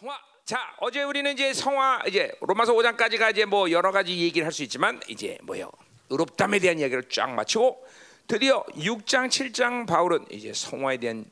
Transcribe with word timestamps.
성화. 0.00 0.16
자, 0.44 0.74
어제 0.78 1.02
우리는 1.02 1.32
이제 1.32 1.52
성화 1.52 2.04
이제 2.06 2.32
로마서 2.40 2.72
5장까지가 2.74 3.32
이제 3.32 3.44
뭐 3.44 3.70
여러 3.70 3.90
가지 3.90 4.16
얘기를 4.16 4.46
할 4.46 4.52
수 4.52 4.62
있지만 4.62 5.00
이제 5.08 5.38
뭐요? 5.42 5.70
의롭담에 6.10 6.58
대한 6.60 6.78
이야기를 6.78 7.08
쫙 7.10 7.30
마치고 7.30 7.84
드디어 8.28 8.62
6장, 8.76 9.28
7장 9.28 9.86
바울은 9.86 10.26
이제 10.30 10.52
성화에 10.52 10.98
대한 10.98 11.24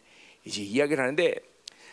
이제 0.44 0.62
이야기를 0.62 1.02
하는데 1.02 1.34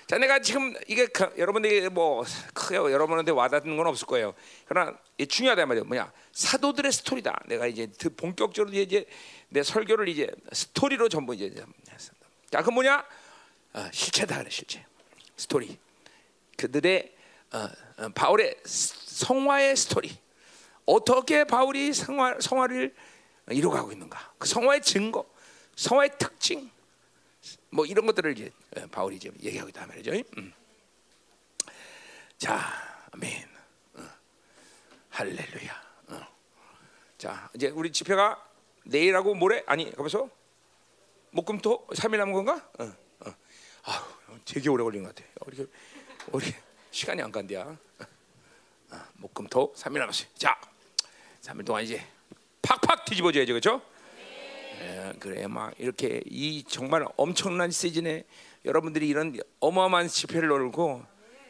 자, 0.07 0.17
내가 0.17 0.39
지금 0.39 0.73
이게 0.87 1.05
그, 1.05 1.31
여러분들이 1.37 1.87
뭐 1.89 2.25
크게 2.53 2.75
여러분한테 2.75 3.31
와닿는 3.31 3.77
건 3.77 3.87
없을 3.87 4.05
거예요. 4.07 4.33
그러나 4.65 4.97
이 5.17 5.25
중요하단 5.25 5.67
말이에요. 5.67 5.85
뭐냐? 5.85 6.11
사도들의 6.33 6.91
스토리다. 6.91 7.43
내가 7.45 7.67
이제 7.67 7.87
본격적으로 8.17 8.75
이제 8.75 9.05
내 9.49 9.63
설교를 9.63 10.09
이제 10.09 10.27
스토리로 10.51 11.07
전부 11.07 11.33
이제. 11.35 11.53
자, 12.51 12.61
그 12.61 12.69
뭐냐? 12.69 13.05
어, 13.73 13.89
실체다 13.93 14.39
그래 14.39 14.49
실체. 14.49 14.85
스토리. 15.37 15.77
그들의 16.57 17.15
어, 17.53 17.69
어, 18.03 18.09
바울의 18.09 18.57
성화의 18.65 19.75
스토리. 19.75 20.17
어떻게 20.85 21.43
바울이 21.43 21.93
성화, 21.93 22.39
성화를 22.41 22.93
이루어가고 23.49 23.91
있는가? 23.91 24.33
그 24.37 24.47
성화의 24.47 24.81
증거, 24.81 25.25
성화의 25.75 26.17
특징, 26.17 26.69
뭐 27.69 27.85
이런 27.85 28.05
것들을 28.05 28.31
이제 28.37 28.51
어, 28.77 28.87
바울이 28.87 29.17
이제 29.17 29.31
얘기하고 29.41 29.69
있단 29.69 29.87
말이죠. 29.87 30.11
음. 30.37 30.53
자, 32.37 32.59
아멘. 33.11 33.47
어. 33.95 34.09
할렐루야. 35.09 35.83
어. 36.07 36.27
자, 37.17 37.49
이제 37.53 37.67
우리 37.69 37.91
집회가 37.91 38.43
내일하고 38.85 39.35
모레 39.35 39.63
아니, 39.67 39.91
가면서 39.91 40.29
목금토 41.31 41.87
3일 41.87 42.17
남은 42.17 42.33
건가? 42.33 42.69
어, 42.79 42.83
어. 42.83 43.35
아우, 43.83 44.39
되게 44.45 44.69
오래 44.69 44.83
걸린 44.83 45.03
것 45.03 45.15
같아. 45.15 45.27
우리 45.45 45.67
우리 46.31 46.45
시간이 46.91 47.21
안 47.21 47.31
간대야. 47.31 47.61
어, 48.91 48.97
목금 49.15 49.47
토 49.47 49.73
3일 49.73 49.99
남았어요. 49.99 50.27
자, 50.35 50.59
3일 51.41 51.65
동안 51.65 51.83
이제 51.83 52.01
팍팍 52.61 53.05
뒤집어줘야죠, 53.05 53.53
그렇죠? 53.53 53.81
예, 54.81 55.13
그래 55.19 55.47
막 55.47 55.73
이렇게 55.77 56.21
이 56.25 56.63
정말 56.63 57.05
엄청난 57.17 57.71
시즌에 57.71 58.23
여러분들이 58.65 59.07
이런 59.07 59.37
어마어마한 59.59 60.07
집회를 60.07 60.49
열고 60.49 61.03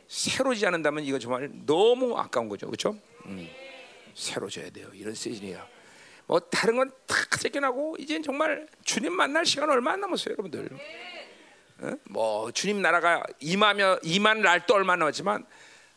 새로지 0.08 0.66
않는다면 0.66 1.04
이거 1.04 1.20
정말 1.20 1.50
너무 1.66 2.18
아까운 2.18 2.50
거죠, 2.50 2.68
그렇죠? 2.68 2.98
음, 3.26 3.50
새로져야 4.14 4.70
돼요. 4.70 4.90
이런 4.94 5.14
시즌이야. 5.14 5.68
뭐 6.26 6.40
다른 6.40 6.76
건다 6.78 6.96
쫓겨나고 7.42 7.98
이제 8.00 8.22
정말 8.22 8.68
주님 8.84 9.14
만날 9.14 9.46
시간 9.46 9.70
얼마 9.70 9.94
안 9.94 10.02
남았어요, 10.02 10.34
여러분들. 10.34 10.70
어? 11.80 11.92
뭐 12.06 12.52
주님 12.52 12.82
나라가 12.82 13.24
임하며 13.40 14.00
임한 14.04 14.42
날도 14.42 14.74
얼마 14.74 14.96
남았지만 14.96 15.46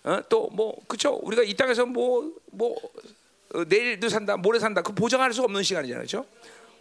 어? 0.05 0.21
또뭐 0.29 0.85
그쵸 0.87 1.19
우리가 1.23 1.43
이 1.43 1.55
땅에서 1.55 1.87
뭐뭐 1.87 2.35
뭐, 2.53 2.77
어, 3.55 3.65
내일도 3.65 4.09
산다 4.09 4.37
모레 4.37 4.59
산다 4.59 4.83
그 4.83 4.93
보장할 4.93 5.33
수 5.33 5.43
없는 5.43 5.63
시간이잖아요 5.63 6.01
그렇죠 6.01 6.27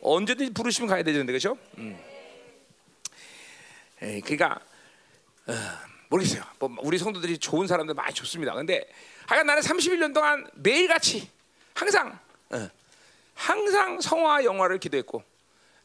언제든지 0.02 0.54
부르시면 0.54 0.90
가야 0.90 1.04
되는데 1.04 1.32
그렇죠 1.32 1.58
음. 1.78 1.98
에이, 4.02 4.22
그러니까 4.22 4.60
어, 5.48 5.54
모르겠어요 6.10 6.44
뭐 6.60 6.76
우리 6.82 6.98
성도들이 6.98 7.38
좋은 7.38 7.68
사람들 7.68 7.96
많이 7.96 8.14
좋습니다 8.14 8.54
근데 8.54 8.88
하여간 9.28 9.48
나는 9.48 9.62
31년 9.62 10.14
동안 10.14 10.48
매일같이 10.54 11.30
항상 11.74 12.18
어, 12.52 12.70
항상 13.34 14.00
성화 14.00 14.44
영화를 14.44 14.80
기도했고 14.80 15.24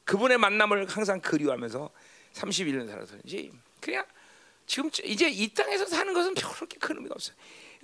그분의 0.04 0.38
만남을 0.38 0.88
항상 0.88 1.20
그리워하면서 1.20 1.90
31년 2.34 2.88
살아서인지 2.88 3.52
그냥 3.80 4.04
지금 4.66 4.90
이제 5.04 5.28
이 5.28 5.48
땅에서 5.52 5.84
사는 5.86 6.12
것은 6.14 6.34
그렇게 6.34 6.78
큰 6.78 6.96
의미가 6.96 7.14
없어요. 7.14 7.36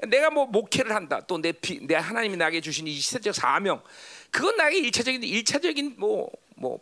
내가 0.09 0.31
뭐 0.31 0.47
목회를 0.47 0.95
한다. 0.95 1.21
또 1.27 1.39
내 1.39 1.53
내 1.83 1.95
하나님이 1.95 2.37
나에게 2.37 2.61
주신 2.61 2.87
이 2.87 2.95
시대적 2.95 3.35
사명. 3.35 3.83
그건 4.31 4.57
나에게 4.57 4.79
일차적인 4.79 5.23
일차적인 5.23 5.95
뭐뭐 5.99 6.31
뭐, 6.57 6.81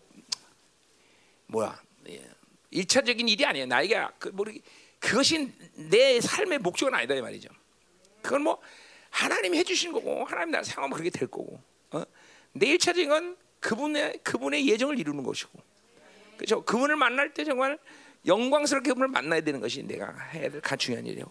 뭐 1.47 1.65
야? 1.65 1.81
예. 2.09 2.21
일차적인 2.71 3.29
일이 3.29 3.47
아니에요. 3.47 3.67
나에게 3.67 4.05
그 4.19 4.29
뭐, 4.29 4.45
그것이 4.99 5.53
내 5.75 6.21
삶의 6.21 6.59
목적은 6.59 6.93
아니다 6.95 7.15
이 7.15 7.21
말이죠. 7.21 7.49
그건 8.21 8.43
뭐 8.43 8.61
하나님이 9.11 9.59
해주신 9.59 9.93
거고 9.93 10.25
하나님 10.25 10.51
나를 10.51 10.65
사용하면 10.65 10.97
그렇게 10.99 11.11
될 11.11 11.29
거고. 11.29 11.61
어? 11.93 12.03
내 12.53 12.67
일차적인 12.67 13.09
건 13.09 13.37
그분의 13.61 14.21
그분의 14.23 14.67
예정을 14.69 14.99
이루는 14.99 15.23
것이고. 15.23 15.74
그렇죠? 16.37 16.65
그분을 16.65 16.97
만날 16.97 17.33
때 17.33 17.45
정말 17.45 17.79
영광스럽게 18.27 18.91
그분을 18.91 19.09
만나야 19.09 19.41
되는 19.43 19.61
것이 19.61 19.83
내가 19.83 20.13
해야 20.33 20.51
될 20.51 20.61
가장 20.61 20.79
중요한 20.79 21.07
일이에요. 21.07 21.27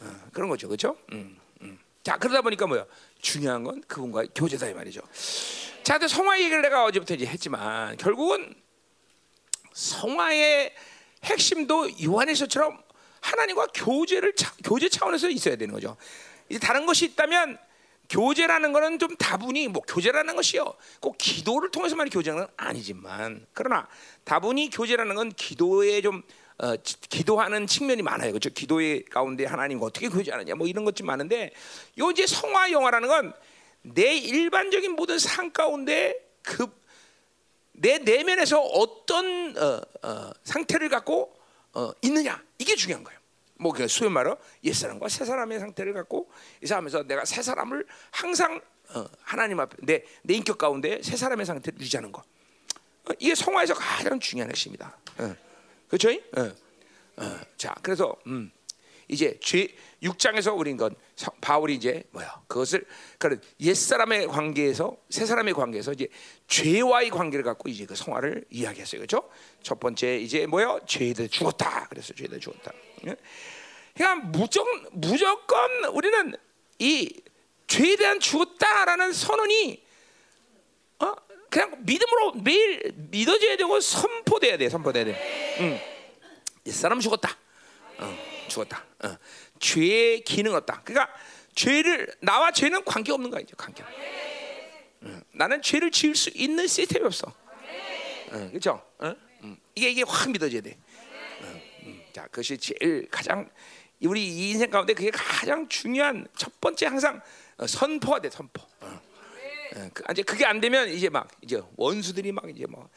어, 0.00 0.20
그런 0.32 0.48
거죠, 0.48 0.68
그렇죠? 0.68 0.96
음, 1.12 1.38
음. 1.62 1.78
자 2.02 2.18
그러다 2.18 2.42
보니까 2.42 2.66
뭐야? 2.66 2.84
중요한 3.20 3.64
건 3.64 3.82
그분과의 3.86 4.28
교제다 4.34 4.68
이 4.68 4.74
말이죠. 4.74 5.00
자, 5.82 5.98
성화 5.98 6.40
얘기를 6.40 6.62
내가 6.62 6.84
어제부터 6.84 7.14
이제 7.14 7.26
했지만 7.26 7.96
결국은 7.96 8.54
성화의 9.72 10.74
핵심도 11.22 11.88
요한에서처럼 12.02 12.82
하나님과 13.20 13.68
교제를 13.74 14.34
차, 14.34 14.52
교제 14.64 14.88
차원에서 14.88 15.28
있어야 15.30 15.56
되는 15.56 15.72
거죠. 15.72 15.96
이제 16.48 16.58
다른 16.58 16.86
것이 16.86 17.04
있다면 17.06 17.58
교제라는 18.08 18.72
것은 18.72 18.98
좀 18.98 19.16
다분히 19.16 19.68
뭐 19.68 19.82
교제라는 19.82 20.36
것이요 20.36 20.74
꼭 21.00 21.16
기도를 21.18 21.70
통해서만 21.70 22.10
교제하는 22.10 22.46
건 22.46 22.54
아니지만 22.56 23.46
그러나 23.52 23.88
다분히 24.24 24.70
교제라는 24.70 25.14
건 25.14 25.32
기도에 25.32 26.00
좀 26.02 26.22
어, 26.58 26.74
기도하는 27.10 27.66
측면이 27.66 28.00
많아요. 28.02 28.30
그렇죠? 28.32 28.48
기도의 28.50 29.04
가운데 29.06 29.44
하나님과 29.44 29.86
어떻게 29.86 30.08
교제하느냐 30.08 30.54
뭐 30.54 30.66
이런 30.66 30.84
것 30.84 30.94
좀 30.94 31.06
많은데 31.06 31.52
요 31.98 32.10
이제 32.10 32.26
성화 32.26 32.70
영화라는 32.72 33.08
건 33.08 33.32
내 33.94 34.16
일반적인 34.16 34.92
모든 34.96 35.18
삶 35.18 35.52
가운데 35.52 36.16
그내 36.42 37.98
내면에서 37.98 38.60
어떤 38.60 39.56
어, 39.56 39.80
어, 40.02 40.30
상태를 40.42 40.88
갖고 40.88 41.32
어, 41.72 41.92
있느냐 42.02 42.42
이게 42.58 42.74
중요한 42.74 43.04
거예요. 43.04 43.15
뭐 43.58 43.72
그 43.72 43.88
소위 43.88 44.10
말로 44.10 44.36
옛 44.64 44.72
사람과 44.72 45.08
새 45.08 45.24
사람의 45.24 45.60
상태를 45.60 45.92
갖고 45.92 46.30
이 46.62 46.66
사람에서 46.66 47.02
내가 47.04 47.24
새 47.24 47.42
사람을 47.42 47.86
항상 48.10 48.60
어, 48.94 49.04
하나님 49.22 49.60
앞에 49.60 49.76
내, 49.82 50.04
내 50.22 50.34
인격 50.34 50.58
가운데 50.58 51.00
새 51.02 51.16
사람의 51.16 51.44
상태를 51.44 51.80
유지하는 51.80 52.12
거 52.12 52.22
어, 52.22 53.12
이게 53.18 53.34
성화에서 53.34 53.74
가장 53.74 54.20
중요한 54.20 54.50
핵심이다. 54.50 54.98
어. 55.18 55.36
그렇죠? 55.88 56.10
자, 57.56 57.74
그래서 57.82 58.14
음, 58.26 58.50
이제 59.08 59.38
죄 59.40 59.68
6장에서 60.02 60.56
우린 60.56 60.76
건 60.76 60.94
바울이 61.40 61.74
이제 61.74 62.04
뭐야? 62.10 62.42
그것을 62.48 62.84
그런 63.18 63.40
옛사람의 63.60 64.26
관계에서 64.28 64.96
새 65.08 65.24
사람의 65.26 65.54
관계에서 65.54 65.92
이제 65.92 66.08
죄와의 66.48 67.10
관계를 67.10 67.44
갖고 67.44 67.68
이제 67.68 67.86
그 67.86 67.94
성화를 67.94 68.44
이야기했어요. 68.50 69.00
그렇죠? 69.00 69.28
첫 69.62 69.80
번째 69.80 70.18
이제 70.18 70.46
뭐야? 70.46 70.80
죄에 70.86 71.14
죽었다. 71.28 71.86
그래서 71.88 72.12
죄에 72.14 72.38
죽었다. 72.38 72.72
그러니까 73.94 74.26
무조건 74.26 74.86
무조건 74.92 75.84
우리는 75.86 76.34
이 76.78 77.20
죄에 77.66 77.96
대한 77.96 78.20
죽었다라는 78.20 79.12
선언이 79.12 79.82
어 80.98 81.14
그냥 81.48 81.76
믿음으로 81.84 82.34
매일 82.42 82.92
믿어져야 82.94 83.56
되고 83.56 83.80
선포돼야 83.80 84.58
돼, 84.58 84.68
선포돼야 84.68 85.04
돼. 85.04 85.56
응. 85.60 85.80
이 86.64 86.70
사람 86.70 87.00
죽었다. 87.00 87.36
어, 87.98 88.35
죽었다. 88.48 88.84
어. 89.04 89.16
죄의 89.58 90.22
기능 90.22 90.54
없다. 90.54 90.82
그러니까 90.84 91.12
죄를 91.54 92.14
나와 92.20 92.50
죄는 92.50 92.84
관계 92.84 93.12
없는 93.12 93.30
거야 93.30 93.40
이제 93.40 93.54
관계. 93.56 93.82
응. 95.02 95.22
나는 95.32 95.62
죄를 95.62 95.90
지을 95.90 96.14
수 96.14 96.30
있는 96.34 96.66
시스템이 96.66 97.04
없어. 97.04 97.32
응, 98.32 98.48
그렇죠? 98.50 98.82
응? 99.02 99.16
이게 99.74 99.90
이게 99.90 100.02
확 100.02 100.30
믿어져야 100.30 100.60
돼. 100.60 100.76
자, 102.16 102.22
그것이 102.28 102.56
제일 102.56 103.06
가장 103.10 103.46
우리 104.00 104.48
인생 104.48 104.70
가운데 104.70 104.94
그게 104.94 105.10
가장 105.10 105.68
중요한 105.68 106.26
첫 106.34 106.58
번째 106.62 106.86
항상 106.86 107.20
어, 107.58 107.66
선포가 107.66 108.20
돼 108.20 108.30
선포. 108.30 108.62
어. 108.80 108.86
어, 109.76 109.90
그, 109.92 110.02
이제 110.10 110.22
그게 110.22 110.46
안 110.46 110.58
되면 110.58 110.88
이제 110.88 111.10
막 111.10 111.28
이제 111.42 111.60
원수들이 111.76 112.32
막 112.32 112.48
이제 112.48 112.64
뭐 112.66 112.88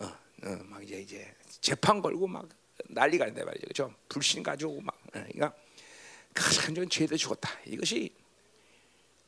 어, 0.00 0.06
어, 0.06 0.58
막 0.64 0.82
이제 0.82 1.00
이제 1.00 1.32
재판 1.60 2.02
걸고 2.02 2.26
막 2.26 2.48
난리가 2.88 3.26
난다 3.26 3.44
말이죠. 3.44 3.66
그죠? 3.66 3.94
불신 4.08 4.42
가지고 4.42 4.80
막 4.80 4.94
어, 4.94 5.10
그러니까 5.12 5.52
가장 6.34 6.74
큰 6.74 6.88
죄도 6.88 7.16
죽었다. 7.16 7.50
이것이 7.66 8.12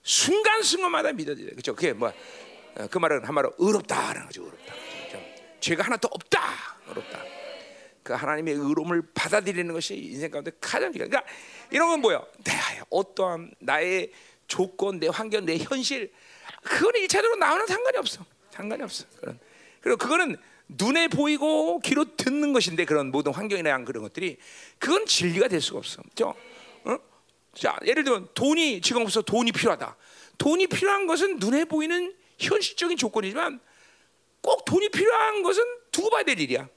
순간 0.02 0.62
순간마다 0.62 1.12
믿어져요. 1.12 1.50
그죠? 1.50 1.75
그게 1.75 1.93
뭐그 1.93 2.98
말은 2.98 3.25
한마디로 3.25 3.54
의롭다라는 3.58 4.26
거죠. 4.26 4.44
의롭다. 4.44 4.75
그죠? 5.06 5.20
죄가 5.60 5.84
하나도 5.84 6.08
없다. 6.10 6.40
의롭다. 6.88 7.22
그 8.02 8.12
하나님의 8.12 8.54
의로움을 8.54 9.02
받아들이는 9.14 9.75
것이 9.75 9.96
인생 9.96 10.31
가운데 10.31 10.52
가장 10.60 10.93
중요해. 10.93 11.08
그러니까 11.08 11.32
이런 11.70 11.88
건 11.88 12.00
뭐야? 12.00 12.25
내 12.44 12.52
어떠한 12.88 13.52
나의 13.58 14.12
조건, 14.46 15.00
내 15.00 15.08
환경, 15.08 15.44
내 15.44 15.58
현실 15.58 16.12
그거는 16.62 17.00
일차적으로 17.00 17.37
나와는 17.37 17.66
상관이 17.66 17.96
없어. 17.98 18.25
상관이 18.50 18.82
없어. 18.82 19.04
그런 19.20 19.38
그리고 19.81 19.96
그거는 19.98 20.37
눈에 20.69 21.09
보이고 21.09 21.79
귀로 21.81 22.17
듣는 22.17 22.53
것인데 22.53 22.85
그런 22.85 23.11
모든 23.11 23.33
환경이나 23.33 23.85
그런 23.85 24.03
것들이 24.03 24.37
그건 24.79 25.07
진리가 25.07 25.49
될 25.49 25.61
수가 25.61 25.79
없어. 25.79 26.03
그죠? 26.03 26.35
어? 26.85 26.99
자, 27.55 27.79
예를 27.85 28.05
들면 28.05 28.29
돈이 28.35 28.81
지금 28.81 29.03
없어 29.03 29.23
돈이 29.23 29.53
필요하다. 29.53 29.97
돈이 30.39 30.67
필요한 30.67 31.07
것은 31.07 31.39
눈에 31.39 31.65
보이는 31.65 32.15
현실적인 32.39 32.97
조건이지만 32.97 33.61
꼭 34.41 34.65
돈이 34.65 34.89
필요한 34.91 35.43
것은 35.43 35.65
두고 35.93 36.11
봐야 36.11 36.23
될 36.25 36.39
일이야. 36.39 36.69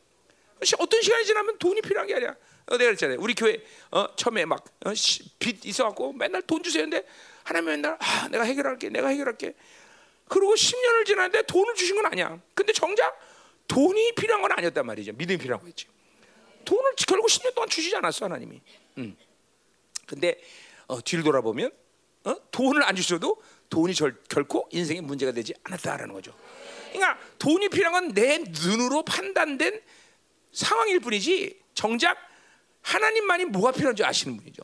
시- 0.63 0.75
어떤 0.79 1.01
시간이 1.01 1.25
지나면 1.25 1.57
돈이 1.57 1.81
필요한 1.81 2.07
게 2.07 2.15
아니야. 2.15 2.29
어, 2.67 2.77
내가 2.77 2.85
그랬잖아요. 2.91 3.17
우리 3.19 3.33
교회 3.33 3.57
어, 3.91 4.15
처음에 4.15 4.45
막빚 4.45 5.65
있어갖고 5.65 6.13
맨날 6.13 6.41
돈 6.43 6.61
주세요. 6.61 6.83
근데 6.83 7.03
하나님 7.43 7.69
맨날 7.69 7.97
아, 7.99 8.27
내가 8.29 8.43
해결할게, 8.43 8.89
내가 8.89 9.07
해결할게. 9.09 9.55
그리고 10.27 10.53
10년을 10.53 11.05
지났는데 11.05 11.43
돈을 11.47 11.73
주신 11.75 11.95
건 11.95 12.05
아니야. 12.05 12.39
근데 12.53 12.71
정작 12.71 13.19
돈이 13.69 14.13
필요한 14.15 14.41
건 14.41 14.51
아니었단 14.51 14.85
말이죠. 14.85 15.13
믿음이 15.13 15.37
필요한 15.37 15.61
거였지. 15.61 15.85
돈을 16.65 16.91
결국 17.07 17.27
10년 17.27 17.55
동안 17.55 17.69
주시지 17.69 17.95
않았어 17.95 18.25
하나님이. 18.25 18.61
음. 18.97 19.15
근데 20.05 20.41
어, 20.87 20.99
뒤를 21.01 21.23
돌아보면 21.23 21.71
어? 22.25 22.35
돈을 22.51 22.83
안 22.83 22.95
주셔도 22.95 23.41
돈이 23.69 23.93
절, 23.93 24.21
결코 24.27 24.67
인생의 24.71 25.03
문제가 25.03 25.31
되지 25.31 25.53
않았다라는 25.63 26.13
거죠. 26.13 26.35
그러니까 26.91 27.17
돈이 27.37 27.69
필요한 27.69 27.93
건 27.93 28.13
내 28.13 28.39
눈으로 28.39 29.03
판단된 29.03 29.79
상황일 30.51 30.99
뿐이지 30.99 31.59
정작 31.75 32.17
하나님만이 32.81 33.45
뭐가 33.45 33.71
필요한지 33.71 34.03
아시는 34.03 34.35
분이죠. 34.37 34.63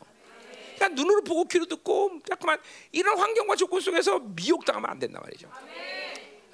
그러니까 0.74 0.88
눈으로 1.00 1.22
보고 1.22 1.44
귀로 1.46 1.64
듣고 1.66 2.18
잠깐만 2.26 2.58
이런 2.90 3.16
환경과 3.18 3.54
조건 3.54 3.80
속에서 3.80 4.18
미혹당하면 4.18 4.90
안 4.90 4.98
된단 4.98 5.22
말이죠. 5.22 5.48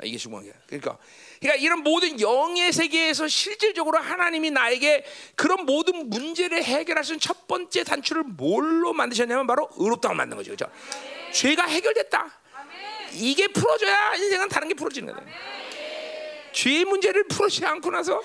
아, 0.03 0.05
이게 0.05 0.19
중요한 0.19 0.45
게 0.45 0.53
그러니까 0.67 0.99
그러니까 1.41 1.63
이런 1.63 1.83
모든 1.83 2.21
영의 2.21 2.73
세계에서 2.73 3.29
실질적으로 3.29 3.99
하나님이 3.99 4.51
나에게 4.51 5.05
그런 5.37 5.65
모든 5.65 6.11
문제를 6.11 6.63
해결할 6.63 7.05
수 7.05 7.13
있는 7.13 7.21
첫 7.21 7.47
번째 7.47 7.85
단추를 7.85 8.25
뭘로 8.25 8.93
만드셨냐면 8.93 9.47
바로 9.47 9.69
의롭다고 9.77 10.15
만든 10.15 10.37
거죠. 10.37 10.51
그죠? 10.53 10.67
죄가 11.33 11.65
해결됐다. 11.67 12.41
이게 13.15 13.49
풀어져야 13.49 14.15
인생은 14.15 14.49
다른 14.49 14.69
게 14.69 14.75
풀어지는 14.75 15.15
거예요. 15.15 15.29
죄의 16.53 16.85
문제를 16.85 17.25
풀어지지 17.29 17.65
않고 17.65 17.91
나서 17.91 18.21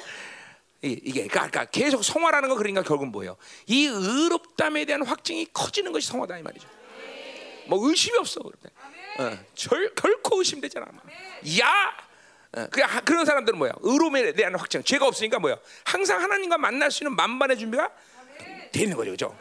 이- 0.84 0.92
이게 1.04 1.28
그러니까, 1.28 1.50
그러니까 1.50 1.66
계속 1.66 2.04
성화라는 2.04 2.50
거 2.50 2.56
그러니까 2.56 2.82
결국은 2.84 3.12
뭐예요? 3.12 3.38
이 3.68 3.86
의롭담에 3.86 4.86
대한 4.86 5.04
확증이 5.06 5.46
커지는 5.54 5.92
것이 5.92 6.08
성화다 6.08 6.38
이 6.38 6.44
말이죠. 6.44 6.68
뭐 7.68 7.88
의심이 7.90 8.18
없어 8.18 8.40
그렇게. 8.42 8.70
어, 9.20 9.38
절, 9.56 9.94
결코 9.96 10.40
의심되잖아. 10.40 10.86
야, 11.60 11.98
어, 12.54 12.68
그 12.72 12.82
그런 13.04 13.26
사람들은 13.26 13.58
뭐야? 13.58 13.74
의로움에 13.82 14.34
대한 14.34 14.56
확증. 14.56 14.84
죄가 14.84 15.08
없으니까 15.08 15.40
뭐야? 15.40 15.58
항상 15.86 16.22
하나님과 16.22 16.58
만날 16.58 16.92
수 16.92 17.04
있는 17.04 17.16
만반의 17.16 17.58
준비가 17.58 17.92
돼 18.72 18.82
있는 18.82 18.96
거죠, 18.96 19.12
그죠? 19.12 19.38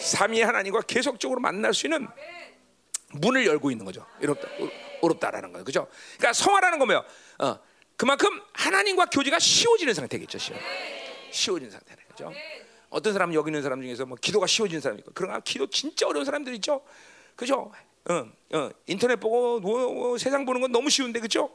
삼위 0.00 0.42
하나님과 0.42 0.82
계속적으로 0.82 1.40
만날 1.40 1.74
수 1.74 1.86
있는 1.86 2.06
문을 3.12 3.46
열고 3.46 3.70
있는 3.70 3.84
거죠. 3.84 4.06
의롭다, 4.20 4.48
의롭다라는 5.02 5.52
거예요, 5.52 5.64
그죠? 5.64 5.88
그러니까 6.16 6.32
성화라는 6.32 6.78
거 6.78 6.86
뭐야? 6.86 7.04
어, 7.38 7.58
그만큼 7.96 8.42
하나님과 8.52 9.06
교제가 9.06 9.38
쉬워지는 9.38 9.94
상태겠죠, 9.94 10.38
쉬워. 10.38 10.58
쉬워지는 11.30 11.70
상태는 11.72 12.02
그죠? 12.08 12.32
어떤 12.90 13.12
사람 13.12 13.34
여기 13.34 13.48
있는 13.48 13.62
사람 13.62 13.80
중에서 13.80 14.06
뭐 14.06 14.16
기도가 14.20 14.46
쉬워지는 14.46 14.80
사람이 14.80 15.00
있고 15.00 15.12
그런 15.12 15.40
기도 15.42 15.66
진짜 15.68 16.06
어려운 16.06 16.24
사람들 16.24 16.54
있죠, 16.56 16.82
그죠? 17.34 17.72
어, 18.08 18.26
어, 18.56 18.70
인터넷 18.86 19.16
보고 19.16 19.60
뭐, 19.60 19.92
뭐 19.92 20.18
세상 20.18 20.44
보는 20.44 20.60
건 20.60 20.72
너무 20.72 20.88
쉬운데 20.90 21.18
그죠? 21.20 21.52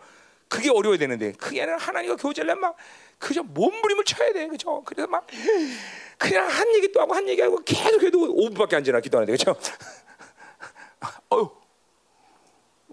그게 0.50 0.70
어려워야 0.70 0.98
되는데 0.98 1.32
그게 1.34 1.62
아니라 1.62 1.78
하나님과 1.78 2.18
교제를 2.18 2.56
막 2.56 2.76
그저 3.20 3.42
몸부림을 3.44 4.04
쳐야 4.04 4.34
돼, 4.34 4.48
그죠? 4.48 4.84
그래서 4.84 5.08
막 5.08 5.26
그냥 6.18 6.48
한 6.50 6.74
얘기 6.76 6.92
또 6.92 7.00
하고 7.02 7.14
한 7.14 7.28
얘기 7.30 7.42
하고 7.42 7.58
계속 7.64 8.04
해도 8.04 8.20
5분밖에 8.36 8.74
안 8.76 8.84
지나 8.84 9.00
기도하는데 9.00 9.32
그죠? 9.32 9.56
어유, 11.32 11.50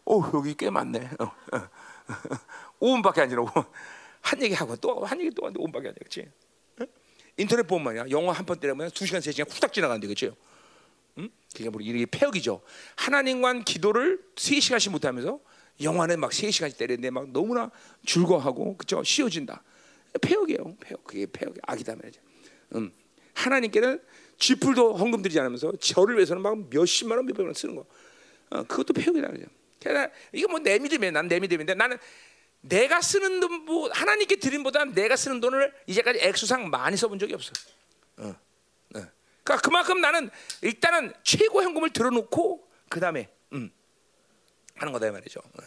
어 0.06 0.30
여기 0.34 0.54
꽤 0.56 0.70
많네. 0.70 1.10
어, 1.18 1.24
어. 1.24 1.68
5분밖에 2.80 3.20
안 3.20 3.28
지나고 3.28 3.48
한 4.20 4.40
얘기 4.42 4.54
하고 4.54 4.76
또 4.76 5.04
한 5.04 5.20
얘기 5.20 5.30
또 5.30 5.46
하는데 5.46 5.58
5분밖에 5.60 5.88
안 5.88 5.94
돼, 5.94 5.98
그렇지? 5.98 6.28
인터넷 7.36 7.62
보면 7.66 7.84
말이야 7.84 8.10
영화 8.10 8.32
한 8.32 8.44
편 8.46 8.58
때리면 8.60 8.90
2 8.94 9.06
시간 9.06 9.20
3 9.20 9.32
시간 9.32 9.50
후딱 9.50 9.72
지나가는데 9.72 10.06
그렇죠? 10.06 10.34
응? 11.18 11.30
그게 11.54 11.68
뭐 11.68 11.80
이게 11.80 12.06
폐역이죠. 12.06 12.62
하나님과 12.96 13.60
기도를 13.64 14.20
3 14.36 14.60
시간씩 14.60 14.92
못하면서 14.92 15.40
영화는 15.80 16.20
막 16.20 16.32
3 16.32 16.50
시간씩 16.50 16.78
때리는데 16.78 17.10
막 17.10 17.30
너무나 17.30 17.70
즐거워하고 18.06 18.76
그죠? 18.76 19.02
쉬워진다. 19.02 19.62
폐역이에요. 20.20 20.76
폐역. 20.80 21.04
그게 21.04 21.26
폐역이 21.26 21.60
악이다 21.62 21.96
말이죠. 21.96 22.20
음. 22.76 22.92
하나님께는 23.34 24.00
쥐풀도 24.38 24.96
헌금 24.96 25.22
드리지 25.22 25.38
않으면서 25.40 25.72
저를 25.80 26.16
위해서는 26.16 26.42
막 26.42 26.58
몇십만 26.70 27.18
원, 27.18 27.26
몇백만 27.26 27.46
원 27.48 27.54
쓰는 27.54 27.74
거. 27.74 27.86
어, 28.50 28.62
그것도 28.64 28.92
폐역이다. 28.94 29.28
그러니까 29.80 30.14
이거 30.32 30.48
뭐 30.48 30.58
내 30.60 30.78
믿음이야. 30.78 31.10
난내 31.12 31.40
믿음인데 31.40 31.74
나는 31.74 31.98
내가 32.60 33.00
쓰는 33.00 33.40
돈, 33.40 33.64
뭐 33.64 33.88
하나님께 33.92 34.36
드림보다 34.36 34.84
내가 34.86 35.16
쓰는 35.16 35.40
돈을 35.40 35.72
이제까지 35.86 36.18
액수상 36.20 36.70
많이 36.70 36.96
써본 36.96 37.18
적이 37.18 37.34
없어. 37.34 37.52
어, 38.16 38.28
어. 38.28 38.36
그러니까 39.48 39.66
그만큼 39.66 40.00
나는 40.02 40.30
일단은 40.60 41.14
최고 41.22 41.62
현금을 41.62 41.90
들어놓고 41.90 42.68
그 42.90 43.00
다음에 43.00 43.30
음, 43.54 43.72
하는 44.74 44.92
거다 44.92 45.06
이 45.06 45.10
말이죠. 45.10 45.40
어. 45.40 45.62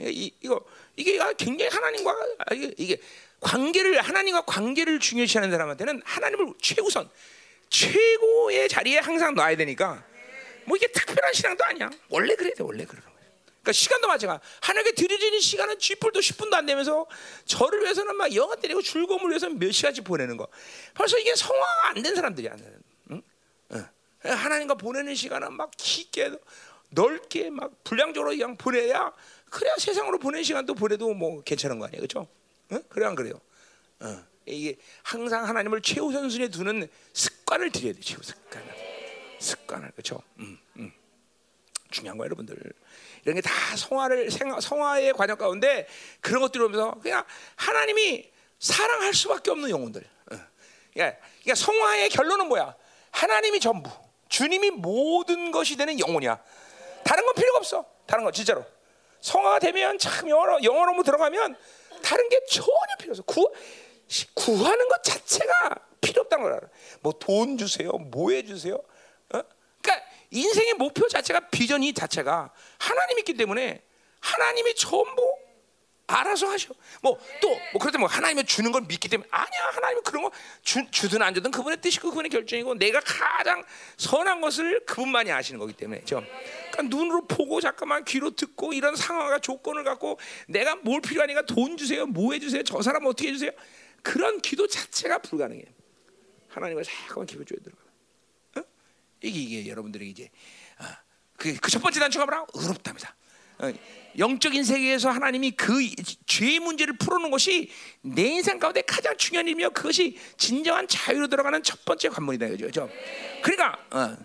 이, 0.00 0.32
이거 0.40 0.64
이게 0.96 1.18
굉장히 1.36 1.70
하나님과 1.70 2.10
아, 2.38 2.54
이게, 2.54 2.96
관계를 3.40 4.00
하나님과 4.00 4.46
관계를 4.46 4.98
중요시하는 5.00 5.50
사람한테는 5.50 6.00
하나님을 6.04 6.54
최우선 6.62 7.10
최고의 7.68 8.68
자리에 8.70 8.98
항상 9.00 9.34
놔야 9.34 9.56
되니까 9.56 10.02
뭐 10.64 10.76
이게 10.78 10.86
특별한 10.86 11.34
신앙도 11.34 11.62
아니야. 11.64 11.90
원래 12.08 12.34
그래야 12.36 12.54
돼. 12.54 12.62
원래 12.62 12.86
그러는. 12.86 13.06
그러니까 13.60 13.72
시간도 13.72 14.08
마찬가지. 14.08 14.42
하나님께 14.62 14.94
드려지는 14.94 15.40
시간은 15.40 15.78
쥐뿔도 15.78 16.20
10분도 16.20 16.54
안 16.54 16.64
되면서 16.64 17.06
저를 17.44 17.82
위해서는 17.82 18.16
막 18.16 18.34
영화 18.34 18.54
때리고 18.56 18.80
즐거움을 18.80 19.28
위해서 19.30 19.48
몇 19.50 19.70
시간씩 19.72 20.04
보내는 20.04 20.36
거. 20.38 20.48
벌써 20.94 21.18
이게 21.18 21.34
성화가 21.34 21.88
안 21.88 22.02
된 22.02 22.14
사람들이야. 22.14 22.56
하나님과 24.24 24.74
보내는 24.74 25.14
시간은 25.14 25.52
막 25.52 25.70
깊게 25.76 26.32
넓게 26.90 27.50
막 27.50 27.72
분량적으로 27.84 28.30
그냥 28.30 28.56
보내야 28.56 29.12
그래야 29.50 29.74
세상으로 29.78 30.18
보내는 30.18 30.42
시간도 30.44 30.74
보내도 30.74 31.12
뭐 31.14 31.42
괜찮은 31.42 31.78
거 31.78 31.86
아니에요, 31.86 32.00
그렇죠? 32.00 32.26
응? 32.72 32.82
그래 32.88 33.06
안 33.06 33.14
그래요? 33.14 33.40
어. 34.00 34.24
이게 34.46 34.76
항상 35.02 35.46
하나님을 35.48 35.80
최우선순위에 35.80 36.48
두는 36.48 36.88
습관을 37.12 37.70
들여야 37.70 37.94
돼, 37.94 38.00
최우 38.00 38.22
습관을. 38.22 38.74
습관을 39.38 39.90
그렇죠? 39.92 40.22
음, 40.38 40.58
음. 40.76 40.92
중요한 41.90 42.18
거예요, 42.18 42.26
여러분들. 42.26 42.56
이런 43.24 43.34
게 43.36 43.40
다 43.40 43.50
성화를 43.76 44.30
성화의 44.60 45.12
과정 45.14 45.38
가운데 45.38 45.86
그런 46.20 46.40
것들을 46.42 46.66
보면서 46.66 46.92
그냥 47.00 47.24
하나님이 47.56 48.30
사랑할 48.58 49.14
수밖에 49.14 49.50
없는 49.50 49.70
영혼들. 49.70 50.02
어. 50.32 50.38
그러니까 50.92 51.54
성화의 51.54 52.08
결론은 52.10 52.48
뭐야? 52.48 52.74
하나님이 53.12 53.60
전부, 53.60 53.90
주님이 54.34 54.70
모든 54.72 55.52
것이 55.52 55.76
되는 55.76 56.00
영혼이야. 56.00 56.42
다른 57.04 57.24
건 57.24 57.34
필요가 57.36 57.58
없어. 57.58 57.84
다른 58.04 58.24
건 58.24 58.32
진짜로. 58.32 58.64
성화가 59.20 59.60
되면 59.60 59.96
참 59.96 60.28
영어로 60.28 60.64
영어로 60.64 61.00
들어가면 61.04 61.56
다른 62.02 62.28
게 62.28 62.40
전혀 62.50 62.96
필요 62.98 63.12
없어. 63.12 63.22
구 63.22 63.48
구하는 64.34 64.88
것 64.88 65.04
자체가 65.04 65.76
필요 66.00 66.22
없다는 66.22 66.42
걸 66.42 66.52
알아. 66.54 66.66
뭐 67.00 67.12
돈 67.12 67.56
주세요, 67.56 67.92
뭐 67.92 68.32
해 68.32 68.42
주세요. 68.44 68.74
어? 68.74 69.40
그러니까 69.80 70.06
인생의 70.32 70.74
목표 70.74 71.06
자체가 71.06 71.48
비전이 71.50 71.92
자체가 71.94 72.52
하나님 72.78 73.20
있기 73.20 73.34
때문에 73.34 73.82
하나님이 74.18 74.74
전부 74.74 75.38
알아서 76.06 76.48
하셔. 76.48 76.74
뭐 77.02 77.18
또뭐 77.40 77.80
그렇다 77.80 77.98
뭐 77.98 78.08
하나님이 78.08 78.44
주는 78.44 78.70
걸 78.72 78.82
믿기 78.82 79.08
때문에 79.08 79.28
아니야. 79.30 79.70
하나님은 79.72 80.02
그런 80.02 80.22
거 80.22 80.30
주, 80.62 80.84
주든 80.90 81.22
안 81.22 81.34
주든 81.34 81.50
그분의 81.50 81.80
뜻이고 81.80 82.10
그분의 82.10 82.30
결정이고 82.30 82.74
내가 82.74 83.00
가장 83.00 83.62
선한 83.96 84.40
것을 84.40 84.84
그분만이 84.84 85.32
아시는 85.32 85.58
거기 85.58 85.72
때문에 85.72 86.04
죠. 86.04 86.22
그러니까 86.70 86.96
눈으로 86.96 87.26
보고 87.26 87.60
잠깐만 87.60 88.04
귀로 88.04 88.30
듣고 88.30 88.72
이런 88.72 88.96
상황과 88.96 89.38
조건을 89.38 89.84
갖고 89.84 90.18
내가 90.46 90.76
뭘 90.76 91.00
필요하니까 91.00 91.46
돈 91.46 91.76
주세요. 91.76 92.06
뭐 92.06 92.32
해주세요. 92.32 92.62
저 92.64 92.82
사람 92.82 93.06
어떻게 93.06 93.28
해주세요. 93.28 93.50
그런 94.02 94.40
기도 94.40 94.66
자체가 94.66 95.18
불가능해. 95.18 95.64
하나님을 96.48 96.84
잠깐만 96.84 97.26
기도 97.26 97.44
줘야 97.44 97.58
들어가. 97.62 97.82
어? 98.56 98.64
이게 99.22 99.40
이게 99.40 99.70
여러분들이 99.70 100.10
이제 100.10 100.30
아, 100.76 100.98
그그 101.38 101.70
첫 101.70 101.80
번째 101.80 102.00
단추가 102.00 102.26
뭐라? 102.26 102.46
의롭답니다. 102.52 103.16
어, 103.58 103.72
영적인 104.16 104.62
세계에서 104.64 105.10
하나님이 105.10 105.52
그 105.52 105.74
죄의 106.26 106.60
문제를 106.60 106.96
풀어놓은 106.96 107.30
것이 107.30 107.70
내 108.02 108.22
인생 108.22 108.58
가운데 108.58 108.82
가장 108.82 109.16
중요한 109.16 109.46
일이며 109.46 109.70
그것이 109.70 110.16
진정한 110.36 110.86
자유로 110.86 111.28
들어가는 111.28 111.62
첫 111.62 111.84
번째 111.84 112.08
관문이다 112.10 112.48
그죠? 112.48 112.88
그러니까 113.42 113.78
어, 113.90 114.16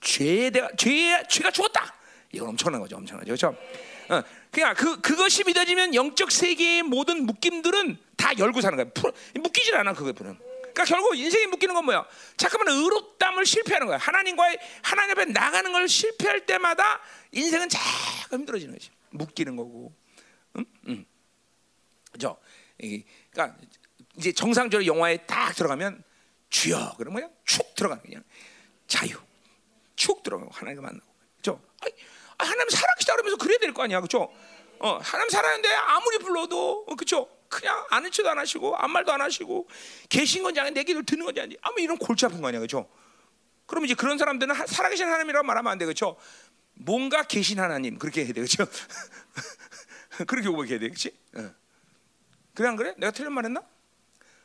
죄에 0.00 0.50
대가 0.50 0.68
죄 0.76 1.22
죄가 1.28 1.50
죽었다. 1.50 1.94
이건 2.32 2.48
엄청난 2.50 2.80
거죠, 2.80 2.96
엄청나죠, 2.96 3.26
그렇죠? 3.26 3.56
어, 4.08 4.22
그냥 4.50 4.74
그 4.74 5.00
그것이 5.00 5.44
믿어지면 5.44 5.94
영적 5.94 6.30
세계의 6.30 6.82
모든 6.82 7.24
묶임들은 7.26 7.98
다 8.16 8.36
열고 8.38 8.60
사는 8.60 8.76
거야. 8.76 8.86
풀, 8.94 9.12
묶이질 9.34 9.76
않아 9.76 9.92
그거는. 9.92 10.38
그러니까 10.76 10.84
결국 10.94 11.16
인생이 11.16 11.46
묶이는 11.46 11.74
건 11.74 11.86
뭐야? 11.86 12.06
잠깐만 12.36 12.68
의롭담을 12.74 13.46
실패하는 13.46 13.86
거야. 13.86 13.96
하나님과의 13.96 14.58
하나님 14.82 15.12
앞에 15.12 15.24
나가는 15.24 15.72
걸 15.72 15.88
실패할 15.88 16.44
때마다 16.44 17.00
인생은 17.32 17.70
자꾸 17.70 18.36
힘들어지는 18.36 18.74
거지. 18.74 18.90
묶이는 19.10 19.56
거고. 19.56 19.94
응? 20.58 20.64
응. 20.88 21.06
그러니까 22.12 23.56
이제 24.18 24.32
정상적으로 24.32 24.84
영화에 24.86 25.16
딱 25.26 25.54
들어가면 25.54 26.04
주여 26.50 26.94
그런 26.98 27.14
거야. 27.14 27.28
축 27.46 27.74
들어가는 27.74 28.02
그냥 28.02 28.22
자유. 28.86 29.16
축 29.96 30.22
들어가고 30.22 30.50
하나님과 30.52 30.82
만나고. 30.82 31.10
그죠? 31.38 31.62
하나님 32.38 32.68
살아계시다 32.68 33.14
그러면서 33.14 33.38
그래야 33.38 33.58
될 33.58 33.72
거 33.72 33.82
아니야. 33.82 34.02
그죠? 34.02 34.30
어, 34.78 34.98
하나님 35.02 35.30
살아는데 35.30 35.68
아무리 35.72 36.18
불러도 36.18 36.84
어, 36.86 36.94
그죠? 36.96 37.30
그냥 37.48 37.84
아는 37.90 38.10
척도 38.10 38.30
안 38.30 38.38
하시고 38.38 38.76
아무 38.76 38.92
말도 38.92 39.12
안 39.12 39.20
하시고 39.20 39.68
계신 40.08 40.42
건지 40.42 40.60
아니 40.60 40.70
내 40.72 40.84
기도를 40.84 41.04
듣는 41.06 41.24
건지 41.24 41.40
아니 41.40 41.56
아무 41.62 41.80
이런 41.80 41.96
골치 41.98 42.26
아픈 42.26 42.40
거 42.40 42.48
아니야. 42.48 42.60
그죠? 42.60 42.88
그럼 43.66 43.84
이제 43.84 43.94
그런 43.94 44.18
사람들은 44.18 44.54
하- 44.54 44.66
살아계신 44.66 45.06
하나님이라고 45.06 45.44
말하면 45.46 45.72
안 45.72 45.78
돼. 45.78 45.86
그죠? 45.86 46.16
뭔가 46.74 47.22
계신 47.22 47.58
하나님 47.58 47.98
그렇게 47.98 48.24
해야 48.24 48.32
돼. 48.32 48.40
그죠? 48.42 48.66
그렇게 50.26 50.48
고백해야 50.48 50.78
돼. 50.78 50.88
그렇지? 50.88 51.10
어. 51.36 51.50
그래 52.54 52.68
안 52.68 52.76
그래? 52.76 52.94
내가 52.96 53.10
틀린 53.12 53.32
말 53.32 53.44
했나? 53.44 53.62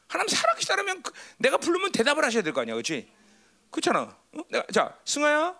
하나님 0.08 0.36
살아계시다면 0.36 1.02
그, 1.04 1.12
내가 1.38 1.58
부르면 1.58 1.92
대답을 1.94 2.24
하셔야 2.26 2.44
될 2.44 2.52
거 2.54 2.62
아니야, 2.62 2.74
그렇지? 2.76 3.10
그렇잖아. 3.70 4.18
어? 4.34 4.42
내가 4.50 4.66
자 4.74 4.98
승아야, 5.06 5.56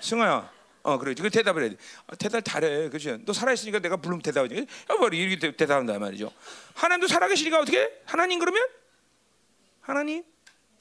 승아야, 0.00 0.50
어 0.82 0.98
그래, 0.98 1.14
그 1.14 1.28
대답을 1.28 1.62
해야 1.62 1.70
돼. 1.70 1.76
아, 2.06 2.14
대답 2.16 2.42
잘해, 2.44 2.88
그렇지? 2.88 3.18
너 3.26 3.32
살아있으니까 3.32 3.80
내가 3.80 3.96
부르면 3.96 4.22
대답하지. 4.22 4.56
야, 4.56 4.94
뭐 4.98 5.08
이렇게 5.08 5.38
대- 5.38 5.54
대답한다 5.56 5.98
말이죠. 5.98 6.32
하나님도 6.74 7.06
살아계시니까 7.08 7.60
어떻게? 7.60 7.80
해? 7.82 7.90
하나님 8.06 8.38
그러면 8.38 8.66
하나님? 9.80 10.24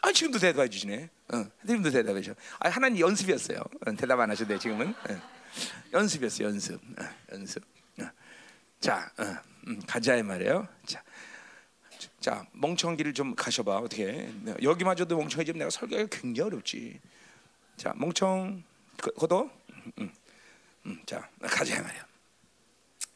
아 0.01 0.11
지금도 0.11 0.39
대답해 0.39 0.69
주시네. 0.69 1.09
어, 1.33 1.45
지금도 1.65 1.91
대답해 1.91 2.21
줘. 2.21 2.33
아 2.59 2.69
하나님 2.69 2.99
연습이었어요. 2.99 3.59
어, 3.59 3.95
대답 3.97 4.19
안 4.19 4.29
하셔도 4.31 4.53
돼 4.53 4.59
지금은. 4.59 4.89
어. 4.89 5.21
연습이었어, 5.93 6.43
연습, 6.45 6.75
어, 6.75 7.03
연습. 7.33 7.63
어. 7.99 8.09
자, 8.79 9.11
어, 9.17 9.23
음, 9.67 9.81
가자 9.85 10.15
이 10.15 10.23
말이에요. 10.23 10.67
자. 10.85 11.03
자 12.21 12.45
멍청기를 12.53 13.13
좀 13.13 13.35
가셔봐 13.35 13.77
어떻게 13.77 14.29
여기마저도 14.63 15.17
멍청해지면 15.17 15.59
내가 15.59 15.69
설교가 15.69 16.05
굉장히 16.09 16.47
어렵지 16.47 16.99
자 17.75 17.93
멍청 17.97 18.63
거- 19.01 19.11
걷어 19.11 19.49
음, 19.89 19.93
음, 19.99 20.13
음, 20.85 21.01
자 21.05 21.27
가자 21.41 21.81
말이야. 21.81 22.05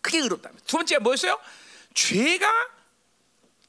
그게 0.01 0.19
의롭다. 0.19 0.51
두 0.65 0.77
번째 0.77 0.97
뭐였어요? 0.99 1.39
죄가 1.93 2.51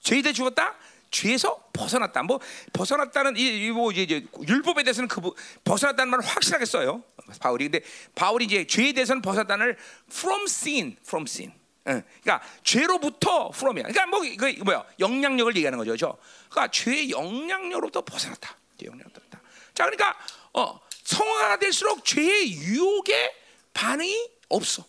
죄에 0.01 0.33
죽었다? 0.33 0.75
죄에서 1.11 1.71
벗어났다. 1.73 2.25
뭐 2.25 2.41
벗어났다는 2.73 3.37
이뭐 3.37 3.93
이제, 3.93 4.03
이제 4.03 4.27
율법에 4.49 4.83
대해서는 4.83 5.07
그 5.09 5.21
부- 5.21 5.35
벗어났다는 5.65 6.11
말을 6.11 6.25
확실하게 6.25 6.65
써요. 6.65 7.05
바울이. 7.41 7.69
근데 7.71 7.87
바울이 8.17 8.47
이제 8.47 8.67
죄에 8.67 8.93
대해서는 8.93 9.23
벗어났다는 9.23 9.67
걸 9.67 9.77
from 10.11 10.43
sin 10.45 10.97
from 11.07 11.25
sin. 11.29 11.53
예, 11.87 12.03
그러니까 12.23 12.41
죄로부터 12.65 13.51
from이야. 13.55 13.85
그러니까 13.85 14.07
뭐 14.07 14.21
그 14.21 14.47
뭐야? 14.65 14.85
영향력을 14.99 15.55
얘기하는 15.55 15.79
거죠, 15.79 15.91
그렇죠? 15.91 16.19
그러니까 16.49 16.71
죄의 16.73 17.11
영향력으로부터 17.11 18.01
벗어났다. 18.01 18.57
벗어났다. 18.79 19.41
자, 19.75 19.85
그러니까 19.85 20.17
어, 20.55 20.81
성화가 21.05 21.59
될수록 21.59 22.05
죄의 22.05 22.53
유혹에 22.53 23.35
반응이 23.73 24.31
없어. 24.49 24.85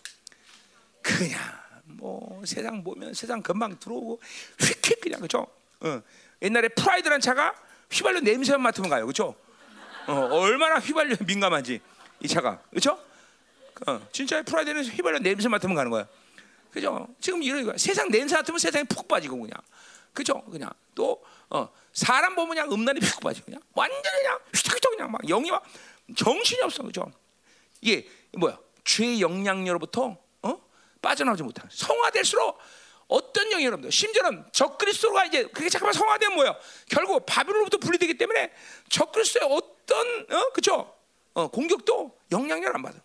그냥 1.02 1.40
뭐 1.84 2.42
세상 2.46 2.84
보면 2.84 3.14
세상 3.14 3.42
금방 3.42 3.78
들어오고 3.80 4.20
휙휙 4.60 5.02
그냥 5.02 5.22
그죠? 5.22 5.48
어. 5.82 6.02
옛날에 6.42 6.68
프라이드란 6.70 7.22
차가 7.22 7.56
휘발유 7.92 8.22
냄새만 8.22 8.62
맡으면 8.62 8.90
가요, 8.90 9.06
그죠? 9.06 9.36
어, 10.08 10.14
얼마나 10.32 10.80
휘발유 10.80 11.18
민감한지 11.26 11.82
이 12.22 12.28
차가, 12.28 12.62
그죠? 12.74 13.00
어, 13.88 14.08
진짜 14.12 14.42
프라이드는 14.42 14.86
휘발유 14.86 15.20
냄새 15.20 15.48
맡으면 15.48 15.76
가는 15.76 15.92
거야. 15.92 16.08
그죠? 16.72 17.08
지금 17.22 17.42
이런 17.42 17.64
거야. 17.66 17.78
세상 17.78 18.10
냄새 18.10 18.36
맡으면 18.36 18.60
세상에 18.60 18.84
푹 18.84 19.08
빠지고 19.08 19.40
그냥. 19.40 19.54
그죠? 20.14 20.42
그냥 20.46 20.70
또 20.94 21.24
어, 21.50 21.70
사람 21.94 22.36
보면 22.36 22.56
그냥 22.56 22.72
음란이 22.72 23.00
푹 23.00 23.22
빠지고 23.22 23.46
그냥 23.46 23.62
완전히 23.74 24.18
그냥 24.18 24.40
휘적휘적 24.54 24.92
그냥 24.92 25.12
막 25.12 25.22
영이 25.26 25.52
막 25.52 25.64
정신이 26.16 26.62
없어. 26.62 26.84
그죠? 26.84 27.12
이게 27.82 28.08
뭐야? 28.38 28.58
죄의 28.84 29.22
영향력으로부터 29.22 30.18
어? 30.44 30.62
빠져나오지 31.02 31.44
못하는 31.44 31.70
성화될수록 31.72 32.60
어떤 33.08 33.50
영이 33.50 33.92
심지어는 33.92 34.46
적그리스도가 34.52 35.26
이제 35.26 35.44
그게 35.46 35.70
잠깐만 35.70 35.94
성화되면 35.94 36.36
뭐야? 36.36 36.56
결국 36.90 37.26
바빌론로부터 37.26 37.78
분리되기 37.78 38.18
때문에 38.18 38.52
적그리스도의 38.90 39.48
어떤 39.52 40.26
어 40.32 40.50
그죠? 40.54 40.96
어, 41.34 41.48
공격도 41.48 42.18
영향력을 42.32 42.76
안 42.76 42.82
받아. 42.82 43.00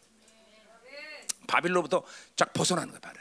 바빌로부터 1.47 2.03
쫙 2.37 2.53
벗어나는 2.53 2.91
거야, 2.91 3.01
바로. 3.01 3.19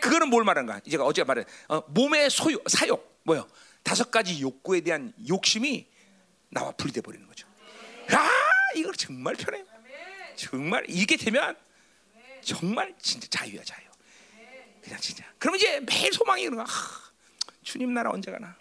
그거는 0.00 0.28
뭘 0.28 0.44
말하는가? 0.44 0.80
제가 0.88 1.04
어제 1.04 1.24
말한 1.24 1.44
어, 1.68 1.82
몸의 1.88 2.30
소유, 2.30 2.58
사욕, 2.66 3.20
뭐요? 3.24 3.46
다섯 3.82 4.10
가지 4.10 4.40
욕구에 4.40 4.80
대한 4.80 5.12
욕심이 5.28 5.88
나와 6.48 6.70
분리돼 6.72 7.00
버리는 7.00 7.26
거죠. 7.26 7.46
아, 8.10 8.30
이거 8.74 8.92
정말 8.92 9.34
편해요. 9.34 9.64
정말 10.36 10.84
이게 10.88 11.16
되면 11.16 11.56
정말 12.40 12.94
진짜 12.98 13.26
자유야 13.30 13.62
자유. 13.64 13.86
그냥 14.82 14.98
진짜. 15.00 15.24
그러면 15.38 15.58
이제 15.58 15.80
매일 15.80 16.12
소망이 16.12 16.44
그런 16.44 16.56
거야. 16.56 16.66
하, 16.66 17.12
주님 17.62 17.94
나라 17.94 18.10
언제 18.10 18.30
가나? 18.30 18.56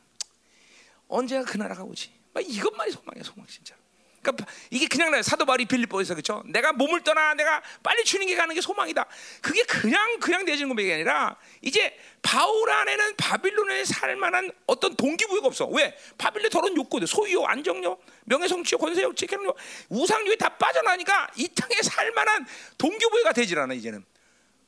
언제가 1.08 1.44
그 1.44 1.58
나라가 1.58 1.84
오지? 1.84 2.14
막 2.34 2.42
이것만이 2.42 2.92
소망이야 2.92 3.24
소망 3.24 3.48
진짜. 3.48 3.76
그러니까 4.22 4.46
이게 4.70 4.88
그냥. 4.88 5.22
사도 5.24 5.46
바울이 5.46 5.66
빌립보에서 5.66 6.14
그렇죠. 6.14 6.44
내가 6.46 6.72
몸을 6.74 7.04
떠나 7.04 7.34
내가 7.34 7.62
빨리 7.84 8.04
주님께 8.04 8.36
가는 8.36 8.54
게 8.54 8.62
소망이다. 8.62 9.06
그게 9.42 9.64
그냥 9.64 10.20
그냥 10.20 10.46
되지는 10.46 10.70
고백이 10.70 10.94
아니라 10.94 11.36
이제 11.62 11.98
바울 12.22 12.70
안에는 12.70 13.16
바빌론에 13.18 13.84
살 13.84 14.16
만한 14.16 14.52
어떤 14.68 14.96
동기부여가 14.96 15.48
없어. 15.48 15.66
왜? 15.68 15.98
바빌론 16.18 16.50
더러운 16.50 16.78
욕구들, 16.78 17.08
소유욕, 17.08 17.50
안정욕, 17.50 18.06
명예성취욕, 18.26 18.80
권세욕, 18.80 19.16
재경욕, 19.18 19.58
우상욕이 19.90 20.38
다 20.38 20.50
빠져나니까 20.50 21.32
이 21.36 21.48
땅에 21.50 21.82
살 21.82 22.12
만한 22.12 22.46
동기부여가 22.78 23.34
되질 23.34 23.60
않아 23.60 23.74
이제는. 23.74 24.06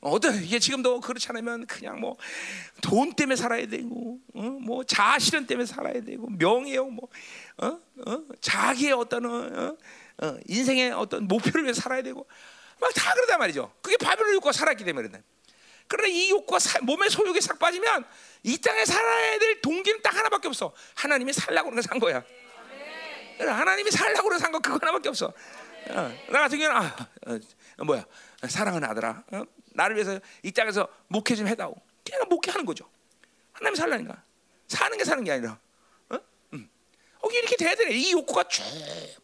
어떤 0.02 0.36
이게 0.44 0.60
지금도 0.60 1.00
그렇지 1.00 1.28
않으면 1.30 1.66
그냥 1.66 2.02
뭐 2.02 2.18
돈 2.84 3.14
때문에 3.14 3.38
살아야 3.38 3.66
되고, 3.66 4.20
어? 4.34 4.42
뭐 4.42 4.84
자아 4.84 5.18
실현 5.18 5.48
때문에 5.48 5.66
살아야 5.66 6.02
되고, 6.02 6.30
명예요, 6.30 6.86
뭐 6.86 7.08
어? 7.58 7.80
어? 8.08 8.24
자기의 8.42 8.94
어떤 8.94 9.26
어? 9.26 9.78
어? 10.22 10.38
인생의 10.48 10.92
어떤 10.92 11.28
목표를 11.28 11.64
위해 11.64 11.74
살아야 11.74 12.02
되고, 12.02 12.28
막 12.80 12.92
다 12.94 13.12
그러단 13.14 13.40
말이죠. 13.40 13.74
그게 13.82 13.98
바빌론 13.98 14.34
욕구가 14.36 14.52
살았기 14.52 14.84
때문에 14.84 15.08
그런다. 15.08 15.26
그러나 15.88 16.08
이 16.08 16.30
욕구가 16.32 16.60
사- 16.60 16.80
몸의 16.82 17.10
소욕에 17.10 17.40
싹 17.42 17.60
빠지면 17.60 18.06
이 18.44 18.58
땅에 18.58 18.86
살아야 18.86 19.38
될 19.40 19.62
동기는 19.62 20.02
딱 20.02 20.16
하나밖에 20.16 20.48
없어. 20.48 20.74
하나님이 20.96 21.34
살라고 21.34 21.70
그런 21.70 21.82
거산 21.82 22.00
거야. 22.00 22.24
그래, 23.38 23.50
하나님이 23.50 23.92
살라고 23.92 24.24
그런 24.24 24.40
산거 24.40 24.60
그거 24.60 24.78
하나밖에 24.82 25.10
없어. 25.10 25.28
어, 25.90 26.18
나 26.30 26.40
같은 26.40 26.58
경우는 26.60 26.82
아, 26.82 26.96
어, 27.28 27.40
어, 27.80 27.84
뭐야 27.84 28.06
사랑하는 28.48 28.88
아들아, 28.90 29.24
어? 29.34 29.44
나를 29.74 29.96
위해서 29.96 30.20
이 30.42 30.52
땅에서 30.52 30.88
목회 31.08 31.36
좀 31.36 31.48
해다오. 31.48 31.76
그냥 32.06 32.28
목회하는 32.30 32.66
거죠. 32.66 32.90
하나님 33.52 33.76
살라니까 33.76 34.24
사는 34.68 34.98
게 34.98 35.04
사는 35.04 35.24
게 35.24 35.32
아니라. 35.32 35.58
어, 37.24 37.30
이렇게 37.32 37.56
돼야 37.56 37.74
돼. 37.74 37.90
이 37.94 38.12
욕구가 38.12 38.44
쭉 38.50 38.64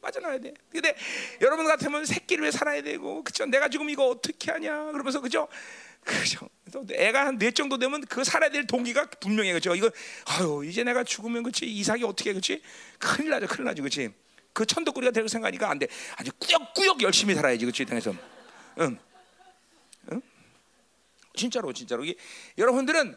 빠져나야 0.01 0.39
돼. 0.39 0.53
근데 0.71 0.95
여러분 1.41 1.65
같으면 1.67 2.05
새끼를 2.05 2.45
왜 2.45 2.51
살아야 2.51 2.81
되고, 2.81 3.23
그죠? 3.23 3.45
내가 3.45 3.67
지금 3.67 3.89
이거 3.89 4.07
어떻게 4.07 4.51
하냐? 4.51 4.91
그러면서 4.93 5.19
그죠? 5.19 5.47
그죠? 6.05 6.49
또 6.71 6.85
애가 6.89 7.25
한 7.25 7.37
넷 7.37 7.53
정도 7.53 7.77
되면 7.77 8.01
그 8.05 8.23
살아야 8.23 8.49
될 8.49 8.65
동기가 8.65 9.09
분명해, 9.19 9.51
그죠? 9.53 9.75
이거 9.75 9.91
아유 10.25 10.63
이제 10.65 10.83
내가 10.83 11.03
죽으면 11.03 11.43
그치 11.43 11.65
이삭이 11.65 12.03
어떻게 12.05 12.31
그치? 12.33 12.61
큰일 12.99 13.31
나죠, 13.31 13.47
큰일 13.47 13.65
나죠, 13.65 13.83
그치? 13.83 14.09
그 14.53 14.65
천덕꾸리가 14.65 15.11
될 15.11 15.27
생각하니까 15.27 15.69
안 15.69 15.77
돼. 15.77 15.87
아주 16.15 16.31
꾸역꾸역 16.39 17.01
열심히 17.01 17.35
살아야지, 17.35 17.65
그치? 17.65 17.83
이 17.83 17.85
땅에서. 17.85 18.13
응. 18.79 18.97
응? 20.11 20.21
진짜로, 21.35 21.73
진짜로. 21.73 22.05
여러분들은 22.57 23.15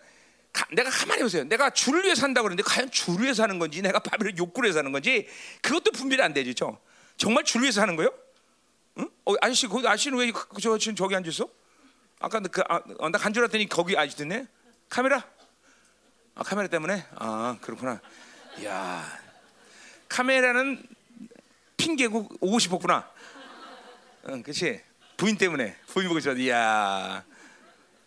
가- 0.52 0.66
내가 0.72 0.90
가만히 0.90 1.22
보세요. 1.22 1.44
내가 1.44 1.70
주를 1.70 2.04
위해 2.04 2.14
산다고 2.14 2.44
그러는데 2.44 2.62
과연 2.62 2.90
주를 2.90 3.24
위해 3.24 3.34
사는 3.34 3.58
건지 3.58 3.80
내가 3.82 3.98
바벨론 3.98 4.36
욕구를 4.36 4.68
위해 4.68 4.74
사는 4.74 4.90
건지 4.92 5.28
그것도 5.62 5.92
분별이 5.92 6.20
안 6.22 6.32
되죠. 6.34 6.52
저. 6.52 6.78
정말 7.16 7.44
주를 7.44 7.62
위해 7.64 7.72
사는 7.72 7.94
거예요? 7.96 8.12
응? 8.98 9.08
어, 9.24 9.34
아저씨 9.40 9.66
거기 9.66 9.86
아저씨는 9.88 10.18
왜 10.18 10.30
그- 10.30 10.60
저, 10.60 10.76
지금 10.78 10.94
저기 10.94 11.14
앉아 11.16 11.28
있어? 11.30 11.48
아까 12.20 12.40
그, 12.40 12.62
아, 12.68 12.80
어, 12.98 13.08
나 13.08 13.18
간 13.18 13.32
줄 13.32 13.42
알았더니 13.42 13.68
거기 13.68 13.94
있네. 14.20 14.46
카메라? 14.88 15.24
아 16.34 16.42
카메라 16.42 16.68
때문에? 16.68 17.06
아 17.16 17.56
그렇구나. 17.62 18.00
야 18.64 19.18
카메라는 20.08 20.82
핑계고 21.78 22.28
오고 22.40 22.58
싶었구나. 22.58 23.10
응, 24.28 24.42
그렇지. 24.42 24.82
부인 25.16 25.36
때문에 25.38 25.76
부인 25.86 26.08
보고 26.08 26.20
싶어. 26.20 26.34
이야. 26.34 27.24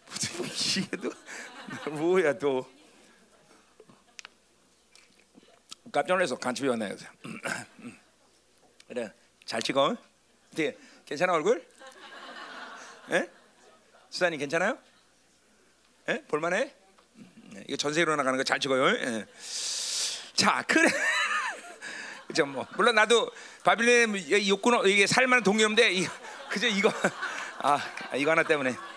이게 0.77 0.87
또 0.97 1.11
뭐야 1.91 2.37
또. 2.37 2.65
깜짝 5.91 6.13
놀라서 6.15 6.35
간첩이 6.37 6.67
왔나요? 6.69 6.95
그래 8.87 9.11
잘 9.45 9.61
찍어. 9.61 9.95
어떻게 10.47 10.77
괜찮아 11.05 11.33
얼굴? 11.33 11.65
예? 13.11 13.29
수사님 14.09 14.39
괜찮아요? 14.39 14.77
예? 16.09 16.23
볼만해? 16.27 16.73
네, 17.51 17.63
이거 17.67 17.77
전세로 17.77 18.15
나가는 18.15 18.37
거 18.37 18.43
잘 18.43 18.59
찍어요. 18.59 18.87
예. 18.97 19.25
자 20.33 20.63
그래. 20.67 20.89
그죠 22.27 22.45
뭐 22.45 22.67
물론 22.75 22.95
나도 22.95 23.31
바빌론의 23.63 24.49
욕구는 24.49 24.85
이게 24.87 25.07
살만한 25.07 25.43
동료인데 25.43 25.93
이, 25.93 26.07
그저 26.49 26.67
이거 26.67 26.91
아 27.59 27.79
이거 28.15 28.31
하나 28.31 28.43
때문에 28.43 28.73
자 28.73 28.94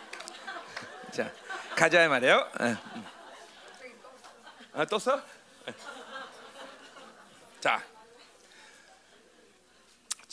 가자 1.79 2.09
말이에요. 2.09 2.51
예. 2.61 2.77
아, 4.73 4.85
떴어? 4.85 5.23
예. 5.69 5.75
자 7.61 7.85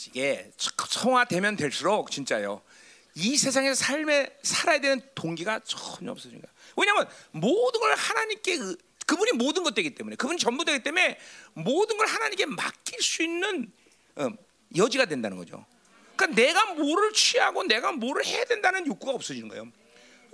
이게 0.08 0.50
성화되면 0.88 1.56
될수록 1.56 2.10
진짜요. 2.10 2.62
이 3.14 3.36
세상에서 3.36 3.76
삶에 3.76 4.36
살아야 4.42 4.80
되는 4.80 5.00
동기가 5.14 5.60
전혀 5.60 6.10
없어집니다. 6.10 6.48
왜냐하면 6.76 7.08
모든 7.30 7.80
걸 7.80 7.94
하나님께 7.94 8.58
그, 8.58 8.76
그분이 9.06 9.32
모든 9.32 9.62
것 9.62 9.72
되기 9.72 9.94
때문에 9.94 10.16
그분이 10.16 10.40
전부 10.40 10.64
되기 10.64 10.82
때문에 10.82 11.16
모든 11.54 11.96
걸 11.96 12.08
하나님께 12.08 12.46
맡길 12.46 13.00
수 13.00 13.22
있는 13.22 13.72
어, 14.16 14.30
여지가 14.76 15.04
된다는 15.04 15.36
거죠. 15.36 15.64
그러니까 16.16 16.42
내가 16.42 16.74
뭐를 16.74 17.12
취하고 17.12 17.62
내가 17.62 17.92
뭐를 17.92 18.24
해야 18.24 18.44
된다는 18.46 18.84
욕구가 18.86 19.12
없어지는 19.12 19.48
거예요. 19.48 19.70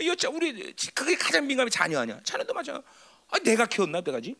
여자 0.06 0.28
우리 0.28 0.74
그게 0.94 1.16
가장 1.16 1.46
민감이 1.46 1.70
자녀 1.70 2.00
아니야. 2.00 2.20
자녀도 2.24 2.52
맞아. 2.54 2.82
아, 3.28 3.38
내가 3.40 3.66
키웠나 3.66 4.00
내가지? 4.00 4.36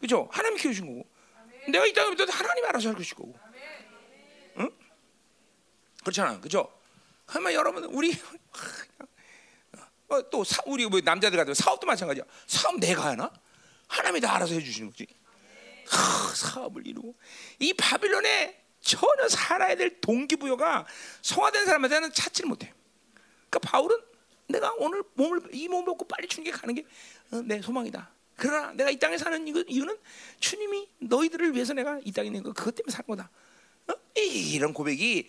그죠? 0.00 0.28
하나님 0.30 0.58
키우신 0.58 0.86
거고. 0.86 1.08
내가 1.68 1.86
이 1.86 1.92
땅에 1.92 2.14
도 2.14 2.24
하나님이 2.30 2.66
알아서 2.68 2.88
할 2.88 2.96
것일 2.96 3.16
거고. 3.16 3.38
응? 4.58 4.70
그렇잖아, 6.02 6.38
그죠? 6.40 6.72
하면 7.26 7.52
여러분 7.54 7.84
우리 7.84 8.12
어, 10.08 10.30
또 10.30 10.44
사, 10.44 10.62
우리 10.66 10.86
뭐 10.86 11.00
남자들 11.00 11.36
같은 11.36 11.54
사업도 11.54 11.86
마찬가지야. 11.86 12.24
사업 12.46 12.78
내가 12.78 13.06
하나? 13.06 13.30
하나님이 13.88 14.20
다 14.20 14.34
알아서 14.36 14.54
해주시는 14.54 14.90
거지. 14.90 15.06
하, 15.88 16.34
사업을 16.34 16.86
이루고 16.86 17.14
이 17.58 17.72
바빌론에 17.74 18.62
전혀 18.80 19.28
살아야 19.28 19.74
될 19.74 20.00
동기부여가 20.00 20.86
성화된 21.22 21.66
사람한테는 21.66 22.12
찾지를 22.12 22.48
못해. 22.48 22.72
그러니까 23.50 23.58
바울은 23.70 23.98
내가 24.48 24.72
오늘 24.78 25.02
몸을 25.14 25.42
이 25.52 25.68
몸을 25.68 25.84
먹고 25.86 26.06
빨리 26.06 26.28
주님께 26.28 26.50
가는 26.50 26.74
게내 26.74 27.58
어, 27.58 27.62
소망이다. 27.62 28.10
그러나 28.36 28.72
내가 28.72 28.90
이 28.90 28.98
땅에 28.98 29.16
사는 29.16 29.46
이유는 29.46 29.96
주님이 30.40 30.88
너희들을 31.00 31.54
위해서 31.54 31.72
내가 31.72 31.98
이 32.04 32.12
땅에 32.12 32.26
있는 32.26 32.42
거 32.42 32.52
그것 32.52 32.74
때문에 32.74 32.92
사는 32.92 33.06
거다. 33.06 33.30
어? 33.88 33.94
이런 34.14 34.72
고백이 34.72 35.28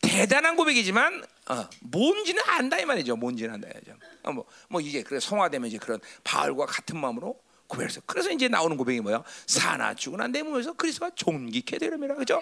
대단한 0.00 0.56
고백이지만 0.56 1.22
어, 1.48 1.68
뭔지는 1.80 2.42
안다 2.46 2.78
이 2.78 2.84
말이죠. 2.84 3.16
뭔지는 3.16 3.54
안다 3.54 3.68
이죠. 3.82 3.92
어, 4.22 4.32
뭐, 4.32 4.44
뭐 4.68 4.80
이제 4.80 5.02
그래 5.02 5.20
성화되면 5.20 5.68
이제 5.68 5.78
그런 5.78 6.00
바울과 6.24 6.66
같은 6.66 6.98
마음으로 6.98 7.38
고백해서 7.66 8.00
그래서 8.06 8.30
이제 8.30 8.48
나오는 8.48 8.76
고백이 8.76 9.00
뭐야? 9.00 9.22
사나 9.46 9.94
죽으나 9.94 10.28
내 10.28 10.42
몸에서 10.42 10.72
그리스도가 10.72 11.10
존귀케 11.14 11.78
되려면 11.78 12.16
그죠? 12.16 12.40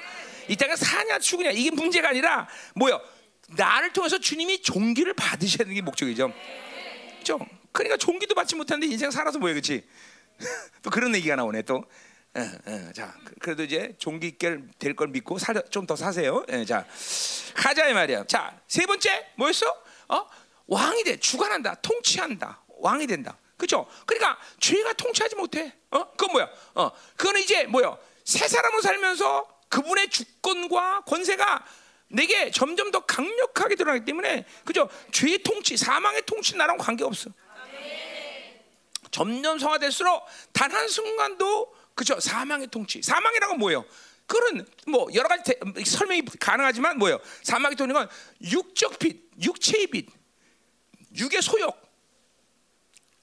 이 0.49 0.57
땅에 0.57 0.77
사냐 0.77 1.19
죽으냐 1.19 1.51
이게 1.51 1.71
문제가 1.71 2.11
아니라 2.11 2.49
뭐요? 2.75 3.01
나를 3.51 3.93
통해서 3.93 4.19
주님이 4.19 4.63
종기를 4.63 5.15
받으셔야 5.15 5.59
되는 5.59 5.75
게 5.75 5.83
목적이죠. 5.83 6.33
그죠? 7.19 7.39
그러니까 7.73 7.97
종기도 7.97 8.35
받지 8.35 8.55
못하는데 8.55 8.87
인생 8.93 9.11
살아서 9.11 9.39
뭐야, 9.39 9.53
그렇지? 9.55 9.87
또 10.83 10.91
그런 10.91 11.15
얘기가 11.15 11.37
나오네 11.37 11.63
또. 11.63 11.85
어, 12.37 12.41
어, 12.41 12.93
자, 12.93 13.15
그래도 13.41 13.63
이제 13.63 13.95
종기 13.99 14.27
있게 14.27 14.59
될걸 14.81 15.09
믿고 15.09 15.39
좀 15.71 15.87
더 15.87 15.95
사세요. 15.95 16.45
예, 16.51 16.65
자, 16.65 16.85
가자 17.55 17.87
이 17.89 17.95
말이야. 17.95 18.25
자, 18.27 18.61
세 18.67 18.87
번째 18.87 19.27
뭐였어? 19.37 19.67
어? 20.09 20.27
왕이 20.67 21.05
돼, 21.05 21.17
주관한다, 21.19 21.77
통치한다, 21.77 22.65
왕이 22.81 23.07
된다. 23.07 23.39
그죠? 23.57 23.87
그러니까 24.05 24.37
죄가 24.59 24.95
통치하지 24.95 25.37
못해. 25.37 25.73
어? 25.91 26.11
그건 26.13 26.33
뭐야? 26.33 26.49
어, 26.75 26.91
그거는 27.17 27.41
이제 27.41 27.65
뭐야? 27.65 27.97
새 28.25 28.49
사람으로 28.49 28.83
살면서 28.83 29.47
그분의 29.69 30.09
주권과 30.11 31.03
권세가 31.07 31.65
내게 32.09 32.51
점점 32.51 32.91
더 32.91 33.01
강력하게 33.01 33.75
드러나기 33.75 34.05
때문에 34.05 34.47
그죠? 34.65 34.89
죄의 35.13 35.39
통치, 35.43 35.77
사망의 35.77 36.23
통치 36.27 36.57
나랑 36.57 36.77
관계 36.79 37.05
없어. 37.05 37.31
점점 39.11 39.59
성화될수록 39.59 40.27
단 40.53 40.73
한 40.73 40.89
순간도 40.89 41.75
그죠? 41.95 42.19
사망의 42.19 42.67
통치. 42.69 43.01
사망이라고 43.03 43.55
뭐예요? 43.57 43.85
그런 44.27 44.67
뭐 44.89 45.07
여러 45.15 45.29
가지 45.29 45.53
대, 45.53 45.85
설명이 45.85 46.23
가능하지만 46.41 46.99
뭐예요? 46.99 47.21
사망의 47.43 47.77
통치는 47.77 47.95
건 47.95 48.09
육적 48.43 48.99
빛, 48.99 49.31
육체의 49.41 49.87
빛, 49.89 50.09
육의 51.17 51.43
소욕. 51.43 51.77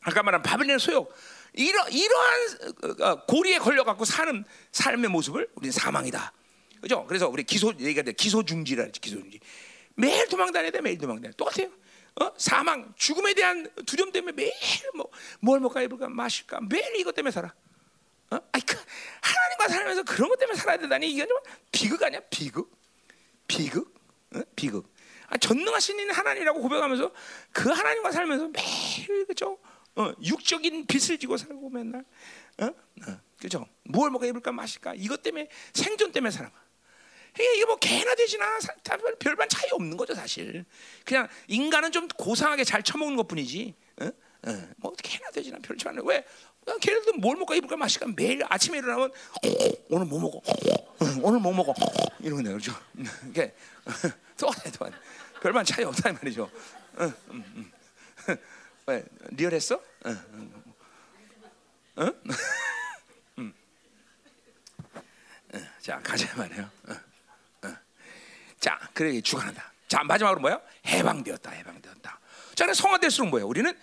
아까 0.01 0.23
말한 0.23 0.41
바빌론의 0.41 0.79
소욕. 0.79 1.13
이러, 1.53 1.85
이러한 1.89 2.39
어, 3.01 3.05
어, 3.05 3.25
고리에 3.25 3.57
걸려 3.59 3.83
갖고 3.83 4.05
사는 4.05 4.45
삶의 4.71 5.09
모습을 5.09 5.49
우리는 5.55 5.71
사망이다. 5.71 6.31
그죠? 6.81 7.05
그래서 7.07 7.29
우리 7.29 7.43
기소 7.43 7.73
얘기가 7.79 8.01
돼. 8.01 8.13
기소 8.13 8.43
중지라 8.43 8.83
그러지. 8.83 8.99
기소 8.99 9.17
중지. 9.17 9.39
매일 9.95 10.27
도망 10.27 10.51
다녀야 10.51 10.71
돼. 10.71 10.81
매일 10.81 10.97
도망 10.97 11.21
다녀. 11.21 11.31
똑같아요. 11.33 11.69
어? 12.19 12.31
사망, 12.37 12.93
죽음에 12.97 13.33
대한 13.33 13.69
두려움 13.85 14.11
때문에 14.11 14.33
매일 14.33 14.51
뭐 14.95 15.09
뭘 15.39 15.59
먹을까 15.59 15.81
입을까 15.83 16.09
마실까 16.09 16.59
매일 16.69 16.95
이것 16.97 17.15
때문에 17.15 17.31
살아. 17.31 17.53
어? 18.31 18.35
아니 18.51 18.65
그 18.65 18.77
하나님과 19.21 19.67
살면서 19.69 20.03
그런 20.03 20.29
것 20.29 20.37
때문에 20.37 20.57
살아야 20.57 20.77
된다니 20.77 21.09
이게 21.11 21.25
좀 21.25 21.37
비극 21.71 22.01
아니야? 22.03 22.19
비극? 22.29 22.71
비극? 23.47 23.93
어? 24.35 24.41
비극. 24.55 24.91
아, 25.27 25.37
전능하신 25.37 25.99
이 25.99 26.03
하나님이라고 26.09 26.61
고백하면서 26.61 27.11
그 27.53 27.69
하나님과 27.69 28.11
살면서 28.11 28.49
매일 28.49 29.25
그죠? 29.25 29.57
어, 29.95 30.11
육적인 30.21 30.87
빛을 30.87 31.17
지고 31.17 31.37
살고 31.37 31.69
맨날. 31.69 32.03
어? 32.59 32.65
어, 32.65 33.19
그죠? 33.39 33.65
뭘 33.83 34.09
먹어 34.11 34.25
입을까 34.25 34.51
마실까 34.51 34.93
이것 34.95 35.21
때문에 35.23 35.47
생존 35.73 36.11
때문에 36.11 36.31
살아. 36.31 36.51
이게 37.39 37.65
뭐 37.65 37.75
개나 37.77 38.13
돼지나 38.15 38.59
별반 39.19 39.47
차이 39.47 39.69
없는 39.71 39.95
거죠 39.97 40.13
사실. 40.13 40.65
그냥 41.05 41.27
인간은 41.47 41.91
좀 41.91 42.07
고상하게 42.09 42.63
잘 42.63 42.83
처먹는 42.83 43.15
것뿐이지. 43.17 43.73
어? 44.01 44.05
어. 44.47 44.67
뭐 44.77 44.93
개나 45.01 45.29
돼지나 45.31 45.59
별 45.61 45.77
차이 45.77 45.93
안 45.95 46.05
왜? 46.05 46.25
걔네들도 46.79 47.13
뭘 47.19 47.37
먹고 47.37 47.55
입을까 47.55 47.75
마실까 47.75 48.11
매일 48.15 48.43
아침에 48.47 48.77
일어나면 48.77 49.11
오늘 49.89 50.05
뭐 50.05 50.19
먹어? 50.19 50.41
오늘 51.23 51.39
뭐 51.39 51.53
먹어? 51.53 51.73
이런 52.19 52.37
거네 52.37 52.49
그렇죠? 52.49 52.73
이게 53.29 53.53
똑같아 54.37 54.71
똑같아. 54.71 54.97
별반 55.41 55.65
차이 55.65 55.83
없다 55.83 56.13
말이죠. 56.13 56.49
응, 56.99 57.13
응, 57.31 57.71
응. 58.29 58.37
왜 58.85 59.03
리얼했어? 59.31 59.81
응, 60.05 60.19
응. 61.97 62.13
응? 63.39 63.53
자 65.81 65.99
가자 66.03 66.35
말이에요. 66.37 66.69
자, 68.61 68.79
그래 68.93 69.19
주관한다. 69.19 69.73
자, 69.87 70.03
마지막으로 70.03 70.39
뭐야? 70.39 70.61
해방되었다. 70.85 71.51
해방되었다. 71.51 72.19
자, 72.55 72.73
성화될수록 72.73 73.29
뭐야? 73.29 73.43
우리는 73.43 73.77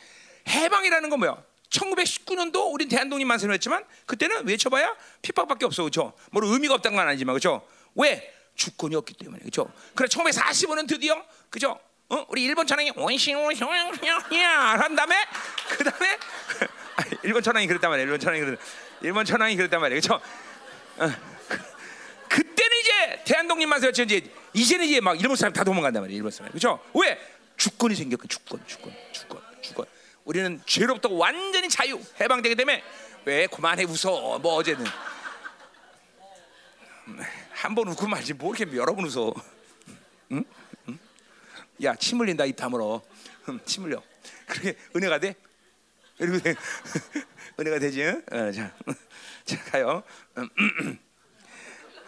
해방이라는 0.48 1.10
건 1.10 1.18
뭐야? 1.18 1.36
1919년도 1.68 2.72
우리 2.72 2.88
대한독립 2.88 3.26
만세를 3.26 3.52
했지만 3.54 3.84
그때는 4.06 4.46
외쳐봐야 4.46 4.96
핍박밖에 5.20 5.66
없어, 5.66 5.82
그렇죠? 5.82 6.14
뭐 6.30 6.42
의미가 6.42 6.74
없다는 6.74 6.96
건 6.96 7.08
아니지만, 7.08 7.34
그렇죠? 7.34 7.66
왜? 7.94 8.34
주권이 8.54 8.94
없기 8.94 9.14
때문에, 9.14 9.40
그렇죠? 9.40 9.70
그래 9.94 10.08
1945년 10.08 10.88
드디어, 10.88 11.22
그죠? 11.50 11.78
어? 12.08 12.24
우리 12.28 12.44
일본 12.44 12.66
천황이 12.66 12.90
원신원형형야 12.96 14.78
한 14.80 14.96
다음에 14.96 15.14
그 15.68 15.84
다음에 15.84 16.18
일본 17.22 17.42
천황이 17.42 17.66
그랬단 17.66 17.90
말이야. 17.90 18.04
일본 18.04 18.18
천황이 18.18 18.40
그랬 18.40 18.58
일본 19.02 19.24
천황이 19.24 19.56
그랬단 19.56 19.80
말이야, 19.80 20.00
그렇죠? 20.00 20.14
어. 20.96 21.12
그때는 22.28 22.67
이제 22.67 22.67
대한독립만 23.28 23.78
세웠지 23.80 24.04
이제 24.04 24.22
이제는 24.54 24.86
이제 24.86 25.00
막 25.02 25.20
일본 25.20 25.36
사람 25.36 25.52
다 25.52 25.62
도망간단 25.62 26.02
말이야 26.02 26.16
일본 26.16 26.30
사람 26.30 26.50
그렇죠? 26.50 26.82
왜 26.94 27.18
주권이 27.58 27.94
생겼고 27.94 28.26
주권 28.26 28.58
주권 28.66 28.90
주권 29.12 29.42
주권 29.60 29.84
우리는 30.24 30.62
죄로부터 30.64 31.10
완전히 31.12 31.68
자유 31.68 32.00
해방되기 32.18 32.54
때문에 32.54 32.82
왜 33.26 33.46
그만해 33.46 33.84
웃어 33.84 34.38
뭐 34.38 34.54
어제는 34.54 34.86
한 37.50 37.74
번 37.74 37.88
웃고 37.88 38.06
말지 38.06 38.32
뭐 38.32 38.54
이렇게 38.54 38.74
여러 38.76 38.94
번 38.94 39.04
웃어 39.04 39.34
응? 40.32 40.44
응? 40.88 40.98
야침 41.82 42.20
흘린다 42.20 42.46
입 42.46 42.56
다물어 42.56 43.02
침 43.66 43.84
흘려 43.84 44.02
그렇게 44.46 44.74
은혜가 44.96 45.18
돼? 45.18 45.34
돼 46.18 46.54
은혜가 47.60 47.78
되지? 47.78 48.04
응? 48.04 48.22
어, 48.32 48.52
자, 48.52 48.72
자 49.44 49.62
가요 49.64 50.02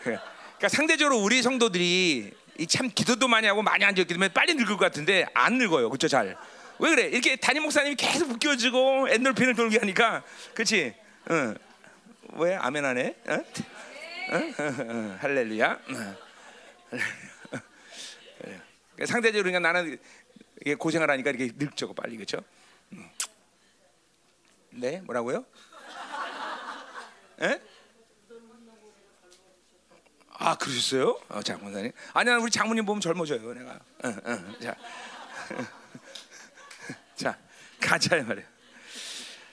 그 0.02 0.16
러니까 0.60 0.68
상대적으로 0.68 1.18
우리 1.18 1.42
성도들이 1.42 2.32
참 2.68 2.90
기도도 2.94 3.26
많이 3.26 3.46
하고 3.46 3.62
많이 3.62 3.84
앉았기 3.84 4.04
때문에 4.04 4.28
빨리 4.28 4.54
늙을 4.54 4.76
것 4.76 4.78
같은데 4.78 5.26
안 5.32 5.56
늙어요. 5.56 5.88
그렇죠? 5.88 6.06
잘. 6.06 6.36
왜 6.78 6.90
그래? 6.90 7.08
이렇게 7.08 7.36
담임 7.36 7.62
목사님이 7.62 7.96
계속 7.96 8.30
웃겨주고 8.30 9.08
엔돌핀을 9.08 9.54
돌게 9.54 9.78
하니까 9.78 10.22
그렇지? 10.54 10.94
응. 11.30 11.56
왜 12.34 12.54
아멘하네? 12.56 13.16
어? 13.28 13.34
어? 14.32 15.18
할렐루야. 15.20 15.78
상대적으로 19.06 19.50
그러니까 19.50 19.60
나는 19.60 19.98
고생을 20.78 21.10
하니까 21.10 21.30
이렇게 21.30 21.50
늙죠 21.56 21.94
빨리 21.94 22.16
그렇죠? 22.16 22.38
네, 24.70 25.00
뭐라고요? 25.04 25.44
에? 27.42 27.60
아 30.40 30.54
그러셨어요? 30.54 31.20
어, 31.28 31.42
장모님. 31.42 31.92
아니야 32.14 32.38
우리 32.38 32.50
장모님 32.50 32.86
보면 32.86 33.02
젊어져요 33.02 33.52
내가. 33.52 33.72
어, 33.72 34.08
어, 34.08 34.52
자, 34.58 34.74
자 37.14 37.38
가자 37.78 38.16
말이야. 38.22 38.46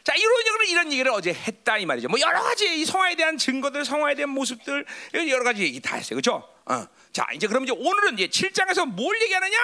자 0.06 0.13
얘기를 0.15 0.67
이런 0.69 0.91
얘기를 0.93 1.12
어제 1.12 1.34
했다 1.34 1.78
이 1.78 1.86
말이죠. 1.86 2.08
뭐 2.08 2.17
여러 2.21 2.41
가지 2.41 2.80
이 2.80 2.86
성화에 2.86 3.15
대한 3.15 3.38
증거들, 3.38 3.84
성화에 3.84 4.15
대한 4.15 4.30
모습들 4.30 4.86
여러 5.13 5.43
가지 5.43 5.63
얘기 5.63 5.82
다 5.82 5.97
했어요, 5.97 6.21
그렇죠? 6.21 6.47
어. 6.65 6.88
자 7.12 7.28
이제 7.34 7.47
그럼 7.47 7.63
이제 7.63 7.73
오늘은 7.73 8.17
이제 8.17 8.28
7장에서 8.28 8.88
뭘 8.88 9.21
얘기하느냐? 9.23 9.58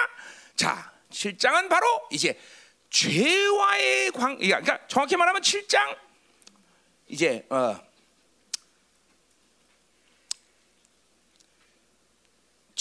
자 0.56 0.92
7장은 1.10 1.70
바로 1.70 1.86
이제 2.10 2.38
죄와의 2.90 4.10
관, 4.10 4.36
그러니까 4.36 4.78
정확히 4.88 5.16
말하면 5.16 5.40
7장 5.40 5.96
이제 7.08 7.46
어. 7.48 7.80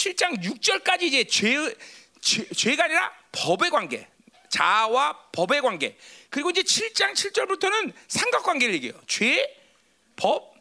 7장 0.03 0.43
6절까지 0.43 1.03
이제 1.03 1.23
죄, 1.23 1.55
죄, 2.19 2.45
죄가 2.49 2.85
아니라 2.85 3.11
법의 3.31 3.69
관계, 3.69 4.07
자와 4.49 5.17
법의 5.31 5.61
관계. 5.61 5.97
그리고 6.29 6.49
이제 6.49 6.61
7장 6.61 7.13
7절부터는 7.13 7.93
삼각관계를 8.07 8.75
얘기해요. 8.75 8.99
죄, 9.07 9.55
법, 10.15 10.53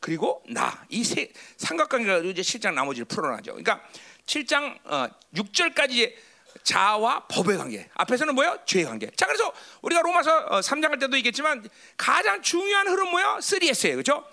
그리고 0.00 0.42
나. 0.48 0.84
이 0.90 1.02
세 1.02 1.32
삼각관계가 1.56 2.18
이제 2.18 2.42
7장 2.42 2.74
나머지를 2.74 3.06
풀어나죠. 3.06 3.52
그러니까 3.54 3.80
7장 4.26 4.78
어, 4.84 5.08
6절까지 5.34 5.90
이제 5.92 6.16
자와 6.62 7.26
법의 7.28 7.56
관계. 7.58 7.88
앞에서는 7.94 8.34
뭐예요? 8.34 8.58
죄의 8.66 8.84
관계. 8.84 9.10
자, 9.16 9.26
그래서 9.26 9.52
우리가 9.82 10.02
로마서 10.02 10.60
3장 10.60 10.90
할 10.90 10.98
때도 10.98 11.16
얘기했지만 11.16 11.66
가장 11.96 12.42
중요한 12.42 12.88
흐름 12.88 13.10
뭐야? 13.10 13.38
3S예요. 13.38 13.92
그렇죠? 13.92 14.24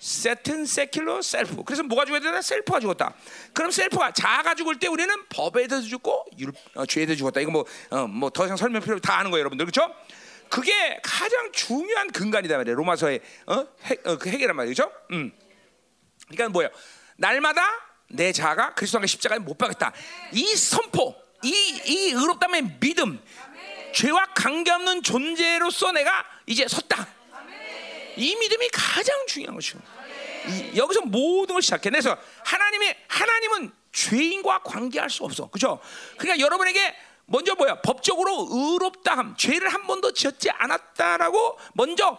세튼 0.00 0.64
세큘러 0.64 1.22
셀프. 1.22 1.62
그래서 1.62 1.82
뭐가 1.82 2.06
죽어야 2.06 2.20
되나? 2.20 2.40
셀프가 2.40 2.80
죽었다. 2.80 3.14
그럼 3.52 3.70
셀프가 3.70 4.12
자아가 4.12 4.54
죽을 4.54 4.78
때 4.78 4.88
우리는 4.88 5.14
법에 5.28 5.66
대해서 5.66 5.86
죽고 5.86 6.24
율, 6.38 6.52
어, 6.74 6.86
죄에 6.86 7.04
대해서 7.04 7.18
죽었다. 7.18 7.40
이거 7.40 7.66
뭐뭐더 7.90 8.46
이상 8.46 8.56
설명 8.56 8.80
필요 8.80 8.98
다 8.98 9.18
아는 9.18 9.30
거예요, 9.30 9.40
여러분들. 9.40 9.66
그렇죠? 9.66 9.94
그게 10.48 10.98
가장 11.02 11.52
중요한 11.52 12.10
근간이다 12.10 12.56
말이에요. 12.56 12.76
로마서의 12.76 13.20
어? 13.46 13.66
핵, 13.84 14.06
어, 14.06 14.16
그 14.16 14.30
핵이란 14.30 14.56
말이죠. 14.56 14.90
음. 15.12 15.32
그러니까 16.28 16.48
뭐예요? 16.48 16.70
날마다 17.16 17.62
내 18.08 18.32
자아가 18.32 18.74
그리스도 18.74 18.98
안에 18.98 19.06
십자가에 19.06 19.38
못 19.38 19.58
박겠다. 19.58 19.92
이 20.32 20.56
선포, 20.56 21.14
이, 21.44 21.50
이 21.84 22.12
의롭다면 22.12 22.78
믿음, 22.80 23.22
죄와 23.92 24.32
관계없는 24.34 25.02
존재로서 25.02 25.92
내가 25.92 26.24
이제 26.46 26.66
섰다. 26.66 27.19
이 28.16 28.36
믿음이 28.36 28.68
가장 28.72 29.26
중요한 29.26 29.54
것이고 29.54 29.80
이, 30.48 30.76
여기서 30.76 31.02
모든 31.02 31.54
걸 31.54 31.62
시작해. 31.62 31.90
그래서 31.90 32.16
하나님의 32.44 32.96
하나님은 33.08 33.72
죄인과 33.92 34.62
관계할 34.62 35.10
수 35.10 35.24
없어, 35.24 35.48
그렇죠? 35.48 35.80
그러니까 36.16 36.44
여러분에게 36.44 36.94
먼저 37.26 37.54
뭐야? 37.54 37.80
법적으로 37.80 38.48
의롭다함, 38.50 39.36
죄를 39.36 39.68
한 39.72 39.86
번도 39.86 40.12
지었지 40.12 40.50
않았다라고 40.50 41.58
먼저 41.74 42.18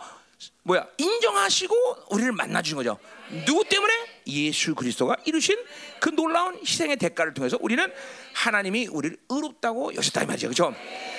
뭐야? 0.63 0.87
인정하시고 0.97 2.05
우리를 2.11 2.31
만나 2.31 2.61
주신 2.61 2.77
거죠. 2.77 2.97
누구 3.45 3.63
때문에? 3.65 3.93
예수 4.27 4.75
그리스도가 4.75 5.17
이루신 5.25 5.57
그 5.99 6.09
놀라운 6.09 6.59
희생의 6.59 6.97
대가를 6.97 7.33
통해서 7.33 7.57
우리는 7.59 7.91
하나님이 8.33 8.87
우리를 8.87 9.17
의롭다고 9.29 9.95
여셨다 9.95 10.23
이 10.23 10.25
말이죠, 10.25 10.47
그렇죠? 10.47 10.73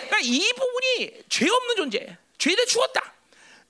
그러니까 0.06 0.20
이 0.22 0.52
부분이 0.52 1.24
죄 1.28 1.48
없는 1.48 1.76
존재, 1.76 2.16
죄에 2.38 2.54
대해 2.54 2.66
죽었다. 2.66 3.12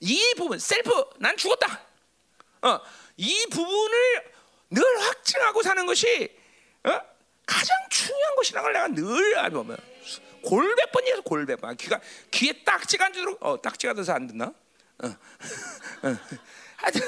이 0.03 0.35
부분 0.37 0.59
셀프 0.59 0.91
난 1.19 1.37
죽었다. 1.37 1.81
어, 2.63 2.81
이 3.17 3.47
부분을 3.51 4.33
늘 4.71 4.83
확증하고 5.01 5.63
사는 5.63 5.87
것이 5.87 6.37
어? 6.85 7.01
가장 7.47 7.77
중요한 7.89 8.35
것이라는 8.35 8.65
걸 8.65 8.73
내가 8.73 8.89
늘 8.89 9.39
알고 9.39 9.63
보면 9.63 9.79
골백 10.43 10.91
번이에서 10.91 11.23
골백 11.23 11.61
번. 11.61 11.77
귀가 11.77 12.01
귀에 12.33 12.65
딱지가 12.65 13.07
안 13.07 13.13
주도록 13.13 13.39
어 13.45 13.63
딱지가 13.63 13.95
돼서 13.95 14.13
안 14.13 14.27
듣나? 14.27 14.47
어. 14.47 15.07
어. 15.07 16.17
하여튼 16.79 17.01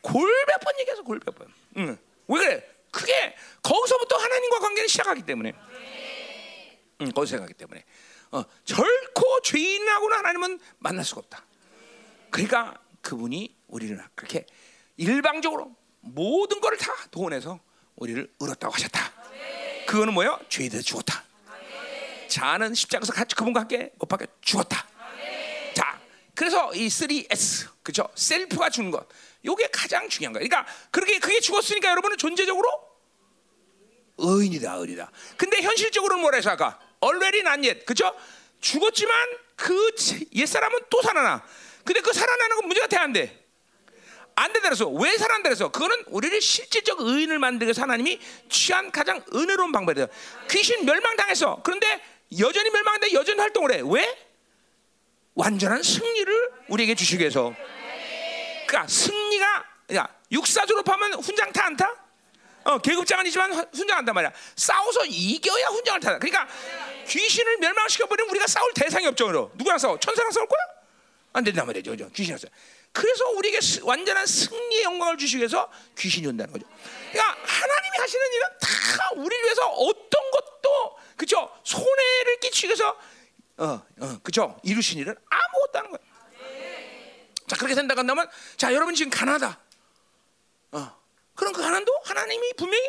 골백 0.00 0.58
번 0.60 0.78
얘기해서 0.80 1.02
골백 1.02 1.32
번. 1.36 1.54
응. 1.76 1.96
왜 2.26 2.38
그래? 2.40 2.70
그게 2.90 3.36
거기서부터 3.62 4.16
하나님과 4.16 4.58
관계를 4.58 4.88
시작하기 4.88 5.22
때문에. 5.22 5.52
응, 7.00 7.10
거기서 7.12 7.30
생각하기 7.30 7.54
때문에. 7.54 7.84
어, 8.32 8.44
결코 8.64 9.40
죄인하고는 9.42 10.16
하나님은 10.18 10.60
만날 10.78 11.04
수가 11.04 11.20
없다. 11.20 11.44
그러니까 12.34 12.74
그분이 13.00 13.54
우리를 13.68 13.96
그렇게 14.16 14.44
일방적으로 14.96 15.76
모든 16.00 16.60
것을 16.60 16.76
다 16.78 16.92
동원해서 17.12 17.60
우리를 17.94 18.28
의롭다고 18.40 18.74
하셨다. 18.74 19.12
그거는 19.86 20.12
뭐예요? 20.14 20.40
죄에 20.48 20.68
죽었다. 20.68 21.22
자는 22.26 22.74
십자가에서 22.74 23.12
같이 23.12 23.36
그분과 23.36 23.60
함께 23.60 23.92
못 24.00 24.06
박혀 24.06 24.26
죽었다. 24.40 24.84
자, 25.74 26.00
그래서 26.34 26.74
이 26.74 26.88
3S 26.88 27.68
그죠? 27.84 28.08
셀프가 28.16 28.68
주는 28.68 28.90
것. 28.90 29.06
요게 29.44 29.68
가장 29.72 30.08
중요한 30.08 30.32
거예요. 30.32 30.48
그러니까 30.48 30.68
그렇게 30.90 31.20
그게 31.20 31.38
죽었으니까 31.38 31.88
여러분은 31.88 32.16
존재적으로 32.18 32.68
의인이다, 34.18 34.74
의인이다. 34.74 35.08
근데 35.36 35.62
현실적으로는 35.62 36.20
뭐라 36.20 36.38
해서 36.38 36.50
아까 36.50 36.80
already 37.00 37.48
not 37.48 37.64
yet. 37.64 37.84
그죠? 37.84 38.12
죽었지만 38.60 39.14
그 39.54 39.94
옛사람은 40.34 40.80
또 40.90 41.00
살아나. 41.00 41.44
근데 41.84 42.00
그 42.00 42.12
살아나는 42.12 42.56
건 42.56 42.66
문제가 42.66 42.86
돼 42.86 42.96
안 42.96 43.12
돼? 43.12 43.44
안 44.36 44.52
그래서 44.52 44.88
왜 44.88 45.16
살아난다 45.16 45.48
그래서 45.48 45.68
그거는 45.70 46.04
우리를 46.08 46.40
실질적 46.40 47.00
의인을 47.00 47.38
만들기 47.38 47.66
위해서 47.66 47.82
하나님이 47.82 48.18
취한 48.48 48.90
가장 48.90 49.22
은혜로운 49.32 49.70
방법이에요. 49.70 50.08
귀신 50.50 50.84
멸망당했어. 50.84 51.60
그런데 51.62 52.02
여전히 52.40 52.70
멸망한데 52.70 53.12
여전히 53.12 53.38
활동을 53.40 53.72
해. 53.72 53.82
왜? 53.84 54.18
완전한 55.34 55.82
승리를 55.82 56.50
우리에게 56.68 56.94
주시기 56.96 57.20
위해서. 57.20 57.54
그러니까 58.66 58.88
승리가 58.88 59.64
야 59.94 60.08
육사 60.32 60.66
졸업하면 60.66 61.14
훈장 61.14 61.52
타 61.52 61.66
안 61.66 61.76
타? 61.76 61.94
어, 62.64 62.78
계급장 62.78 63.20
아니지만 63.20 63.52
훈장 63.74 63.98
한단 63.98 64.14
말이야. 64.14 64.32
싸워서 64.56 65.04
이겨야 65.06 65.66
훈장을 65.66 66.00
타다. 66.00 66.18
그러니까 66.18 66.48
귀신을 67.06 67.58
멸망시켜 67.58 68.06
버리면 68.06 68.30
우리가 68.30 68.46
싸울 68.48 68.72
대상이 68.74 69.06
없죠. 69.06 69.26
그럼. 69.26 69.50
누구랑 69.54 69.78
싸워? 69.78 70.00
천사랑 70.00 70.32
싸울 70.32 70.48
거야? 70.48 70.58
안 71.34 71.42
된단 71.42 71.66
말이죠. 71.66 71.90
그죠? 71.90 72.08
귀신이랑 72.10 72.38
싸워. 72.38 72.50
그래서 72.92 73.28
우리에게 73.30 73.58
완전한 73.82 74.24
승리의 74.24 74.84
영광을 74.84 75.18
주시기 75.18 75.38
위해서 75.38 75.68
귀신이 75.98 76.26
온다는 76.28 76.52
거죠. 76.52 76.64
그러니까 77.10 77.36
하나님이 77.44 77.98
하시는 77.98 78.26
일은 78.32 78.48
다 78.60 79.10
우리를 79.16 79.44
위해서 79.44 79.68
어떤 79.68 80.30
것도 80.30 80.98
그죠 81.16 81.50
손해를 81.64 82.40
끼치기 82.40 82.68
위해서 82.68 82.96
어, 83.56 83.82
어, 84.00 84.18
그죠 84.22 84.58
이루신 84.62 85.00
일은 85.00 85.14
아무것도 85.28 85.78
하는 85.78 85.90
거예요. 85.90 86.14
자 87.48 87.56
그렇게 87.56 87.74
생각한다면 87.74 88.30
자 88.56 88.72
여러분 88.72 88.94
지금 88.94 89.10
가난하다. 89.10 89.60
어, 90.72 90.96
그럼 91.34 91.52
그 91.52 91.62
가난도 91.62 91.92
하나님이 92.04 92.52
분명히 92.56 92.88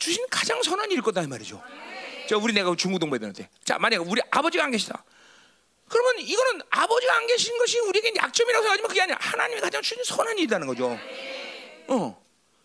주신 0.00 0.26
가장 0.28 0.60
선한 0.60 0.90
일일 0.90 1.02
거다 1.02 1.22
이 1.22 1.28
말이죠. 1.28 1.62
자 2.28 2.36
우리 2.36 2.52
내가 2.52 2.74
중고등부애들한테 2.74 3.48
자 3.64 3.78
만약 3.78 4.02
우리 4.08 4.20
아버지가 4.32 4.64
안 4.64 4.72
계시다. 4.72 5.04
그러면 5.88 6.18
이거는 6.18 6.62
아버지가 6.70 7.16
안 7.16 7.26
계신 7.26 7.56
것이 7.58 7.78
우리에게 7.80 8.12
약점이라고 8.16 8.62
생각하지만 8.62 8.88
그게 8.88 9.02
아니라 9.02 9.18
하나님이 9.20 9.60
가장 9.60 9.82
주신 9.82 10.02
선한 10.04 10.38
일이라는 10.38 10.66
거죠. 10.66 10.98
어. 11.88 12.24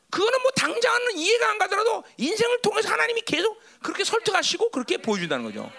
그거는 0.10 0.42
뭐 0.42 0.52
당장은 0.52 1.18
이해가 1.18 1.50
안 1.52 1.58
가더라도 1.60 2.04
인생을 2.18 2.62
통해서 2.62 2.90
하나님이 2.90 3.22
계속 3.22 3.62
그렇게 3.84 4.04
설득하시고 4.04 4.72
그렇게 4.72 4.98
보여준다는 4.98 5.46
거죠. 5.46 5.72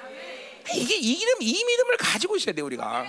이게 0.75 0.95
이 0.97 1.17
믿음, 1.17 1.35
이 1.41 1.65
믿음을 1.65 1.97
가지고 1.97 2.37
있어야 2.37 2.55
돼 2.55 2.63
우리가. 2.63 3.05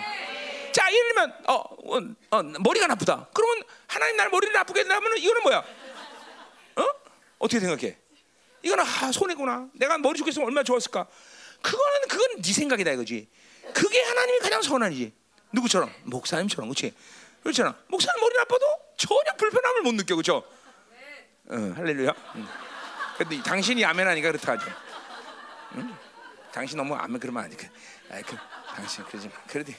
자, 0.71 0.91
예를 0.91 1.07
들면 1.09 1.33
어, 1.47 1.53
어, 1.53 2.01
어, 2.31 2.43
머리가 2.43 2.87
나쁘다. 2.87 3.27
그러면 3.33 3.63
하나님 3.87 4.15
날 4.17 4.29
머리를 4.29 4.51
나쁘게 4.53 4.81
하면 4.83 5.17
이거는 5.17 5.43
뭐야? 5.43 5.57
어? 6.77 6.89
어떻게 7.39 7.59
생각해? 7.59 7.97
이거는 8.63 8.83
아, 8.83 9.11
손해구나. 9.11 9.67
내가 9.73 9.97
머리 9.97 10.17
죽겠으면 10.17 10.47
얼마나 10.47 10.63
좋았을까? 10.63 11.07
그거는 11.61 12.07
그건 12.07 12.41
네 12.41 12.53
생각이다 12.53 12.91
이거지. 12.91 13.27
그게 13.73 14.01
하나님이 14.01 14.39
가장 14.39 14.61
선한이지. 14.61 15.13
누구처럼? 15.51 15.91
목사님처럼, 16.03 16.69
그렇지? 16.69 16.93
그렇잖아. 17.43 17.75
목사님 17.87 18.21
머리 18.21 18.35
나빠도 18.37 18.65
전혀 18.97 19.33
불편함을 19.37 19.81
못 19.81 19.93
느껴, 19.95 20.15
그렇죠? 20.15 20.43
어, 21.49 21.73
할렐루야. 21.75 22.13
응. 22.35 22.47
근데 23.17 23.41
당신이 23.43 23.83
아멘하니까 23.83 24.31
그렇다 24.31 24.53
하죠. 24.53 24.71
응? 25.75 25.95
당신 26.53 26.77
너무 26.77 26.95
아멘 26.95 27.19
그러면 27.19 27.43
안 27.43 27.49
돼. 27.49 27.55
그, 27.57 27.67
아이, 28.13 28.21
그, 28.23 28.35
당신 28.75 29.03
그러지 29.05 29.27
마. 29.27 29.33
그래도, 29.47 29.71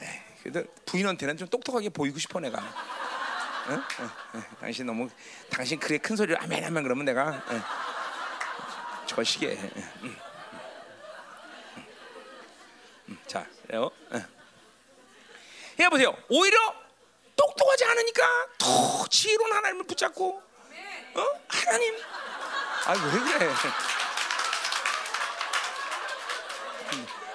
에이, 0.00 0.08
그래도 0.42 0.64
부인한테는 0.84 1.36
좀 1.36 1.48
똑똑하게 1.48 1.90
보이고 1.90 2.18
싶어 2.18 2.40
내가. 2.40 2.58
어? 2.58 3.72
어, 3.72 4.38
어. 4.38 4.42
당신 4.60 4.86
너무 4.86 5.08
당신 5.50 5.78
그래 5.78 5.98
큰 5.98 6.14
소리로 6.14 6.38
아멘 6.40 6.64
하면 6.64 6.82
그러면 6.82 7.04
내가 7.04 7.42
어. 7.48 9.06
저시게. 9.06 9.52
음. 10.02 10.16
자, 13.26 13.46
요. 13.74 13.90
어. 14.10 14.22
해 15.78 15.88
보세요. 15.88 16.16
오히려 16.28 16.56
똑똑하지 17.36 17.84
않으니까 17.84 18.22
더 18.58 19.06
지혜로운 19.08 19.52
하나님을 19.52 19.86
붙잡고, 19.86 20.42
어? 21.14 21.22
하나님, 21.48 21.94
아왜 22.86 23.10
그래? 23.38 23.50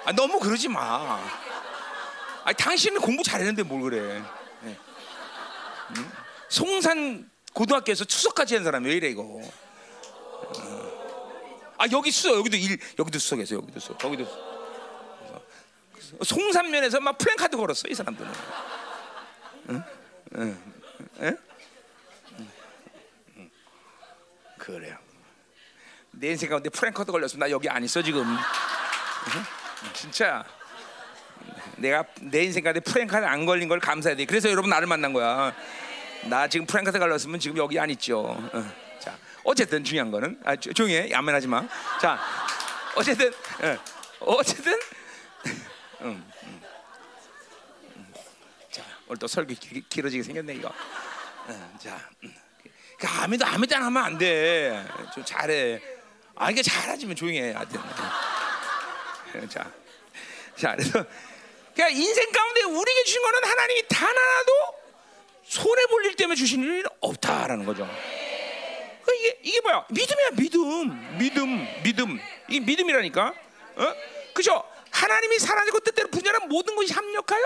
아 0.04 0.12
너무 0.12 0.40
그러지 0.40 0.68
마. 0.68 1.20
아 2.44 2.52
당신은 2.52 3.00
공부 3.00 3.22
잘했는데 3.22 3.62
뭘 3.62 3.82
그래? 3.82 4.22
네. 4.62 4.76
음? 5.96 6.12
송산 6.48 7.30
고등학교에서 7.52 8.04
추석까지 8.04 8.56
한 8.56 8.64
사람 8.64 8.84
왜 8.84 8.94
이래 8.94 9.08
이거? 9.08 9.22
어. 9.22 9.42
아 11.78 11.84
여기 11.92 12.10
수석 12.10 12.36
여기도 12.36 12.56
일 12.56 12.78
여기도 12.98 13.18
수석에서 13.18 13.54
여기도 13.56 13.78
수석 13.78 13.98
거기도 13.98 14.26
송산면에서 16.22 17.00
막 17.00 17.16
플랜카드 17.18 17.56
걸었어 17.56 17.88
이 17.88 17.94
사람들은. 17.94 18.30
응? 19.70 19.82
응? 20.36 20.58
응? 21.20 21.38
응. 23.36 23.50
그래요. 24.58 24.96
내 26.12 26.28
인생 26.28 26.50
가운데 26.50 26.68
플랜카드 26.68 27.10
걸렸으면 27.10 27.40
나 27.40 27.50
여기 27.50 27.68
안 27.68 27.82
있어 27.82 28.02
지금. 28.02 28.24
진짜 29.94 30.44
내가 31.76 32.04
내 32.20 32.44
인생 32.44 32.62
가운데 32.62 32.80
프랭카드 32.80 33.24
안 33.24 33.46
걸린 33.46 33.68
걸 33.68 33.80
감사해야 33.80 34.16
돼. 34.16 34.24
그래서 34.24 34.50
여러분 34.50 34.70
나를 34.70 34.86
만난 34.86 35.12
거야. 35.12 35.54
나 36.24 36.46
지금 36.46 36.66
프랭카드 36.66 36.98
걸렸으면 36.98 37.40
지금 37.40 37.56
여기 37.56 37.80
안 37.80 37.90
있죠. 37.90 38.20
어. 38.20 38.72
자, 39.00 39.16
어쨌든 39.42 39.82
중요한 39.82 40.10
거는 40.10 40.40
아, 40.44 40.54
조용히 40.54 40.94
해. 40.94 41.10
야만하지 41.10 41.48
마. 41.48 41.66
자, 42.00 42.20
어쨌든 42.94 43.32
어, 44.20 44.34
어쨌든 44.36 44.78
음, 46.02 46.32
음. 46.44 46.62
자, 48.70 48.82
오늘 49.06 49.18
또 49.18 49.26
설교 49.26 49.54
기, 49.54 49.82
길어지게 49.88 50.22
생겼네 50.22 50.54
이거. 50.54 50.68
어, 50.68 51.74
자, 51.78 51.98
음. 52.24 52.34
그 52.98 53.06
아무도 53.06 53.44
아무도 53.46 53.76
안 53.76 53.82
하면 53.84 54.04
안 54.04 54.18
돼. 54.18 54.84
좀 55.14 55.24
잘해. 55.24 55.80
아, 56.36 56.50
이게 56.50 56.62
잘하지면 56.62 57.16
조용히 57.16 57.40
해. 57.42 57.52
하여튼. 57.52 57.80
자, 59.48 59.70
자, 60.56 60.76
그래서 60.76 61.04
그러니까 61.74 61.88
인생 61.98 62.30
가운데 62.32 62.62
우리에게 62.62 63.04
주신 63.04 63.22
거는 63.22 63.44
하나님이 63.44 63.88
단 63.88 64.08
하나도 64.08 64.52
손해 65.44 65.86
볼 65.86 66.04
일 66.04 66.16
때문에 66.16 66.36
주신 66.36 66.62
일이 66.62 66.84
없다라는 67.00 67.64
거죠. 67.64 67.88
그러니까 69.04 69.12
이게 69.18 69.38
이게 69.42 69.60
뭐야? 69.60 69.86
믿음이야, 69.90 70.30
믿음, 70.32 71.18
믿음, 71.18 71.66
믿음. 71.82 72.20
이게 72.48 72.60
믿음이라니까. 72.60 73.34
어? 73.76 73.94
그죠? 74.34 74.62
하나님이 74.92 75.38
사랑하고 75.38 75.80
뜻대로 75.80 76.08
분야는 76.08 76.48
모든 76.48 76.76
것이 76.76 76.92
합력하여 76.92 77.42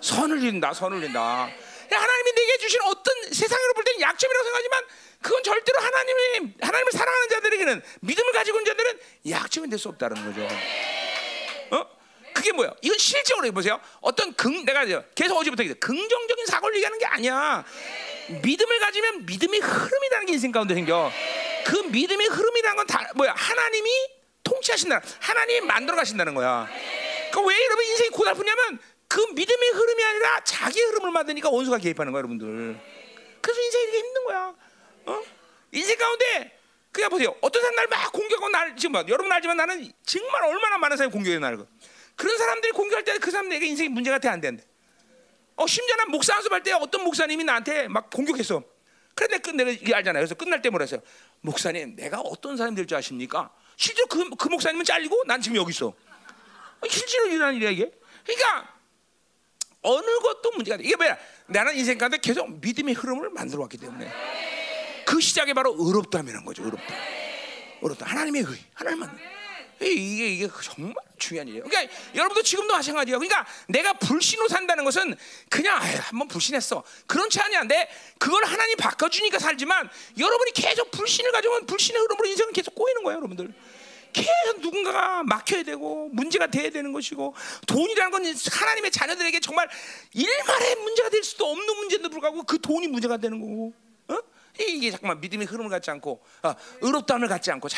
선을 0.00 0.42
이룬다, 0.42 0.72
선을 0.72 0.98
이룬다. 0.98 1.48
하나님이 1.90 2.32
내게 2.34 2.58
주신 2.58 2.80
어떤 2.82 3.14
세상으로 3.32 3.74
볼 3.74 3.84
때는 3.84 4.00
약점이라고 4.00 4.44
생각하지만 4.44 4.84
그건 5.22 5.42
절대로 5.42 5.80
하나님이 5.80 6.52
하나님을 6.60 6.92
사랑하는 6.92 7.28
자들에게는 7.30 7.82
믿음을 8.00 8.32
가지고 8.32 8.58
있는 8.58 8.72
자들은 8.72 9.00
약점이 9.30 9.68
될 9.70 9.78
수 9.78 9.88
없다는 9.88 10.24
거죠. 10.24 10.46
어? 11.76 11.86
그게 12.34 12.52
뭐야? 12.52 12.72
이건 12.82 12.98
실제로 12.98 13.40
보세요. 13.52 13.80
어떤 14.00 14.32
긍 14.34 14.64
내가 14.64 14.84
계속 15.14 15.36
어제부터 15.38 15.62
얘기해. 15.64 15.78
긍정적인 15.80 16.46
사고를 16.46 16.76
얘기하는 16.76 16.98
게 16.98 17.06
아니야. 17.06 17.64
믿음을 18.42 18.78
가지면 18.80 19.26
믿음의 19.26 19.60
흐름이라는 19.60 20.26
게 20.26 20.32
인생 20.34 20.52
가운데 20.52 20.74
생겨. 20.74 21.10
그 21.64 21.76
믿음의 21.78 22.26
흐름이라는 22.28 22.76
건 22.76 22.86
다 22.86 23.10
뭐야? 23.16 23.32
하나님이 23.36 23.90
통치하신다. 24.48 25.00
하나님이 25.20 25.60
만들어 25.66 25.96
가신다는 25.96 26.34
거야. 26.34 26.68
그러니까 27.30 27.40
왜 27.48 27.64
여러분 27.64 27.84
인생이 27.84 28.08
고달프냐면 28.10 28.78
그 29.06 29.20
믿음의 29.34 29.70
흐름이 29.70 30.04
아니라 30.04 30.40
자기 30.44 30.80
흐름을 30.80 31.10
만드니까 31.10 31.50
원수가 31.50 31.78
개입하는 31.78 32.12
거야, 32.12 32.20
여러분들. 32.20 32.78
그래서 33.40 33.60
인생이 33.60 33.84
이렇게 33.84 33.98
힘든 33.98 34.24
거야. 34.24 34.54
어? 35.06 35.22
인생 35.72 35.96
가운데 35.98 36.58
그냥 36.92 37.10
보세요. 37.10 37.34
어떤 37.40 37.62
사람 37.62 37.76
날막 37.76 38.12
공격하고 38.12 38.48
날 38.48 38.76
지금 38.76 38.92
봐. 38.92 39.04
여러분 39.08 39.30
알지만 39.30 39.56
나는 39.56 39.92
정말 40.04 40.44
얼마나 40.44 40.78
많은 40.78 40.96
사람이 40.96 41.12
공격해 41.12 41.38
나를. 41.38 41.64
그런 42.16 42.36
사람들이 42.36 42.72
공격할 42.72 43.04
때 43.04 43.18
그 43.18 43.30
사람 43.30 43.48
내게 43.48 43.66
인생이 43.66 43.88
문제가 43.90 44.18
돼안 44.18 44.40
되는데. 44.40 44.64
어 45.56 45.66
심지어 45.66 45.96
난 45.96 46.10
목사 46.10 46.34
연습할 46.36 46.62
때 46.62 46.72
어떤 46.72 47.02
목사님이 47.04 47.44
나한테 47.44 47.88
막 47.88 48.10
공격했어. 48.10 48.62
그래 49.14 49.28
내가 49.28 49.42
끝내 49.42 49.70
이게 49.72 49.94
알잖아요. 49.94 50.20
그래서 50.22 50.34
끝날 50.34 50.62
때 50.62 50.70
뭐라 50.70 50.84
했어요? 50.84 51.00
목사님, 51.40 51.96
내가 51.96 52.20
어떤 52.20 52.56
사람이 52.56 52.76
될줄 52.76 52.96
아십니까? 52.96 53.50
실제로 53.78 54.08
그, 54.08 54.28
그 54.30 54.48
목사님은 54.48 54.84
잘리고 54.84 55.22
난 55.24 55.40
지금 55.40 55.56
여기 55.56 55.70
있어. 55.70 55.86
어, 55.86 56.88
실제로 56.88 57.28
일어난 57.28 57.54
일이야 57.54 57.70
이게. 57.70 57.90
그러니까 58.24 58.74
어느 59.82 60.18
것도 60.18 60.50
문제가 60.56 60.76
돼. 60.76 60.82
이게 60.82 60.96
뭐야? 60.96 61.16
나는 61.46 61.76
인생 61.76 61.96
가운데 61.96 62.18
계속 62.18 62.60
믿음의 62.60 62.94
흐름을 62.94 63.30
만들어 63.30 63.62
왔기 63.62 63.78
때문에 63.78 64.12
그 65.06 65.20
시작이 65.20 65.54
바로 65.54 65.76
의롭다면 65.78 66.44
거죠. 66.44 66.64
의롭다. 66.64 66.94
의롭다. 67.80 68.06
하나님의 68.06 68.42
의. 68.42 68.58
하나님만. 68.74 69.37
이게 69.80 70.28
이게 70.28 70.48
정말 70.62 70.94
중요한 71.18 71.48
일이에요. 71.48 71.64
그러니까 71.64 71.94
여러분도 72.14 72.42
지금도 72.42 72.74
마찬가지예요. 72.74 73.18
그러니까 73.18 73.46
내가 73.68 73.92
불신으로 73.94 74.48
산다는 74.48 74.84
것은 74.84 75.14
그냥 75.48 75.80
아유, 75.80 75.96
한번 76.00 76.28
불신했어. 76.28 76.82
그런 77.06 77.30
차 77.30 77.44
아니야. 77.44 77.64
내 77.64 77.88
그걸 78.18 78.44
하나님 78.44 78.76
바꿔주니까 78.76 79.38
살지만 79.38 79.88
여러분이 80.18 80.52
계속 80.52 80.90
불신을 80.90 81.32
가지고 81.32 81.66
불신의 81.66 82.00
흐름으로 82.02 82.28
인생은 82.28 82.52
계속 82.52 82.74
꼬이는 82.74 83.02
거예요, 83.04 83.18
여러분들. 83.18 83.52
계속 84.12 84.60
누군가가 84.60 85.22
막혀야 85.22 85.62
되고 85.62 86.08
문제가 86.12 86.46
돼야 86.46 86.70
되는 86.70 86.92
것이고 86.92 87.34
돈이라는 87.66 88.10
건 88.10 88.24
하나님의 88.50 88.90
자녀들에게 88.90 89.38
정말 89.40 89.68
일말의 90.12 90.76
문제가 90.76 91.10
될 91.10 91.22
수도 91.22 91.50
없는 91.50 91.76
문제인데 91.76 92.08
불구하고 92.08 92.42
그 92.44 92.58
돈이 92.58 92.88
문제가 92.88 93.18
되는 93.18 93.38
거고 93.38 93.74
어? 94.08 94.18
이게 94.58 94.90
잠깐만 94.90 95.20
믿음의 95.20 95.46
흐름을 95.46 95.70
갖지 95.70 95.90
않고 95.90 96.22
어, 96.42 96.54
의롭다함을 96.80 97.28
갖지 97.28 97.50
않고 97.52 97.68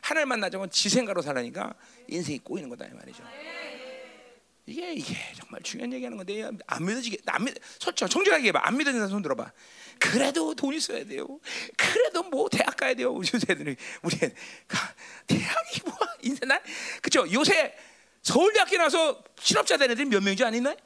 하나님 0.00 0.28
만나자고 0.28 0.66
지 0.68 0.88
생각으로 0.88 1.22
살라니까 1.22 1.74
인생이 2.08 2.38
꼬이는 2.40 2.68
거다 2.68 2.86
이 2.86 2.90
말이죠. 2.90 3.22
이게 4.66 4.94
이게 4.94 5.14
정말 5.36 5.62
중요한 5.62 5.92
얘기하는 5.92 6.16
건데 6.16 6.50
안 6.66 6.84
믿어지게 6.84 7.18
안 7.26 7.44
믿, 7.44 7.54
솔직히 7.78 8.10
정직하게 8.10 8.48
해봐 8.48 8.60
안 8.64 8.76
믿어지는 8.76 9.08
손 9.08 9.22
들어봐. 9.22 9.52
그래도 9.98 10.54
돈 10.54 10.74
있어야 10.74 11.04
돼요. 11.04 11.38
그래도 11.76 12.22
뭐 12.24 12.48
대학 12.48 12.76
가야 12.76 12.94
돼요. 12.94 13.12
우리 13.12 13.28
요새들이 13.32 13.76
우리 14.02 14.18
대학이 15.26 15.80
뭐 15.84 15.94
인생 16.22 16.48
날 16.48 16.62
그죠? 17.02 17.30
요새 17.30 17.76
서울대학교 18.22 18.76
나서 18.78 19.22
실업자 19.38 19.76
되는 19.76 19.92
애들이 19.92 20.08
몇안 20.08 20.54
있나요? 20.54 20.76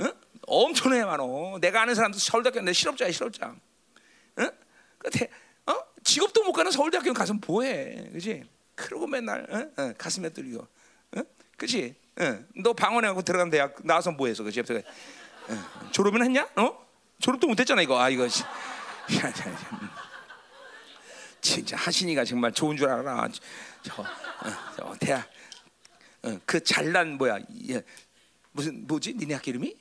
응? 0.00 0.12
엄청나게 0.46 1.04
많어. 1.04 1.58
내가 1.60 1.82
아는 1.82 1.94
사람도 1.94 2.18
서울대학교 2.18 2.60
내 2.60 2.72
실업자야 2.72 3.10
실업자. 3.12 3.54
응? 4.38 4.50
대, 5.12 5.24
어? 5.24 5.28
직업도 6.10 6.42
못 6.42 6.52
가는 6.52 6.72
서울대학교 6.72 7.12
가서 7.12 7.34
뭐해, 7.34 8.10
그지? 8.12 8.42
그러고 8.74 9.06
맨날 9.06 9.46
응? 9.52 9.72
응, 9.78 9.94
가슴에 9.96 10.30
뚫리고, 10.30 10.66
응? 11.16 11.22
그지? 11.56 11.94
응. 12.18 12.48
너 12.56 12.72
방언해갖고 12.72 13.22
들어간 13.22 13.48
대학 13.48 13.76
나와서 13.84 14.10
뭐해서? 14.10 14.42
응. 14.42 14.52
졸업은 15.92 16.24
했냐? 16.24 16.48
어? 16.56 16.84
졸업도 17.20 17.46
못했잖아 17.46 17.82
이거. 17.82 18.00
아 18.00 18.08
이거. 18.08 18.26
진짜 21.40 21.76
하신이가 21.76 22.24
정말 22.24 22.50
좋은 22.52 22.76
줄 22.76 22.88
알아. 22.88 23.28
저, 23.82 24.02
어, 24.02 24.06
저 24.76 24.92
대학 24.98 25.30
어, 26.22 26.36
그 26.44 26.60
잘난 26.64 27.18
뭐야? 27.18 27.38
예, 27.68 27.84
무슨 28.50 28.84
뭐지? 28.84 29.14
니네 29.14 29.34
학교 29.34 29.52
이름이? 29.52 29.76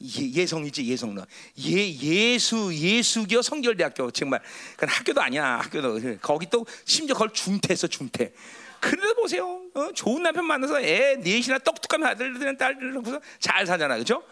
어? 0.00 0.04
예, 0.34 0.46
성이지 0.46 0.86
예성 0.86 1.14
너. 1.14 1.26
예 1.58 1.92
예수 1.92 2.72
예수교 2.72 3.42
성결대학교 3.42 4.10
정말 4.12 4.40
그 4.76 4.86
학교도 4.88 5.20
아니야 5.20 5.58
학교도 5.58 6.18
거기 6.20 6.46
또 6.48 6.64
심지어 6.84 7.14
그걸 7.14 7.32
중퇴했어 7.32 7.86
중퇴. 7.88 8.32
그래도 8.80 9.14
보세요. 9.14 9.60
어? 9.74 9.92
좋은 9.92 10.22
남편 10.22 10.44
만나서 10.44 10.80
애 10.80 11.16
넷이나 11.16 11.58
똑똑한 11.58 12.04
아들들은 12.04 12.56
딸들 12.56 12.92
놓고서 12.92 13.20
잘 13.40 13.66
사잖아, 13.66 13.94
그렇죠? 13.94 14.22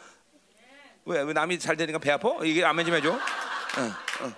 왜, 1.05 1.23
왜 1.23 1.33
남이 1.33 1.59
잘 1.59 1.77
되니까 1.77 1.99
배 1.99 2.13
아파? 2.13 2.31
이게 2.45 2.65
아멘 2.65 2.87
좀 2.87 2.95
해줘. 2.95 3.13
어, 3.13 4.25
어. 4.25 4.33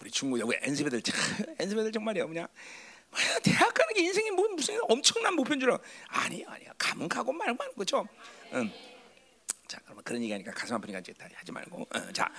우리 0.00 0.10
중국 0.10 0.40
여기 0.40 0.56
엔스배들 0.62 1.02
엔스배들 1.58 1.92
정말이야 1.92 2.26
그냥 2.26 2.48
대학 3.42 3.72
가는 3.74 3.94
게 3.94 4.02
인생이 4.02 4.30
뭐 4.30 4.48
무슨 4.48 4.78
엄청난 4.88 5.34
목표인 5.34 5.60
줄 5.60 5.70
알아. 5.70 5.80
아니 6.08 6.44
아니야 6.46 6.72
가면 6.78 7.08
가고 7.08 7.32
말고 7.32 7.56
말고 7.56 7.74
그죠? 7.74 8.06
응. 8.54 8.72
자 9.66 9.78
그러면 9.84 10.02
그런 10.04 10.22
얘기하니까 10.22 10.52
가슴 10.52 10.76
아프니까 10.76 11.00
이제 11.00 11.12
하지 11.34 11.52
말고 11.52 11.86
어, 11.92 12.12
자, 12.12 12.30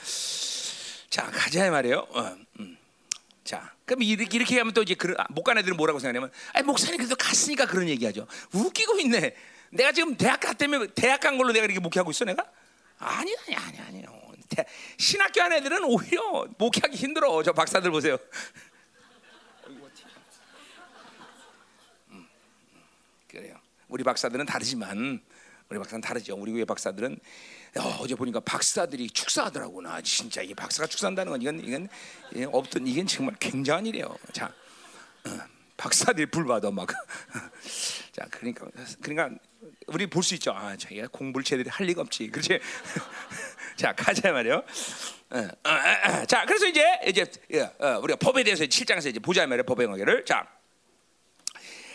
자 1.10 1.23
가자 1.31 1.69
말이에요. 1.69 2.07
어, 2.12 2.36
음. 2.60 2.77
자, 3.43 3.73
그럼 3.86 4.03
이렇게, 4.03 4.38
이렇게 4.38 4.57
하면 4.60 4.71
또 4.73 4.84
이제 4.84 4.93
그, 4.93 5.15
못 5.31 5.43
가는 5.43 5.60
애들은 5.62 5.75
뭐라고 5.75 5.97
생각하냐면, 5.99 6.31
아니 6.53 6.63
목사님 6.65 6.97
그래도 6.97 7.15
갔으니까 7.15 7.65
그런 7.65 7.89
얘기하죠. 7.89 8.27
웃기고 8.53 8.99
있네. 8.99 9.36
내가 9.71 9.91
지금 9.91 10.15
대학 10.15 10.39
갔다면 10.39 10.91
대학 10.93 11.19
간 11.19 11.38
걸로 11.38 11.51
내가 11.51 11.65
이렇게 11.65 11.79
목회하고 11.79 12.12
있어 12.12 12.23
내가? 12.23 12.45
아니 12.99 13.36
아니 13.36 13.55
아니 13.55 13.79
아니요. 13.79 14.21
대- 14.47 14.65
신학교 14.97 15.41
한 15.41 15.53
애들은 15.53 15.84
오히려 15.86 16.45
목회하기 16.57 16.95
힘들어. 16.95 17.41
저 17.41 17.51
박사들 17.51 17.89
보세요. 17.89 18.17
음, 22.10 22.27
그래요. 23.27 23.60
우리 23.91 24.04
박사들은 24.04 24.45
다르지만 24.45 25.21
우리 25.69 25.77
박사는 25.77 26.01
다르죠. 26.01 26.36
우리 26.36 26.51
교회 26.54 26.65
박사들은 26.65 27.19
어, 27.77 27.82
어제 27.99 28.15
보니까 28.15 28.39
박사들이 28.39 29.10
축사하더라고. 29.10 29.82
나 29.82 30.01
진짜 30.01 30.41
이게 30.41 30.54
박사가 30.54 30.88
축사한다는 30.88 31.32
건 31.32 31.41
이건 31.41 31.60
이건 31.63 31.89
예, 32.36 32.45
없던 32.45 32.88
이건 32.88 33.06
정말 33.06 33.36
굉장한 33.39 33.86
일이에요. 33.86 34.15
자, 34.34 34.54
어, 35.25 35.39
박사들이 35.77 36.27
불 36.27 36.45
받아 36.45 36.71
막. 36.71 36.88
자, 38.12 38.25
그러니까 38.32 38.67
그러니까 39.01 39.38
우리 39.88 40.08
볼 40.08 40.23
수 40.23 40.34
있죠. 40.36 40.51
아, 40.51 40.75
자기가 40.75 41.08
공부를 41.10 41.43
제대로 41.43 41.69
할 41.69 41.86
리가 41.86 42.01
없지. 42.01 42.30
그렇지? 42.30 42.60
자, 43.75 43.93
가자 43.93 44.32
말이요. 44.32 44.63
어, 45.32 45.38
어, 45.38 45.69
어, 45.69 46.21
어. 46.21 46.25
자, 46.25 46.45
그래서 46.45 46.65
이제 46.65 46.84
이제 47.08 47.25
예, 47.54 47.62
어, 47.80 47.99
우리가 48.01 48.17
법에 48.19 48.43
대해서 48.43 48.63
7장에서 48.63 49.10
이제 49.10 49.19
보자 49.19 49.45
말이에요. 49.47 49.63
법의 49.63 49.88
관계를. 49.88 50.25
자, 50.25 50.47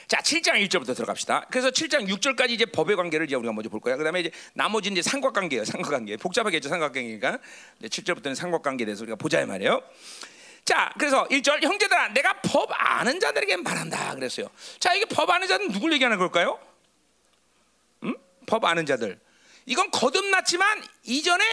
자, 0.08 0.18
7장 0.18 0.64
1절부터 0.68 0.94
들어갑시다. 0.94 1.46
그래서 1.50 1.70
7장 1.70 2.08
6절까지 2.08 2.50
이제 2.50 2.64
법의 2.64 2.94
관계를 2.96 3.26
이제 3.26 3.34
우리가 3.34 3.52
먼저 3.52 3.68
볼 3.68 3.80
거야. 3.80 3.96
그다음에 3.96 4.20
이제 4.20 4.30
나머지 4.52 4.88
이제 4.88 5.02
삼각관계예요. 5.02 5.64
삼각관계. 5.64 6.16
복잡하겠죠, 6.18 6.68
삼각관계니까. 6.68 7.38
이제 7.80 7.88
7절부터는 7.88 8.36
삼각관계에 8.36 8.84
대해서 8.84 9.02
우리가 9.02 9.16
보자 9.16 9.40
이 9.40 9.46
말이에요. 9.46 9.82
자, 10.64 10.92
그래서 10.98 11.26
1절 11.28 11.62
형제들아, 11.62 12.08
내가 12.08 12.40
법 12.42 12.70
아는 12.72 13.18
자들에게 13.18 13.56
말한다 13.56 14.14
그랬어요. 14.14 14.48
자, 14.78 14.94
이게 14.94 15.04
법 15.06 15.28
아는 15.30 15.48
자는 15.48 15.70
누굴 15.72 15.92
얘기하는 15.92 16.18
걸까요? 16.18 16.60
음? 18.04 18.14
법 18.46 18.64
아는 18.64 18.86
자들. 18.86 19.18
이건 19.66 19.90
거듭났지만 19.90 20.84
이전에 21.02 21.44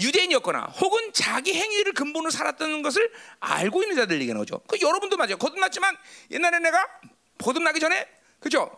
유대인이었거나 0.00 0.60
혹은 0.80 1.12
자기 1.12 1.54
행위를 1.54 1.92
근본으로 1.92 2.30
살았던 2.30 2.82
것을 2.82 3.10
알고 3.40 3.82
있는 3.82 3.96
자들 3.96 4.16
얘기하는 4.20 4.40
거죠. 4.40 4.60
그 4.66 4.78
여러분도 4.80 5.16
맞아요. 5.16 5.36
거듭났지만 5.36 5.96
옛날에 6.30 6.58
내가 6.58 6.86
거듭나기 7.42 7.80
전에 7.80 8.08
그죠? 8.40 8.70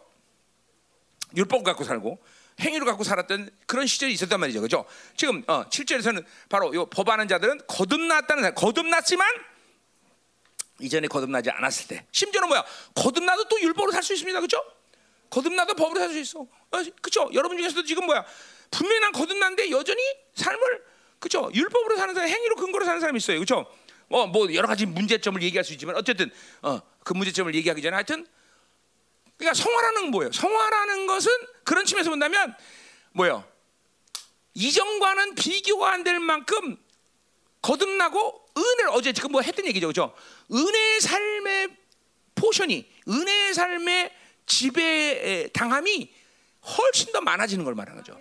율법 1.37 1.64
갖고 1.64 1.85
살고 1.85 2.18
행위를 2.61 2.87
갖고 2.87 3.03
살았던 3.03 3.50
그런 3.66 3.87
시절이 3.87 4.12
있었단 4.12 4.38
말이죠. 4.38 4.61
그죠? 4.61 4.85
지금 5.16 5.42
어, 5.46 5.68
7절에서는 5.68 6.24
바로 6.48 6.72
요 6.74 6.87
법하는 6.87 7.27
자들은 7.29 7.62
거듭났다는 7.66 8.55
거듭났지만 8.55 9.27
이전에 10.81 11.09
거듭나지 11.09 11.50
않았을 11.50 11.88
때 11.88 12.07
심지어는 12.12 12.48
뭐야? 12.48 12.64
거듭나도 12.94 13.44
또 13.48 13.61
율법으로 13.61 13.92
살 13.92 14.03
수 14.03 14.12
있습니다. 14.12 14.40
그죠? 14.40 14.62
거듭나도 15.31 15.74
법으로 15.74 15.98
살 15.98 16.11
수 16.11 16.18
있어. 16.18 16.40
어, 16.40 16.83
그죠? 17.03 17.29
여러분 17.33 17.57
중에서도 17.57 17.83
지금 17.85 18.07
뭐야? 18.07 18.24
분명히 18.70 19.00
난 19.00 19.12
거듭났는데 19.12 19.70
여전히 19.70 20.00
삶을 20.35 20.85
그죠? 21.18 21.50
율법으로 21.55 21.96
사는 21.96 22.14
사람, 22.14 22.29
행위로 22.29 22.57
근거로 22.57 22.85
사는 22.85 23.00
사람이 23.00 23.16
있어요. 23.16 23.40
그죠? 23.40 23.66
어, 24.11 24.27
뭐 24.27 24.53
여러 24.55 24.68
가지 24.68 24.87
문제점을 24.87 25.40
얘기할 25.42 25.64
수 25.64 25.72
있지만 25.72 25.96
어쨌든 25.96 26.31
어, 26.62 26.81
그 27.03 27.14
문제점을 27.14 27.53
얘기하기 27.55 27.83
전에 27.83 27.94
하여튼 27.94 28.27
그러니까 29.36 29.54
성화라는 29.54 30.02
건 30.02 30.10
뭐예요? 30.10 30.32
성화라는 30.32 31.06
것은 31.06 31.30
그런 31.64 31.84
측면에서 31.84 32.10
본다면 32.10 32.54
뭐예요? 33.12 33.44
이전과는 34.54 35.34
비교가 35.34 35.92
안 35.92 36.04
될 36.04 36.20
만큼 36.20 36.76
거듭나고 37.62 38.46
은혜를 38.56 38.88
어제 38.90 39.12
지금 39.12 39.32
뭐 39.32 39.40
했던 39.40 39.66
얘기죠, 39.66 39.88
그죠? 39.88 40.14
은혜의 40.52 41.00
삶의 41.00 41.76
포션이 42.34 42.88
은혜의 43.08 43.54
삶의 43.54 44.12
지배 44.46 45.48
당함이 45.52 46.12
훨씬 46.76 47.12
더 47.12 47.20
많아지는 47.20 47.64
걸 47.64 47.74
말하는 47.74 48.02
거죠. 48.02 48.18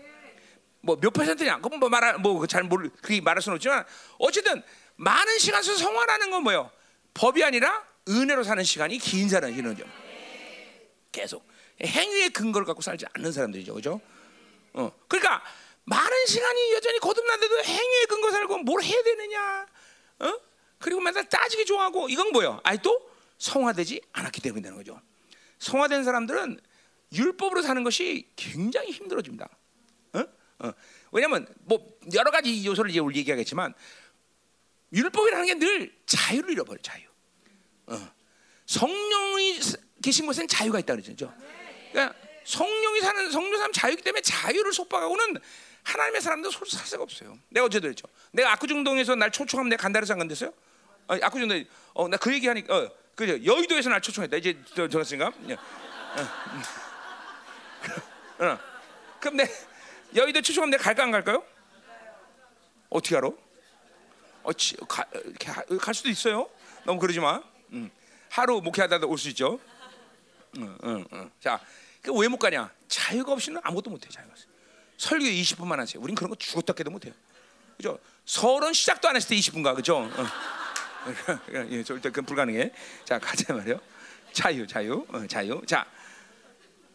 뭐 0.82 0.96
몇 1.00 1.12
퍼센트냐? 1.14 1.60
그건 1.62 1.80
뭐 1.80 1.90
말할 1.90 2.18
뭐잘 2.20 2.64
모르 2.64 2.90
그게 3.02 3.22
말할 3.22 3.42
수는 3.42 3.56
없지만 3.56 3.86
어쨌든 4.18 4.64
많은 4.96 5.40
시간 5.40 5.62
써서 5.62 5.78
성화라는 5.78 6.32
건 6.32 6.44
뭐예요? 6.44 6.72
법이 7.14 7.44
아니라 7.44 7.86
은혜로 8.08 8.44
사는 8.44 8.64
시간이 8.64 8.98
긴 8.98 9.30
사람이 9.30 9.56
는 9.62 9.76
거죠. 9.76 9.90
계속 11.14 11.48
행위의 11.82 12.32
근거를 12.32 12.66
갖고 12.66 12.82
살지 12.82 13.06
않는 13.14 13.32
사람들이죠, 13.32 13.74
그죠? 13.74 14.02
어, 14.74 14.92
그러니까 15.08 15.42
많은 15.86 16.26
시간이 16.28 16.74
여전히 16.74 17.00
거듭난데도 17.00 17.64
행위의 17.64 18.06
근거 18.10 18.32
살고 18.32 18.58
뭘 18.60 18.84
해야 18.84 19.02
되느냐, 19.04 19.66
어? 20.20 20.40
그리고 20.80 21.00
맨날 21.00 21.30
따지기 21.30 21.66
좋아하고 21.66 22.10
이건 22.10 22.32
뭐예요? 22.34 22.60
아니 22.64 22.78
또 22.82 23.10
성화되지 23.38 24.02
않았기 24.12 24.42
때문에 24.42 24.62
되는 24.62 24.78
거죠. 24.78 25.00
성화된 25.60 26.04
사람들은 26.04 26.60
율법으로 27.14 27.62
사는 27.62 27.82
것이 27.84 28.30
굉장히 28.36 28.92
힘들어집니다. 28.92 29.48
어? 30.14 30.24
어. 30.60 30.74
왜냐하면 31.12 31.48
뭐 31.62 31.98
여러 32.14 32.32
가지 32.32 32.66
요소를 32.66 32.92
이제 32.92 33.00
우리 33.00 33.18
얘기하겠지만 33.20 33.74
율법이라는 34.92 35.46
게 35.46 35.54
늘 35.56 35.96
자유를 36.06 36.52
잃어버려 36.52 36.82
자유. 36.82 37.04
어. 37.88 38.12
성령이 38.66 39.60
계신 40.04 40.28
곳엔 40.28 40.48
자유가 40.48 40.78
있다 40.80 40.96
그러죠. 40.96 41.34
그러니까 41.92 42.16
성령이 42.44 43.00
사는 43.00 43.32
성령 43.32 43.58
사람 43.58 43.72
자유이기 43.72 44.04
때문에 44.04 44.22
자유를 44.22 44.74
속박하고는 44.74 45.38
하나님의 45.84 46.22
서로 46.22 46.52
살 46.52 46.86
수가 46.86 47.04
없어요. 47.04 47.40
내가 47.50 47.66
어제도 47.66 47.84
그랬죠. 47.84 48.08
내가 48.32 48.52
압구정동에서 48.54 49.16
날 49.16 49.32
초청하면 49.32 49.70
내가 49.70 49.82
간다해서 49.82 50.14
안 50.14 50.20
간댔어요? 50.20 50.54
아, 51.08 51.18
압구정동 51.22 51.66
어나 51.94 52.18
그 52.18 52.34
얘기 52.34 52.48
하니까 52.48 52.78
어, 52.78 52.92
그죠 53.16 53.44
여의도에서 53.44 53.90
날 53.90 54.02
초청했다. 54.02 54.38
이제 54.38 54.58
저 54.76 54.88
저랬으니까. 54.88 55.32
예. 55.50 55.54
어, 55.54 55.60
어. 58.46 58.60
그럼 59.20 59.38
내 59.38 59.50
여의도 60.16 60.42
초청하면 60.42 60.72
내가 60.72 60.84
갈까 60.84 61.04
안 61.04 61.12
갈까요? 61.12 61.44
어떻게 62.90 63.16
알아? 63.18 63.30
어, 64.44 64.54
치, 64.54 64.76
가, 64.88 65.06
갈 65.80 65.94
수도 65.94 66.10
있어요. 66.10 66.50
너무 66.84 67.00
그러지 67.00 67.20
마. 67.22 67.42
음. 67.72 67.90
하루 68.30 68.62
목회하다가 68.62 69.08
올수 69.08 69.30
있죠. 69.30 69.60
응, 70.58 70.78
응, 70.84 71.06
응. 71.14 71.32
자, 71.40 71.60
그왜못 72.02 72.40
가냐? 72.40 72.72
자유가 72.88 73.34
없이는 73.34 73.60
아무것도 73.64 73.90
못해. 73.90 74.10
자유가 74.10 74.32
없어. 74.32 74.46
설교 74.98 75.26
20분만 75.26 75.78
하세요. 75.78 76.02
우린 76.02 76.16
그런 76.16 76.30
거 76.30 76.36
죽었다 76.36 76.74
깨도 76.74 76.92
못해요. 76.92 77.14
그죠? 77.78 78.00
설은 78.26 78.74
시작도 78.74 79.10
안 79.10 79.16
했을 79.16 79.30
때 79.30 79.36
20분 79.36 79.64
가, 79.64 79.74
그죠? 79.74 79.98
어. 79.98 80.26
예, 81.70 81.84
절대 81.84 82.10
그건 82.10 82.26
불가능해. 82.26 82.72
자, 83.06 83.20
가자 83.20 83.54
말이요. 83.54 83.80
자유, 84.32 84.66
자유, 84.66 85.06
어, 85.10 85.28
자유. 85.28 85.62
자, 85.66 85.86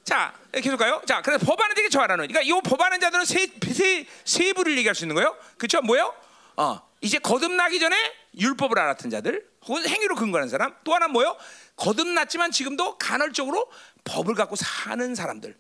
자, 0.05 0.35
계속 0.53 0.79
가요. 0.79 1.03
자, 1.07 1.21
그래서 1.21 1.45
법하는 1.45 1.77
자에게 1.77 1.91
저하라는. 1.91 2.27
그러니까 2.29 2.41
이 2.41 2.61
법하는 2.63 2.99
자들은 3.01 3.25
세, 3.27 3.47
세, 3.73 4.07
세 4.25 4.53
부를 4.55 4.77
얘기할 4.79 4.95
수 4.95 5.05
있는 5.05 5.15
거예요. 5.15 5.37
그렇죠? 5.59 5.83
뭐요? 5.83 6.15
어, 6.57 6.81
이제 7.03 7.19
거듭나기 7.19 7.79
전에 7.79 7.97
율법을 8.39 8.79
알았던 8.79 9.11
자들, 9.11 9.49
혹은 9.67 9.87
행위로 9.89 10.15
근거하는 10.15 10.49
사람. 10.49 10.75
또 10.85 10.95
하나 10.95 11.09
뭐요? 11.09 11.37
거듭났지만 11.77 12.51
지금도 12.51 12.97
간헐적으로 12.99 13.71
법을 14.05 14.35
갖고 14.35 14.57
사는 14.57 15.15
사람들. 15.15 15.57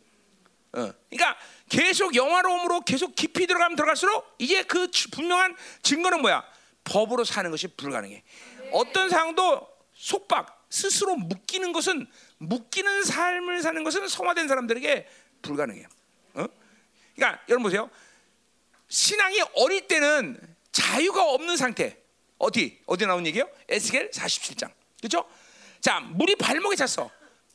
어, 0.73 0.93
그러니까 1.11 1.37
계속 1.69 2.15
영화로움으로 2.15 2.83
계속 2.83 3.15
깊이 3.15 3.47
들어가면 3.47 3.77
들어갈수록 3.77 4.35
이제 4.39 4.63
그 4.63 4.91
주- 4.91 5.11
분명한 5.11 5.57
증거는 5.83 6.21
뭐야? 6.21 6.45
법으로 6.85 7.25
사는 7.25 7.51
것이 7.51 7.69
불가능해. 7.69 8.23
어떤 8.73 9.09
상황도 9.09 9.67
속박, 9.95 10.67
스스로 10.71 11.17
묶이는 11.17 11.73
것은 11.73 12.07
묶이는 12.39 13.03
삶을 13.05 13.63
사는 13.63 13.83
것은 13.83 14.09
성화된 14.09 14.47
사람들에게 14.47 15.09
불가능해요. 15.43 15.89
어? 16.35 16.47
그러니까 17.17 17.43
여러분 17.49 17.65
보세요. 17.65 17.91
신앙이 18.89 19.41
어릴 19.57 19.87
때는 19.89 20.39
자유가 20.73 21.25
없는 21.25 21.57
상태. 21.57 21.97
어디 22.39 22.81
어디 22.87 23.07
나온 23.07 23.27
얘기예요? 23.27 23.49
에스겔 23.69 24.11
47장. 24.11 24.71
그렇죠? 25.01 25.29
자, 25.81 26.01
물이 26.01 26.37
발목에 26.37 26.77
찼어. 26.77 27.11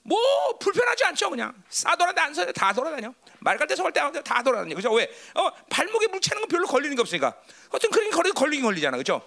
뭐 0.06 0.20
불편하지 0.60 1.06
않죠, 1.06 1.30
그냥 1.30 1.54
싸 1.70 1.96
돌아다녀, 1.96 2.28
안 2.28 2.34
싸- 2.34 2.52
다 2.52 2.74
돌아다녀. 2.74 3.14
말갈 3.40 3.68
때 3.68 3.76
서갈 3.76 3.94
때 3.94 4.02
다 4.22 4.44
돌아다녀, 4.44 4.76
그죠? 4.76 4.92
왜? 4.92 5.10
어, 5.36 5.50
발목에 5.70 6.08
물 6.08 6.20
차는 6.20 6.42
건 6.42 6.50
별로 6.50 6.68
걸리는 6.68 6.94
게 6.96 7.02
없으니까. 7.02 7.34
어떤 7.70 7.90
그런 7.92 8.12
걸리 8.12 8.32
걸리긴 8.32 8.66
걸리잖아, 8.66 8.98
그죠? 8.98 9.22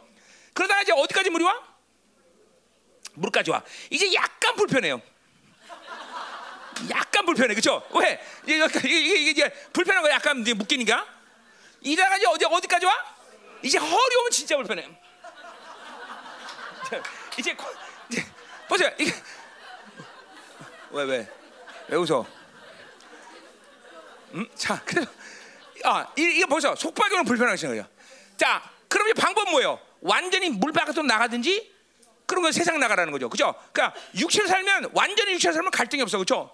그러다가 0.52 0.82
이제 0.82 0.92
어디까지 0.92 1.30
물이 1.30 1.44
와? 1.44 1.62
물까지 3.14 3.50
와. 3.50 3.62
이제 3.90 4.12
약간 4.12 4.54
불편해요. 4.56 5.00
약간 6.90 7.24
불편해, 7.24 7.54
그죠? 7.54 7.82
왜? 7.94 8.20
이게, 8.44 8.56
이게, 8.84 9.00
이게, 9.00 9.30
이게 9.30 9.48
불편한 9.72 10.02
거 10.02 10.10
약간 10.10 10.40
이제 10.42 10.52
묶이니까. 10.52 11.06
이다가 11.80 12.16
이제 12.18 12.26
어디 12.26 12.44
어디까지 12.44 12.84
와? 12.84 12.92
이제 13.62 13.78
허리 13.78 14.16
오면 14.16 14.30
진짜 14.30 14.56
불편해. 14.56 14.86
거- 17.56 17.72
이제 18.10 18.24
보세요. 18.68 18.90
이게 18.98 19.12
왜 20.90 21.04
왜? 21.04 21.28
왜 21.88 21.96
웃어? 21.96 22.26
음? 24.34 24.46
자, 24.54 24.80
그래. 24.84 25.04
아, 25.84 26.06
이- 26.16 26.22
이게 26.22 26.46
벌써 26.46 26.74
속박이는 26.74 27.24
불편하게 27.24 27.56
생겨요. 27.56 27.86
자, 28.36 28.62
그럼 28.88 29.08
이 29.08 29.12
방법 29.14 29.50
뭐예요? 29.50 29.78
완전히 30.00 30.50
물 30.50 30.72
밖으로 30.72 31.02
나가든지 31.02 31.72
그런 32.26 32.42
건 32.42 32.52
세상 32.52 32.78
나가라는 32.80 33.12
거죠. 33.12 33.28
그죠? 33.28 33.54
그러니까 33.72 33.98
육체를 34.18 34.48
살면 34.48 34.90
완전히 34.92 35.32
육체를 35.34 35.54
살면 35.54 35.70
갈등이 35.70 36.02
없어. 36.02 36.18
그죠? 36.18 36.50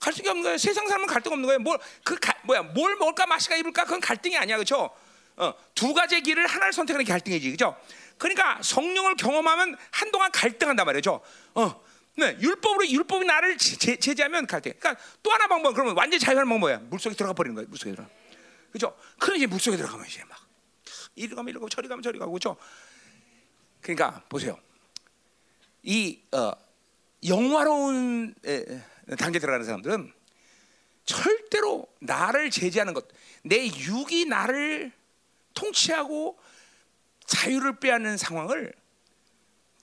갈등이 0.00 0.28
없는 0.28 0.42
거예요. 0.42 0.58
세상 0.58 0.86
사람은 0.88 1.06
갈등 1.06 1.32
없는 1.32 1.46
거예요. 1.46 1.58
뭘 1.60 1.78
그 2.04 2.16
뭐야 2.44 2.62
뭘 2.62 2.96
먹을까 2.96 3.26
마실까 3.26 3.56
입을까 3.56 3.84
그건 3.84 4.00
갈등이 4.00 4.36
아니야, 4.38 4.56
그렇죠? 4.56 4.90
어, 5.36 5.54
두 5.74 5.92
가지의 5.92 6.22
길을 6.22 6.46
하나를 6.46 6.72
선택하는 6.72 7.04
게 7.04 7.12
갈등이지, 7.12 7.52
그렇죠? 7.54 7.76
그러니까 8.20 8.60
성령을 8.62 9.16
경험하면 9.16 9.76
한동안 9.90 10.30
갈등한단 10.30 10.84
말이죠. 10.84 11.22
어, 11.54 11.82
네, 12.16 12.36
율법으로 12.38 12.86
율법이 12.86 13.24
나를 13.24 13.56
제, 13.56 13.96
제재하면 13.96 14.46
갈등. 14.46 14.74
그러니까 14.78 15.02
또 15.22 15.32
하나 15.32 15.48
방법 15.48 15.72
그러면 15.72 15.96
완전 15.96 16.20
히 16.20 16.20
자유하는 16.20 16.46
방법이야. 16.46 16.80
물속에 16.90 17.14
들어가 17.14 17.32
버리는 17.32 17.54
거야. 17.54 17.64
물속에 17.66 17.92
들어. 17.92 18.04
그죠? 18.70 18.94
그럼 19.18 19.36
이제 19.38 19.46
물속에 19.46 19.78
들어가면 19.78 20.06
이제 20.06 20.22
막 20.24 20.38
이리 21.16 21.34
가면 21.34 21.48
이리 21.48 21.54
가고 21.54 21.70
저리 21.70 21.88
가면 21.88 22.02
저리 22.02 22.18
가고 22.18 22.32
그죠? 22.32 22.56
그러니까 23.80 24.22
보세요. 24.28 24.58
이 25.82 26.20
어, 26.32 26.52
영화로운 27.26 28.34
에, 28.44 28.82
단계 29.16 29.38
들어가는 29.38 29.64
사람들은 29.64 30.12
절대로 31.06 31.86
나를 32.00 32.50
제재하는 32.50 32.92
것, 32.92 33.08
내 33.42 33.66
육이 33.66 34.26
나를 34.26 34.92
통치하고 35.54 36.38
자유를 37.30 37.78
빼앗는 37.78 38.16
상황을 38.16 38.72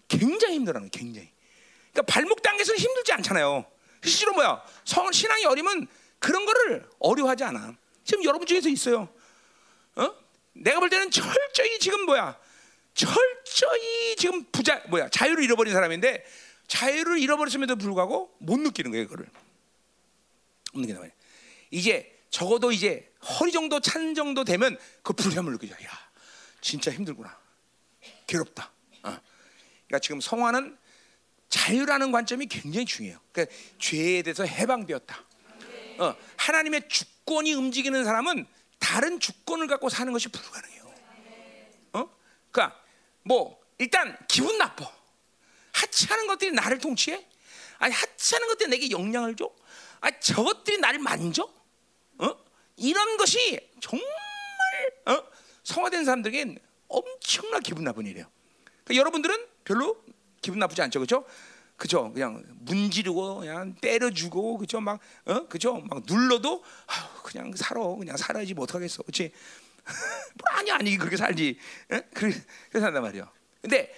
굉장히 0.10 0.56
힘들어하는 0.56 0.90
굉장히. 0.90 1.32
그러니까 1.92 2.14
발목 2.14 2.42
단계에서는 2.42 2.78
힘들지 2.78 3.14
않잖아요. 3.14 3.66
실제로 4.04 4.34
뭐야? 4.34 4.62
성 4.84 5.12
신앙이 5.12 5.46
어리면 5.46 5.88
그런 6.20 6.46
거를 6.46 6.86
어려워하지 7.00 7.46
않아. 7.46 7.76
지금 8.04 8.24
여러분 8.26 8.46
중에서 8.46 8.70
있어요. 8.70 9.10
어? 9.96 10.14
내가 10.54 10.80
볼 10.80 10.90
때는 10.90 11.10
철저히 11.10 11.80
지금 11.80 12.06
뭐야? 12.06 12.38
철저히 12.94 14.16
지금 14.18 14.44
부자 14.52 14.82
뭐야? 14.90 15.08
자유를 15.10 15.44
잃어버린 15.44 15.74
사람인데 15.74 16.26
자유를 16.68 17.20
잃어버렸음에도 17.20 17.78
불구하고 17.78 18.36
못 18.40 18.60
느끼는 18.60 18.92
거예요, 18.92 19.06
그거를. 19.08 19.30
못 20.74 20.82
느끼는 20.82 21.00
거예요. 21.00 21.14
이제 21.72 22.14
적어도 22.30 22.74
이제 22.74 23.10
허리 23.40 23.54
정도 23.54 23.80
찬 23.80 24.14
정도 24.16 24.44
되면 24.44 24.78
그 25.02 25.14
불편함을 25.14 25.54
느끼죠. 25.54 25.74
야, 25.86 26.07
진짜 26.62 26.92
힘들구나. 26.92 27.38
괴롭다. 28.26 28.72
어. 29.04 29.20
그러니까 29.88 30.00
지금 30.02 30.22
성화는 30.22 30.78
자유라는 31.50 32.12
관점이 32.12 32.48
굉장히 32.48 32.86
중요해요. 32.86 33.20
그러니까 33.32 33.56
죄에 33.80 34.22
대해서 34.22 34.44
해방되었다. 34.44 35.26
어, 36.00 36.16
하나님의 36.38 36.90
주권이 36.90 37.54
움직이는 37.54 38.04
사람은 38.04 38.46
다른 38.80 39.20
주권을 39.20 39.68
갖고 39.68 39.90
사는 39.90 40.12
것이 40.12 40.30
불가능해요. 40.30 40.94
어? 41.94 42.10
그러니까 42.52 42.80
뭐 43.24 43.60
일단 43.78 44.18
기분 44.28 44.58
나빠. 44.58 44.92
하찮은 45.74 46.28
것들이 46.28 46.52
나를 46.52 46.80
통치해? 46.80 47.26
아니 47.78 47.94
하찮은 47.94 48.48
것들이 48.48 48.70
내게 48.70 48.90
영향을 48.90 49.36
줘? 49.36 49.50
아 50.02 50.12
저것들이 50.20 50.80
나를 50.80 51.00
만져? 51.00 51.52
어? 52.18 52.38
이런 52.78 53.18
것이 53.18 53.60
정말 53.80 54.08
어? 54.08 54.27
성화된 55.68 56.06
사람들에게 56.06 56.56
엄청나 56.88 57.60
기분 57.60 57.84
나쁜 57.84 58.06
일이에요. 58.06 58.26
그러니까 58.86 59.02
여러분들은 59.02 59.46
별로 59.66 60.02
기분 60.42 60.60
나쁘지 60.60 60.82
않죠, 60.82 61.00
그렇죠? 61.00 61.26
그죠? 61.76 62.12
그냥 62.14 62.42
문지르고 62.60 63.40
그냥 63.40 63.76
때려주고 63.76 64.58
그죠? 64.60 64.80
막 64.80 65.00
어? 65.26 65.46
그죠? 65.48 65.82
막 65.90 66.04
눌러도 66.08 66.64
아유, 66.88 67.06
그냥 67.22 67.54
살아, 67.54 67.82
그냥 67.82 68.16
살아야지 68.16 68.54
못 68.54 68.74
하겠어, 68.74 69.04
그렇지? 69.04 69.32
뭐 70.40 70.58
아니 70.58 70.72
아니 70.72 70.98
그렇게 70.98 71.18
살지, 71.18 71.60
어? 71.92 72.00
그렇게 72.14 72.40
산단 72.72 73.04
말이야. 73.04 73.30
근데 73.62 73.94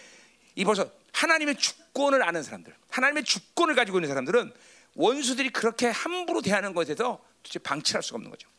이 0.56 0.66
벌써 0.66 0.90
하나님의 1.14 1.56
주권을 1.58 2.24
아는 2.24 2.42
사람들, 2.42 2.76
하나님의 2.90 3.24
주권을 3.26 3.76
가지고 3.76 4.00
있는 4.00 4.10
사람들은 4.10 4.52
원수들이 4.96 5.52
그렇게 5.52 5.88
함부로 5.88 6.42
대하는 6.42 6.74
것에서 6.74 7.24
도대체 7.44 7.60
방치할 7.60 8.02
수가 8.02 8.16
없는 8.16 8.32
거죠. 8.32 8.50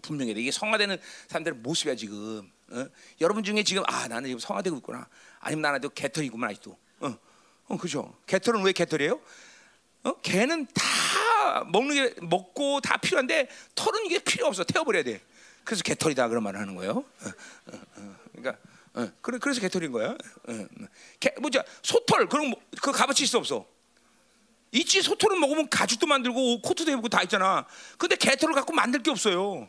분명히 0.00 0.32
이게 0.32 0.50
성화되는 0.50 0.98
사람들의 1.28 1.58
모습이야 1.58 1.94
지금. 1.96 2.50
어? 2.70 2.86
여러분 3.20 3.44
중에 3.44 3.62
지금 3.62 3.82
아 3.86 4.08
나는 4.08 4.28
지금 4.28 4.38
성화되고 4.38 4.76
있구나. 4.78 5.06
아니면 5.40 5.62
나는 5.62 5.80
개털이구만 5.94 6.50
아직도. 6.50 6.78
어, 7.00 7.18
어 7.68 7.76
그죠. 7.76 8.16
개털은 8.26 8.62
왜 8.62 8.72
개털이에요? 8.72 9.20
어? 10.04 10.20
개는 10.20 10.66
다 10.74 11.64
먹는 11.64 11.94
게 11.94 12.14
먹고 12.22 12.80
다 12.80 12.96
필요한데 12.96 13.48
털은 13.74 14.06
이게 14.06 14.18
필요 14.18 14.46
없어. 14.46 14.64
태워버려야 14.64 15.02
돼. 15.04 15.20
그래서 15.64 15.82
개털이다 15.82 16.28
그런 16.28 16.42
말을 16.42 16.58
하는 16.60 16.74
거예요. 16.74 16.92
어, 16.92 17.04
어, 17.72 17.80
어. 17.96 18.16
그러니까 18.32 18.58
어, 18.94 19.10
그래, 19.20 19.38
그래서 19.38 19.60
개털인 19.60 19.92
거야. 19.92 20.10
어, 20.10 20.16
어. 20.52 20.86
개, 21.18 21.32
뭐죠? 21.40 21.62
소털 21.82 22.28
그런 22.28 22.48
뭐, 22.48 22.60
그 22.82 22.92
값어치 22.92 23.24
있어 23.24 23.38
없어? 23.38 23.66
있지 24.72 25.02
소털은 25.02 25.38
먹으면 25.38 25.68
가죽도 25.68 26.06
만들고 26.06 26.62
코트도 26.62 26.90
해보고 26.90 27.08
다 27.08 27.22
있잖아. 27.22 27.66
근데 27.98 28.16
개털을 28.16 28.54
갖고 28.54 28.72
만들 28.72 29.02
게 29.02 29.10
없어요. 29.10 29.68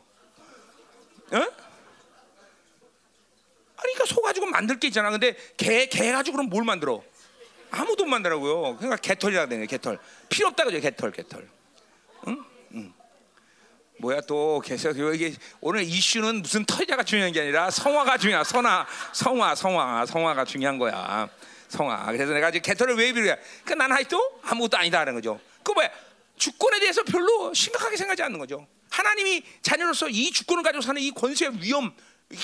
그러니까 3.76 4.04
소 4.06 4.20
가지고 4.22 4.46
만들 4.46 4.78
게 4.78 4.88
있잖아. 4.88 5.10
근데 5.10 5.36
개 5.56 5.86
개 5.88 6.12
가지고 6.12 6.36
그럼 6.38 6.50
뭘 6.50 6.64
만들어? 6.64 7.02
아무도 7.70 8.04
못 8.04 8.10
만들라고요. 8.10 8.76
그러니까 8.76 8.96
개털이라 8.96 9.46
되네. 9.46 9.66
개털 9.66 9.98
필요 10.28 10.48
없다 10.48 10.64
그죠? 10.64 10.80
개털 10.80 11.10
개털. 11.12 11.48
응? 12.28 12.44
응. 12.74 12.94
뭐야 13.98 14.20
또 14.22 14.60
계속 14.64 14.96
이게 14.96 15.34
오늘 15.60 15.82
이슈는 15.82 16.42
무슨 16.42 16.64
털자가 16.64 17.02
중요한 17.04 17.32
게 17.32 17.40
아니라 17.40 17.70
성화가 17.70 18.18
중요한 18.18 18.44
성화 18.44 18.86
성화 19.12 19.54
성화 19.54 20.06
성화가 20.06 20.44
중요한 20.44 20.78
거야 20.78 21.28
성화 21.68 22.06
그래서 22.06 22.32
내가 22.32 22.50
지금 22.50 22.62
개털을 22.62 22.96
왜 22.96 23.12
비교해 23.12 23.36
그러니까 23.64 23.74
나는 23.76 23.96
하여도 23.96 24.40
아무것도 24.42 24.76
아니다라는 24.78 25.14
거죠 25.14 25.40
그 25.62 25.72
뭐야 25.72 25.88
주권에 26.36 26.80
대해서 26.80 27.02
별로 27.04 27.52
심각하게 27.54 27.96
생각하지 27.96 28.22
않는 28.24 28.38
거죠. 28.38 28.66
하나님이 28.90 29.42
자녀로서 29.62 30.08
이 30.08 30.30
주권을 30.30 30.62
가지고 30.62 30.82
사는 30.82 31.00
이 31.00 31.10
권세의 31.10 31.62
위험 31.62 31.94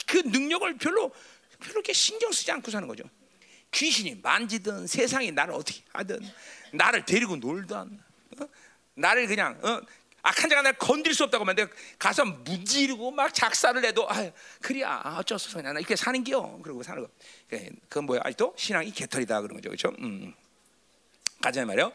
그 0.07 0.19
능력을 0.19 0.79
별로 0.79 1.11
별로 1.61 1.73
이렇게 1.75 1.93
신경 1.93 2.33
쓰지 2.33 2.51
않고 2.51 2.71
사는 2.71 2.87
거죠. 2.89 3.05
귀신이 3.73 4.17
만지든 4.23 4.87
세상이 4.87 5.31
나를 5.31 5.55
어떻게 5.55 5.83
하든 5.93 6.21
나를 6.73 7.05
데리고 7.05 7.37
놀든 7.37 7.77
어? 7.77 8.49
나를 8.95 9.27
그냥 9.27 9.59
어? 9.63 9.81
악한 10.23 10.51
자가 10.51 10.63
날 10.63 10.73
건드릴 10.75 11.15
수 11.15 11.25
없다고 11.25 11.45
하면 11.45 11.71
가서 11.99 12.25
문지르고 12.25 13.11
막 13.11 13.33
작사를 13.33 13.83
해도 13.85 14.09
아 14.11 14.31
그래야 14.61 15.01
아, 15.03 15.19
어쩔 15.19 15.39
수 15.39 15.49
없어 15.49 15.63
나 15.63 15.71
이렇게 15.79 15.97
사는 15.97 16.23
기요 16.23 16.61
그러고 16.63 16.83
사는 16.83 17.03
거. 17.03 17.09
그건 17.89 18.05
뭐야? 18.05 18.21
아직도 18.25 18.55
신앙이 18.57 18.91
개털이다 18.91 19.41
그런 19.41 19.57
거죠. 19.57 19.71
그렇죠? 19.71 19.89
음. 20.01 20.35
가자 21.41 21.65
말이요 21.65 21.91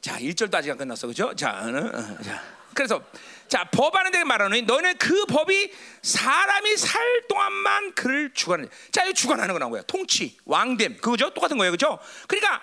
자 0.00 0.18
1절도 0.18 0.54
아직 0.54 0.70
안 0.70 0.76
끝났어 0.76 1.06
그렇죠 1.06 1.34
자, 1.34 1.50
어, 1.50 2.22
자 2.22 2.42
그래서 2.74 3.02
자 3.48 3.64
법하는 3.64 4.12
데 4.12 4.24
말하는 4.24 4.64
너는 4.66 4.96
그 4.98 5.24
법이 5.26 5.72
사람이 6.02 6.76
살 6.76 7.02
동안만 7.28 7.94
그를 7.94 8.32
주관하는 8.34 8.70
자 8.92 9.04
이거 9.04 9.12
주관하는 9.12 9.52
거라는 9.52 9.70
거야 9.70 9.82
통치 9.82 10.36
왕됨 10.44 10.98
그거죠 10.98 11.30
똑같은 11.30 11.56
거예요 11.58 11.72
그렇죠 11.72 11.98
그러니까 12.28 12.62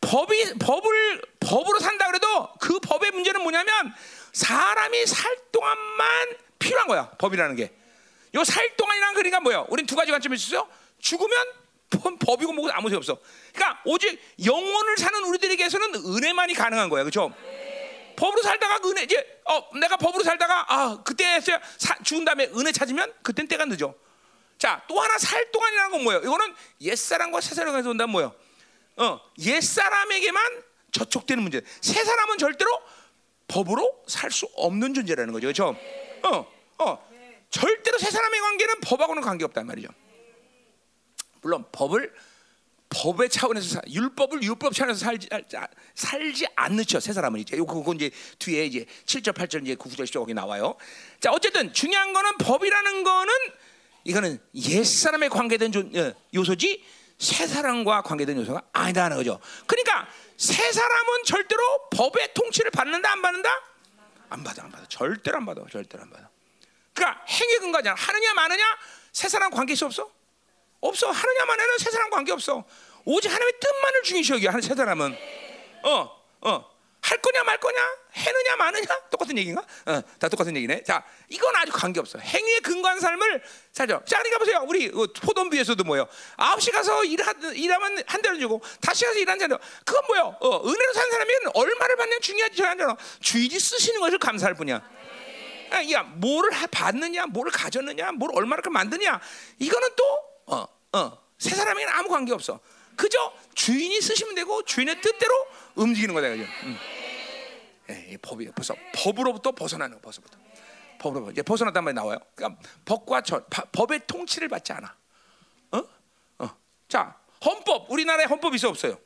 법이 0.00 0.54
법을 0.58 1.22
법으로 1.40 1.78
산다 1.78 2.08
그래도 2.08 2.48
그 2.60 2.80
법의 2.80 3.12
문제는 3.12 3.40
뭐냐면 3.42 3.94
사람이 4.32 5.06
살 5.06 5.36
동안만 5.52 6.28
필요한 6.58 6.88
거야. 6.88 7.10
법이라는 7.18 7.54
게. 7.56 7.72
요 8.34 8.42
살 8.44 8.76
동안이란 8.76 9.14
그러니까 9.14 9.40
뭐야? 9.40 9.66
우린 9.68 9.86
두 9.86 9.94
가지 9.94 10.10
관점이 10.10 10.34
있어요. 10.36 10.66
죽으면 10.98 11.30
법이고 12.18 12.52
뭐고 12.52 12.72
아무 12.72 12.88
소용 12.88 12.98
없어. 12.98 13.18
그러니까 13.52 13.80
오직 13.84 14.18
영혼을 14.44 14.96
사는 14.96 15.24
우리들에게서는 15.24 15.94
은혜만이 15.94 16.54
가능한 16.54 16.88
거야. 16.88 17.02
그렇죠? 17.02 17.32
법으로 18.16 18.42
살다가 18.42 18.78
그 18.78 18.90
은혜 18.90 19.02
이제 19.02 19.40
어 19.44 19.78
내가 19.78 19.96
법으로 19.96 20.22
살다가 20.22 20.66
아 20.68 21.02
그때 21.02 21.40
죽은 22.04 22.24
다음에 22.24 22.46
은혜 22.54 22.72
찾으면 22.72 23.12
그땐 23.22 23.48
때가 23.48 23.64
늦어. 23.66 23.94
자, 24.58 24.80
또 24.86 25.00
하나 25.00 25.18
살 25.18 25.50
동안이라는 25.50 25.90
건 25.90 26.04
뭐예요? 26.04 26.20
이거는 26.22 26.54
옛 26.82 26.94
사람과 26.94 27.40
새 27.40 27.54
사람에서 27.54 27.90
온다는 27.90 28.12
뭐예요? 28.12 28.32
어, 28.96 29.20
옛 29.40 29.60
사람에게만 29.60 30.62
저촉되는 30.92 31.42
문제. 31.42 31.62
새 31.80 32.04
사람은 32.04 32.38
절대로 32.38 32.70
법으로 33.48 34.04
살 34.06 34.30
수 34.30 34.46
없는 34.54 34.94
존재라는 34.94 35.32
거죠. 35.32 35.46
그렇죠? 35.46 35.76
어, 36.22 36.46
어. 36.78 37.12
절대로 37.50 37.98
새 37.98 38.10
사람의 38.10 38.40
관계는 38.40 38.80
법하고는 38.82 39.22
관계 39.22 39.44
없단 39.44 39.66
말이죠. 39.66 39.88
물론 41.40 41.64
법을 41.72 42.14
법의 42.92 43.30
차원에서 43.30 43.68
사, 43.68 43.80
율법을 43.88 44.42
율법 44.42 44.74
차원에서 44.74 45.00
살지, 45.00 45.28
살지 45.94 46.46
않는죠. 46.54 47.00
새 47.00 47.12
사람은 47.12 47.40
이제 47.40 47.56
그거 47.56 47.92
이제 47.94 48.10
뒤에 48.38 48.66
이제 48.66 48.86
7절 49.06 49.32
8절 49.32 49.62
이제 49.62 49.74
9절 49.74 50.04
10절 50.04 50.20
거기 50.20 50.34
나와요. 50.34 50.76
자, 51.18 51.30
어쨌든 51.32 51.72
중요한 51.72 52.12
거는 52.12 52.38
법이라는 52.38 53.04
거는 53.04 53.32
이거는 54.04 54.38
옛 54.54 54.84
사람의 54.84 55.30
관계된 55.30 55.72
어, 55.74 56.12
요소지 56.34 56.84
새 57.18 57.46
사람과 57.46 58.02
관계된 58.02 58.36
요소가 58.36 58.62
아니다는 58.72 59.16
거죠. 59.16 59.40
그러니까 59.66 60.08
새 60.36 60.70
사람은 60.70 61.24
절대로 61.24 61.62
법의 61.90 62.34
통치를 62.34 62.70
받는다 62.72 63.12
안 63.12 63.22
받는다? 63.22 63.48
안 64.28 64.42
받아 64.42 64.64
안 64.64 64.70
받아 64.70 64.84
절대로 64.88 65.38
안 65.38 65.46
받아 65.46 65.62
절대로 65.70 66.02
안 66.02 66.10
받아. 66.10 66.28
그러니까 66.92 67.24
행위 67.26 67.58
근거잖아. 67.58 67.94
하느냐 67.94 68.34
마느냐 68.34 68.64
새 69.12 69.28
사람 69.28 69.50
관계 69.50 69.72
있어 69.72 69.86
없어? 69.86 70.10
없어 70.82 71.10
하느냐 71.10 71.44
마느냐는 71.46 71.78
새 71.78 71.90
사람 71.90 72.10
관계 72.10 72.32
없어. 72.32 72.64
오직 73.04 73.28
하나님의 73.28 73.54
뜻만을 73.60 74.02
중요시 74.02 74.32
여기 74.34 74.46
하는 74.46 74.60
새 74.60 74.74
사람은 74.74 75.16
어 75.84 76.22
어. 76.42 76.72
할 77.00 77.18
거냐 77.18 77.42
말 77.42 77.58
거냐 77.58 77.78
해느냐 78.16 78.56
마느냐 78.56 78.86
똑같은 79.10 79.36
얘기인가? 79.38 79.60
어, 79.86 80.00
다 80.20 80.28
똑같은 80.28 80.54
얘기네. 80.56 80.84
자, 80.84 81.04
이건 81.28 81.54
아주 81.56 81.72
관계 81.72 81.98
없어. 81.98 82.18
행위에 82.18 82.60
근거한 82.60 83.00
삶을 83.00 83.42
살죠. 83.72 84.02
자, 84.06 84.18
그러니까 84.18 84.38
보세요. 84.38 84.64
우리 84.68 84.88
그 84.88 85.12
포동비에서도 85.14 85.82
뭐요? 85.82 86.06
아홉 86.36 86.60
시 86.62 86.70
가서 86.70 87.02
일하, 87.04 87.32
일하면 87.54 88.04
한 88.06 88.22
대를 88.22 88.38
주고 88.38 88.62
다시 88.80 89.04
가서 89.04 89.18
일하는 89.18 89.40
자들. 89.40 89.58
그건 89.84 90.04
뭐요? 90.06 90.36
어, 90.40 90.62
은혜로 90.64 90.92
사는 90.92 91.10
사람이 91.10 91.32
얼마를 91.54 91.96
받냐 91.96 92.18
중요하지 92.20 92.56
저한테는 92.56 92.94
주인이 93.20 93.58
쓰시는 93.58 93.98
것을 94.00 94.18
감사할 94.18 94.54
뿐이야. 94.54 94.76
야, 95.72 95.90
야, 95.90 96.02
뭐를 96.02 96.52
하- 96.52 96.66
받느냐, 96.68 97.26
뭐를 97.26 97.50
가졌느냐, 97.50 98.12
뭘 98.12 98.30
얼마나 98.34 98.62
만드냐, 98.70 99.20
이거는 99.58 99.88
또 99.96 100.31
어, 100.46 100.66
어, 100.92 101.18
세 101.38 101.50
사람에게는 101.54 101.92
아무 101.94 102.08
관계 102.08 102.32
없어. 102.32 102.60
그저 102.96 103.32
주인이 103.54 104.00
쓰시면 104.00 104.34
되고 104.34 104.62
주인의 104.64 105.00
뜻대로 105.00 105.46
움직이는 105.74 106.14
거다 106.14 106.28
그죠? 106.28 106.42
음. 106.64 106.76
예, 107.90 108.08
이 108.12 108.16
법이 108.18 108.50
벌써 108.52 108.74
법으로부터 108.94 109.52
벗어나는 109.52 109.96
거, 109.96 110.00
벌써부터. 110.02 110.38
법으로 110.98 111.30
이제 111.32 111.42
벗어났단 111.42 111.82
말이 111.82 111.94
나와요. 111.94 112.18
그러니까 112.34 112.60
법과 112.84 113.22
저, 113.22 113.42
바- 113.46 113.64
법의 113.72 114.02
통치를 114.06 114.48
받지 114.48 114.72
않아. 114.72 114.94
어? 115.72 115.82
어. 116.38 116.56
자, 116.88 117.18
헌법 117.44 117.90
우리나라에 117.90 118.26
헌법 118.26 118.54
있어 118.54 118.68
없어요? 118.68 118.96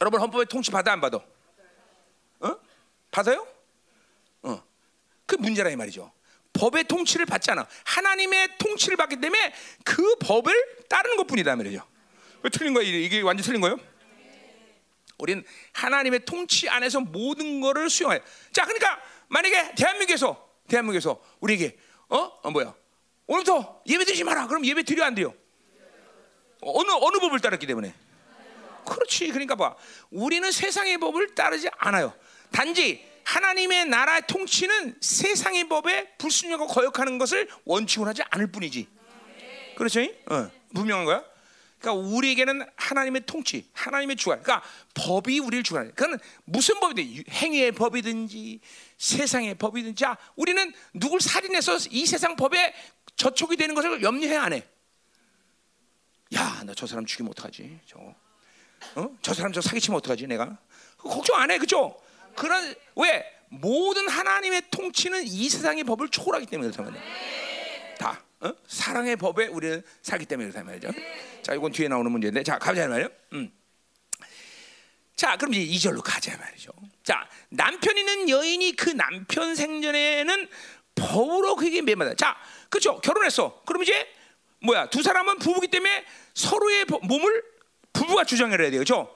여러분 0.00 0.20
헌법의 0.20 0.46
통치 0.46 0.70
받아 0.70 0.92
안 0.92 1.00
받아? 1.00 1.18
어? 2.40 2.56
받아요? 3.10 3.46
어. 4.42 4.62
그 5.26 5.36
문제라 5.36 5.68
이 5.70 5.76
말이죠. 5.76 6.10
법의 6.52 6.84
통치를 6.84 7.26
받지 7.26 7.50
않아. 7.50 7.66
하나님의 7.84 8.58
통치를 8.58 8.96
받기 8.96 9.20
때문에 9.20 9.52
그 9.84 10.16
법을 10.16 10.52
따르는 10.88 11.16
것 11.16 11.26
뿐이다 11.26 11.56
말이죠. 11.56 11.86
왜 12.42 12.50
틀린 12.50 12.74
거야? 12.74 12.84
이게 12.84 13.20
완전 13.22 13.44
틀린 13.44 13.60
거예요? 13.60 13.78
우리는 15.18 15.44
하나님의 15.72 16.24
통치 16.24 16.68
안에서 16.68 17.00
모든 17.00 17.60
것을 17.60 17.88
수용해. 17.88 18.20
자, 18.52 18.64
그러니까 18.64 19.00
만약에 19.28 19.74
대한민국에서 19.76 20.50
대한민국에서 20.68 21.22
우리에게 21.40 21.78
어, 22.08 22.16
어 22.42 22.50
뭐야? 22.50 22.74
오늘부터 23.26 23.82
예배 23.86 24.04
드리지 24.04 24.24
마라. 24.24 24.46
그럼 24.46 24.66
예배 24.66 24.82
드려 24.82 25.04
안 25.04 25.14
돼요? 25.14 25.32
어느 26.60 26.90
어느 26.90 27.18
법을 27.18 27.40
따랐기 27.40 27.66
때문에. 27.66 27.94
그렇지. 28.84 29.28
그러니까 29.28 29.54
봐. 29.54 29.76
우리는 30.10 30.50
세상의 30.50 30.98
법을 30.98 31.34
따르지 31.34 31.68
않아요. 31.78 32.12
단지 32.50 33.08
하나님의 33.24 33.86
나라의 33.86 34.22
통치는 34.26 34.96
세상의 35.00 35.68
법에 35.68 36.14
불순종하고 36.18 36.66
거역하는 36.72 37.18
것을 37.18 37.48
원칙으로 37.64 38.08
하지 38.08 38.22
않을 38.30 38.48
뿐이지. 38.52 38.88
그렇죠? 39.76 40.00
어, 40.02 40.50
분명한 40.74 41.04
거야. 41.04 41.24
그러니까 41.78 42.08
우리에게는 42.08 42.64
하나님의 42.76 43.22
통치, 43.26 43.68
하나님의 43.72 44.16
주관. 44.16 44.40
그러니까 44.42 44.66
법이 44.94 45.40
우리를 45.40 45.64
주관해. 45.64 45.90
그건 45.96 46.18
무슨 46.44 46.78
법이든 46.78 47.24
행위의 47.30 47.72
법이든지 47.72 48.60
세상의 48.98 49.56
법이든지. 49.56 50.00
자, 50.00 50.16
우리는 50.36 50.72
누굴 50.94 51.20
살인해서 51.20 51.78
이 51.90 52.06
세상 52.06 52.36
법에 52.36 52.72
저촉이 53.16 53.56
되는 53.56 53.74
것을 53.74 54.00
염려해 54.02 54.36
안 54.36 54.52
해. 54.52 54.64
야, 56.34 56.62
나 56.64 56.72
저 56.74 56.86
사람 56.86 57.04
죽이면 57.04 57.30
어떡하지? 57.32 57.80
저거. 57.86 58.14
어? 58.94 59.16
저 59.20 59.34
사람 59.34 59.52
저 59.52 59.60
사기치면 59.60 59.98
어떡하지? 59.98 60.26
내가 60.28 60.56
걱정 60.98 61.36
안 61.40 61.50
해, 61.50 61.58
그죠? 61.58 61.98
그런 62.36 62.74
왜 62.96 63.24
모든 63.48 64.08
하나님의 64.08 64.62
통치는 64.70 65.24
이 65.26 65.48
세상의 65.48 65.84
법을 65.84 66.08
초월하기 66.08 66.46
때문에 66.46 66.70
그렇단 66.70 66.92
말이야. 66.92 67.02
다 67.98 68.22
어? 68.40 68.52
사랑의 68.66 69.16
법에 69.16 69.46
우리는 69.46 69.82
살기 70.02 70.26
때문에 70.26 70.48
그렇단 70.50 70.66
말이죠. 70.66 70.88
자, 71.42 71.54
이건 71.54 71.70
뒤에 71.72 71.88
나오는 71.88 72.10
문제인데, 72.10 72.42
자 72.42 72.58
가자 72.58 72.88
말이요. 72.88 73.08
음. 73.34 73.52
자, 75.14 75.36
그럼 75.36 75.54
이제 75.54 75.88
2절로 75.90 76.02
가자 76.02 76.36
말이죠. 76.36 76.72
자, 77.04 77.28
남편 77.50 77.96
있는 77.96 78.28
여인이 78.28 78.74
그 78.76 78.90
남편 78.90 79.54
생전에는 79.54 80.48
법으로 80.94 81.56
그에게 81.56 81.82
매맞아. 81.82 82.14
자, 82.14 82.36
그렇죠. 82.68 83.00
결혼했어. 83.00 83.62
그럼 83.64 83.82
이제 83.82 84.08
뭐야? 84.60 84.88
두 84.90 85.02
사람은 85.02 85.38
부부기 85.38 85.68
때문에 85.68 86.04
서로의 86.34 86.84
법- 86.86 87.04
몸을 87.06 87.44
부부가 87.92 88.24
주장을 88.24 88.58
해야 88.60 88.70
돼요. 88.70 88.80
그렇죠? 88.80 89.14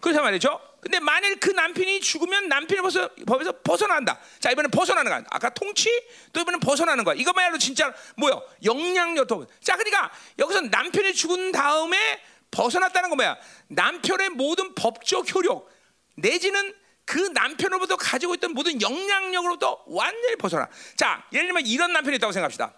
그렇단 0.00 0.22
말이죠. 0.24 0.60
근데 0.82 0.98
만일 0.98 1.38
그 1.38 1.50
남편이 1.50 2.00
죽으면 2.00 2.48
남편이 2.48 2.80
벌써 2.82 3.08
법에서 3.24 3.52
벗어난다. 3.62 4.18
자 4.40 4.50
이번엔 4.50 4.72
벗어나는 4.72 5.12
거야. 5.12 5.22
아까 5.30 5.48
통치 5.50 5.88
또 6.32 6.40
이번엔 6.40 6.58
벗어나는 6.58 7.04
거야. 7.04 7.14
이거말로 7.14 7.56
진짜 7.56 7.94
뭐요? 8.16 8.42
영향력 8.64 9.28
도. 9.28 9.46
자 9.60 9.76
그러니까 9.76 10.10
여기서 10.40 10.62
남편이 10.62 11.14
죽은 11.14 11.52
다음에 11.52 12.20
벗어났다는 12.50 13.10
건 13.10 13.16
뭐야? 13.16 13.36
남편의 13.68 14.30
모든 14.30 14.74
법적 14.74 15.32
효력 15.32 15.70
내지는 16.16 16.74
그 17.04 17.18
남편으로부터 17.32 17.96
가지고 17.96 18.34
있던 18.34 18.52
모든 18.52 18.82
영향력으로부터 18.82 19.84
완전히 19.86 20.34
벗어나. 20.34 20.68
자 20.96 21.24
예를 21.32 21.46
들면 21.46 21.64
이런 21.64 21.92
남편이 21.92 22.16
있다고 22.16 22.32
생각합시다. 22.32 22.74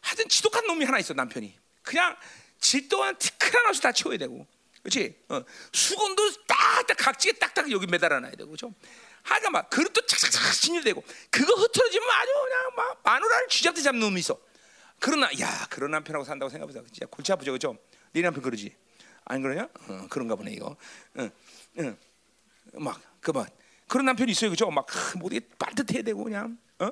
하여튼 0.00 0.28
지독한 0.28 0.66
놈이 0.66 0.84
하나 0.84 0.98
있어 0.98 1.14
남편이. 1.14 1.56
그냥 1.82 2.16
질도한 2.58 3.16
티끌 3.16 3.64
없이 3.68 3.80
다 3.80 3.92
치워야 3.92 4.18
되고. 4.18 4.44
그렇지? 4.84 5.16
어, 5.30 5.42
수건도 5.72 6.30
딱딱 6.46 6.96
각지게 6.98 7.38
딱딱 7.38 7.70
여기 7.70 7.86
매달아놔야 7.86 8.32
되고, 8.32 8.50
그렇죠? 8.50 8.72
하여간 9.22 9.52
막 9.52 9.70
그릇도 9.70 10.04
착착착 10.04 10.52
진열되고 10.52 11.02
그거 11.30 11.54
흐트러지면 11.54 12.06
아주 12.10 12.30
그냥 12.32 12.70
막 12.76 13.00
마누라를 13.02 13.48
쥐잡듯이 13.48 13.82
잡는 13.84 14.00
놈이 14.00 14.20
있어. 14.20 14.38
그러나 15.00 15.30
야 15.40 15.66
그런 15.70 15.90
남편하고 15.92 16.24
산다고 16.24 16.50
생각해보자. 16.50 16.82
진짜 16.92 17.06
골치 17.06 17.32
아프죠, 17.32 17.50
그렇죠? 17.52 17.78
네 18.12 18.20
남편 18.20 18.42
그러지? 18.42 18.76
안 19.24 19.40
그러냐? 19.40 19.66
어, 19.88 20.06
그런가 20.10 20.36
보네 20.36 20.52
이거. 20.52 20.76
응, 21.18 21.30
응. 21.78 21.96
막 22.74 23.00
그만 23.20 23.46
그런 23.88 24.04
남편이 24.04 24.30
있어요, 24.32 24.50
그죠? 24.50 24.70
막 24.70 24.86
모두 25.16 25.40
반듯해야 25.58 26.02
되고 26.02 26.22
그냥 26.22 26.58
어? 26.78 26.90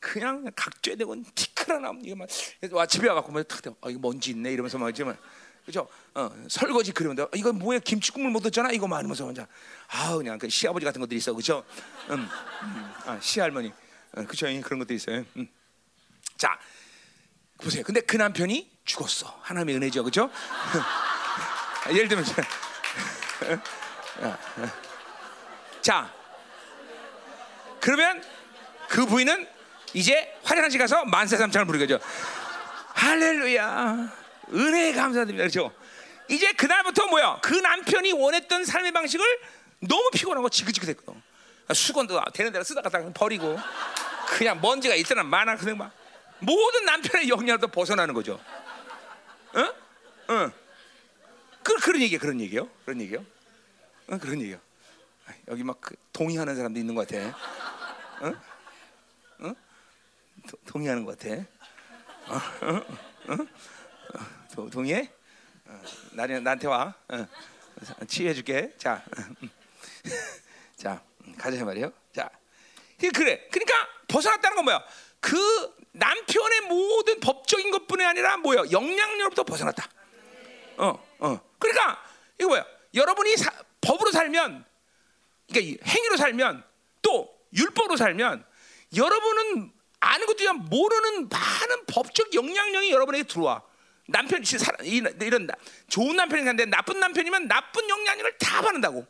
그냥 0.00 0.50
각져야 0.56 0.96
되고 0.96 1.14
티끌 1.34 1.74
하나 1.74 1.92
이거 2.02 2.16
막 2.16 2.28
와 2.72 2.86
집에 2.86 3.08
와갖고 3.08 3.30
막탁 3.32 3.60
대. 3.60 3.70
어 3.82 3.90
이거 3.90 3.98
먼지 4.00 4.30
있네 4.30 4.52
이러면서 4.52 4.78
막 4.78 4.88
이제 4.88 5.04
막 5.04 5.18
그죠? 5.64 5.88
어, 6.14 6.30
설거지 6.48 6.92
그러면 6.92 7.16
돼. 7.16 7.26
이거 7.38 7.52
뭐야 7.52 7.78
김치 7.78 8.12
국물 8.12 8.30
못 8.32 8.42
넣었잖아 8.42 8.70
이거 8.72 8.86
막 8.86 8.98
이러면서 8.98 9.24
혼자 9.24 9.46
아 9.88 10.14
그냥 10.14 10.38
그 10.38 10.48
시아버지 10.48 10.84
같은 10.84 11.00
것들이 11.00 11.18
있어, 11.18 11.32
그죠? 11.32 11.64
음, 12.10 12.28
음. 12.62 12.92
아 13.06 13.18
시할머니, 13.20 13.72
어, 14.16 14.24
그죠? 14.24 14.46
그런 14.62 14.78
것도 14.78 14.92
있어요. 14.92 15.24
음. 15.36 15.48
자 16.36 16.58
보세요. 17.58 17.82
근데 17.82 18.00
그 18.00 18.16
남편이 18.16 18.70
죽었어. 18.84 19.38
하나님의 19.42 19.76
은혜죠, 19.76 20.04
그죠? 20.04 20.30
예를 21.90 22.08
들면 22.08 22.24
자, 25.80 26.10
그러면 27.80 28.22
그 28.88 29.04
부인은 29.06 29.46
이제 29.92 30.34
집 30.70 30.78
가서 30.78 31.04
만세 31.04 31.36
삼창을 31.36 31.66
부르겠죠. 31.66 31.98
할렐루야, 32.94 34.12
은혜 34.52 34.92
감사드립니다. 34.92 35.48
그렇죠? 35.48 35.74
이제 36.28 36.52
그날부터 36.52 37.06
뭐야? 37.06 37.38
그 37.42 37.54
남편이 37.54 38.12
원했던 38.12 38.64
삶의 38.64 38.92
방식을 38.92 39.24
너무 39.80 40.10
피곤하고 40.12 40.48
지긋지긋 40.48 40.88
했거든. 40.90 41.22
수건도 41.72 42.20
되는 42.32 42.52
대로 42.52 42.64
쓰다가 42.64 42.88
딱 42.88 43.12
버리고 43.14 43.58
그냥 44.28 44.60
먼지가 44.60 44.94
일단은 44.94 45.26
많아 45.26 45.56
그냥 45.56 45.78
막 45.78 45.92
모든 46.38 46.84
남편의 46.84 47.28
영향도 47.28 47.68
벗어나는 47.68 48.14
거죠. 48.14 48.40
응? 49.56 49.72
응. 50.30 50.52
그 51.62 51.74
그런 51.76 52.02
얘기야, 52.02 52.18
그런 52.18 52.40
얘기요, 52.40 52.68
그런 52.84 53.00
얘기요. 53.00 53.24
응, 54.10 54.18
그런 54.18 54.40
얘기요. 54.40 54.58
여기 55.48 55.64
막그 55.64 55.94
동의하는 56.12 56.54
사람도 56.54 56.78
있는 56.78 56.94
것 56.94 57.08
같아. 57.08 57.38
응? 58.22 58.40
응? 59.40 59.54
도, 60.46 60.58
동의하는 60.66 61.04
것 61.04 61.18
같아. 61.18 61.34
어? 62.26 62.40
응? 62.64 62.84
응? 63.30 63.48
어, 64.12 64.18
도, 64.54 64.70
동의해? 64.70 65.10
어, 65.66 65.82
나리 66.12 66.40
나한테 66.40 66.66
와. 66.68 66.94
어. 67.08 67.26
치유해줄게. 68.06 68.74
자, 68.78 69.02
음. 69.18 69.50
자 70.76 71.02
음, 71.26 71.34
가자 71.36 71.64
말이요. 71.64 71.92
자, 72.12 72.30
그- 73.00 73.10
그래. 73.10 73.48
그러니까 73.50 73.74
벗어났다는 74.08 74.56
건 74.56 74.64
뭐야? 74.66 74.84
그 75.20 75.74
남편의 75.92 76.60
모든 76.62 77.20
법적인 77.20 77.70
것뿐이 77.70 78.04
아니라 78.04 78.36
뭐야? 78.36 78.70
영향력부터 78.70 79.44
벗어났다. 79.44 79.88
어, 80.76 81.02
어. 81.20 81.40
그러니까 81.58 82.02
이거 82.38 82.48
뭐야? 82.48 82.66
여러분이 82.94 83.36
사, 83.36 83.50
법으로 83.80 84.12
살면, 84.12 84.64
그러니까 85.48 85.60
이 85.60 85.78
행위로 85.88 86.16
살면, 86.16 86.64
또 87.02 87.34
율법으로 87.52 87.96
살면, 87.96 88.44
여러분은 88.96 89.72
아는 90.00 90.26
것도 90.26 90.52
모르는 90.54 91.28
많은 91.28 91.86
법적 91.86 92.34
영향력이 92.34 92.90
여러분에게 92.92 93.24
들어와. 93.24 93.62
남편, 94.06 94.42
이 94.82 95.02
이런 95.20 95.46
나- 95.46 95.54
좋은 95.88 96.14
남편이 96.16 96.44
간데 96.44 96.66
나쁜 96.66 97.00
남편이면 97.00 97.48
나쁜 97.48 97.88
영향력을 97.88 98.38
다 98.38 98.60
받는다고. 98.60 99.06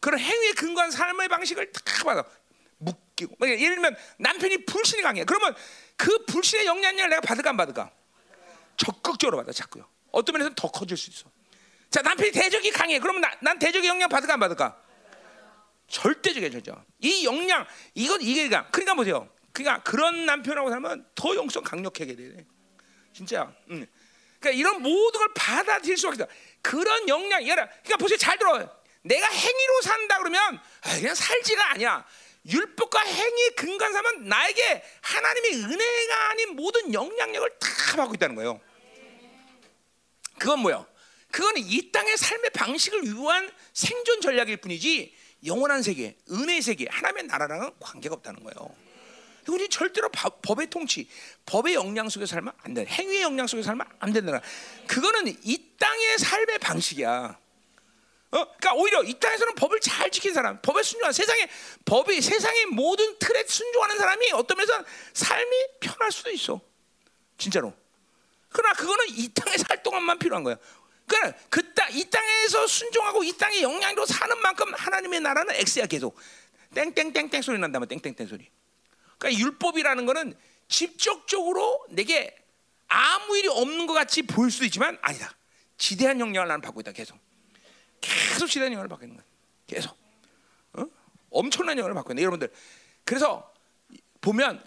그런 0.00 0.18
행위에 0.18 0.52
근거한 0.52 0.90
삶의 0.90 1.28
방식을 1.28 1.70
다 1.72 2.04
받아. 2.04 2.24
묶이고. 2.78 3.36
뭐 3.38 3.48
예를 3.48 3.76
들면 3.76 3.96
남편이 4.18 4.64
불신이 4.66 5.02
강해. 5.02 5.24
그러면 5.24 5.54
그 5.96 6.24
불신의 6.26 6.66
영향력을 6.66 7.10
내가 7.10 7.20
받을까 7.20 7.50
안 7.50 7.56
받을까? 7.56 7.92
적극적으로 8.76 9.36
받아 9.36 9.52
자꾸요. 9.52 9.88
어떤 10.10 10.32
면에서는 10.32 10.54
더 10.56 10.68
커질 10.68 10.96
수 10.96 11.10
있어. 11.10 11.30
자 11.90 12.02
남편이 12.02 12.32
대적이 12.32 12.72
강해. 12.72 12.98
그러면 12.98 13.20
나, 13.20 13.30
난 13.40 13.58
대적의 13.58 13.88
영향 13.88 14.08
받을까 14.08 14.34
안 14.34 14.40
받을까? 14.40 14.82
절대적이야 15.86 16.50
절대. 16.50 16.72
이 16.98 17.24
영양 17.24 17.64
이건 17.94 18.20
이게 18.22 18.48
그러니까 18.48 18.70
그러니까 18.70 18.94
보세요. 18.94 19.28
그러니까 19.52 19.82
그런 19.84 20.26
남편하고 20.26 20.70
살면 20.70 21.06
더 21.14 21.36
영성 21.36 21.62
강력하게 21.62 22.16
돼. 22.16 22.46
진짜. 23.12 23.52
응. 23.70 23.86
그러니까 24.40 24.58
이런 24.58 24.82
모든 24.82 25.20
걸 25.20 25.28
받아들일 25.34 25.96
수밖에 25.96 26.22
없어. 26.22 26.34
그런 26.60 27.08
영향, 27.08 27.42
이라 27.42 27.66
그러니까 27.66 27.96
보세요, 27.96 28.16
잘 28.18 28.38
들어. 28.38 28.68
내가 29.02 29.26
행위로 29.28 29.82
산다 29.82 30.18
그러면 30.18 30.60
아, 30.82 30.94
그냥 30.96 31.14
살지가 31.14 31.72
아니야. 31.72 32.04
율법과 32.44 33.00
행위 33.00 33.50
근간 33.50 33.92
삼은 33.92 34.28
나에게 34.28 34.84
하나님의 35.00 35.52
은혜가 35.64 36.30
아닌 36.30 36.56
모든 36.56 36.92
영향력을 36.92 37.58
다 37.58 37.96
받고 37.96 38.14
있다는 38.14 38.34
거예요. 38.34 38.60
그건 40.38 40.60
뭐야? 40.60 40.86
그건 41.30 41.54
이 41.56 41.92
땅의 41.92 42.16
삶의 42.16 42.50
방식을 42.50 43.04
위한 43.04 43.50
생존 43.72 44.20
전략일 44.20 44.58
뿐이지 44.58 45.16
영원한 45.46 45.82
세계, 45.82 46.16
은혜의 46.30 46.62
세계, 46.62 46.86
하나님의 46.88 47.24
나라랑은 47.24 47.70
관계가 47.80 48.16
없다는 48.16 48.42
거예요. 48.42 48.74
우리 49.48 49.68
절대로 49.68 50.08
법의 50.10 50.68
통치, 50.68 51.08
법의 51.46 51.74
영향 51.74 52.08
속에 52.08 52.26
살면 52.26 52.52
안 52.62 52.74
돼. 52.74 52.84
행위의 52.86 53.22
영향 53.22 53.46
속에 53.46 53.62
살면 53.62 53.86
안 53.98 54.12
된다. 54.12 54.40
그거는 54.86 55.34
이 55.42 55.64
땅의 55.78 56.18
삶의 56.18 56.58
방식이야. 56.58 57.38
어? 58.32 58.44
그러니까 58.44 58.72
오히려 58.74 59.02
이 59.02 59.12
땅에서는 59.18 59.54
법을 59.54 59.80
잘 59.80 60.10
지킨 60.10 60.32
사람, 60.32 60.60
법에 60.62 60.82
순종한 60.82 61.12
세상에 61.12 61.48
법이 61.84 62.20
세상의 62.20 62.66
모든 62.66 63.18
틀에 63.18 63.44
순종하는 63.46 63.98
사람이 63.98 64.32
어떤 64.32 64.56
면에서 64.56 64.84
삶이 65.12 65.56
편할 65.80 66.10
수도 66.10 66.30
있어. 66.30 66.60
진짜로. 67.36 67.74
그러나 68.48 68.74
그거는 68.74 69.06
이 69.10 69.28
땅에 69.34 69.56
살 69.58 69.82
동안만 69.82 70.18
필요한 70.18 70.44
거야. 70.44 70.56
그러니까 71.06 71.38
그 71.50 71.74
땅, 71.74 71.88
이 71.92 72.08
땅에서 72.08 72.66
순종하고 72.66 73.22
이 73.22 73.36
땅의 73.36 73.62
영향으로 73.62 74.06
사는 74.06 74.38
만큼 74.40 74.72
하나님의 74.72 75.20
나라는 75.20 75.54
X야 75.56 75.86
계속. 75.86 76.16
땡땡땡땡 76.74 77.42
소리 77.42 77.58
난다면 77.58 77.88
땡땡땡 77.88 78.26
소리. 78.26 78.48
그러니까 79.22 79.40
율법이라는 79.40 80.04
거는 80.04 80.34
직접적으로 80.68 81.86
내게 81.90 82.36
아무 82.88 83.36
일이 83.38 83.46
없는 83.48 83.86
것 83.86 83.94
같이 83.94 84.22
보일 84.22 84.50
수도 84.50 84.64
있지만 84.64 84.98
아니다. 85.00 85.32
지대한 85.78 86.18
영향을 86.18 86.48
나는 86.48 86.60
받고 86.60 86.80
있다. 86.80 86.90
계속. 86.92 87.16
계속 88.00 88.48
지대한 88.48 88.72
영향을 88.72 88.88
받고 88.88 89.04
있는 89.04 89.16
거야. 89.16 89.24
계속. 89.68 89.96
어? 90.72 90.84
엄청난 91.30 91.78
영향을 91.78 91.94
받고 91.94 92.12
있는 92.12 92.24
여러분들. 92.24 92.52
그래서 93.04 93.48
보면 94.20 94.62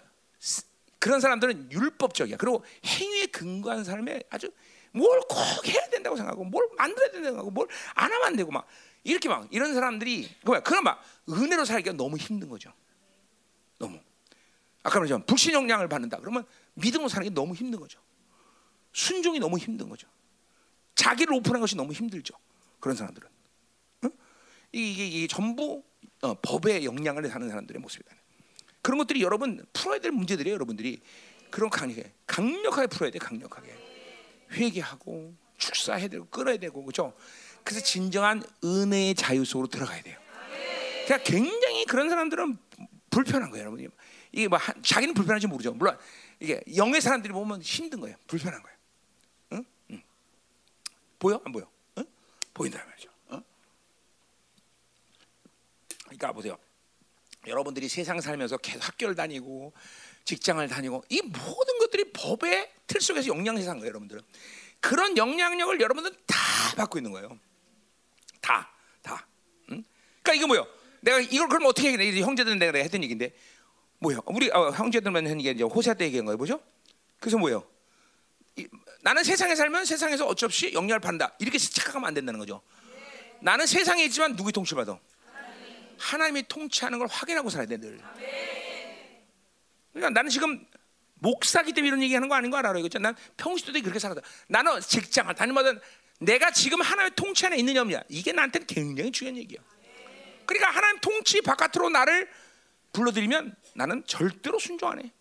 그런 0.98 1.20
사람들은 1.20 1.70
율법적이야. 1.70 2.38
그리고 2.38 2.64
행위에 2.84 3.26
근거한 3.26 3.84
삶에 3.84 4.22
아주 4.30 4.50
뭘 4.92 5.20
꼭 5.28 5.66
해야 5.68 5.86
된다고 5.90 6.16
생각하고 6.16 6.44
뭘 6.44 6.66
만들어야 6.78 7.10
된다고 7.10 7.26
생각하고 7.26 7.50
뭘 7.50 7.68
안 7.94 8.10
하면 8.10 8.26
안 8.26 8.36
되고 8.36 8.50
막 8.50 8.66
이렇게 9.04 9.28
막 9.28 9.46
이런 9.50 9.74
사람들이 9.74 10.30
그만 10.42 10.62
그런 10.62 10.82
막 10.84 11.04
은혜로 11.28 11.66
살기가 11.66 11.94
너무 11.94 12.16
힘든 12.16 12.48
거죠. 12.48 12.72
아까 14.86 15.00
말했죠. 15.00 15.18
불신 15.26 15.52
영향을 15.52 15.88
받는다. 15.88 16.18
그러면 16.18 16.44
믿음으로 16.74 17.08
사는 17.08 17.26
게 17.26 17.34
너무 17.34 17.54
힘든 17.54 17.80
거죠. 17.80 17.98
순종이 18.92 19.40
너무 19.40 19.58
힘든 19.58 19.88
거죠. 19.88 20.06
자기를 20.94 21.34
오픈한 21.34 21.60
것이 21.60 21.74
너무 21.76 21.92
힘들죠. 21.92 22.34
그런 22.78 22.96
사람들은. 22.96 23.28
응? 24.04 24.10
이게, 24.70 25.06
이게, 25.08 25.26
전부 25.26 25.82
어, 26.22 26.34
법의 26.40 26.84
영향을 26.84 27.28
사는 27.28 27.48
사람들의 27.48 27.80
모습이다. 27.80 28.14
그런 28.80 28.98
것들이 28.98 29.22
여러분 29.22 29.66
풀어야 29.72 29.98
될 29.98 30.12
문제들이에요. 30.12 30.54
여러분들이 30.54 31.00
그런 31.50 31.68
강력하게 31.68 32.12
강력하게 32.26 32.86
풀어야 32.86 33.10
돼. 33.10 33.18
강력하게 33.18 33.74
회개하고 34.52 35.34
축사해야 35.58 36.06
되고 36.06 36.26
끌어야 36.26 36.58
되고 36.58 36.80
그렇죠. 36.84 37.12
그래서 37.64 37.84
진정한 37.84 38.40
은혜의 38.62 39.16
자유 39.16 39.44
속으로 39.44 39.66
들어가야 39.66 40.00
돼요. 40.02 40.16
그러니까 41.06 41.28
굉장히 41.28 41.84
그런 41.86 42.08
사람들은 42.08 42.56
불편한 43.10 43.50
거예요, 43.50 43.66
여러분. 43.66 43.90
이게 44.32 44.48
뭐 44.48 44.58
자기는 44.82 45.14
불편한지 45.14 45.46
모르죠. 45.46 45.72
물론 45.72 45.98
이게 46.40 46.62
영의 46.76 47.00
사람들이 47.00 47.32
보면 47.32 47.62
힘든 47.62 48.00
거예요. 48.00 48.16
불편한 48.26 48.62
거예요. 48.62 48.78
응? 49.52 49.64
응. 49.90 50.02
보여? 51.18 51.40
안 51.44 51.52
보여? 51.52 51.70
응? 51.98 52.04
보인다 52.52 52.84
말이죠. 52.84 53.08
응? 53.32 53.42
그러니까 56.04 56.32
보세요. 56.32 56.58
여러분들이 57.46 57.88
세상 57.88 58.20
살면서 58.20 58.56
계속 58.58 58.86
학교를 58.86 59.14
다니고 59.14 59.72
직장을 60.24 60.66
다니고 60.68 61.04
이 61.08 61.22
모든 61.22 61.78
것들이 61.78 62.12
법의 62.12 62.72
틀 62.86 63.00
속에서 63.00 63.28
영향을 63.28 63.62
산 63.62 63.78
거예요, 63.78 63.88
여러분들은. 63.90 64.22
그런 64.80 65.16
영향력을 65.16 65.80
여러분들은 65.80 66.16
다 66.26 66.36
받고 66.76 66.98
있는 66.98 67.12
거예요. 67.12 67.38
다, 68.40 68.70
다. 69.02 69.26
응? 69.70 69.84
그러니까 70.22 70.34
이거 70.34 70.46
뭐요? 70.48 70.66
내가 71.00 71.20
이걸 71.20 71.48
그럼 71.48 71.66
어떻게 71.66 71.92
해? 71.92 72.20
형제들은 72.20 72.58
내가 72.58 72.78
했던 72.78 73.02
얘기인데 73.02 73.32
뭐예요? 73.98 74.20
우리 74.26 74.50
어, 74.50 74.70
형제들만 74.70 75.26
하는 75.26 75.38
게 75.38 75.50
이제 75.50 75.64
호세 75.64 75.94
때 75.94 76.04
얘기한 76.04 76.24
거예요, 76.26 76.36
보죠? 76.36 76.60
그래서 77.18 77.38
뭐예요? 77.38 77.66
이, 78.56 78.66
나는 79.02 79.24
세상에 79.24 79.54
살면 79.54 79.84
세상에서 79.84 80.26
어쩔 80.26 80.46
없이 80.46 80.72
영향을 80.72 81.00
받는다. 81.00 81.34
이렇게 81.38 81.58
착각하면 81.58 82.08
안 82.08 82.14
된다는 82.14 82.38
거죠. 82.38 82.62
네. 82.94 83.38
나는 83.40 83.66
세상에 83.66 84.04
있지만 84.04 84.32
누구의 84.32 84.52
통치 84.52 84.74
받아? 84.74 84.98
하나님. 85.32 85.96
하나님이 85.98 86.48
통치하는 86.48 86.98
걸 86.98 87.08
확인하고 87.08 87.50
살아야 87.50 87.66
돼 87.66 87.78
늘. 87.78 88.00
그러니까 89.92 90.10
나는 90.10 90.30
지금 90.30 90.66
목사기 91.14 91.72
때문에 91.72 91.88
이런 91.88 92.02
얘기하는 92.02 92.28
거 92.28 92.34
아닌 92.34 92.50
거 92.50 92.58
알아요? 92.58 92.76
이거 92.76 92.98
난 92.98 93.14
평소에도 93.36 93.80
그렇게 93.80 93.98
살았다. 93.98 94.20
나는 94.48 94.80
직장을 94.80 95.34
다니마다 95.34 95.72
내가 96.20 96.50
지금 96.50 96.80
하나님의 96.80 97.12
통치 97.16 97.46
안에 97.46 97.56
있느냐 97.58 97.80
없느냐 97.82 98.02
이게 98.08 98.32
나한테는 98.32 98.66
굉장히 98.66 99.12
중요한 99.12 99.38
얘기야. 99.38 99.60
그러니까 100.44 100.70
하나님 100.70 101.00
통치 101.00 101.40
바깥으로 101.40 101.88
나를 101.90 102.28
불러들이면 102.92 103.54
나는 103.76 104.04
절대로 104.06 104.58
순종 104.58 104.90
안 104.90 105.00
해. 105.04 105.12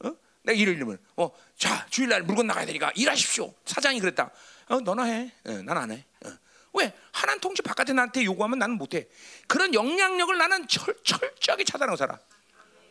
어? 0.00 0.14
내가 0.42 0.58
일을 0.58 0.80
이면 0.80 0.98
어, 1.16 1.30
자 1.56 1.86
주일날 1.90 2.22
물건 2.22 2.46
나가야 2.46 2.66
되니까 2.66 2.92
일하십시오. 2.96 3.54
사장이 3.64 4.00
그랬다. 4.00 4.30
어, 4.68 4.80
너나 4.80 5.04
해. 5.04 5.32
어, 5.44 5.52
난안 5.62 5.92
해. 5.92 6.04
어. 6.24 6.30
왜? 6.74 6.92
하나님 7.12 7.40
통치 7.40 7.62
바깥에 7.62 7.92
나한테 7.92 8.24
요구하면 8.24 8.58
나는 8.58 8.76
못해. 8.76 9.08
그런 9.46 9.72
영향력을 9.72 10.36
나는 10.36 10.66
철, 10.68 10.94
철저하게 11.02 11.64
차단하고 11.64 11.96
살아. 11.96 12.18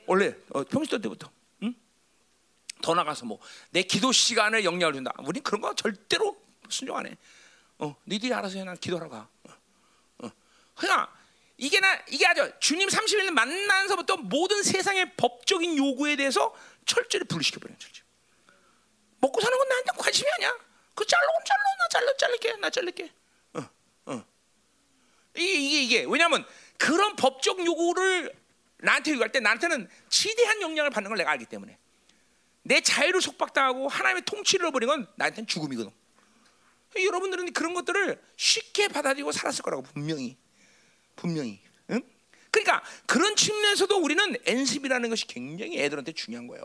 원래 0.05 0.33
어, 0.49 0.63
평소 0.63 0.97
때부터. 0.99 1.29
응? 1.63 1.75
더 2.81 2.93
나가서 2.95 3.25
뭐 3.25 3.39
내 3.71 3.83
기도 3.83 4.11
시간을 4.11 4.63
영향을 4.63 4.93
준다. 4.93 5.11
우리 5.19 5.39
그런 5.41 5.61
거 5.61 5.75
절대로 5.75 6.38
순종 6.69 6.97
안 6.97 7.05
해. 7.07 7.17
어, 7.79 7.95
니들이 8.07 8.33
알아서 8.33 8.57
해. 8.57 8.63
난 8.63 8.75
기도하러 8.77 9.09
가. 9.09 9.27
어, 9.43 9.49
어. 10.23 10.31
그냥 10.75 11.07
이게 11.58 11.80
나 11.80 11.99
이게 12.08 12.26
아주 12.26 12.51
주님 12.60 12.88
30일 12.88 13.32
만나서부터 13.32 14.18
모든 14.18 14.62
세상의 14.62 15.16
법적인 15.16 15.78
요구에 15.78 16.16
대해서 16.16 16.55
철저히 16.86 17.24
분리시켜 17.24 17.60
버려요. 17.60 17.78
철저히. 17.80 18.03
먹고 19.20 19.41
사는 19.41 19.58
건 19.58 19.68
나한테 19.68 19.91
관심이 19.97 20.30
아니야. 20.38 20.55
그 20.93 21.05
잘라 21.05 21.24
잘라 21.45 21.64
나 21.80 21.88
잘라 21.89 22.18
잘릴게 22.18 22.55
나 22.58 22.70
잘릴게. 22.70 23.12
어, 23.53 23.70
어. 24.05 24.26
이게 25.36 25.84
이게 25.84 26.05
왜냐하면 26.08 26.45
그런 26.78 27.16
법적 27.16 27.66
요구를 27.66 28.32
나한테 28.78 29.14
요구할 29.14 29.32
때 29.32 29.39
나한테는 29.39 29.89
지대한 30.10 30.62
영향을 30.62 30.91
받는 30.91 31.10
걸 31.10 31.18
내가 31.18 31.32
알기 31.32 31.45
때문에 31.45 31.78
내 32.62 32.82
자유를 32.82 33.22
속박당하고 33.22 33.88
하나님의 33.88 34.24
통치를 34.26 34.66
잃어버린 34.66 34.88
건 34.88 35.08
나한테는 35.16 35.47
죽음이거든. 35.47 35.91
여러분들은 36.95 37.53
그런 37.53 37.74
것들을 37.74 38.22
쉽게 38.36 38.88
받아들이고 38.89 39.32
살았을 39.32 39.64
거라고 39.64 39.84
분명히. 39.84 40.38
분명히. 41.18 41.59
응? 41.89 42.01
그러니까 42.49 42.82
그런 43.05 43.36
측면에서도 43.36 43.97
우리는 43.97 44.36
엔습이라는 44.45 45.09
것이 45.09 45.28
굉장히 45.28 45.82
애들한테 45.82 46.13
중요한 46.13 46.47
거예요. 46.47 46.63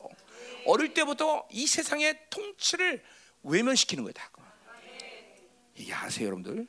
어릴 0.66 0.94
때부터 0.94 1.48
이 1.50 1.66
세상의 1.66 2.16
통치를 2.30 3.02
외면시키는 3.42 4.04
거예요. 4.04 4.12
다. 4.12 4.30
이게 5.74 5.92
아세요, 5.92 6.26
여러분들? 6.26 6.68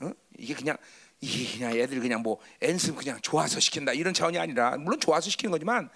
어? 0.00 0.12
이게 0.38 0.54
그냥 0.54 0.76
이게 1.20 1.58
그냥 1.58 1.72
애들 1.72 1.98
그냥 2.00 2.22
뭐 2.22 2.38
엔습 2.60 2.96
그냥 2.96 3.20
좋아서 3.20 3.58
시킨다 3.58 3.92
이런 3.92 4.14
차원이 4.14 4.38
아니라 4.38 4.76
물론 4.76 5.00
좋아서 5.00 5.28
시키는 5.30 5.50
거지만 5.50 5.90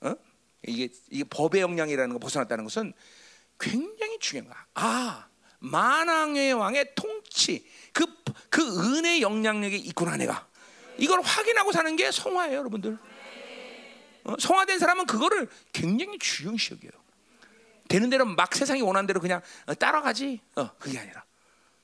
어? 0.00 0.14
이게 0.66 0.88
이게 1.10 1.24
법의 1.24 1.60
영향이라는 1.60 2.14
거 2.14 2.18
벗어났다는 2.18 2.64
것은 2.64 2.94
굉장히 3.60 4.18
중요한 4.18 4.50
거야. 4.50 4.66
아 4.74 5.28
만왕의 5.60 6.52
왕의 6.52 6.94
통치 6.94 7.66
그, 7.92 8.06
그 8.50 8.96
은혜 8.96 9.20
영향력이 9.20 9.76
있구나 9.76 10.16
내가. 10.16 10.46
이걸 10.98 11.20
확인하고 11.20 11.72
사는 11.72 11.94
게 11.96 12.10
성화예요 12.10 12.58
여러분들. 12.58 12.98
어? 14.24 14.34
성화된 14.38 14.78
사람은 14.78 15.06
그거를 15.06 15.48
굉장히 15.72 16.18
중요시 16.18 16.74
여겨요. 16.74 16.90
되는 17.88 18.10
대로 18.10 18.24
막 18.24 18.54
세상이 18.54 18.82
원하는 18.82 19.06
대로 19.06 19.20
그냥 19.20 19.40
어, 19.66 19.74
따라가지? 19.74 20.40
어, 20.56 20.70
그게 20.78 20.98
아니라. 20.98 21.24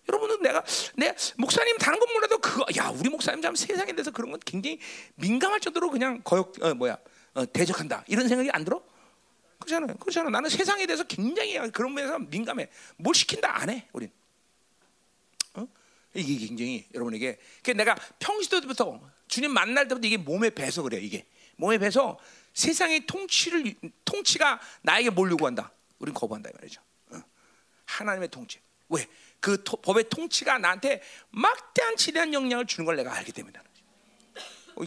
여러분은 0.09 0.43
내가 0.43 0.65
내 0.97 1.15
목사님 1.39 1.79
다른 1.79 2.01
건 2.01 2.13
몰라도 2.13 2.39
그거 2.39 2.67
야 2.77 2.89
우리 2.89 3.09
목사님 3.09 3.41
참 3.41 3.55
세상에 3.55 3.93
대해서 3.93 4.11
그런 4.11 4.33
건 4.33 4.41
굉장히 4.45 4.81
민감할 5.15 5.61
정도로 5.61 5.91
그냥 5.91 6.21
거역 6.25 6.55
어, 6.61 6.75
뭐야 6.75 6.99
어, 7.35 7.47
대적한다. 7.47 8.05
이런 8.09 8.27
생각이 8.29 8.51
안 8.51 8.65
들어? 8.65 8.83
그렇잖아요. 9.63 9.97
그렇잖아. 9.97 10.31
나는 10.31 10.51
세상에 10.51 10.87
대해서 10.87 11.05
굉장히 11.05 11.59
그런 11.71 11.95
면에서 11.95 12.19
민감해. 12.19 12.69
뭘 12.97 13.15
시킨다 13.15 13.61
안 13.61 13.71
해. 13.71 13.89
우린. 13.93 14.11
어? 15.55 15.67
이게 16.15 16.47
굉장히 16.47 16.87
여러분에게 16.95 17.39
내가 17.77 17.95
평시도부터 18.19 19.01
주님 19.29 19.53
만날 19.53 19.89
때부터 19.89 20.07
이게 20.07 20.17
몸에 20.17 20.51
배서 20.51 20.83
그래 20.83 20.99
이게 20.99 21.27
몸에 21.57 21.79
배서 21.79 22.19
세상의 22.55 23.07
통치를 23.07 23.75
통치가 24.05 24.61
나에게 24.83 25.11
몰려고 25.11 25.47
한다. 25.47 25.73
우린 25.99 26.13
거부한다 26.15 26.51
이 26.51 26.53
말이죠. 26.55 26.81
어. 27.11 27.23
하나님의 27.87 28.29
통치. 28.29 28.61
왜? 28.89 29.07
그 29.41 29.63
토, 29.65 29.81
법의 29.81 30.09
통치가 30.09 30.59
나한테 30.59 31.03
막대한 31.31 31.97
지대한 31.97 32.33
영향을 32.35 32.67
주는 32.67 32.85
걸 32.85 32.97
내가 32.97 33.15
알기. 33.15 33.33
어, 33.41 33.45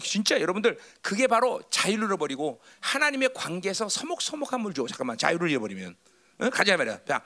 진짜 0.00 0.40
여러분들 0.40 0.78
그게 1.02 1.26
바로 1.26 1.62
자유를 1.70 2.06
잃어버리고 2.06 2.60
하나님의 2.80 3.30
관계에서 3.34 3.88
서먹서먹함을 3.88 4.74
줘. 4.74 4.86
잠깐만 4.86 5.18
자유를 5.18 5.50
잃어버리면 5.50 5.96
어? 6.38 6.50
가자 6.50 6.76
말이야. 6.76 7.00
자, 7.06 7.24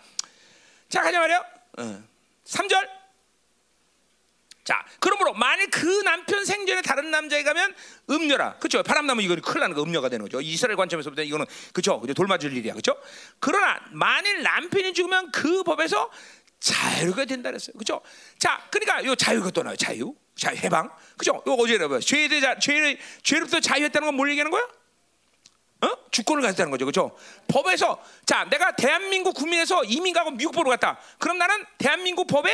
자 0.88 1.02
가자 1.02 1.18
말이야. 1.18 1.44
어. 1.78 2.02
3절 2.44 3.00
자, 4.70 4.84
그러므로 5.00 5.32
만일 5.34 5.68
그 5.70 5.84
남편 6.02 6.44
생전에 6.44 6.82
다른 6.82 7.10
남자에 7.10 7.42
가면 7.42 7.74
음녀라. 8.08 8.56
그렇죠? 8.58 8.82
바람나무 8.82 9.22
이거 9.22 9.34
큰일 9.34 9.60
나는 9.60 9.74
거 9.74 9.82
음녀가 9.82 10.08
되는 10.08 10.24
거죠. 10.24 10.40
이스라엘 10.40 10.76
관점에서부터 10.76 11.22
이거는 11.22 11.46
그렇죠? 11.72 12.00
돌맞을 12.14 12.52
일이야. 12.52 12.74
그렇죠? 12.74 12.96
그러나 13.40 13.80
만일 13.90 14.42
남편이 14.42 14.92
죽으면 14.92 15.32
그 15.32 15.64
법에서 15.64 16.10
자유가 16.60 17.24
된다 17.24 17.50
그랬어요. 17.50 17.72
그렇죠? 17.72 18.02
자, 18.38 18.64
그러니까 18.70 19.04
요 19.06 19.14
자유가 19.16 19.50
또 19.50 19.62
나요. 19.62 19.74
자유. 19.74 20.14
자유 20.40 20.56
해방. 20.56 20.90
그렇죠? 21.18 21.42
요 21.46 21.54
어제 21.58 21.76
뭐 21.78 22.00
죄에 22.00 22.26
대자 22.28 22.58
죄를 22.58 22.98
죄로부터 23.22 23.60
자유했다는 23.60 24.06
건 24.06 24.14
뭘 24.16 24.30
얘기하는 24.30 24.50
거야? 24.50 24.66
어? 25.82 25.96
주권을 26.10 26.42
가졌다는 26.42 26.70
거죠. 26.70 26.86
그렇죠? 26.86 27.16
법에서 27.46 28.02
자, 28.24 28.44
내가 28.50 28.72
대한민국 28.74 29.34
국민에서 29.34 29.84
이민 29.84 30.14
가고 30.14 30.30
미국 30.30 30.52
보러 30.52 30.70
갔다. 30.70 30.98
그럼 31.18 31.36
나는 31.38 31.64
대한민국 31.78 32.26
법에 32.26 32.50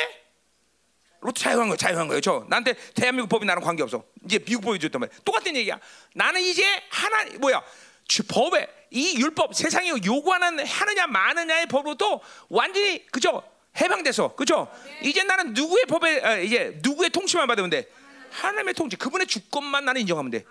로또 1.21 1.41
자유한 1.41 1.69
거예요. 1.69 1.77
자유한 1.77 2.09
거예요. 2.09 2.21
저 2.21 2.45
나한테 2.49 2.75
대한민국 2.95 3.29
법이 3.29 3.47
나랑 3.47 3.63
관계 3.63 3.83
없어. 3.85 4.05
이제 4.25 4.39
미국 4.41 4.63
법이 4.63 4.79
줬단 4.81 5.01
말이야. 5.01 5.19
똑같은 5.25 5.55
얘기야. 5.57 5.79
나는 6.15 6.41
이제 6.41 6.65
하나 6.91 7.25
뭐야? 7.39 7.63
주 8.09 8.23
법에 8.25 8.69
이 8.91 9.17
율법 9.19 9.55
세상이 9.55 9.91
요구하는 10.05 10.65
하느냐 10.65 11.07
마느냐의 11.07 11.67
법으로도 11.67 12.21
완전히 12.49 13.07
그죠? 13.07 13.43
해방돼서 13.81 14.35
그죠? 14.35 14.73
이제 15.03 15.23
나는 15.23 15.53
누구의 15.53 15.87
법에 15.87 16.21
아, 16.25 16.37
이제 16.39 16.79
누구의 16.83 17.11
통치만 17.11 17.47
받으면 17.47 17.71
돼. 17.71 17.89
하나님의 18.31 18.75
통치, 18.75 18.97
그분의 18.97 19.27
주권만 19.27 19.85
나는 19.85 20.01
인정하면 20.03 20.31
돼. 20.31 20.45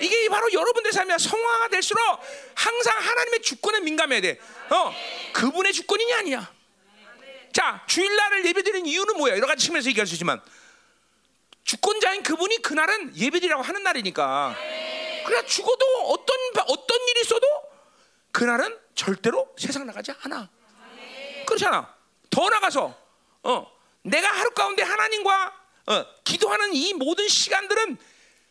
이게 0.00 0.28
바로 0.28 0.50
여러분들 0.52 0.92
삶이야. 0.92 1.18
성화가 1.18 1.68
될수록 1.68 2.02
항상 2.54 2.98
하나님의 2.98 3.42
주권에 3.42 3.80
민감해야 3.80 4.20
돼. 4.20 4.38
어, 4.70 4.94
그분의 5.32 5.72
주권이냐 5.72 6.18
아니야. 6.18 6.52
자, 7.52 7.82
주일날을 7.86 8.46
예배드리는 8.46 8.86
이유는 8.86 9.16
뭐야? 9.16 9.36
여러 9.36 9.46
가지 9.46 9.64
측면에서 9.64 9.88
얘기할 9.90 10.06
수 10.06 10.14
있지만 10.14 10.40
주권자인 11.64 12.22
그분이 12.22 12.62
그날은 12.62 13.16
예배드리라고 13.16 13.62
하는 13.62 13.82
날이니까. 13.82 14.56
그래 15.24 15.46
죽어도 15.46 15.84
어떤 16.06 16.36
어떤 16.66 16.98
일이 17.08 17.20
있어도 17.20 17.46
그날은 18.32 18.78
절대로 18.94 19.48
세상 19.58 19.86
나가지 19.86 20.12
않아. 20.22 20.48
그렇잖아. 21.46 21.99
더 22.30 22.48
나가서 22.48 22.96
어, 23.42 23.72
내가 24.02 24.28
하루 24.28 24.50
가운데 24.50 24.82
하나님과 24.82 25.60
어, 25.86 26.06
기도하는 26.24 26.74
이 26.74 26.94
모든 26.94 27.28
시간들은 27.28 27.98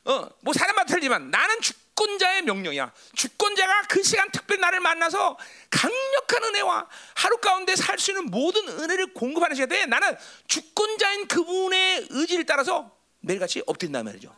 어, 0.06 0.30
뭐 0.42 0.54
사람마다 0.54 0.88
틀리지만 0.88 1.32
나는 1.32 1.62
주, 1.62 1.74
주권자의 2.00 2.44
명령이야. 2.44 2.94
주권자가 3.14 3.82
그 3.90 4.02
시간 4.04 4.32
특별히 4.32 4.62
나를 4.62 4.80
만나서 4.80 5.38
강력한 5.70 6.44
은혜와 6.46 6.88
하루 7.16 7.38
가운데 7.40 7.76
살 7.76 8.00
수 8.00 8.12
있는 8.12 8.28
모든 8.28 8.68
은혜를 8.70 9.14
공급하는 9.14 9.56
시간에 9.56 9.76
돼. 9.76 9.86
나는 9.86 10.16
주권자인 10.48 11.28
그분의 11.28 12.08
의지를 12.10 12.46
따라서 12.46 12.96
매일같이 13.20 13.62
엎드린단 13.66 14.06
말이죠. 14.06 14.34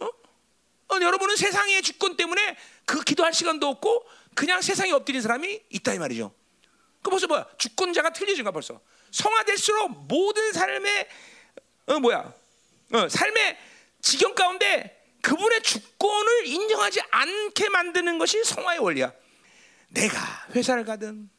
어? 0.00 0.04
어, 0.04 1.00
여러분은 1.00 1.36
세상의 1.36 1.80
주권 1.80 2.16
때문에 2.16 2.56
그 2.84 3.00
기도할 3.00 3.32
시간도 3.32 3.66
없고 3.66 4.06
그냥 4.34 4.60
세상에 4.60 4.92
엎드린 4.92 5.22
사람이 5.22 5.62
있다 5.70 5.94
이 5.94 5.98
말이죠. 5.98 6.34
그 7.02 7.10
벌써 7.10 7.26
뭐야? 7.26 7.46
주권자가 7.58 8.10
틀려진가 8.10 8.50
벌써. 8.50 8.80
성화될수록 9.10 10.06
모든 10.06 10.52
삶의 10.52 11.08
어 11.86 12.00
뭐야? 12.00 12.32
어, 12.92 13.08
삶의 13.08 13.58
지경 14.00 14.34
가운데 14.34 14.98
그분의 15.22 15.62
주권을 15.62 16.46
인정하지 16.46 17.00
않게 17.10 17.68
만드는 17.68 18.18
것이 18.18 18.42
성화의 18.44 18.78
원리야. 18.80 19.12
내가 19.88 20.18
회사를 20.54 20.84
가든, 20.84 21.30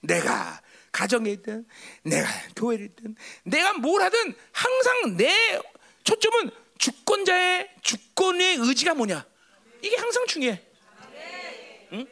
내가 0.00 0.60
가정에 0.92 1.30
있든, 1.30 1.66
내가 2.02 2.28
교회를 2.56 2.86
있든, 2.86 3.16
내가 3.44 3.74
뭘 3.74 4.02
하든 4.02 4.34
항상 4.52 5.16
내 5.16 5.60
초점은 6.04 6.50
주권자의 6.78 7.70
주권의 7.82 8.56
의지가 8.56 8.94
뭐냐. 8.94 9.26
이게 9.82 9.96
항상 9.96 10.26
중요해. 10.26 10.62
응? 11.92 12.06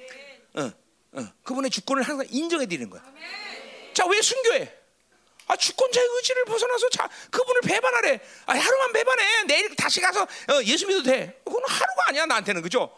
어, 0.54 0.72
어. 1.16 1.32
그분의 1.42 1.70
주권을 1.70 2.02
항상 2.02 2.26
인정해 2.30 2.66
드리는 2.66 2.90
거야. 2.90 3.02
자, 3.94 4.06
왜 4.06 4.20
순교해? 4.20 4.72
아, 5.48 5.56
주권자의 5.56 6.06
의지를 6.16 6.44
벗어나서 6.44 6.90
자, 6.90 7.08
그분을 7.30 7.60
배반하래. 7.62 8.20
아, 8.46 8.52
하루만 8.52 8.92
배반해. 8.92 9.44
내일 9.44 9.74
다시 9.76 10.00
가서 10.00 10.22
어, 10.22 10.62
예수 10.64 10.86
믿어도 10.86 11.04
돼. 11.04 11.40
그건 11.44 11.62
하루가 11.66 12.08
아니야 12.08 12.26
나한테는 12.26 12.62
그죠? 12.62 12.94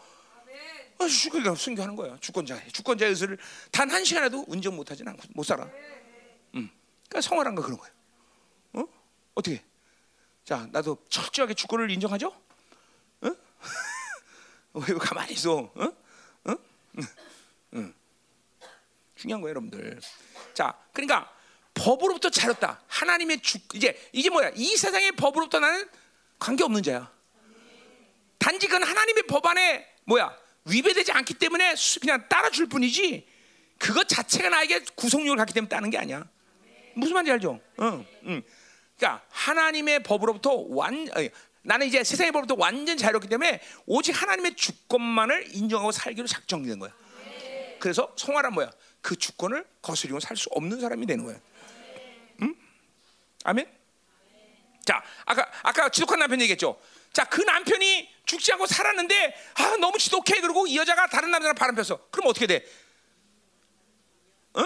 아, 1.01 1.07
그러니까 1.31 1.55
순교하는 1.55 1.95
거야. 1.95 2.17
주권자, 2.19 2.61
주권자의 2.73 3.11
의지를 3.11 3.37
단 3.71 3.89
한 3.89 4.03
시간에도 4.03 4.43
운전 4.47 4.75
못 4.75 4.91
하진 4.91 5.07
않고 5.07 5.21
못 5.33 5.43
살아. 5.43 5.63
음, 6.55 6.69
그러니까 7.07 7.21
성화란 7.21 7.55
거 7.55 7.61
그런 7.61 7.77
거야. 7.77 7.89
어? 8.73 8.83
어떻게? 9.35 9.63
자, 10.43 10.67
나도 10.71 10.97
철저하게 11.09 11.53
주권을 11.53 11.89
인정하죠? 11.91 12.27
어? 13.21 13.29
왜 14.73 14.93
가만히 14.95 15.33
있어? 15.33 15.71
어? 15.73 15.83
어? 16.45 16.55
응. 16.97 17.03
응. 17.75 17.93
중요한 19.19 19.41
거예요, 19.41 19.49
여러분들. 19.49 19.99
자, 20.53 20.73
그러니까 20.93 21.29
법으로부터 21.73 22.29
자렸다. 22.29 22.81
하나님의 22.87 23.41
주 23.41 23.57
이제 23.73 23.99
이게 24.13 24.29
뭐야? 24.29 24.51
이 24.55 24.77
세상의 24.77 25.13
법으로부터 25.13 25.59
나는 25.59 25.87
관계 26.39 26.63
없는 26.63 26.81
자야. 26.83 27.11
단지 28.37 28.67
그건 28.67 28.83
하나님의 28.83 29.23
법 29.23 29.45
안에 29.45 29.85
뭐야? 30.05 30.33
위배되지 30.65 31.11
않기 31.11 31.33
때문에 31.33 31.75
그냥 31.99 32.27
따라줄 32.29 32.67
뿐이지. 32.69 33.27
그것 33.77 34.07
자체가 34.07 34.49
나에게 34.49 34.85
구속력을 34.95 35.37
갖기 35.37 35.53
때문에 35.53 35.69
따는 35.69 35.89
게 35.89 35.97
아니야. 35.97 36.25
무슨 36.95 37.13
말인지 37.13 37.31
알죠? 37.33 37.59
응, 37.81 38.05
응. 38.25 38.43
그러니까 38.97 39.25
하나님의 39.29 40.03
법으로부터 40.03 40.65
완 40.69 41.07
아니, 41.13 41.29
나는 41.61 41.87
이제 41.87 42.03
세상의 42.03 42.31
법으로부터 42.31 42.55
완전 42.57 42.97
자유롭기 42.97 43.27
때문에 43.27 43.61
오직 43.85 44.11
하나님의 44.21 44.55
주권만을 44.55 45.55
인정하고 45.55 45.91
살기로 45.91 46.27
작정된 46.27 46.79
거야. 46.79 46.93
그래서 47.79 48.13
성화란 48.17 48.53
뭐야? 48.53 48.69
그 49.01 49.15
주권을 49.15 49.65
거스리고 49.81 50.19
살 50.19 50.35
수 50.37 50.49
없는 50.51 50.79
사람이 50.79 51.05
되는 51.05 51.23
거야. 51.25 51.39
아멘. 53.45 53.65
자, 54.85 55.01
아까 55.25 55.49
아까 55.63 55.89
지독한 55.89 56.19
남편 56.19 56.41
얘기했죠. 56.41 56.79
자, 57.13 57.23
그 57.25 57.41
남편이 57.41 58.09
죽지 58.25 58.51
않고 58.53 58.65
살았는데 58.65 59.35
아 59.55 59.77
너무 59.77 59.97
지독해 59.97 60.41
그러고 60.41 60.67
이 60.67 60.75
여자가 60.77 61.07
다른 61.07 61.31
남자랑 61.31 61.55
바람 61.55 61.75
폈어. 61.75 62.09
그럼 62.11 62.27
어떻게 62.27 62.47
돼? 62.47 62.65
어? 64.53 64.63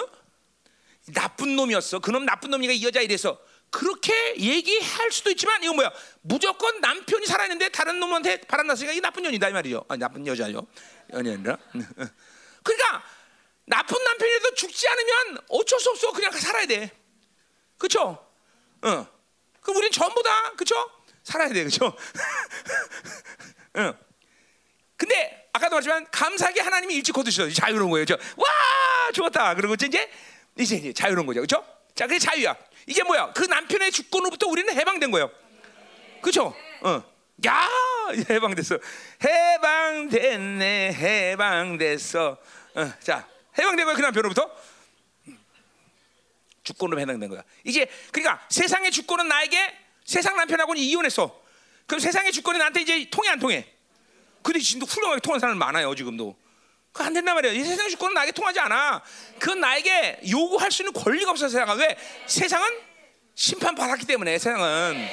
나쁜 1.14 1.56
놈이었어. 1.56 2.00
그놈 2.00 2.26
나쁜 2.26 2.50
놈이가 2.52 2.74
이 2.74 2.84
여자 2.84 3.02
이래서 3.02 3.40
그렇게 3.70 4.36
얘기할 4.38 5.12
수도 5.12 5.30
있지만 5.32 5.64
이거 5.64 5.74
뭐야? 5.74 5.92
무조건 6.22 6.80
남편이 6.82 7.26
살아있는데 7.26 7.70
다른 7.70 8.00
놈한테 8.00 8.42
바람 8.42 8.68
났으니까 8.68 8.94
이 8.94 9.02
나쁜 9.02 9.24
년이다 9.24 9.50
이 9.50 9.54
말이죠. 9.54 9.86
아 9.88 9.96
나쁜 9.98 10.26
여자요. 10.26 10.66
연이 11.12 11.32
아니라. 11.32 11.58
그러니까 12.64 13.04
나쁜 13.66 14.04
남편이라도 14.04 14.54
죽지 14.56 14.88
않으면 14.88 15.38
어쩔 15.50 15.80
수 15.80 15.90
없어. 15.90 16.12
그냥 16.12 16.32
살아야 16.32 16.66
돼. 16.66 16.92
그렇죠? 17.78 18.26
어. 18.82 19.08
그 19.62 19.72
우린 19.72 19.92
전부 19.92 20.22
다 20.22 20.52
그죠? 20.58 20.76
살아야 21.24 21.50
돼, 21.50 21.64
그죠? 21.64 21.86
어. 23.76 23.94
근데 24.98 25.50
아까도 25.54 25.76
말했지만 25.76 26.08
감사하게 26.12 26.62
하나님이 26.62 26.96
일찍 26.96 27.14
거두셔서 27.14 27.54
자유로운 27.54 27.90
거예요. 27.92 28.06
저, 28.06 28.18
와 28.36 29.12
좋았다. 29.14 29.56
그리고 29.56 29.74
이제 29.76 29.88
이제 30.58 30.76
이제 30.76 30.94
자유로운 30.94 31.26
거죠, 31.26 31.42
그렇죠? 31.42 31.66
자, 31.96 32.08
그게 32.08 32.20
자유야. 32.20 32.56
이게 32.88 33.04
뭐야? 33.04 33.32
그 33.34 33.44
남편의 33.46 33.92
주권으로부터 33.92 34.48
우리는 34.48 34.74
해방된 34.74 35.12
거예요. 35.12 35.32
그렇죠? 36.22 36.56
어. 36.82 37.04
야 37.46 37.70
해방됐어. 38.30 38.78
해방됐네, 39.24 40.94
해방됐어. 40.94 42.38
어, 42.76 42.94
자, 43.00 43.28
해방된 43.58 43.86
거야 43.86 43.96
그 43.96 44.02
남편으로부터. 44.02 44.50
주권으로 46.64 47.00
해당된 47.00 47.30
거야. 47.30 47.44
이제 47.66 47.88
그러니까 48.12 48.46
세상의 48.50 48.92
주권은 48.92 49.28
나에게 49.28 49.78
세상 50.06 50.36
남편하고는 50.38 50.82
이혼했어. 50.82 51.42
그럼 51.88 52.00
세상의 52.00 52.32
주권이 52.32 52.58
나한테 52.58 52.82
이제 52.82 53.10
통해 53.10 53.30
안 53.30 53.40
통해? 53.40 53.68
근데 54.42 54.60
지금도 54.60 54.86
훌륭하게 54.86 55.22
통하는 55.22 55.40
사람 55.40 55.58
많아요 55.58 55.94
지금도. 55.96 56.38
그안 56.94 57.14
된단 57.14 57.36
말이야. 57.36 57.52
이 57.52 57.64
세상의 57.64 57.92
주권은 57.92 58.14
나에게 58.14 58.32
통하지 58.32 58.60
않아. 58.60 59.04
그건 59.40 59.60
나에게 59.60 60.22
요구할 60.30 60.72
수 60.72 60.84
있는 60.84 60.94
권리가 60.94 61.32
없어 61.32 61.50
세상은 61.50 61.78
왜? 61.78 61.98
세상은 62.28 62.70
심판 63.36 63.76
받았기 63.76 64.06
때문에 64.06 64.38
세상은. 64.38 65.08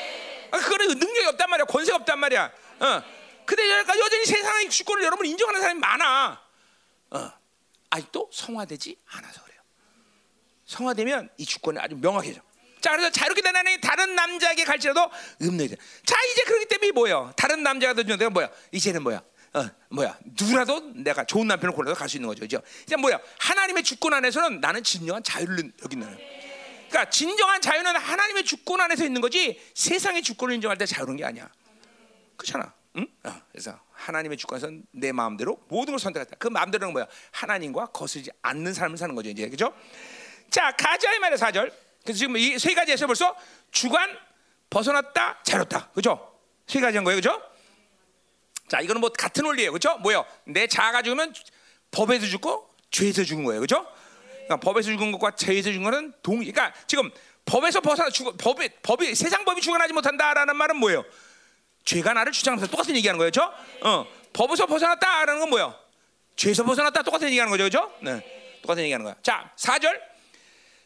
아, 0.50 0.58
그거는 0.58 0.98
능력이 0.98 1.26
없단 1.26 1.48
말이야. 1.50 1.64
권세가 1.64 1.96
없단 1.96 2.18
말이야. 2.18 2.52
어. 2.80 3.02
근데 3.46 3.68
여전히 3.70 4.24
세상의 4.26 4.68
주권을 4.68 5.02
여러분 5.04 5.26
인정하는 5.26 5.60
사람이 5.60 5.80
많아. 5.80 6.40
어. 7.90 7.96
아직도 7.96 8.30
성화되지 8.32 8.96
않아서 9.06 9.42
그래요. 9.42 9.60
성화되면 10.66 11.30
이 11.38 11.44
주권이 11.46 11.78
아주 11.78 11.96
명확해져. 11.96 12.40
자, 12.80 12.92
그래서 12.92 13.10
자유롭게 13.10 13.42
된 13.42 13.54
하나님 13.54 13.80
다른 13.80 14.14
남자에게 14.14 14.64
갈지라도 14.64 15.10
읍내자. 15.42 15.76
자, 16.06 16.16
이제 16.32 16.44
그렇기 16.44 16.66
때문에 16.66 16.92
뭐예요? 16.92 17.32
다른 17.36 17.62
남자가 17.62 17.92
되면 17.92 18.18
내가 18.18 18.30
뭐야? 18.30 18.48
이제는 18.72 19.02
뭐야? 19.02 19.22
어, 19.52 19.68
뭐야? 19.90 20.16
누구라도 20.24 20.80
내가 20.94 21.24
좋은 21.24 21.46
남편을 21.48 21.74
골라서 21.74 21.94
갈 21.94 22.08
수 22.08 22.16
있는 22.16 22.28
거죠. 22.28 22.40
그죠? 22.40 22.62
이제 22.84 22.96
뭐야? 22.96 23.18
하나님의 23.38 23.82
주권 23.82 24.14
안에서는 24.14 24.60
나는 24.60 24.82
진정한 24.82 25.22
자유를 25.22 25.72
여기는. 25.82 26.18
그러니까 26.88 27.10
진정한 27.10 27.60
자유는 27.60 27.96
하나님의 27.96 28.44
주권 28.44 28.80
안에서 28.80 29.04
있는 29.04 29.20
거지 29.20 29.60
세상의 29.74 30.22
주권을 30.22 30.54
인정할 30.54 30.78
때 30.78 30.86
자유로운 30.86 31.16
게 31.16 31.24
아니야. 31.24 31.50
그렇잖아. 32.36 32.72
응? 32.96 33.06
어, 33.24 33.32
그래서 33.52 33.78
하나님의 33.92 34.36
주권에서는 34.38 34.84
내 34.92 35.12
마음대로 35.12 35.58
모든 35.68 35.92
걸 35.92 35.98
선택했다. 35.98 36.36
그 36.38 36.48
마음대로는 36.48 36.92
뭐야? 36.92 37.06
하나님과 37.32 37.86
거슬지 37.86 38.30
않는 38.42 38.74
삶을 38.74 38.96
사는 38.96 39.14
거죠. 39.14 39.30
이제 39.30 39.48
그죠? 39.48 39.72
자, 40.50 40.72
가자 40.72 41.12
이 41.14 41.18
말이야, 41.18 41.36
4절. 41.36 41.72
그래서 42.02 42.18
지금 42.18 42.36
이 42.36 42.58
세 42.58 42.74
가지에서 42.74 43.06
벌써 43.06 43.36
주관 43.70 44.16
벗어났다, 44.70 45.42
자유롭다. 45.44 45.90
그죠? 45.90 46.34
세 46.66 46.80
가지 46.80 46.96
한 46.96 47.04
거예요. 47.04 47.16
그죠? 47.18 47.40
자, 48.68 48.80
이거는 48.80 49.00
뭐 49.00 49.10
같은 49.10 49.44
원리예요. 49.44 49.72
그죠? 49.72 49.96
뭐요? 49.98 50.24
내 50.44 50.66
자아가 50.66 51.02
죽으면 51.02 51.32
법에서 51.90 52.26
죽고 52.26 52.68
죄에서 52.90 53.24
죽은 53.24 53.44
거예요. 53.44 53.60
그죠? 53.60 53.86
그러니까 54.46 54.56
법에서 54.56 54.90
죽은 54.90 55.12
것과 55.12 55.32
죄에서 55.36 55.70
죽은 55.72 55.84
거는 55.84 56.12
동 56.22 56.36
그러니까 56.36 56.72
지금 56.86 57.10
법에서 57.44 57.80
벗어나 57.80 58.10
죽 58.10 58.36
법이 58.36 58.68
법이 58.82 59.14
세상 59.14 59.44
법이 59.44 59.60
주관하지 59.60 59.92
못한다라는 59.92 60.56
말은 60.56 60.76
뭐예요? 60.76 61.04
죄가 61.84 62.12
나를 62.12 62.32
주장하면서 62.32 62.70
똑같은 62.70 62.96
얘기하는 62.96 63.18
거예요. 63.18 63.30
그죠? 63.30 63.52
어. 63.82 64.06
법에서 64.32 64.66
벗어났다라는 64.66 65.40
건 65.40 65.50
뭐예요? 65.50 65.74
죄에서 66.36 66.64
벗어났다 66.64 67.02
똑같은 67.02 67.28
얘기하는 67.28 67.50
거죠. 67.50 67.64
그죠? 67.64 67.92
네. 68.00 68.58
똑같은 68.62 68.82
얘기하는 68.84 69.04
거야. 69.04 69.16
자, 69.22 69.52
4절. 69.56 70.00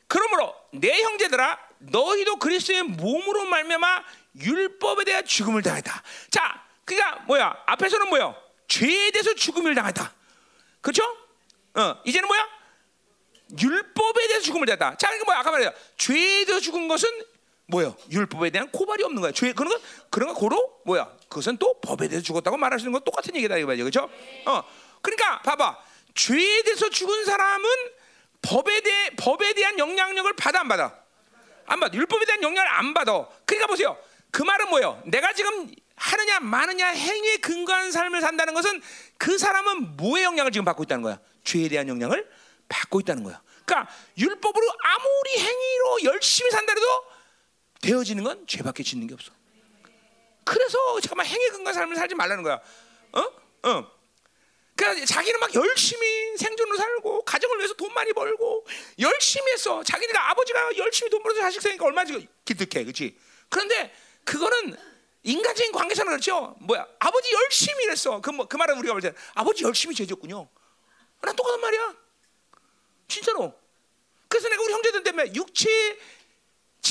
그러므로 0.07 0.55
내 0.73 1.03
형제들아 1.03 1.59
너희도 1.79 2.37
그리스도의 2.37 2.83
몸으로 2.85 3.45
말미암아 3.45 4.05
율법에 4.41 5.05
대한 5.05 5.25
죽음을 5.25 5.63
당했다. 5.63 6.03
자, 6.31 6.65
그러니까 6.85 7.23
뭐야? 7.27 7.63
앞에서는 7.67 8.09
뭐야? 8.09 8.35
죄에 8.69 9.11
대해서 9.11 9.35
죽음을 9.35 9.75
당했다. 9.75 10.13
그렇죠? 10.81 11.03
어, 11.75 11.97
이제는 12.05 12.27
뭐야? 12.27 12.49
율법에 13.61 14.27
대해서 14.27 14.45
죽음을 14.45 14.67
당했다. 14.67 14.97
자, 14.97 15.07
그러니까 15.09 15.25
뭐야? 15.27 15.39
아까 15.41 15.51
말했죠. 15.51 15.73
죄에 15.97 16.45
대해서 16.45 16.61
죽은 16.61 16.89
것은 16.89 17.09
뭐요? 17.67 17.97
율법에 18.11 18.51
대한 18.51 18.71
고발이 18.71 19.03
없는 19.05 19.23
거야. 19.23 19.33
죄 19.33 19.53
그런 19.53 19.73
거 19.73 19.81
그런 20.11 20.29
거 20.29 20.35
고로 20.35 20.81
뭐야? 20.85 21.11
그것은 21.29 21.57
또 21.57 21.81
법에 21.81 22.09
대해서 22.09 22.25
죽었다고 22.25 22.57
있는 22.57 22.93
건 22.93 23.03
똑같은 23.05 23.35
얘기다 23.37 23.57
이거 23.57 23.69
말이죠. 23.69 23.85
그렇죠? 23.85 24.11
어. 24.47 24.63
그러니까 25.01 25.43
봐봐. 25.43 25.79
죄에 26.15 26.63
대해서 26.63 26.89
죽은 26.91 27.25
사람은 27.25 27.69
법에 28.43 28.81
대해 28.83 29.11
법에 29.17 29.55
대한 29.55 29.79
영향력을 29.79 30.31
받아 30.35 30.61
안 30.61 30.69
받아? 30.69 30.95
안 31.67 31.81
받아. 31.81 31.97
율법에 31.97 32.27
대한 32.27 32.43
영향을 32.43 32.69
안 32.71 32.93
받아. 32.95 33.27
그러니까 33.47 33.67
보세요. 33.67 33.97
그 34.31 34.43
말은 34.43 34.69
뭐예요? 34.69 35.03
내가 35.07 35.33
지금 35.33 35.75
하느냐 35.97 36.41
마느냐 36.41 36.89
행위에 36.89 37.39
근거한 37.39 37.93
삶을 37.93 38.21
산다는 38.21 38.53
것은 38.53 38.83
그 39.17 39.39
사람은 39.39 39.97
뭐의 39.97 40.25
영향을 40.25 40.53
지금 40.53 40.65
받고 40.65 40.83
있다는 40.83 41.03
거야? 41.03 41.19
죄에 41.45 41.69
대한 41.69 41.89
영향을 41.89 42.29
받고 42.69 43.01
있다는 43.01 43.25
거야. 43.25 43.41
그러니까 43.65 43.91
율법으로 44.19 44.73
아무리 44.83 45.39
행위로 45.39 46.05
열심히 46.05 46.51
산다 46.51 46.73
해도 46.73 47.14
되어지는 47.85 48.25
건 48.25 48.47
죄밖에 48.47 48.83
짓는 48.83 49.07
게 49.07 49.15
없어. 49.15 49.31
그래서 50.45 50.79
잠깐만 51.01 51.27
행위 51.27 51.49
근거한 51.49 51.75
삶을 51.75 51.97
살지 51.97 52.15
말라는 52.15 52.43
거야. 52.43 52.61
어? 53.13 53.21
어. 53.69 53.95
그러니까 54.75 55.07
자기는 55.07 55.39
막 55.39 55.55
열심히 55.55 56.37
생존을 56.37 56.77
살고 56.77 57.25
가정을 57.25 57.59
위해서 57.59 57.75
돈 57.75 57.93
많이 57.95 58.13
벌고 58.13 58.67
열심히 58.99 59.53
했어. 59.53 59.83
자기네가 59.85 60.31
아버지가 60.31 60.77
열심히 60.79 61.11
돈 61.11 61.23
벌어서 61.23 61.43
자식 61.43 61.63
생기까 61.63 61.85
얼마나 61.85 62.11
기특해, 62.45 62.85
그렇지? 62.85 63.17
그런데 63.49 63.95
그거는 64.25 64.77
인간적인 65.23 65.73
관계에서는 65.73 66.11
그렇죠. 66.11 66.57
뭐야? 66.61 66.87
아버지 66.99 67.33
열심히 67.33 67.85
일했어. 67.85 68.21
그, 68.21 68.31
뭐, 68.31 68.47
그 68.47 68.57
말은 68.57 68.79
우리가 68.79 68.95
볼때 68.95 69.13
아버지 69.35 69.63
열심히 69.65 69.95
죄졌군요. 69.95 70.49
난 71.21 71.37
똑같은 71.37 71.61
말이야. 71.61 71.95
진짜로. 73.09 73.55
그래서 74.29 74.49
내가 74.49 74.63
우리 74.63 74.73
형제들 74.73 75.03
때문에 75.05 75.33
육체 75.35 75.99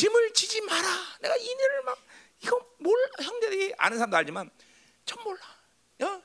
짐을 0.03 0.33
지지 0.33 0.59
마라. 0.61 0.87
내가 1.21 1.35
이내를 1.37 1.83
막 1.83 1.97
이거 2.41 2.59
몰 2.79 2.93
형제들이 3.21 3.73
아는 3.77 3.97
사람도 3.97 4.17
알지만 4.17 4.49
전 5.05 5.23
몰라. 5.23 5.39
어? 6.01 6.21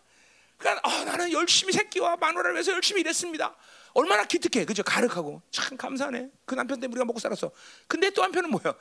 그러니까 0.56 0.88
어, 0.88 1.04
나는 1.04 1.30
열심히 1.30 1.72
새끼와 1.72 2.16
마누라를 2.16 2.54
위해서 2.54 2.72
열심히 2.72 3.02
일했습니다. 3.02 3.56
얼마나 3.94 4.24
기특해, 4.24 4.64
그죠? 4.64 4.82
가득하고 4.82 5.42
참 5.52 5.76
감사하네. 5.76 6.28
그 6.44 6.56
남편 6.56 6.80
때문에 6.80 6.94
우리가 6.94 7.04
먹고 7.04 7.20
살았어. 7.20 7.52
근데 7.86 8.10
또 8.10 8.24
한편은 8.24 8.50
뭐야? 8.50 8.74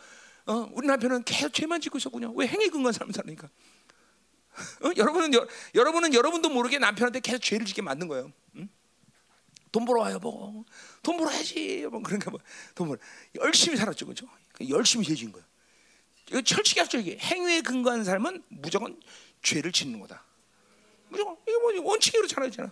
어, 0.48 0.70
우리 0.74 0.88
남편은 0.88 1.26
계속 1.26 1.54
죄만 1.54 1.80
짓고 1.80 2.00
있었군요. 2.00 2.34
왜 2.36 2.48
행위 2.48 2.68
근거한 2.70 2.94
삶을 2.94 3.14
사니까? 3.14 3.48
어? 4.82 4.92
여러분은 4.98 5.32
여, 5.36 5.48
여러분은 5.76 6.16
여러분도 6.16 6.50
모르게 6.50 6.80
남편한테 6.80 7.20
계속 7.20 7.40
죄를 7.40 7.68
짓게 7.68 7.84
만든 7.84 8.08
거예요. 8.08 8.34
응? 8.56 8.68
돈 9.78 9.86
벌어 9.86 10.02
와요, 10.02 10.18
뭐. 10.18 10.66
돈 11.04 11.18
벌어야지. 11.18 11.86
뭐 11.92 12.02
그러니까 12.02 12.32
뭐, 12.32 12.40
돈 12.74 12.88
벌어. 12.88 13.00
열심히 13.36 13.78
살았죠, 13.78 14.08
그죠? 14.08 14.28
열심히 14.68 15.06
죄진 15.06 15.32
거예요. 15.32 15.46
이거 16.30 16.42
철칙이 16.42 16.80
없죠, 16.80 16.98
이게. 16.98 17.16
행위에 17.20 17.62
근거한 17.62 18.04
삶은 18.04 18.44
무조건 18.48 19.00
죄를 19.44 19.72
짓는 19.72 20.00
거다. 20.00 20.24
무조건. 21.10 21.38
이거 21.48 21.60
뭐 21.60 21.92
원칙이 21.92 22.18
그렇잖아, 22.18 22.48
있잖아. 22.48 22.72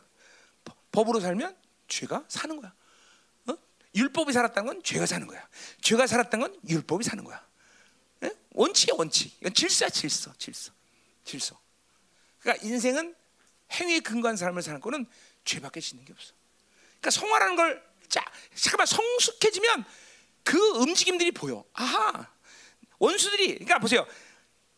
법으로 0.92 1.20
살면 1.20 1.56
죄가 1.88 2.26
사는 2.28 2.60
거야. 2.60 2.74
어? 3.50 3.54
율법이 3.94 4.34
살았다는 4.34 4.74
건 4.74 4.84
죄가 4.84 5.06
사는 5.06 5.28
거야. 5.28 5.48
죄가 5.82 6.08
살았다는 6.08 6.50
건 6.50 6.60
율법이 6.68 7.04
사는 7.04 7.24
거야. 7.24 7.46
예? 8.24 8.32
원칙이야, 8.50 8.96
원칙. 8.98 9.32
이건 9.42 9.54
질서야, 9.54 9.90
질서, 9.90 10.34
질서, 10.40 10.72
질서. 11.24 11.60
그러니까 12.40 12.66
인생은 12.66 13.14
행위에 13.74 14.00
근거한 14.00 14.38
삶을 14.38 14.64
사는 14.64 14.82
거는 14.82 15.06
죄밖에 15.44 15.80
짓는 15.80 16.04
게 16.04 16.12
없어. 16.12 16.34
그러니까 17.06 17.12
성화라는 17.12 17.56
걸 17.56 17.84
자, 18.10 18.24
잠깐만 18.56 18.88
성숙해지면 18.88 19.86
그 20.44 20.58
움직임들이 20.58 21.32
보여. 21.32 21.64
아하. 21.74 22.28
원수들이 22.98 23.48
그러니까 23.56 23.80
보세요. 23.80 24.08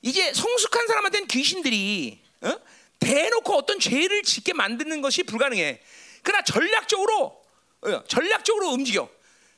이제 0.01 0.34
성숙한 0.34 0.88
사람한테는 0.88 1.28
귀신들이 1.28 2.21
어? 2.41 2.59
대놓고 2.99 3.53
어떤 3.53 3.80
죄를 3.80 4.23
짓게 4.23 4.53
만드는 4.53 5.01
것이 5.01 5.23
불가능해. 5.23 5.82
그러나 6.23 6.43
전략적으로 6.43 7.43
어, 7.82 8.03
전략적으로 8.05 8.69
움직여. 8.69 9.09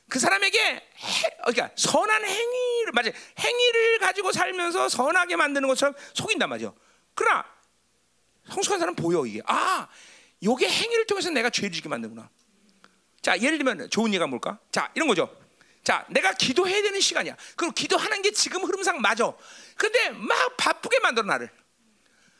그 0.08 0.18
사람에게 0.18 0.60
해, 0.60 1.36
그러니까 1.44 1.70
선한 1.76 2.24
행위를 2.24 2.92
맞아 2.92 3.10
행위를 3.38 3.98
가지고 4.00 4.32
살면서 4.32 4.88
선하게 4.88 5.36
만드는 5.36 5.68
것처럼 5.68 5.94
속인단 6.14 6.48
말이죠. 6.48 6.76
그러나 7.14 7.44
성숙한 8.48 8.78
사람 8.78 8.94
보여 8.96 9.24
이게 9.24 9.40
아 9.46 9.88
요게 10.42 10.68
행위를 10.68 11.06
통해서 11.06 11.30
내가 11.30 11.50
죄를 11.50 11.72
짓게 11.72 11.88
만드구나. 11.88 12.28
자 13.22 13.38
예를 13.38 13.58
들면 13.58 13.90
좋은 13.90 14.12
예가 14.14 14.26
뭘까? 14.26 14.58
자 14.70 14.90
이런 14.94 15.08
거죠. 15.08 15.34
자, 15.82 16.04
내가 16.10 16.32
기도해야 16.34 16.82
되는 16.82 17.00
시간이야. 17.00 17.36
그리고 17.56 17.72
기도하는 17.72 18.22
게 18.22 18.30
지금 18.32 18.62
흐름상 18.64 19.00
맞아. 19.00 19.32
근데 19.76 20.10
막 20.10 20.56
바쁘게 20.56 21.00
만들어 21.00 21.26
나를. 21.26 21.50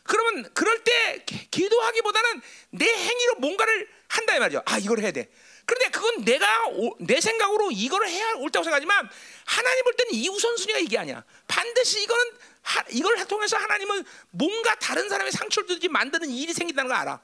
그러면 0.02 0.50
그럴 0.54 0.82
때 0.84 1.24
기도하기보다는 1.50 2.42
내 2.70 2.84
행위로 2.84 3.36
뭔가를 3.36 3.88
한다 4.08 4.36
이 4.36 4.38
말이죠. 4.40 4.62
아, 4.66 4.78
이걸 4.78 5.00
해야 5.00 5.10
돼. 5.10 5.30
그런데 5.64 5.88
그건 5.90 6.24
내가 6.24 6.66
오, 6.68 6.96
내 6.98 7.20
생각으로 7.20 7.70
이걸 7.70 8.06
해야 8.08 8.32
옳다고 8.34 8.64
생각하지만 8.64 9.08
하나님 9.44 9.84
볼 9.84 9.94
때는 9.94 10.14
이 10.14 10.28
우선순위가 10.28 10.80
이게 10.80 10.98
아니야. 10.98 11.24
반드시 11.46 12.02
이거는 12.02 12.24
하, 12.62 12.84
이걸 12.90 13.24
통해서 13.26 13.56
하나님은 13.56 14.04
뭔가 14.30 14.74
다른 14.76 15.08
사람의 15.08 15.32
상처를 15.32 15.68
주지 15.68 15.88
만드는 15.88 16.28
일이 16.28 16.52
생긴다는 16.52 16.88
걸 16.88 16.96
알아. 16.98 17.20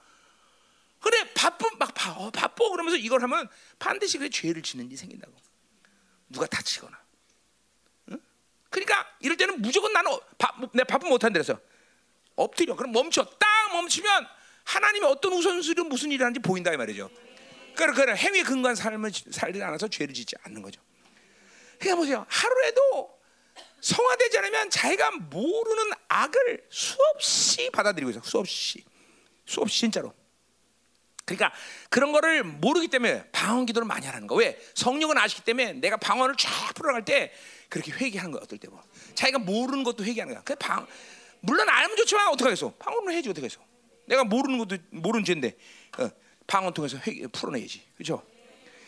그래 1.07 1.33
바쁜 1.35 1.79
막 1.79 1.95
바, 1.95 2.11
어, 2.15 2.31
바빠 2.33 2.69
그러면서 2.69 2.97
이걸 2.97 3.23
하면 3.23 3.49
반드시 3.79 4.19
그래 4.19 4.29
죄를 4.29 4.61
짓는 4.61 4.87
일이 4.87 4.97
생긴다고. 4.97 5.33
누가 6.29 6.47
다치거나. 6.47 7.01
응? 8.11 8.21
그러니까 8.71 9.07
이럴 9.21 9.37
때는 9.37 9.63
무조건 9.63 9.93
나는 9.93 10.11
바, 10.37 10.53
내 10.75 10.83
바쁜 10.83 11.09
못한다 11.09 11.35
그래서 11.35 11.61
엎드려. 12.35 12.75
그럼 12.75 12.91
멈춰. 12.91 13.25
딱 13.25 13.73
멈추면 13.73 14.27
하나님의 14.65 15.09
어떤 15.09 15.33
우선순위로 15.35 15.85
무슨 15.85 16.11
일을 16.11 16.27
하는지 16.27 16.41
보인다 16.41 16.73
이 16.73 16.77
말이죠. 16.77 17.09
그러니까 17.77 18.05
그 18.05 18.17
행위 18.17 18.43
근거한 18.43 18.75
삶을 18.75 19.13
살지 19.31 19.63
않아서 19.63 19.87
죄를 19.87 20.13
짓지 20.13 20.35
않는 20.43 20.61
거죠. 20.61 20.81
그러니까 21.79 21.97
보세요. 22.01 22.27
하루에도 22.29 23.17
성화되지 23.81 24.39
않으면 24.39 24.71
자기가 24.71 25.13
모르는 25.13 25.93
악을 26.09 26.67
수없이 26.69 27.71
받아들이고 27.71 28.11
있어. 28.11 28.21
수없이. 28.25 28.83
수없이 29.45 29.79
진짜로. 29.83 30.13
그러니까 31.27 31.53
그런 31.91 32.13
거를 32.13 32.45
모르기 32.45 32.89
때문에 32.89 33.25
방언 33.33 33.67
기도를 33.67 33.87
많이 33.87 34.07
하는 34.07 34.27
거. 34.27 34.37
왜? 34.37 34.59
성령은 34.75 35.19
아시기 35.19 35.43
때문에 35.43 35.75
내가 35.75 35.97
방언을 35.97 36.37
쫙 36.39 36.73
풀어갈 36.75 37.05
때 37.05 37.33
그렇게 37.69 37.91
회개하는 37.93 38.31
거야. 38.31 38.43
어떨 38.43 38.59
때 38.59 38.69
뭐. 38.69 38.81
자기가 39.15 39.41
모르는 39.41 39.83
것도 39.83 40.05
회개하는 40.05 40.35
거야. 40.35 40.43
그 40.45 40.55
방, 40.55 40.87
물론 41.41 41.69
알면 41.69 41.97
좋지만 41.97 42.29
어떻게 42.29 42.45
하겠어? 42.45 42.73
방언을 42.79 43.13
해야지 43.13 43.33
해서? 43.37 43.61
내가 44.07 44.23
모르는 44.23 44.59
것도 44.59 44.77
모르는 44.91 45.25
죄인데 45.25 45.57
어, 45.99 46.09
방언 46.47 46.73
통해서 46.73 46.97
회, 46.99 47.27
풀어내야지, 47.27 47.83
그렇죠? 47.97 48.23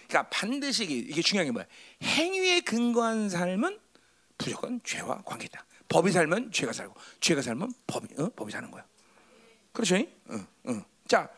그러니까 0.07 0.31
반드시 0.31 0.85
이게, 0.85 0.95
이게 0.95 1.23
중요한 1.23 1.47
게 1.47 1.51
뭐야? 1.51 1.67
행위에 2.03 2.61
근거한 2.61 3.29
삶은 3.29 3.81
무조건 4.39 4.81
죄와 4.85 5.23
관계다. 5.25 5.67
법이 5.89 6.13
살면 6.13 6.53
죄가 6.53 6.73
살고, 6.73 6.95
죄가 7.21 7.43
살면 7.43 7.73
법이 7.89 8.07
어? 8.19 8.31
법이 8.37 8.53
사는 8.53 8.71
거야. 8.71 8.85
그렇죠? 9.73 9.97
응, 9.97 10.47
응. 10.69 10.85
자, 11.09 11.29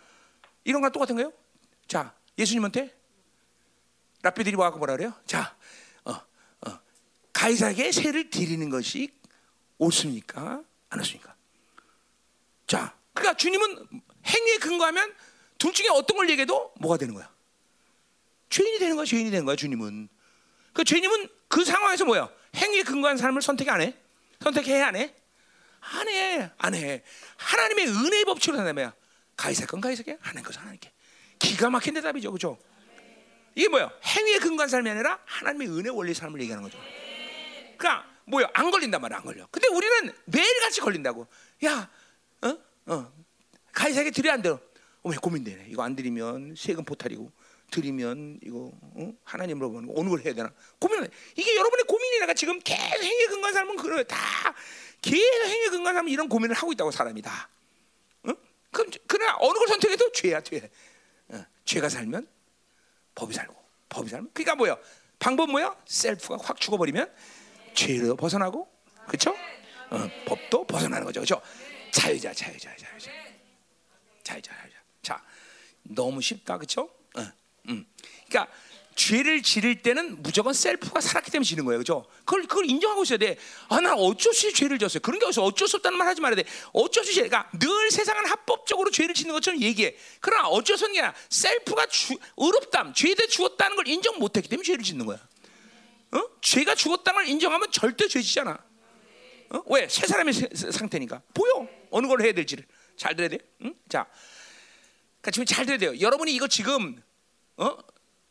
이런 0.64 0.82
거 0.82 0.90
똑같은 0.90 1.14
거예요. 1.16 1.32
자, 1.86 2.14
예수님한테 2.38 2.94
랍비들이 4.22 4.56
와갖고 4.56 4.78
뭐라 4.78 4.96
그래요? 4.96 5.14
자, 5.26 5.56
어, 6.04 6.12
어, 6.12 6.78
가이사에게 7.32 7.90
세를 7.92 8.30
드리는 8.30 8.68
것이 8.68 9.12
옳습니까? 9.78 10.62
안 10.90 10.98
옳습니까? 10.98 11.34
자, 12.66 12.94
그러니까 13.14 13.36
주님은 13.36 13.88
행위에 14.26 14.58
근거하면 14.58 15.14
둘 15.58 15.72
중에 15.72 15.88
어떤 15.88 16.16
걸 16.16 16.28
얘기해도 16.30 16.74
뭐가 16.78 16.96
되는 16.96 17.14
거야? 17.14 17.30
죄인이 18.50 18.78
되는 18.78 18.96
거야, 18.96 19.04
죄인이 19.04 19.30
되는 19.30 19.44
거야, 19.44 19.56
주님은. 19.56 20.08
그 20.72 20.84
죄인은 20.84 21.28
그 21.48 21.64
상황에서 21.64 22.04
뭐야? 22.04 22.30
행위에 22.54 22.82
근거한 22.82 23.16
삶을 23.16 23.42
선택 23.42 23.68
안 23.68 23.80
해? 23.80 23.96
선택해야 24.40 24.88
안 24.88 24.96
해? 24.96 25.14
안 25.80 26.08
해, 26.08 26.50
안 26.58 26.74
해. 26.74 27.02
하나님의 27.36 27.88
은혜의 27.88 28.24
법칙으로 28.24 28.58
산다며. 28.58 28.92
가이사 29.40 29.64
건 29.64 29.80
가이사게, 29.80 30.18
하나님 30.20 30.44
것은 30.44 30.60
하나님께. 30.60 30.92
기가 31.38 31.70
막힌 31.70 31.94
대답이죠, 31.94 32.30
그죠? 32.30 32.58
이게 33.54 33.68
뭐야? 33.68 33.90
행위에 34.04 34.38
근거한 34.38 34.68
삶이 34.68 34.90
아니라 34.90 35.18
하나님의 35.24 35.68
은혜 35.68 35.88
원리 35.88 36.12
삶을 36.12 36.42
얘기하는 36.42 36.62
거죠. 36.62 36.78
그러니까 37.78 38.06
뭐야? 38.26 38.50
안 38.52 38.70
걸린단 38.70 39.00
말이야, 39.00 39.16
안 39.16 39.24
걸려. 39.24 39.46
근데 39.50 39.68
우리는 39.68 40.12
매일같이 40.26 40.82
걸린다고. 40.82 41.26
야, 41.64 41.90
어, 42.42 42.58
어, 42.86 43.12
가이사에게 43.72 44.10
드려야 44.10 44.34
안 44.34 44.42
돼요. 44.42 44.60
어, 45.02 45.08
왜 45.08 45.16
고민되네. 45.16 45.68
이거 45.70 45.82
안 45.84 45.96
드리면 45.96 46.54
세금 46.58 46.84
포탈이고 46.84 47.32
드리면 47.70 48.40
이거 48.42 48.70
어? 48.82 49.12
하나님 49.24 49.56
물어보는 49.56 49.88
거 49.88 49.94
어느 49.96 50.10
걸 50.10 50.20
해야 50.20 50.34
되나 50.34 50.52
고민을 50.78 51.04
해. 51.04 51.08
이게 51.36 51.56
여러분의 51.56 51.84
고민이라가 51.84 52.34
지금 52.34 52.60
계속 52.62 53.02
행위 53.02 53.26
근거한 53.26 53.54
삶은 53.54 53.76
그래 53.76 54.04
다 54.04 54.18
계속 55.00 55.46
행위 55.46 55.68
근거한 55.70 55.94
삶은 55.94 56.12
이런 56.12 56.28
고민을 56.28 56.54
하고 56.54 56.72
있다고 56.72 56.90
사람이 56.90 57.22
다. 57.22 57.48
어? 58.70 58.76
그럼 58.76 58.90
그러나 59.06 59.36
어느 59.40 59.58
걸 59.58 59.68
선택해도 59.68 60.12
죄야 60.12 60.40
죄. 60.40 60.70
어, 61.28 61.44
죄가 61.64 61.88
살면 61.88 62.28
법이 63.14 63.34
살고 63.34 63.54
법이 63.88 64.08
살면 64.08 64.30
그러니까 64.32 64.54
뭐야 64.54 64.76
방법 65.18 65.50
뭐야 65.50 65.76
셀프가 65.86 66.38
확 66.42 66.60
죽어버리면 66.60 67.12
죄로 67.74 68.16
벗어나고 68.16 68.68
그렇죠? 69.06 69.30
어, 69.90 70.08
법도 70.26 70.66
벗어나는 70.66 71.04
거죠 71.04 71.20
그렇죠? 71.20 71.42
자유자 71.90 72.32
자유자 72.32 72.74
자유자 72.76 73.10
자유자 74.22 74.52
자유자 74.54 74.76
자 75.02 75.24
너무 75.82 76.20
쉽다 76.20 76.56
그렇죠? 76.56 76.82
어, 77.16 77.32
음. 77.68 77.86
그러니까 78.28 78.52
죄를 79.00 79.42
지를 79.42 79.80
때는 79.80 80.22
무조건 80.22 80.52
셀프가 80.52 81.00
살았기 81.00 81.30
때문에 81.30 81.46
지는 81.46 81.64
거예요. 81.64 81.78
그죠? 81.78 82.04
그걸, 82.26 82.42
그걸 82.42 82.68
인정하고 82.68 83.04
있어야 83.04 83.18
돼. 83.18 83.38
아, 83.70 83.80
난 83.80 83.94
어쩔 83.94 84.34
수 84.34 84.48
없이 84.48 84.52
죄를 84.52 84.78
졌어요. 84.78 85.00
그런 85.00 85.18
게 85.18 85.24
어디서 85.24 85.42
어쩔 85.42 85.66
수 85.66 85.76
없다는 85.76 85.96
말 85.96 86.06
하지 86.06 86.20
말아야 86.20 86.36
돼. 86.36 86.44
어쩔 86.74 87.02
수 87.02 87.10
없이. 87.10 87.22
그러니까 87.22 87.50
늘 87.58 87.90
세상은 87.90 88.26
합법적으로 88.26 88.90
죄를 88.90 89.14
짓는 89.14 89.32
것처럼 89.32 89.58
얘기해. 89.62 89.96
그러나 90.20 90.48
어쩔 90.48 90.76
수 90.76 90.84
없냐. 90.84 91.14
셀프가 91.30 91.86
주, 91.86 92.14
의롭담, 92.36 92.92
죄에 92.92 93.14
죽었다는 93.14 93.76
걸 93.76 93.88
인정 93.88 94.18
못 94.18 94.36
했기 94.36 94.50
때문에 94.50 94.66
죄를 94.66 94.84
짓는 94.84 95.06
거야. 95.06 95.18
어? 96.12 96.22
죄가 96.42 96.74
죽었다는 96.74 97.22
걸 97.22 97.28
인정하면 97.28 97.72
절대 97.72 98.06
죄 98.06 98.20
지잖아. 98.20 98.58
어? 99.48 99.62
왜? 99.66 99.88
새 99.88 100.06
사람의 100.06 100.34
세, 100.34 100.48
상태니까. 100.52 101.22
보여. 101.32 101.66
어느 101.90 102.06
걸 102.06 102.20
해야 102.20 102.32
될지를. 102.32 102.66
잘 102.98 103.16
들어야 103.16 103.30
돼. 103.30 103.38
응? 103.62 103.74
자. 103.88 104.06
그러니까 105.22 105.30
지금 105.32 105.46
잘 105.46 105.64
들어야 105.64 105.78
돼요. 105.78 105.98
여러분이 105.98 106.34
이거 106.34 106.46
지금 106.48 107.02
어? 107.56 107.78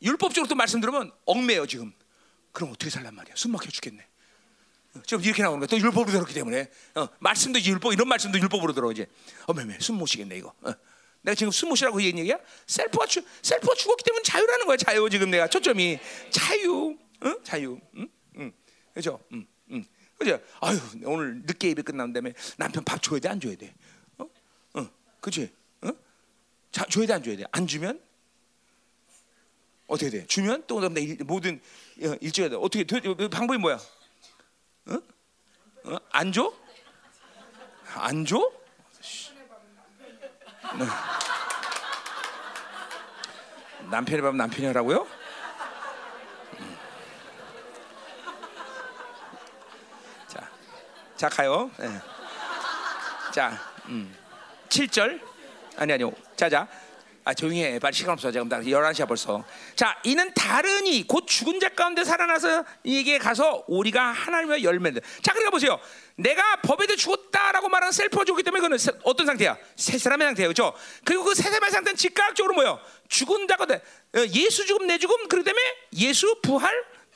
율법적으로 0.02 0.48
또 0.48 0.56
말씀드리면 0.56 1.12
얽매요 1.26 1.66
지금. 1.68 1.94
그럼 2.52 2.72
어떻게 2.72 2.90
살란 2.90 3.14
말이야? 3.16 3.36
숨 3.36 3.52
막혀 3.52 3.70
죽겠네. 3.70 4.06
어, 4.96 5.02
지금 5.06 5.24
이렇게 5.24 5.44
나오는 5.44 5.60
거야. 5.60 5.68
또 5.68 5.78
율법으로 5.78 6.12
들었기 6.12 6.34
때문에 6.34 6.70
어, 6.96 7.08
말씀도 7.20 7.62
율법 7.62 7.94
이런 7.94 8.08
말씀도 8.08 8.40
율법으로 8.40 8.74
들어 8.74 8.92
이제. 8.92 9.08
어메메 9.46 9.78
숨못 9.80 10.08
쉬겠네 10.08 10.38
이거. 10.38 10.54
어. 10.62 10.74
내가 11.22 11.36
지금 11.36 11.52
숨 11.52 11.68
못 11.70 11.76
쉬라고 11.76 12.02
얘기한 12.02 12.18
얘기야? 12.20 12.40
셀프가 12.66 13.06
죽 13.06 13.26
셀프가 13.42 13.76
죽었기 13.76 14.04
때문에 14.06 14.24
자유라는 14.24 14.66
거야. 14.66 14.78
자유 14.78 15.10
지금 15.10 15.30
내가 15.30 15.48
초점이 15.48 16.00
자유, 16.32 16.98
응? 17.24 17.38
자유, 17.44 17.78
응? 17.98 18.08
응. 18.38 18.54
그죠? 18.94 19.20
응, 19.34 19.46
응. 19.72 19.84
그죠? 20.18 20.40
아유 20.62 20.80
오늘 21.04 21.42
늦게 21.46 21.70
예배 21.70 21.82
끝난 21.84 22.12
다음에 22.14 22.34
남편 22.58 22.84
밥 22.86 23.02
줘야 23.02 23.20
돼 23.20 23.28
안 23.30 23.40
줘야 23.40 23.56
돼? 23.56 23.74
어? 24.18 24.26
어, 24.76 24.90
그지? 25.22 25.52
어? 25.82 25.90
자 26.72 26.86
줘야 26.86 27.06
돼 27.06 27.14
안 27.14 27.22
줘야 27.24 27.36
돼? 27.38 27.44
안 27.52 27.68
주면 27.68 28.02
어떻게 29.90 30.12
돼? 30.12 30.26
주면 30.28 30.64
또 30.68 30.80
일, 31.02 31.18
모든 31.26 31.60
어, 32.04 32.16
일주일에 32.22 32.56
어떻게 32.56 32.86
방법이 33.28 33.58
뭐야? 33.58 33.80
어? 34.86 34.94
어? 35.86 35.98
안 36.12 36.32
줘? 36.32 36.54
안 37.96 38.24
줘? 38.24 38.52
네. 40.78 40.86
남편이 43.90 44.22
밥 44.22 44.36
남편이 44.36 44.68
하라고요? 44.68 45.08
음. 46.60 46.78
자, 50.28 50.52
자 51.18 51.30
가요. 51.30 51.72
네. 51.80 52.00
자, 53.34 53.58
음. 53.88 54.16
7절 54.70 55.20
아니 55.78 55.94
아니요. 55.94 56.12
자자. 56.36 56.68
아 57.30 57.34
조용히 57.36 57.64
해. 57.64 57.78
빨리 57.78 57.94
시간 57.94 58.14
없어. 58.14 58.32
지금 58.32 58.50
11시야 58.50 59.08
벌써. 59.08 59.44
자, 59.76 59.96
이는 60.04 60.34
다른 60.34 60.88
이 60.88 61.04
곧 61.04 61.28
죽은 61.28 61.60
자 61.60 61.70
가운데 61.70 62.04
살아나서 62.04 62.66
이게 62.84 63.20
가서 63.20 63.64
우리가 63.68 64.02
하나님의 64.12 64.64
열매들. 64.64 65.00
자, 65.22 65.32
그러니까 65.34 65.52
보세요. 65.52 65.80
내가 66.16 66.56
법에 66.64 66.88
대해 66.88 66.98
죽었다라고 66.98 67.70
말하는 67.70 67.92
셀프가 67.92 68.26
죽기 68.26 68.42
때문에 68.42 68.62
그는 68.62 68.78
어떤 69.04 69.28
상태야? 69.28 69.56
새 69.76 69.98
사람의 70.00 70.28
상태예요. 70.30 70.50
그렇죠? 70.52 70.74
그리고 71.06 71.24
그 71.24 71.36
새 71.36 71.44
사람의 71.44 71.70
상태는 71.70 71.96
즉각적으로 71.98 72.56
뭐요? 72.56 72.80
죽은 73.10 73.48
자거든. 73.48 73.76
어, 73.76 74.26
예수 74.34 74.66
죽음 74.66 74.88
내 74.88 74.98
죽음 74.98 75.28
그렇기 75.28 75.46
때문에 75.46 75.64
예수 75.98 76.36
부활 76.42 76.74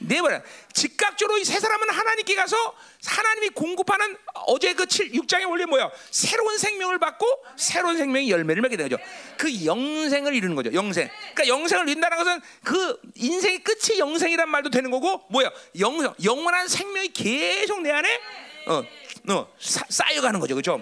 내버려. 0.07 0.41
즉각적으로 0.73 1.37
이 1.37 1.53
세 1.53 1.59
사람은 1.59 1.87
하나님께 1.89 2.33
가서 2.33 2.57
하나님이 3.05 3.49
공급하는 3.49 4.17
어제 4.47 4.73
그 4.73 4.87
7, 4.87 5.11
6장의 5.11 5.47
원리 5.47 5.65
뭐야? 5.65 5.91
새로운 6.09 6.57
생명을 6.57 6.97
받고 6.97 7.27
새로운 7.55 7.95
생명의 7.97 8.31
열매를 8.31 8.61
맺게 8.63 8.75
되는 8.75 8.89
거죠. 8.89 9.03
그 9.37 9.65
영생을 9.65 10.33
이루는 10.33 10.55
거죠. 10.55 10.73
영생. 10.73 11.07
그러니까 11.35 11.47
영생을 11.47 11.87
이룬다는 11.89 12.17
것은 12.17 12.41
그 12.63 12.99
인생의 13.15 13.59
끝이 13.59 13.99
영생이란 13.99 14.49
말도 14.49 14.71
되는 14.71 14.89
거고 14.89 15.23
뭐야? 15.29 15.51
영생, 15.79 16.11
영원한 16.23 16.67
생명이 16.67 17.09
계속 17.09 17.81
내 17.81 17.91
안에 17.91 18.19
어, 18.65 18.83
어 19.29 19.53
사, 19.59 19.85
쌓여가는 19.87 20.39
거죠. 20.39 20.55
그죠? 20.55 20.81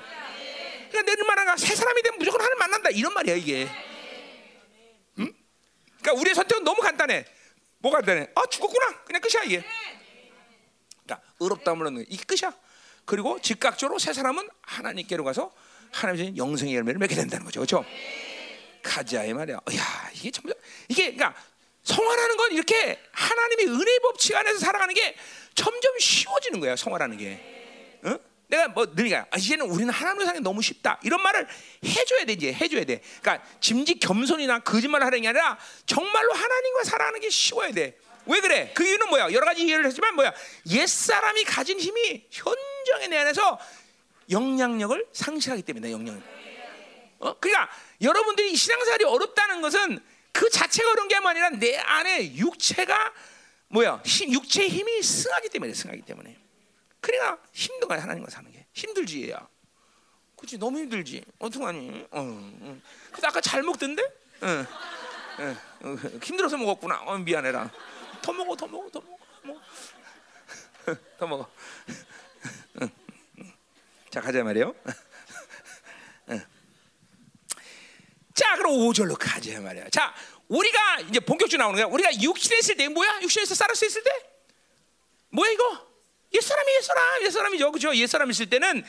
그러니까 0.89 1.11
내는 1.11 1.27
말하가 1.27 1.57
새 1.57 1.75
사람이 1.75 2.01
되면 2.01 2.17
무조건 2.17 2.39
하나님 2.39 2.59
만난다 2.59 2.89
이런 2.91 3.13
말이야 3.13 3.35
이게. 3.35 3.67
응? 5.19 5.33
그러니까 6.01 6.21
우리의 6.21 6.33
선택은 6.35 6.63
너무 6.63 6.81
간단해. 6.81 7.25
뭐가 7.81 8.01
되네? 8.01 8.27
아 8.35 8.45
죽었구나. 8.49 9.03
그냥 9.03 9.21
끝이야 9.21 9.43
이게. 9.43 9.63
그러니까 11.03 11.27
의롭다면 11.39 12.05
이게 12.07 12.23
끝이야. 12.23 12.53
그리고 13.05 13.39
즉각적으로 13.41 13.99
새 13.99 14.13
사람은 14.13 14.47
하나님께로 14.61 15.23
가서 15.23 15.51
하나님의 15.91 16.37
영생의 16.37 16.75
열매를 16.75 16.99
맺게 16.99 17.15
된다는 17.15 17.45
거죠. 17.45 17.59
그렇죠? 17.59 17.85
가자이 18.83 19.33
말이야. 19.33 19.55
야 19.55 20.09
이게 20.13 20.31
참 20.31 20.45
이게 20.87 21.13
그러니까 21.13 21.35
성화라는 21.83 22.37
건 22.37 22.51
이렇게 22.51 23.01
하나님의 23.11 23.67
은혜 23.67 23.99
법칙 23.99 24.35
안에서 24.35 24.59
살아가는 24.59 24.93
게 24.93 25.15
점점 25.55 25.99
쉬워지는 25.99 26.59
거야. 26.59 26.75
성화라는 26.75 27.17
게. 27.17 27.60
어? 28.51 28.55
내가 28.55 28.67
뭐 28.67 28.85
늘니까 28.93 29.25
아, 29.31 29.37
이제는 29.37 29.65
우리는 29.65 29.91
하나님을 29.91 30.25
사는 30.25 30.39
게 30.39 30.43
너무 30.43 30.61
쉽다 30.61 30.99
이런 31.03 31.21
말을 31.23 31.47
해줘야 31.85 32.25
돼 32.25 32.33
이제 32.33 32.53
해줘야 32.53 32.83
돼. 32.83 33.01
그러니까 33.21 33.45
짐짓 33.61 33.99
겸손이나 34.01 34.59
거짓말을 34.59 35.05
하는 35.05 35.21
게 35.21 35.29
아니라 35.29 35.57
정말로 35.85 36.33
하나님과 36.33 36.83
살아가는 36.83 37.19
게 37.19 37.29
쉬워야 37.29 37.71
돼. 37.71 37.97
왜 38.25 38.39
그래? 38.39 38.71
그 38.75 38.85
이유는 38.85 39.09
뭐야? 39.09 39.31
여러 39.31 39.45
가지 39.45 39.63
이해를 39.63 39.85
했지만 39.85 40.15
뭐야? 40.15 40.33
옛 40.69 40.87
사람이 40.87 41.43
가진 41.45 41.79
힘이 41.79 42.23
현정의 42.29 43.07
내 43.09 43.17
안에서 43.17 43.59
영향력을 44.29 45.07
상실하기 45.11 45.63
때문에 45.63 45.91
영향. 45.91 46.21
어? 47.19 47.33
그러니까 47.39 47.69
여러분들이 48.01 48.55
신앙생활이 48.55 49.05
어렵다는 49.05 49.61
것은 49.61 49.99
그 50.31 50.49
자체가 50.49 50.91
어려운 50.91 51.07
게 51.07 51.15
아니라 51.15 51.49
내 51.49 51.77
안에 51.77 52.35
육체가 52.35 53.13
뭐야? 53.69 54.03
육체의 54.05 54.69
힘이 54.69 55.01
승하기 55.01 55.49
때문에 55.49 55.73
승하기 55.73 56.01
때문에. 56.01 56.40
그러니까 57.01 57.41
힘든 57.51 57.87
거야 57.87 58.01
하나님과 58.03 58.29
사는 58.29 58.51
게 58.51 58.65
힘들지 58.73 59.27
얘야. 59.27 59.47
그렇지 60.37 60.57
너무 60.57 60.79
힘들지. 60.79 61.23
어떡하니? 61.39 62.07
어, 62.11 62.19
어. 62.21 62.81
근데 63.11 63.27
아까 63.27 63.41
잘 63.41 63.61
먹던데? 63.63 64.01
어, 64.41 64.47
어, 65.39 65.55
어, 65.81 65.95
힘들어서 66.23 66.57
먹었구나. 66.57 67.01
어, 67.01 67.17
미안해라. 67.17 67.69
더 68.21 68.33
먹어, 68.33 68.55
더 68.55 68.67
먹어, 68.67 68.89
더 68.89 69.01
먹어, 69.01 69.17
먹어. 69.43 69.61
더 71.19 71.27
먹어. 71.27 71.51
자 74.09 74.19
가자 74.21 74.43
말이요. 74.43 74.73
자 78.33 78.55
그럼 78.55 78.73
5절로 78.73 79.15
가자 79.19 79.59
말이야. 79.61 79.89
자 79.89 80.13
우리가 80.47 81.01
이제 81.01 81.19
본격적으로 81.19 81.63
나오는 81.65 81.77
거야. 81.81 81.93
우리가 81.93 82.21
육신에 82.21 82.57
있을 82.59 82.75
때 82.75 82.87
뭐야? 82.89 83.21
육신에서 83.21 83.53
살았을 83.55 83.87
있을 83.87 84.03
때 84.03 84.09
뭐야 85.29 85.51
이거? 85.51 85.90
옛사람이 86.33 86.75
옛사람, 86.75 87.23
옛사람이죠. 87.23 87.71
그죠? 87.71 87.95
옛사람 87.95 88.29
있을 88.31 88.49
때는 88.49 88.83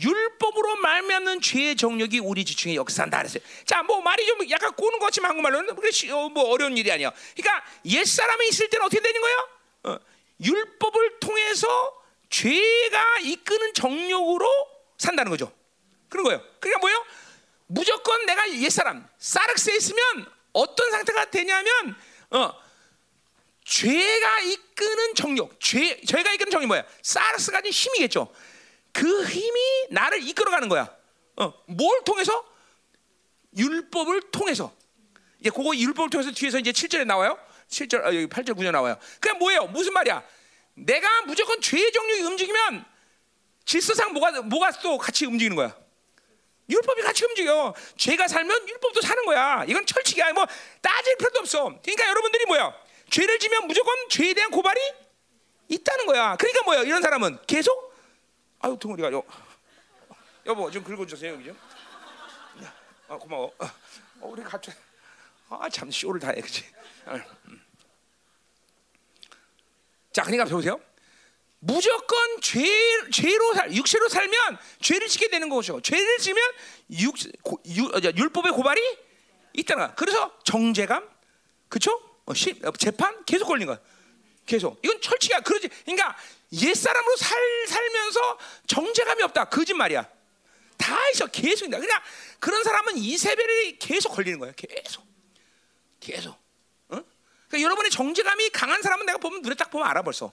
율법으로 0.00 0.76
말미암는 0.76 1.40
죄의 1.40 1.76
정력이 1.76 2.18
우리 2.18 2.44
지중에 2.44 2.74
역사한다 2.74 3.18
그랬어요. 3.18 3.42
자, 3.64 3.82
뭐 3.82 4.00
말이 4.00 4.26
좀 4.26 4.50
약간 4.50 4.72
꼬는 4.72 4.98
것 4.98 5.06
같지만 5.06 5.30
한국말로는 5.30 5.76
그래 5.76 5.90
어, 6.12 6.28
뭐 6.28 6.50
어려운 6.50 6.76
일이 6.76 6.90
아니야. 6.90 7.12
그러니까 7.36 7.64
옛사람이 7.84 8.48
있을 8.48 8.68
때는 8.68 8.86
어떻게 8.86 9.00
되는 9.00 9.20
거예요? 9.20 9.48
어, 9.84 9.98
율법을 10.40 11.20
통해서 11.20 12.02
죄가 12.30 13.18
이끄는 13.22 13.74
정력으로 13.74 14.46
산다는 14.98 15.30
거죠. 15.30 15.52
그런 16.08 16.24
거예요. 16.24 16.42
그러니까 16.58 16.80
뭐예요? 16.80 17.04
무조건 17.66 18.26
내가 18.26 18.50
옛사람, 18.54 19.06
사르스에 19.18 19.76
있으면 19.76 20.26
어떤 20.52 20.90
상태가 20.90 21.30
되냐면 21.30 21.96
어, 22.30 22.67
죄가 23.68 24.40
이끄는 24.40 25.14
정력, 25.14 25.60
죄, 25.60 26.00
죄가 26.00 26.32
이끄는 26.32 26.50
정력이 26.50 26.66
뭐야? 26.68 26.84
사르스 27.02 27.52
가진 27.52 27.70
힘이겠죠. 27.70 28.32
그 28.92 29.26
힘이 29.26 29.60
나를 29.90 30.26
이끌어가는 30.26 30.70
거야. 30.70 30.90
어, 31.36 31.52
뭘 31.66 32.02
통해서? 32.02 32.46
율법을 33.54 34.30
통해서. 34.30 34.74
이제 35.38 35.50
그거 35.50 35.76
율법을 35.76 36.08
통해서 36.08 36.30
뒤에서 36.30 36.58
이제 36.58 36.72
7절에 36.72 37.04
나와요. 37.04 37.38
7절, 37.68 38.04
아, 38.04 38.06
여기 38.06 38.26
8절, 38.26 38.56
9절 38.56 38.70
나와요. 38.72 38.96
그게 39.20 39.34
뭐예요? 39.34 39.66
무슨 39.66 39.92
말이야? 39.92 40.24
내가 40.72 41.22
무조건 41.22 41.60
죄의 41.60 41.92
정력이 41.92 42.22
움직이면 42.22 42.86
질서상 43.66 44.14
뭐가, 44.14 44.40
뭐가 44.42 44.70
또 44.80 44.96
같이 44.96 45.26
움직이는 45.26 45.54
거야? 45.54 45.76
율법이 46.70 47.02
같이 47.02 47.26
움직여. 47.26 47.74
죄가 47.98 48.28
살면 48.28 48.66
율법도 48.66 49.02
사는 49.02 49.24
거야. 49.26 49.64
이건 49.68 49.84
철칙이야. 49.84 50.32
뭐 50.32 50.46
따질 50.80 51.16
필요도 51.18 51.40
없어. 51.40 51.64
그러니까 51.82 52.08
여러분들이 52.08 52.46
뭐야? 52.46 52.87
죄를 53.10 53.38
지면 53.38 53.66
무조건 53.66 53.94
죄에 54.08 54.34
대한 54.34 54.50
고발이 54.50 54.80
있다는 55.68 56.06
거야. 56.06 56.36
그러니까 56.36 56.62
뭐야? 56.64 56.82
이런 56.82 57.02
사람은 57.02 57.38
계속 57.46 57.94
아유 58.60 58.76
등어리가 58.80 59.12
요 59.12 59.22
여보 60.46 60.70
좀 60.70 60.82
긁어주세요 60.82 61.34
여기 61.34 61.44
좀. 61.44 61.58
아 63.08 63.16
고마워. 63.16 63.52
어, 63.58 63.70
우리 64.20 64.42
갑자기 64.42 64.76
아참 65.48 65.90
쇼를 65.90 66.20
다 66.20 66.28
해, 66.28 66.34
그렇지? 66.40 66.64
자, 70.12 70.22
그러니까 70.22 70.44
보세요. 70.44 70.80
무조건 71.60 72.40
죄, 72.40 72.60
죄로 73.10 73.54
살, 73.54 73.72
육체로 73.72 74.08
살면 74.08 74.58
죄를 74.80 75.08
짓게 75.08 75.28
되는 75.28 75.48
것이죠. 75.48 75.80
죄를 75.80 76.18
지면 76.18 76.42
육, 76.90 77.14
고, 77.42 77.60
유, 77.66 77.86
어, 77.86 78.00
율법의 78.16 78.52
고발이 78.52 78.80
있다는 79.54 79.86
거야. 79.86 79.94
그래서 79.94 80.38
정죄감, 80.44 81.08
그렇죠? 81.68 82.07
어, 82.28 82.34
시, 82.34 82.60
어, 82.62 82.70
재판 82.72 83.24
계속 83.24 83.46
걸린 83.46 83.66
거야. 83.66 83.80
계속. 84.44 84.78
이건 84.84 85.00
철칙이야. 85.00 85.40
그러지. 85.40 85.68
그러니까 85.84 86.14
옛 86.52 86.74
사람으로 86.74 87.16
살 87.16 87.38
살면서 87.66 88.38
정죄감이 88.66 89.22
없다. 89.22 89.46
거짓말이야. 89.46 90.06
다 90.76 91.08
있어. 91.10 91.26
계속 91.26 91.66
있다. 91.66 91.80
그냥 91.80 92.00
그런 92.38 92.62
사람은 92.62 92.98
이세벨이 92.98 93.78
계속 93.78 94.10
걸리는 94.10 94.38
거야. 94.38 94.52
계속. 94.52 95.04
계속. 96.00 96.32
어? 96.88 97.00
그러니까 97.48 97.60
여러분의 97.62 97.90
정죄감이 97.90 98.50
강한 98.50 98.82
사람은 98.82 99.06
내가 99.06 99.18
보면 99.18 99.40
눈에 99.40 99.54
딱 99.54 99.70
보면 99.70 99.88
알아 99.88 100.02
벌써. 100.02 100.30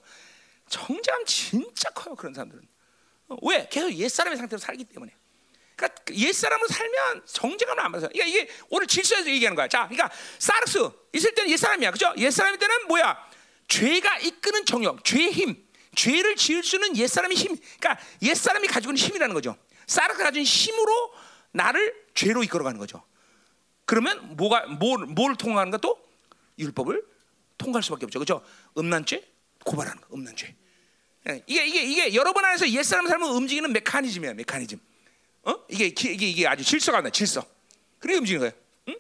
정죄감 0.68 1.26
진짜 1.26 1.89
커요. 1.91 2.16
그런 2.16 2.34
사람들은. 2.34 2.68
어, 3.30 3.38
왜? 3.41 3.68
계속 3.70 3.93
옛 3.93 4.10
사람의 4.10 4.38
상태로 4.38 4.60
살기 4.60 4.84
때문에. 4.84 5.14
그러니까 5.76 6.16
옛 6.16 6.32
사람으로 6.32 6.68
살면 6.68 7.26
정죄감을 7.26 7.84
안 7.84 7.92
받아서. 7.92 8.10
그러니까 8.12 8.26
이게 8.26 8.52
오늘 8.70 8.88
질서에서 8.88 9.30
얘기하는 9.30 9.56
거야. 9.56 9.68
자, 9.68 9.88
그러니까 9.88 10.10
사르스 10.40 10.80
있을 11.14 11.34
때는 11.34 11.52
옛 11.52 11.58
사람이야, 11.58 11.92
그죠? 11.92 12.14
옛 12.18 12.32
사람일 12.32 12.60
때는 12.60 12.88
뭐야? 12.88 13.18
죄가 13.68 14.20
이끄는 14.20 14.66
정욕, 14.66 15.04
죄의 15.04 15.32
힘, 15.32 15.66
죄를 15.96 16.36
지을 16.36 16.64
수는 16.64 16.96
있옛 16.96 17.08
사람의 17.08 17.38
힘. 17.38 17.58
그러니까 17.80 17.98
옛 18.22 18.36
사람이 18.36 18.68
가지고 18.68 18.92
있는 18.92 19.08
힘이라는 19.08 19.34
거죠. 19.34 19.58
사르스가 19.88 20.26
가진 20.26 20.44
힘으로 20.44 21.14
나를 21.52 21.94
죄로 22.14 22.44
이끌어가는 22.44 22.80
거죠. 22.80 23.04
그러면 23.86 24.36
뭐가 24.36 24.66
뭘, 24.68 25.06
뭘 25.06 25.36
통하는 25.36 25.72
것도 25.72 25.98
율법을 26.58 27.04
통과할 27.58 27.84
수밖에 27.84 28.06
없죠. 28.06 28.20
그죠? 28.20 28.44
음란죄 28.78 29.24
고발하는 29.64 30.02
거, 30.02 30.08
음란죄. 30.14 30.56
예, 31.30 31.44
이게 31.48 31.66
이게 31.66 31.84
이게 31.84 32.14
여러분 32.14 32.44
안에서 32.46 32.70
옛 32.70 32.84
사람 32.84 33.08
삶을 33.08 33.28
움직이는 33.28 33.72
메커니즘이야, 33.74 34.34
메커니즘. 34.34 34.80
어? 35.46 35.66
이게 35.70 35.86
이게 35.86 36.28
이게 36.28 36.48
아주 36.48 36.64
질서가 36.64 37.02
나 37.02 37.10
질서. 37.10 37.46
그래 38.00 38.16
움직이는 38.16 38.39
거예요. 38.39 38.54
응? 38.89 38.96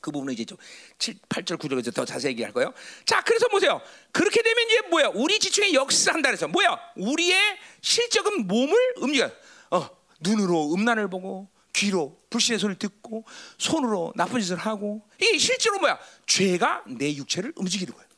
그 0.00 0.10
부분은 0.10 0.34
이제 0.34 0.44
좀 0.44 0.56
7, 0.98 1.14
8절 1.28 1.58
9절에서 1.58 1.94
더 1.94 2.04
자세히 2.04 2.32
얘기할 2.32 2.52
거예요. 2.52 2.72
자, 3.04 3.22
그래서 3.22 3.48
보세요. 3.48 3.80
그렇게 4.12 4.42
되면 4.42 4.66
이제 4.66 4.80
뭐야? 4.88 5.10
우리 5.14 5.38
지중에 5.38 5.72
역사한다 5.72 6.28
그래서 6.28 6.46
뭐야? 6.48 6.78
우리의 6.96 7.58
실적은 7.80 8.46
몸을 8.46 8.76
움직여. 8.98 9.30
어, 9.70 9.88
눈으로 10.20 10.72
음란을 10.74 11.08
보고 11.08 11.48
귀로 11.72 12.18
불신의 12.30 12.58
소리를 12.58 12.78
듣고 12.78 13.24
손으로 13.58 14.12
나쁜 14.16 14.40
짓을 14.40 14.56
하고 14.56 15.06
이게 15.20 15.36
실제로 15.38 15.78
뭐야? 15.78 15.98
죄가 16.26 16.84
내 16.86 17.14
육체를 17.14 17.52
움직이는 17.56 17.92
거예요. 17.92 18.08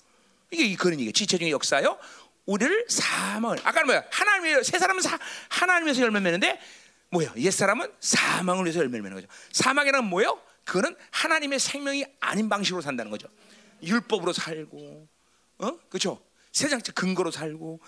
이게 0.51 0.76
그런 0.76 1.01
얘기. 1.01 1.12
지체적인 1.12 1.49
역사요. 1.51 1.99
우리를 2.47 2.86
사망을 2.89 3.59
아까는 3.62 3.86
뭐야? 3.86 4.05
하나님의 4.11 4.64
세 4.64 4.78
사람은 4.78 5.03
사, 5.03 5.18
하나님에서 5.49 6.01
열매 6.01 6.20
맺는데 6.20 6.59
뭐예요? 7.11 7.32
옛 7.36 7.50
사람은 7.50 7.90
사망을 8.00 8.64
위해서 8.64 8.80
열매를 8.80 9.02
맺는 9.02 9.22
거죠. 9.22 9.28
사망이란 9.52 10.04
뭐예요? 10.04 10.40
그거는 10.64 10.94
하나님의 11.11 11.59
생명이 11.59 12.04
아닌 12.20 12.48
방식으로 12.48 12.82
산다는 12.82 13.11
거죠. 13.11 13.28
율법으로 13.82 14.32
살고, 14.32 15.09
어, 15.59 15.78
그렇죠? 15.88 16.22
세상 16.52 16.80
근거로 16.80 17.30
살고, 17.30 17.80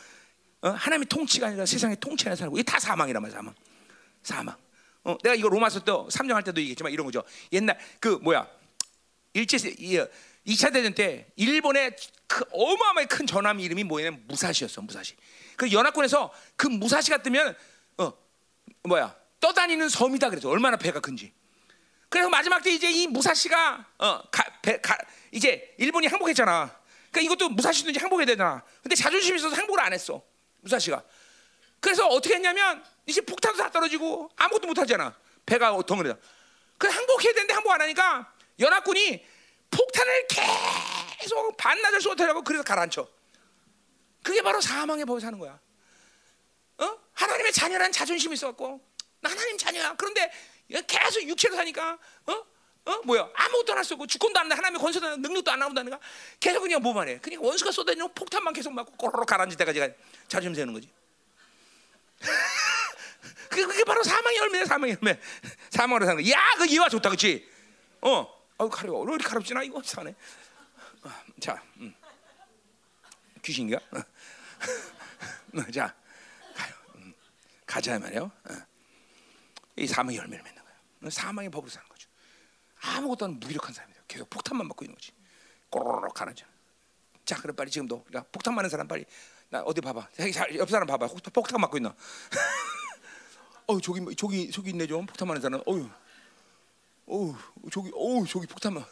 어? 0.63 0.69
하나님의 0.69 1.07
통치가 1.07 1.49
아니라 1.49 1.67
세상의 1.67 1.99
통치 2.01 2.27
안에 2.27 2.37
살고, 2.37 2.57
이게 2.57 2.63
다 2.63 2.81
사망이란 2.81 3.23
말이야, 3.23 3.37
사망. 3.37 3.55
사망. 4.23 4.57
어, 5.05 5.17
내가 5.23 5.35
이거 5.35 5.49
로마서 5.49 5.81
때 5.81 5.93
삼정할 6.11 6.43
때도 6.45 6.61
얘기했지만 6.61 6.93
이런 6.93 7.07
거죠. 7.07 7.23
옛날 7.53 7.79
그 8.01 8.19
뭐야? 8.23 8.47
일제 9.33 9.57
2차 10.47 10.73
대전 10.73 10.95
때 10.95 11.27
일본의 11.37 11.97
그 12.27 12.45
어마어마하게 12.53 13.07
큰 13.07 13.27
전함 13.27 13.61
이름이 13.61 13.85
뭐냐면 13.85 14.23
무사시였어, 14.27 14.83
무사시. 14.83 15.15
그 15.57 15.71
연합군에서 15.73 16.33
그 16.57 16.67
무사시가 16.67 17.23
뜨면 17.23 17.51
어 17.51 17.55
뭐야 18.83 19.15
떠다니는 19.41 19.89
섬이다 19.89 20.31
그래서 20.31 20.49
얼마나 20.49 20.77
배가 20.77 21.01
큰지. 21.01 21.33
그래서 22.09 22.29
마지막 22.29 22.63
때 22.63 22.71
이제 22.71 22.91
이 22.91 23.07
무사시가 23.07 23.87
어 23.99 24.23
가, 24.31 24.45
배, 24.63 24.81
가, 24.81 24.99
이제 25.31 25.75
일본이 25.79 26.07
항복했잖아. 26.09 26.81
그러니까 27.11 27.21
이것도 27.21 27.51
무사시도 27.51 27.91
이제 27.91 28.01
항복해야 28.01 28.27
되잖아. 28.27 28.63
근데 28.83 28.95
자존심이 28.95 29.39
있어서 29.39 29.55
항복을 29.55 29.81
안 29.81 29.93
했어, 29.93 30.23
무사시가. 30.61 31.03
그래서 31.81 32.07
어떻게 32.09 32.35
했냐면 32.35 32.85
이제 33.07 33.21
폭탄도 33.21 33.59
다 33.59 33.71
떨어지고 33.71 34.31
아무것도 34.37 34.67
못 34.67 34.79
하잖아. 34.79 35.17
배가 35.47 35.77
덩어리다. 35.83 36.17
그래서 36.77 36.99
항복해야 36.99 37.33
되는데 37.33 37.55
항복 37.55 37.73
안 37.73 37.81
하니까 37.81 38.33
연합군이 38.59 39.25
폭탄을 39.71 40.27
계속 41.21 41.57
반나절 41.57 42.01
쏟아내고 42.01 42.43
그래서 42.43 42.63
가라앉혀. 42.65 43.09
그게 44.23 44.43
바로 44.43 44.61
사망의 44.61 45.05
법에 45.07 45.21
사는 45.21 45.39
거야. 45.39 45.59
어? 47.21 47.25
하나님의 47.25 47.53
자녀란 47.53 47.93
자존심이 47.93 48.35
있었고 48.35 48.81
나 49.21 49.31
하나님 49.31 49.59
자녀야. 49.59 49.95
그런데 49.97 50.31
계속 50.87 51.23
육체로 51.23 51.57
사니까 51.57 51.99
어? 52.27 52.45
어? 52.87 53.01
뭐야? 53.05 53.29
아무것도 53.35 53.75
안 53.75 53.85
쓰고 53.85 54.07
주권도 54.07 54.41
안 54.41 54.49
나. 54.49 54.57
하나님의 54.57 54.81
권세도 54.81 55.17
능력도 55.19 55.51
안 55.51 55.59
나온다니까. 55.59 55.99
계속 56.39 56.63
그냥 56.63 56.81
뭐만 56.81 57.09
해. 57.09 57.19
그냥 57.19 57.45
원수가 57.45 57.71
쏟아내는 57.73 58.15
폭탄만 58.15 58.55
계속 58.55 58.73
맞고 58.73 58.93
꼬르륵 58.97 59.27
가라앉을 59.27 59.57
때까지 59.59 59.95
자존심 60.29 60.55
세는 60.55 60.73
거지. 60.73 60.91
그게 63.51 63.85
바로 63.85 64.03
사망의 64.03 64.39
열매야, 64.39 64.65
사망의 64.65 64.97
열매. 65.03 65.21
사망으로 65.71 66.07
사는 66.07 66.23
거. 66.23 66.31
야, 66.31 66.39
그 66.57 66.67
이와 66.67 66.89
좋다, 66.89 67.11
그렇지? 67.11 67.47
어. 68.03 68.41
아유 68.59 68.69
가려워. 68.69 69.05
왜 69.05 69.15
이렇게 69.15 69.29
가렵지나 69.29 69.63
이거 69.63 69.83
사네. 69.83 70.15
자, 71.41 71.63
음. 71.79 71.95
귀신인가? 73.43 73.81
자, 75.73 75.95
가요. 75.95 75.95
음. 75.95 76.10
가자 77.71 78.01
말이요. 78.01 78.23
어. 78.25 78.55
이 79.77 79.87
사망의 79.87 80.19
열매를 80.19 80.43
맺는 80.43 80.61
거예요. 80.61 81.11
사망의 81.11 81.51
법으로 81.51 81.71
사는 81.71 81.89
거죠. 81.89 82.09
아무것도 82.83 83.27
안 83.27 83.39
무기력한 83.39 83.73
사람이에요. 83.73 84.03
계속 84.09 84.29
폭탄만 84.29 84.67
맞고 84.67 84.85
있는 84.85 84.97
거지. 84.97 85.13
꼬르륵 85.71 86.13
가라앉아. 86.13 86.45
자, 87.25 87.37
그럼 87.41 87.55
빨리 87.55 87.71
지금도 87.71 88.03
그러니까 88.03 88.29
폭탄 88.33 88.57
맞는 88.57 88.69
사람 88.69 88.89
빨리 88.89 89.05
나 89.51 89.63
어디 89.63 89.81
봐봐. 89.81 90.09
옆 90.57 90.69
사람 90.69 90.89
봐봐. 90.89 91.07
폭탄 91.33 91.61
맞고 91.61 91.77
있나? 91.77 91.95
어, 93.69 93.81
저기 93.81 94.17
저기 94.17 94.51
저기 94.51 94.71
있네 94.71 94.89
좀 94.89 95.07
폭탄 95.07 95.29
맞는 95.29 95.41
사람. 95.41 95.61
어유. 95.69 95.89
어 97.07 97.37
저기 97.71 97.91
어 97.95 98.25
저기 98.27 98.47
폭탄만 98.49 98.85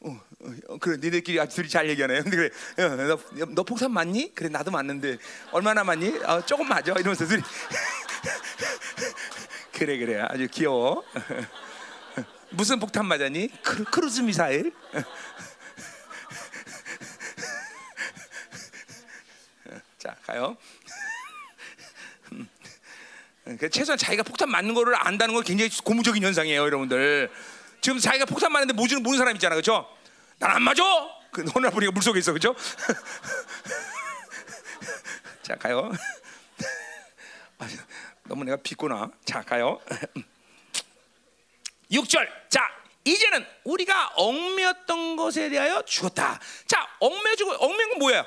어, 0.00 0.20
어, 0.68 0.78
그래 0.78 0.98
니네끼리 1.00 1.48
둘이 1.48 1.68
잘 1.68 1.88
얘기하네 1.88 2.22
근데 2.22 2.36
그래 2.36 2.50
너, 2.76 3.16
너, 3.32 3.44
너 3.54 3.62
폭탄 3.62 3.90
맞니? 3.90 4.34
그래 4.34 4.50
나도 4.50 4.70
맞는데 4.70 5.16
얼마나 5.50 5.82
맞니? 5.82 6.18
어, 6.18 6.44
조금 6.44 6.68
맞아 6.68 6.92
이러면서 6.92 7.26
둘이 7.26 7.42
그래 9.72 9.98
그래 9.98 10.20
아주 10.28 10.48
귀여워. 10.50 11.04
무슨 12.50 12.78
폭탄 12.78 13.06
맞았니? 13.06 13.48
크루, 13.62 13.84
크루즈 13.84 14.20
미사일? 14.20 14.72
자 19.98 20.14
가요. 20.26 20.56
그 23.58 23.68
최소한 23.68 23.98
자기가 23.98 24.22
폭탄 24.22 24.48
맞는 24.50 24.72
거를 24.74 24.94
안다는 24.96 25.34
건 25.34 25.44
굉장히 25.44 25.70
고무적인 25.84 26.22
현상이에요, 26.22 26.62
여러분들. 26.62 27.30
지금 27.82 27.98
자기가 27.98 28.24
폭탄 28.24 28.50
맞는데 28.52 28.72
모르는 28.72 29.02
모르는 29.02 29.18
사람 29.18 29.34
있잖아, 29.36 29.54
그렇죠? 29.54 29.86
난 30.38 30.50
안 30.52 30.62
맞아. 30.62 30.82
그 31.30 31.42
너나 31.42 31.68
보니까 31.70 31.92
물 31.92 32.02
속에 32.02 32.18
있어, 32.20 32.32
그렇죠? 32.32 32.54
자 35.42 35.56
가요. 35.56 35.92
너무 38.26 38.44
내가 38.44 38.56
비꼬나. 38.56 39.10
자 39.24 39.42
가요. 39.42 39.80
6절. 41.90 42.26
자, 42.48 42.60
이제는 43.04 43.46
우리가 43.64 44.12
얽매였던 44.16 45.16
것에 45.16 45.50
대하여 45.50 45.82
죽었다. 45.82 46.40
자, 46.66 46.88
얽매 47.00 47.36
죽어 47.36 47.54
얽매는 47.54 47.90
건 47.90 47.98
뭐예요? 47.98 48.26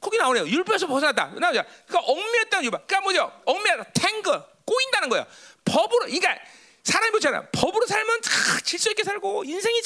거기 0.00 0.16
나오네요. 0.18 0.46
율법에서 0.46 0.86
벗어났다. 0.86 1.26
나오죠. 1.38 1.64
그러니까 1.86 2.12
얽매였다는 2.12 2.64
율법. 2.64 2.86
그러니까 2.86 3.00
뭐죠? 3.02 3.42
얽매다. 3.44 3.84
탱거 3.92 4.46
꼬인다는 4.64 5.08
거예요. 5.08 5.26
법으로 5.64 6.06
그러니까 6.06 6.36
사람이 6.84 7.10
보잖아요. 7.12 7.46
법으로 7.52 7.86
살면 7.86 8.20
다 8.20 8.30
질서 8.64 8.90
있게 8.90 9.04
살고 9.04 9.44
인생이 9.44 9.80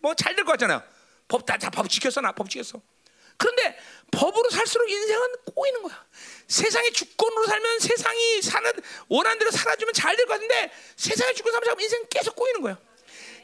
뭐잘 0.00 0.34
될 0.36 0.44
것 0.44 0.52
같잖아요. 0.52 0.82
법다법 1.28 1.88
지켰어 1.88 2.20
나 2.20 2.32
법 2.32 2.50
지켰어. 2.50 2.80
그런데 3.36 3.76
법으로 4.10 4.48
살수록 4.50 4.88
인생은 4.88 5.28
꼬이는 5.54 5.82
거야. 5.82 6.04
세상의 6.46 6.92
주권으로 6.92 7.46
살면 7.46 7.80
세상이 7.80 8.42
사는 8.42 8.72
원하는 9.08 9.38
대로 9.38 9.50
살아주면 9.50 9.92
잘 9.94 10.16
될 10.16 10.26
것 10.26 10.34
같은데 10.34 10.70
세상의 10.96 11.34
주권 11.34 11.52
살면 11.52 11.80
인생 11.80 12.04
계속 12.08 12.36
꼬이는 12.36 12.60
거야. 12.62 12.78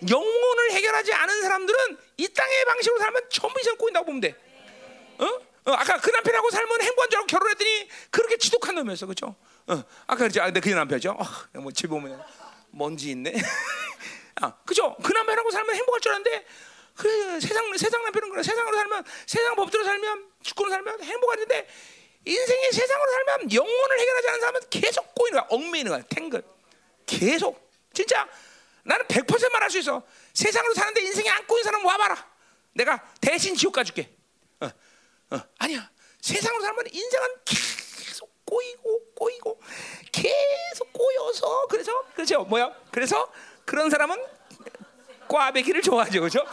영혼을 0.08 0.72
해결하지 0.72 1.12
않은 1.12 1.42
사람들은 1.42 1.98
이 2.18 2.28
땅의 2.28 2.64
방식으로 2.66 2.98
살면 3.00 3.22
전부 3.30 3.58
인생 3.58 3.76
꼬인다고 3.76 4.06
보면 4.06 4.20
돼. 4.20 4.34
어? 5.18 5.24
어, 5.26 5.72
아까 5.72 5.98
그 6.00 6.10
남편하고 6.10 6.50
살면 6.50 6.80
행복한 6.80 7.10
줄 7.10 7.18
알고 7.18 7.26
결혼했더니 7.26 7.88
그렇게 8.10 8.38
지독한 8.38 8.74
놈이었어, 8.76 9.06
그렇죠? 9.06 9.36
어, 9.66 9.84
아까 10.06 10.16
그랬지, 10.16 10.40
아, 10.40 10.50
그 10.50 10.68
남편이죠. 10.70 11.10
어, 11.10 11.60
뭐 11.60 11.70
집에 11.70 11.94
오면 11.94 12.22
먼지 12.70 13.10
있네. 13.10 13.34
아, 14.40 14.54
그죠? 14.64 14.96
그 15.02 15.12
남편하고 15.12 15.50
살면 15.50 15.76
행복할 15.76 16.00
줄 16.00 16.12
알았는데 16.12 16.46
그 17.00 17.40
세상 17.40 17.74
세상 17.78 18.02
남편은 18.02 18.28
그래. 18.28 18.42
세상으로 18.42 18.76
살면 18.76 19.04
세상 19.26 19.56
법대로 19.56 19.84
살면 19.84 20.32
주권으로 20.42 20.70
살면 20.70 21.02
행복한데 21.02 21.66
인생의 22.26 22.72
세상으로 22.72 23.10
살면 23.10 23.52
영혼을 23.54 24.00
해결하지 24.00 24.28
않는 24.28 24.40
사람은 24.40 24.60
계속 24.68 25.14
꼬이는 25.14 25.40
거야. 25.40 25.46
얽매이는 25.48 25.92
거야. 25.92 26.02
탱글. 26.10 26.42
계속. 27.06 27.70
진짜 27.94 28.28
나는 28.82 29.06
100% 29.06 29.50
말할 29.50 29.70
수 29.70 29.78
있어. 29.78 30.02
세상으로 30.34 30.74
사는데 30.74 31.00
인생이 31.00 31.30
안 31.30 31.46
꼬인 31.46 31.64
사람 31.64 31.82
와봐라. 31.86 32.28
내가 32.74 33.02
대신 33.18 33.56
지옥 33.56 33.72
가줄게. 33.72 34.14
어, 34.60 34.66
어, 35.30 35.40
아니야. 35.58 35.90
세상으로 36.20 36.62
살면 36.62 36.84
인생은 36.92 37.28
계속 37.46 38.30
꼬이고 38.44 39.14
꼬이고 39.14 39.58
계속 40.12 40.92
꼬여서 40.92 41.66
그래서 41.68 42.04
그렇죠. 42.14 42.44
뭐야? 42.44 42.74
그래서 42.90 43.32
그런 43.64 43.88
사람은 43.88 44.22
꽈배기를 45.30 45.80
좋아하죠? 45.80 46.44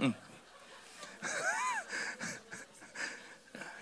음. 0.00 0.14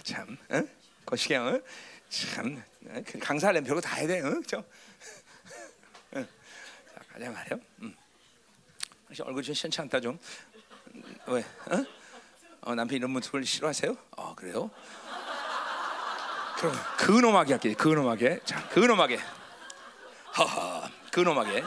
참, 0.03 0.37
어? 0.51 0.63
거시경, 1.07 1.47
어? 1.47 1.61
참 2.09 2.61
어? 2.89 3.03
그 3.07 3.19
강사하려면 3.21 3.65
별거 3.65 3.81
다 3.81 3.95
해야 3.95 4.09
돼, 4.09 4.21
어? 4.21 4.31
그렇죠? 4.31 4.65
자, 6.13 6.27
가자 7.13 7.31
말이요. 7.31 7.61
음. 7.83 7.95
얼굴 9.23 9.43
좀 9.45 9.55
시원치 9.55 9.81
않다 9.83 10.01
좀. 10.01 10.19
왜? 11.27 11.41
어? 11.43 11.85
어, 12.63 12.75
남편 12.75 12.97
이런 12.97 13.11
모습을 13.13 13.45
싫어하세요? 13.45 13.97
어, 14.17 14.35
그래요? 14.35 14.69
그럼 16.59 16.75
근엄하게 16.99 17.53
할게, 17.53 17.75
근엄하게. 17.75 18.41
자, 18.45 18.69
근엄하게. 18.69 19.21
허허. 20.37 21.00
근엄하게. 21.11 21.65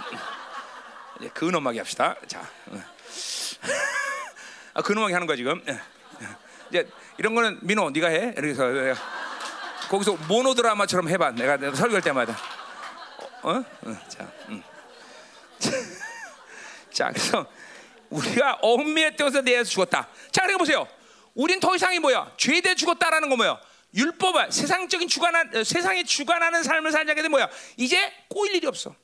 이제 1.20 1.30
근엄하게 1.30 1.80
합시다. 1.80 2.15
자, 2.28 2.48
아, 4.74 4.82
근엄하게 4.82 5.14
하는 5.14 5.28
거야 5.28 5.38
지금. 5.38 5.64
이제 6.70 6.90
이런 7.18 7.36
거는 7.36 7.60
민호 7.61 7.91
네가 7.91 8.07
해. 8.07 8.34
이렇게 8.38 8.49
해서 8.49 8.64
거기서 9.90 10.14
모노 10.28 10.56
드라마처럼 10.56 11.10
해봐. 11.10 11.32
내가, 11.32 11.57
내가 11.57 11.76
설교할 11.76 12.02
때마다. 12.02 12.36
어? 13.44 13.52
어? 13.52 13.98
자, 14.07 14.32
음. 14.49 14.64
자, 16.91 17.10
그래서 17.10 17.45
우리가 18.10 18.60
엄미의 18.61 19.15
때에서 19.18 19.41
내에서 19.41 19.70
죽었다. 19.70 20.07
자, 20.32 20.41
그러니까 20.41 20.57
보세요. 20.60 20.88
우린 21.36 21.60
더 21.60 21.76
이상이 21.76 21.99
뭐야? 21.99 22.32
죄대 22.38 22.76
죽었다라는 22.76 23.30
거 23.30 23.36
뭐야? 23.36 23.60
율법은 23.95 24.52
세상적인 24.52 25.07
주관한 25.07 25.64
세상에 25.64 26.03
주관하는 26.03 26.64
삶을 26.64 26.91
살자게 26.91 27.22
되면 27.22 27.32
뭐야? 27.32 27.49
이제 27.78 28.11
꼬일 28.30 28.56
일이 28.56 28.68
없어. 28.68 28.95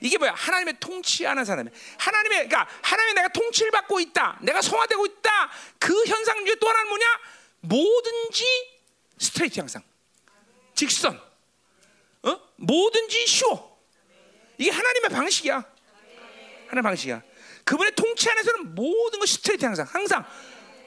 이게 0.00 0.18
뭐야? 0.18 0.32
하나님의 0.32 0.76
통치하는 0.78 1.44
사람이 1.44 1.70
하나님의 1.98 2.48
그러니까 2.48 2.68
하나님의 2.82 3.14
내가 3.14 3.28
통치를 3.28 3.70
받고 3.70 4.00
있다. 4.00 4.38
내가 4.42 4.60
성화되고 4.60 5.06
있다. 5.06 5.50
그 5.78 6.04
현상 6.06 6.44
중에 6.44 6.56
또 6.56 6.68
하나는 6.68 6.88
뭐냐? 6.88 7.06
뭐든지 7.60 8.44
스트레이트 9.18 9.58
항상 9.58 9.82
직선. 10.74 11.20
어? 12.22 12.40
뭐든지 12.56 13.26
쉬워. 13.26 13.80
이게 14.58 14.70
하나님의 14.70 15.10
방식이야. 15.10 15.64
하나님의 16.66 16.82
방식이야. 16.82 17.22
그분의 17.64 17.94
통치 17.94 18.30
안에서는 18.30 18.74
모든 18.74 19.18
것 19.18 19.28
스트레이트 19.28 19.64
항상 19.64 19.86
항상 19.90 20.24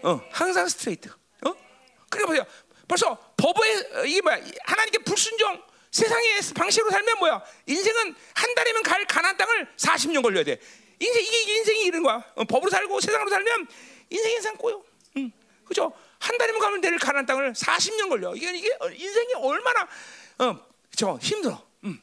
어 0.03 0.22
항상 0.31 0.68
스트레이트. 0.68 1.10
어? 1.10 1.53
그러니까 2.10 2.27
보세요. 2.27 2.45
벌써 2.88 3.34
법에 3.38 4.07
이게 4.07 4.22
뭐야? 4.22 4.40
하나님께 4.64 4.99
불순종 4.99 5.68
세상의 5.91 6.41
방식으로 6.56 6.91
살면 6.91 7.20
뭐야? 7.20 7.41
인생은 7.66 8.16
한 8.36 8.56
달이면 8.56 8.84
갈 8.84 9.06
가나안 9.06 9.35
땅을 9.38 9.68
40년 9.76 10.22
걸려야 10.22 10.44
돼. 10.44 10.60
인생 10.99 11.24
이게 11.24 11.53
인생이 11.57 11.84
이런 11.84 12.03
거야. 12.03 12.24
어, 12.36 12.44
법으로 12.44 12.70
살고 12.70 12.99
세상으로 12.99 13.30
살면 13.30 13.68
인생 14.10 14.32
인생 14.34 14.56
꼬여. 14.57 14.84
응. 15.18 15.32
그죠? 15.66 15.91
한 16.20 16.38
달이면 16.38 16.61
가면 16.61 16.82
될 16.82 16.98
가난 16.98 17.26
땅을 17.26 17.53
40년 17.53 18.10
걸려. 18.10 18.36
이게 18.36 18.52
이게 18.56 18.70
인생이 18.94 19.34
얼마나 19.36 19.88
어, 20.40 20.68
저 20.95 21.18
힘들어. 21.22 21.66
응. 21.86 21.99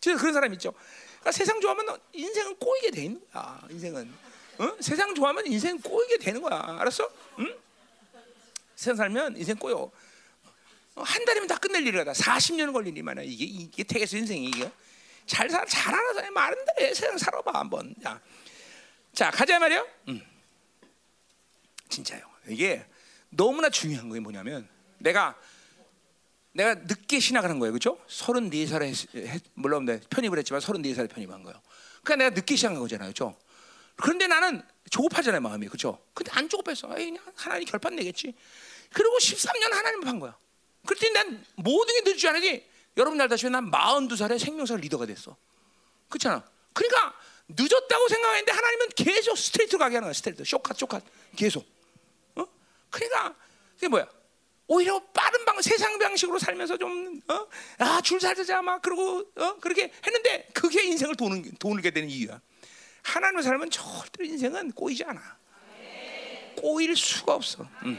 진짜 0.00 0.18
그런 0.18 0.32
사람 0.34 0.52
있죠. 0.54 0.72
그러니까 1.20 1.32
세상 1.32 1.60
좋아하면 1.60 1.98
인생은 2.12 2.56
꼬이게 2.56 2.90
돼 2.90 3.04
있는 3.04 3.20
거야. 3.32 3.60
인생은. 3.70 4.14
어? 4.58 4.76
세상 4.80 5.14
좋아하면 5.14 5.46
인생 5.46 5.78
꼬이게 5.80 6.18
되는 6.18 6.40
거야. 6.40 6.76
알았어? 6.78 7.10
응? 7.40 7.56
세상 8.76 8.94
살면 8.94 9.36
인생 9.38 9.56
꼬여. 9.56 9.90
한 10.96 11.24
달이면 11.24 11.48
다 11.48 11.58
끝낼 11.58 11.86
일이다. 11.86 12.12
40년 12.12 12.72
걸리니만 12.72 13.24
이게 13.24 13.44
이게 13.44 13.82
태계수 13.82 14.16
인생이 14.16 14.46
이게 14.46 14.70
잘 15.26 15.48
살, 15.50 15.66
잘 15.66 15.94
알아서 15.94 16.30
말은데 16.30 16.94
세상 16.94 17.18
살아봐 17.18 17.58
한번. 17.58 17.94
자, 18.02 18.20
자 19.12 19.30
가자 19.30 19.58
말이요. 19.58 19.86
음. 20.08 20.22
진짜요. 21.88 22.22
이게 22.48 22.84
너무나 23.30 23.70
중요한 23.70 24.08
거예요. 24.08 24.22
뭐냐면 24.22 24.68
내가 24.98 25.36
내가 26.52 26.74
늦게 26.74 27.18
신학을 27.18 27.50
한 27.50 27.58
거예요. 27.58 27.72
그렇죠? 27.72 27.98
34살에 28.06 29.40
물론 29.54 29.84
내 29.84 29.98
편입을 29.98 30.38
했지만 30.38 30.60
34살에 30.60 31.10
편입한 31.10 31.42
거예요. 31.42 31.60
그러니까 32.04 32.16
내가 32.24 32.34
늦게 32.34 32.54
시작한 32.54 32.78
거잖아요. 32.78 33.08
그렇죠? 33.08 33.36
그런데 33.96 34.26
나는 34.26 34.62
조급하잖아요, 34.90 35.40
마음이. 35.40 35.66
그렇죠? 35.66 36.00
근데 36.14 36.30
안 36.32 36.48
조급했어. 36.48 36.96
에이, 36.96 37.10
그냥 37.10 37.24
하나님 37.34 37.66
결판 37.66 37.96
내겠지. 37.96 38.34
그리고 38.92 39.16
13년 39.18 39.72
하나님을 39.72 40.04
판 40.04 40.20
거야. 40.20 40.36
그랬더니 40.86 41.12
난 41.12 41.44
모든 41.56 42.04
게줄 42.04 42.28
알았지. 42.30 42.68
여러분 42.96 43.20
알다시피 43.20 43.50
난 43.50 43.70
42살에 43.70 44.38
생명사 44.38 44.76
리더가 44.76 45.06
됐어. 45.06 45.36
그렇잖아. 46.08 46.44
그러니까 46.72 47.14
늦었다고 47.48 48.08
생각했는데 48.08 48.52
하나님은 48.52 48.88
계속 48.96 49.36
스트레이트로 49.36 49.78
가게 49.78 49.96
하는 49.96 50.06
거야. 50.06 50.12
스트레이트. 50.12 50.44
shortcut 50.44 50.78
shortcut. 50.78 51.02
계속. 51.36 51.66
어? 52.36 52.44
그러니까 52.90 53.34
그게 53.74 53.88
뭐야? 53.88 54.06
오히려 54.66 54.98
빠른 55.12 55.44
방 55.44 55.60
세상 55.60 55.98
방식으로 55.98 56.38
살면서 56.38 56.78
좀 56.78 57.20
어? 57.28 57.46
아, 57.78 58.00
잘 58.00 58.20
살자 58.20 58.62
막 58.62 58.80
그러고 58.80 59.24
어? 59.36 59.56
그렇게 59.60 59.92
했는데 60.06 60.48
그게 60.54 60.84
인생을 60.84 61.16
도는 61.16 61.56
도는게 61.58 61.90
되는 61.90 62.08
이유야. 62.08 62.40
하나님을 63.02 63.42
살면 63.42 63.70
절대 63.70 64.24
인생은 64.24 64.72
꼬이지 64.72 65.04
않아. 65.04 65.20
꼬일 66.56 66.96
수가 66.96 67.34
없어. 67.34 67.66
응. 67.84 67.98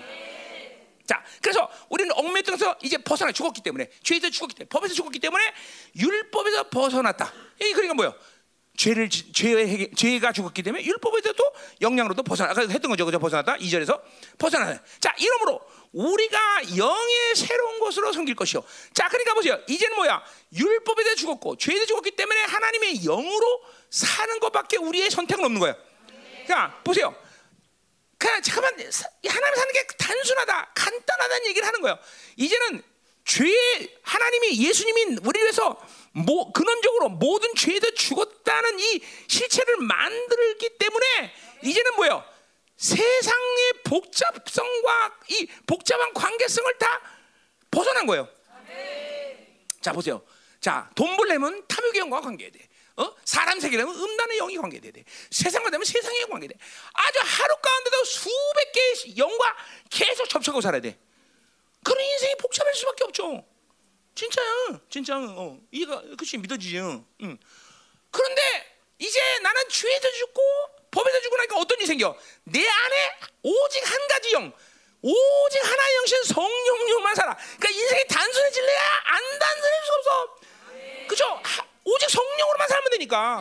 자, 1.05 1.23
그래서 1.41 1.69
우리는 1.89 2.11
얽매여서 2.15 2.77
이제 2.81 2.97
벗어나 2.97 3.31
죽었기 3.31 3.61
때문에 3.61 3.89
죄에서 4.03 4.29
죽었기 4.29 4.55
때문에 4.55 4.69
법에서 4.69 4.93
죽었기 4.93 5.19
때문에 5.19 5.43
율법에서 5.97 6.69
벗어났다. 6.69 7.31
이 7.61 7.71
그러니까 7.73 7.93
뭐요? 7.93 8.13
죄를 8.77 9.09
지- 9.09 9.31
죄의 9.31 9.91
죄가 9.95 10.33
죽었기 10.33 10.61
때문에 10.63 10.83
율법에서도 10.83 11.43
영향으로도 11.81 12.23
벗어나 12.23 12.51
아까 12.51 12.61
했던 12.61 12.89
거죠. 12.91 13.05
그죠? 13.05 13.19
벗어나다. 13.19 13.55
2절에서 13.55 14.01
벗어나다. 14.37 14.81
자, 14.99 15.13
이러므로 15.17 15.61
우리가 15.93 16.75
영의 16.75 17.35
새로운 17.35 17.79
것으로 17.79 18.11
섬길 18.11 18.35
것이요. 18.35 18.61
자, 18.93 19.07
그러니까 19.07 19.33
보세요. 19.33 19.57
이제는 19.69 19.95
뭐야? 19.95 20.21
율법에 20.53 21.03
대해 21.05 21.15
죽었고 21.15 21.55
죄에 21.55 21.85
죽었기 21.85 22.11
때문에 22.11 22.41
하나님의 22.41 22.99
영으로 23.05 23.61
사는 23.89 24.39
것밖에 24.41 24.75
우리의 24.77 25.09
선택은 25.09 25.45
없는 25.45 25.59
거예요. 25.61 25.75
자, 26.47 26.77
보세요. 26.83 27.15
그냥 28.25 28.41
잠깐만 28.41 28.91
사- 28.91 29.07
하나님 29.27 29.55
사는 29.55 29.73
게 29.73 29.87
단순하다, 29.99 30.71
간단하다는 30.73 31.45
얘기를 31.47 31.67
하는 31.67 31.81
거예요. 31.81 31.99
이제는 32.37 32.81
죄 33.23 33.43
하나님이 34.01 34.65
예수님이 34.67 35.17
우리 35.23 35.39
위해서 35.41 35.79
뭐 36.11 36.51
근원적으로 36.51 37.09
모든 37.09 37.53
죄에도 37.55 37.91
죽었다는 37.93 38.79
이 38.79 39.01
실체를 39.27 39.77
만들기 39.77 40.77
때문에 40.79 41.33
이제는 41.63 41.95
뭐예요? 41.97 42.23
세상의 42.77 43.73
복잡성과 43.85 45.17
이 45.29 45.47
복잡한 45.67 46.11
관계성을 46.13 46.77
다 46.79 47.01
벗어난 47.69 48.07
거예요. 48.07 48.27
자 49.81 49.91
보세요. 49.93 50.23
자 50.59 50.89
돈 50.95 51.15
벌려면 51.15 51.63
탐욕의 51.67 51.99
영과 51.99 52.21
관계돼. 52.21 52.59
어? 52.97 53.13
사람 53.25 53.59
세계라면 53.59 53.93
음란의 53.93 54.37
영이 54.37 54.57
관계돼야 54.57 54.91
돼. 54.91 55.03
세상과 55.31 55.69
되면 55.69 55.83
세상의 55.83 56.21
영 56.21 56.29
관계돼. 56.29 56.55
아주 56.93 57.19
하루 57.21 57.55
가운데도 57.57 58.03
수백 58.05 58.71
개의 58.71 59.17
영과 59.17 59.55
계속 59.89 60.29
접촉하고 60.29 60.61
살아야 60.61 60.81
돼. 60.81 60.97
그런 61.83 62.03
인생이 62.03 62.35
복잡할 62.37 62.73
수밖에 62.73 63.03
없죠. 63.03 63.45
진짜야, 64.15 64.79
진짜. 64.89 65.17
어, 65.17 65.59
이해가 65.71 66.01
그치 66.17 66.37
믿어지지. 66.37 66.79
응. 66.79 67.05
응. 67.21 67.37
그런데 68.11 68.41
이제 68.97 69.19
나는 69.39 69.67
죄에도 69.67 70.09
죽고 70.11 70.41
법에도 70.89 71.21
죽고 71.21 71.35
나니까 71.35 71.57
어떤 71.57 71.77
일이 71.77 71.85
생겨? 71.85 72.17
내 72.45 72.65
안에 72.65 73.19
오직 73.43 73.91
한 73.91 74.07
가지 74.07 74.31
영, 74.33 74.53
오직 75.01 75.65
하나의 75.65 75.95
영신 75.97 76.23
성령님만 76.23 77.13
살아. 77.15 77.35
그러니까 77.35 77.69
인생이 77.69 78.07
단순해질래야 78.07 79.01
안 79.03 79.39
단순해질 79.39 79.85
수 79.85 79.93
없어. 79.93 80.35
그죠? 81.07 81.41
하- 81.85 81.91
오직 81.91 82.09
성령으로만 82.09 82.67
살면 82.67 82.91
되니까. 82.91 83.39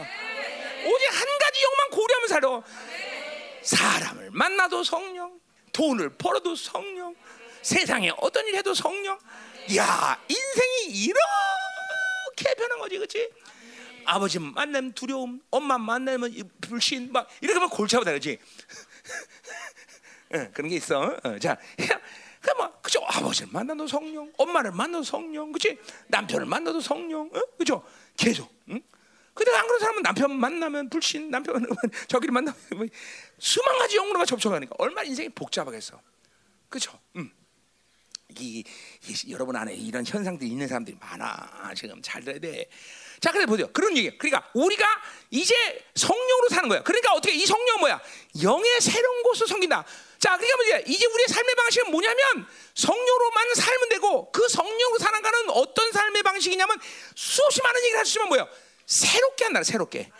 오직 0.87 1.07
한 1.07 1.39
가지 1.39 1.62
영만 1.65 1.91
고려하면 1.91 2.29
살아. 2.29 2.62
사람을 3.62 4.31
만나도 4.33 4.85
성령, 4.85 5.41
돈을 5.73 6.11
벌어도 6.19 6.55
성령, 6.55 7.15
세상에 7.62 8.12
어떤 8.19 8.47
일 8.47 8.57
해도 8.57 8.75
성령. 8.75 9.19
야, 9.77 10.23
인생이 10.29 11.05
이렇게 11.05 12.55
변한 12.57 12.79
거지, 12.79 12.97
그렇지? 12.99 13.31
아버지 14.05 14.39
만나면 14.39 14.93
두려움, 14.93 15.41
엄마 15.51 15.79
만나면 15.79 16.31
이 16.35 16.43
불신, 16.61 17.11
막 17.11 17.27
이렇게 17.41 17.55
하면 17.55 17.71
골치 17.71 17.97
아프다, 17.97 18.11
그렇지? 18.11 18.39
응, 20.35 20.51
그런 20.53 20.69
게 20.69 20.77
있어. 20.77 21.16
어, 21.25 21.39
자, 21.39 21.57
그뭐 22.43 22.81
그죠? 22.83 23.01
아버지를 23.07 23.49
만나도 23.51 23.87
성령, 23.87 24.31
엄마를 24.37 24.73
만나도 24.73 25.03
성령, 25.05 25.51
그렇지? 25.53 25.79
남편을 26.09 26.45
만나도 26.45 26.83
성령, 26.83 27.31
어? 27.35 27.41
그죠? 27.57 27.83
계속. 28.16 28.53
응? 28.70 28.81
근데 29.35 29.51
안 29.57 29.66
그런 29.66 29.81
사람은 29.81 30.03
남편 30.03 30.39
만나면 30.39 30.91
불신, 30.91 31.31
남편 31.31 31.55
만나면 31.55 31.77
저기를 32.09 32.32
만나면 32.32 32.59
뭐 32.77 32.86
수만 33.39 33.78
가지 33.78 33.97
영으로만 33.97 34.27
접촉하니까 34.27 34.74
얼마나 34.78 35.03
인생이 35.03 35.28
복잡하겠어. 35.31 36.01
그죠? 36.69 36.99
음. 37.16 37.31
이, 38.39 38.65
이- 39.07 39.32
여러분 39.32 39.55
안에 39.55 39.74
이런 39.74 40.05
현상들이 40.05 40.51
있는 40.51 40.66
사람들이 40.66 40.97
많아. 41.01 41.73
지금 41.77 42.01
잘 42.03 42.23
들어야 42.23 42.39
돼. 42.41 42.69
자, 43.20 43.31
그래 43.31 43.47
보세요. 43.47 43.69
그런 43.73 43.97
얘기. 43.97 44.16
그러니까 44.19 44.51
우리가 44.55 44.85
이제 45.31 45.55
성령으로 45.95 46.49
사는 46.51 46.69
거야. 46.69 46.82
그러니까 46.82 47.12
어떻게 47.12 47.35
이 47.35 47.47
성령 47.47 47.78
뭐야? 47.81 48.01
영의 48.43 48.81
새로운 48.81 49.23
곳을 49.23 49.47
섬긴다. 49.47 49.85
자, 50.24 50.38
그러니까 50.38 50.56
뭐야? 50.56 50.78
이제 50.86 51.05
우리의 51.05 51.28
삶의 51.28 51.55
방식은 51.55 51.90
뭐냐면 51.90 52.46
성령으로만 52.74 53.55
살면 53.56 53.88
되고 53.90 54.32
그 54.32 54.48
성령으로 54.48 54.98
거는 54.98 55.51
어떤 55.51 55.92
삶의 55.92 56.22
방식이냐면 56.22 56.80
수없이 57.14 57.60
많은 57.60 57.84
얘기를 57.84 58.01
있지만 58.06 58.28
뭐야? 58.28 58.48
새롭게 58.86 59.44
한다. 59.44 59.62
새롭게. 59.62 60.10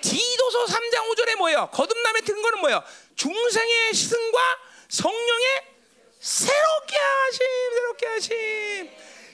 디도서 0.00 0.64
3장 0.66 1.10
5절에 1.10 1.36
뭐예요? 1.38 1.70
거듭남의 1.72 2.22
근거는 2.22 2.60
뭐예요? 2.60 2.84
중생의 3.16 3.94
승과 3.94 4.38
성령의 4.90 5.64
새롭게 6.20 6.96
하심, 6.96 7.46
새롭게 7.74 8.06
하심. 8.06 8.90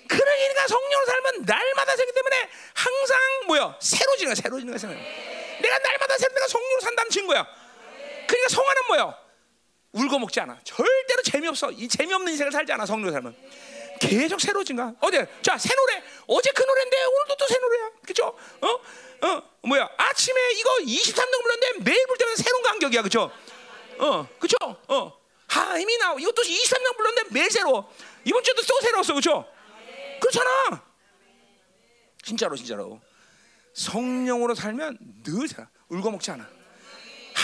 그러니까 0.08 0.68
성령으로 0.68 1.06
살면 1.06 1.42
날마다 1.42 1.96
새기 1.96 2.12
때문에 2.12 2.50
항상 2.72 3.18
뭐야? 3.48 3.78
새로지는 3.78 4.32
거야, 4.32 4.42
새로지는 4.42 4.72
거야, 4.72 4.78
새로. 4.78 4.94
내가 5.60 5.78
날마다 5.80 6.16
새로 6.16 6.32
내가 6.32 6.48
성령으로 6.48 6.80
산다는 6.80 7.10
증거야. 7.10 7.46
그러니까 8.26 8.48
성화는 8.48 8.82
뭐야? 8.86 9.23
울고 9.94 10.18
먹지 10.18 10.40
않아. 10.40 10.58
절대로 10.64 11.22
재미없어. 11.24 11.70
이 11.70 11.88
재미없는 11.88 12.32
인생을 12.32 12.50
살지 12.52 12.72
않아. 12.72 12.84
성령으로 12.84 13.12
살면. 13.12 13.34
계속 14.00 14.40
새로진 14.40 14.74
거야. 14.76 14.92
어제 15.00 15.24
자, 15.40 15.56
새 15.56 15.72
노래. 15.74 16.02
어제 16.26 16.50
그 16.50 16.62
노래인데 16.64 16.96
오늘도 17.04 17.36
또 17.36 17.46
새 17.46 17.58
노래야. 17.58 17.90
그죠? 18.04 18.26
어? 18.60 19.26
어? 19.26 19.42
뭐야? 19.62 19.88
아침에 19.96 20.40
이거 20.54 20.70
23등 20.80 21.42
불렀는데 21.42 21.90
매일 21.90 22.06
볼 22.06 22.16
때마다 22.18 22.42
새로운 22.42 22.62
감격이야. 22.64 23.02
그죠? 23.02 23.30
어, 23.98 24.28
그죠? 24.40 24.56
어. 24.88 25.12
하임이 25.46 25.96
나. 25.98 26.12
이것도 26.18 26.42
23년 26.42 26.96
불렀는데 26.96 27.30
매일 27.32 27.50
새로워. 27.50 27.88
이번 28.24 28.42
주도 28.42 28.62
또 28.62 28.80
새로웠어. 28.80 29.14
그죠? 29.14 29.46
그렇잖아. 30.20 30.82
진짜로 32.24 32.56
진짜로. 32.56 33.00
성령으로 33.74 34.54
살면 34.56 34.98
늘 35.22 35.46
살아. 35.46 35.68
울고 35.88 36.10
먹지 36.10 36.32
않아. 36.32 36.48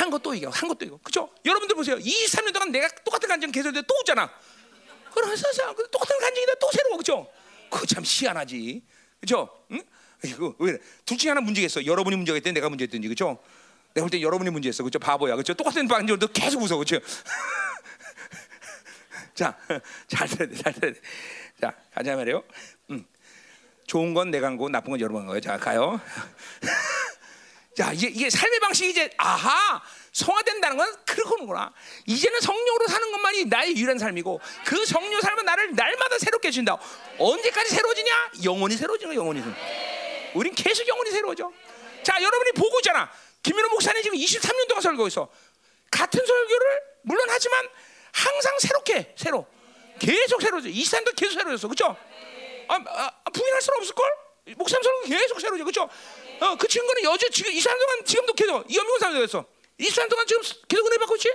한 0.00 0.10
것도 0.10 0.34
이겨. 0.34 0.48
한 0.48 0.68
것도 0.68 0.86
이겨. 0.86 0.98
그죠? 1.02 1.28
여러분들 1.44 1.76
보세요. 1.76 1.96
23년 1.96 2.54
동안 2.54 2.72
내가 2.72 2.88
똑같은 3.04 3.28
간증 3.28 3.52
계속 3.52 3.68
했는데 3.68 3.86
또 3.86 3.94
웃잖아. 4.00 4.32
그래서 5.14 5.52
자, 5.52 5.72
그 5.74 5.88
똑같은 5.90 6.18
간증인데 6.18 6.54
또 6.58 6.70
새로워. 6.72 6.96
그죠? 6.96 7.30
그거 7.68 7.84
참 7.86 8.02
희한하지. 8.04 8.82
그죠? 9.20 9.48
응? 9.72 9.82
왜? 10.58 10.78
둘 11.04 11.18
중에 11.18 11.30
하나 11.30 11.42
문제겠어. 11.42 11.84
여러분이 11.84 12.16
문제겠든 12.16 12.54
내가 12.54 12.70
문제겠든지. 12.70 13.08
그죠? 13.08 13.38
내가 13.92 14.06
볼때 14.06 14.22
여러분이 14.22 14.48
문제였어. 14.50 14.82
그죠? 14.84 14.98
바보야. 14.98 15.36
그죠? 15.36 15.52
똑같은 15.52 15.86
반지도 15.86 16.26
계속 16.28 16.62
웃어. 16.62 16.78
그죠? 16.78 16.98
자, 19.34 19.58
잘 20.08 20.26
들어야 20.28 20.48
돼. 20.48 20.56
잘 20.56 20.72
들어야 20.72 20.92
돼. 20.94 21.00
자, 21.60 21.74
가자 21.94 22.16
말이에요. 22.16 22.42
음. 22.90 23.04
좋은 23.86 24.14
건 24.14 24.30
내가 24.30 24.46
한 24.46 24.56
거고 24.56 24.70
나쁜 24.70 24.92
건 24.92 25.00
여러분 25.00 25.20
한 25.22 25.26
거예요. 25.26 25.40
자, 25.40 25.58
가요. 25.58 26.00
자, 27.80 27.94
이게, 27.94 28.08
이게 28.08 28.28
삶의 28.28 28.60
방식이 28.60 28.90
이제 28.90 29.08
아하 29.16 29.80
성화된다는 30.12 30.76
건 30.76 30.94
그렇구나. 31.06 31.72
이제는 32.04 32.38
성령으로 32.40 32.86
사는 32.86 33.10
것만이 33.10 33.46
나의 33.46 33.74
유일한 33.74 33.98
삶이고 33.98 34.38
그 34.66 34.84
성령 34.84 35.18
삶은 35.18 35.46
나를 35.46 35.74
날마다 35.74 36.18
새롭게 36.18 36.48
해 36.48 36.52
준다. 36.52 36.76
언제까지 37.18 37.70
새로워지냐? 37.70 38.32
영원히 38.44 38.76
새로워지는 38.76 39.14
영원히. 39.14 39.42
우린 40.34 40.54
계속 40.54 40.86
영원히 40.88 41.10
새로워져. 41.10 41.50
자, 42.02 42.22
여러분이 42.22 42.52
보고 42.52 42.78
있잖아. 42.80 43.10
김민호 43.42 43.70
목사님 43.70 44.02
지금 44.02 44.18
23년 44.18 44.68
동안 44.68 45.06
있어. 45.06 45.30
같은 45.90 46.26
설교를 46.26 46.82
물론 47.00 47.26
하지만 47.30 47.66
항상 48.12 48.58
새롭게 48.58 49.14
새로 49.16 49.46
계속 49.98 50.42
새로워져. 50.42 50.68
23년 50.68 51.16
계속 51.16 51.32
새로워졌어. 51.32 51.66
그렇죠? 51.66 51.96
아, 52.68 52.74
아, 52.74 53.10
아, 53.24 53.30
부인할 53.30 53.62
수는 53.62 53.78
없을 53.78 53.94
걸? 53.94 54.06
목사님 54.56 54.82
설교 54.82 55.08
계속 55.08 55.40
새로워져. 55.40 55.64
그렇죠? 55.64 55.88
어, 56.40 56.56
그 56.56 56.66
친구는 56.66 57.04
여자 57.04 57.28
지금 57.30 57.52
23년 57.52 57.78
동안 57.78 58.04
지금도 58.04 58.32
계속 58.32 58.68
이현민 58.70 58.90
목사님 58.92 59.20
됐어. 59.20 59.44
23년 59.78 60.10
동안 60.10 60.26
지금 60.26 60.42
계속 60.68 60.86
은혜 60.86 60.98
받고 60.98 61.14
있지? 61.16 61.32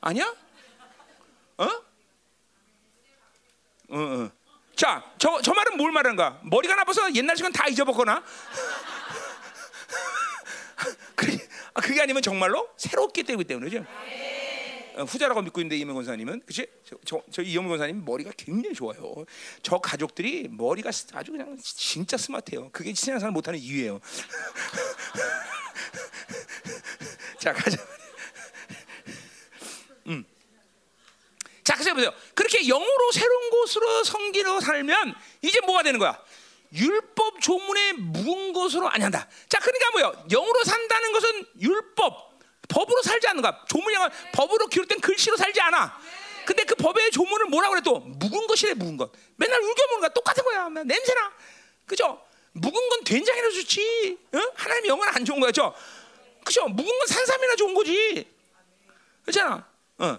아니야? 0.00 0.32
어? 1.56 1.64
어, 3.90 3.98
어. 3.98 4.30
자, 4.76 5.02
저, 5.18 5.40
저 5.42 5.52
말은 5.54 5.76
뭘 5.76 5.90
말하는가? 5.90 6.40
머리가 6.44 6.76
나빠서 6.76 7.12
옛날 7.14 7.36
시간 7.36 7.50
다 7.52 7.66
잊어먹거나? 7.66 8.22
그게, 11.16 11.48
아, 11.74 11.80
그게 11.80 12.00
아니면 12.00 12.22
정말로 12.22 12.68
새롭게 12.76 13.24
되기 13.24 13.42
때문이죠. 13.44 13.84
어, 14.98 15.04
후자라고 15.04 15.42
믿고 15.42 15.60
있는데 15.60 15.76
이명 15.76 15.94
권사님은 15.94 16.42
그치? 16.44 16.66
저, 16.84 16.96
저, 17.04 17.22
저 17.30 17.42
이명 17.42 17.68
권사님 17.68 18.04
머리가 18.04 18.32
굉장히 18.36 18.74
좋아요. 18.74 19.24
저 19.62 19.78
가족들이 19.78 20.48
머리가 20.50 20.90
아주 21.12 21.30
그냥 21.30 21.56
진짜 21.62 22.16
스마트해요. 22.16 22.70
그게 22.72 22.92
신앙생활 22.92 23.32
못하는 23.32 23.60
이유예요. 23.60 24.00
자 27.38 27.52
가자. 27.52 27.78
음. 30.08 30.24
자, 31.62 31.74
그래서 31.74 31.94
보세요. 31.94 32.12
그렇게 32.34 32.66
영으로 32.66 33.12
새로운 33.12 33.50
곳으로 33.50 34.02
성기로 34.02 34.60
살면 34.60 35.14
이제 35.42 35.60
뭐가 35.60 35.82
되는 35.82 36.00
거야? 36.00 36.18
율법 36.72 37.40
조문에 37.40 37.92
묵은 37.92 38.54
것으로 38.54 38.88
아니한다. 38.88 39.28
자, 39.48 39.58
그러니까 39.58 39.90
뭐요? 39.90 40.24
영으로 40.30 40.64
산다는 40.64 41.12
것은 41.12 41.44
율법, 41.60 42.37
법으로 42.68 43.02
살지 43.02 43.26
않는 43.28 43.42
거야. 43.42 43.64
조문이 43.68 43.96
아니라 43.96 44.12
법으로 44.32 44.66
기록된 44.66 45.00
글씨로 45.00 45.36
살지 45.36 45.60
않아. 45.60 46.00
근데 46.44 46.64
그 46.64 46.74
법의 46.76 47.10
조문을 47.10 47.46
뭐라고 47.46 47.72
그래 47.72 47.82
또 47.84 47.98
묵은 48.00 48.46
것이래 48.46 48.74
묵은 48.74 48.96
것. 48.96 49.10
맨날 49.36 49.60
울겨 49.60 49.82
먹는 49.88 50.00
거야. 50.00 50.08
똑같은 50.10 50.44
거야. 50.44 50.68
맨날 50.68 50.86
냄새나. 50.86 51.32
그죠? 51.86 52.22
묵은 52.52 52.88
건 52.88 53.04
된장이나 53.04 53.50
좋지. 53.50 54.18
어? 54.34 54.38
하나님 54.54 54.86
영은 54.86 55.08
안 55.08 55.24
좋은 55.24 55.40
거죠. 55.40 55.74
그죠? 56.44 56.66
묵은 56.66 56.98
건 56.98 57.06
산삼이나 57.06 57.56
좋은 57.56 57.74
거지. 57.74 58.26
그렇잖아. 59.22 59.68
어, 59.98 60.18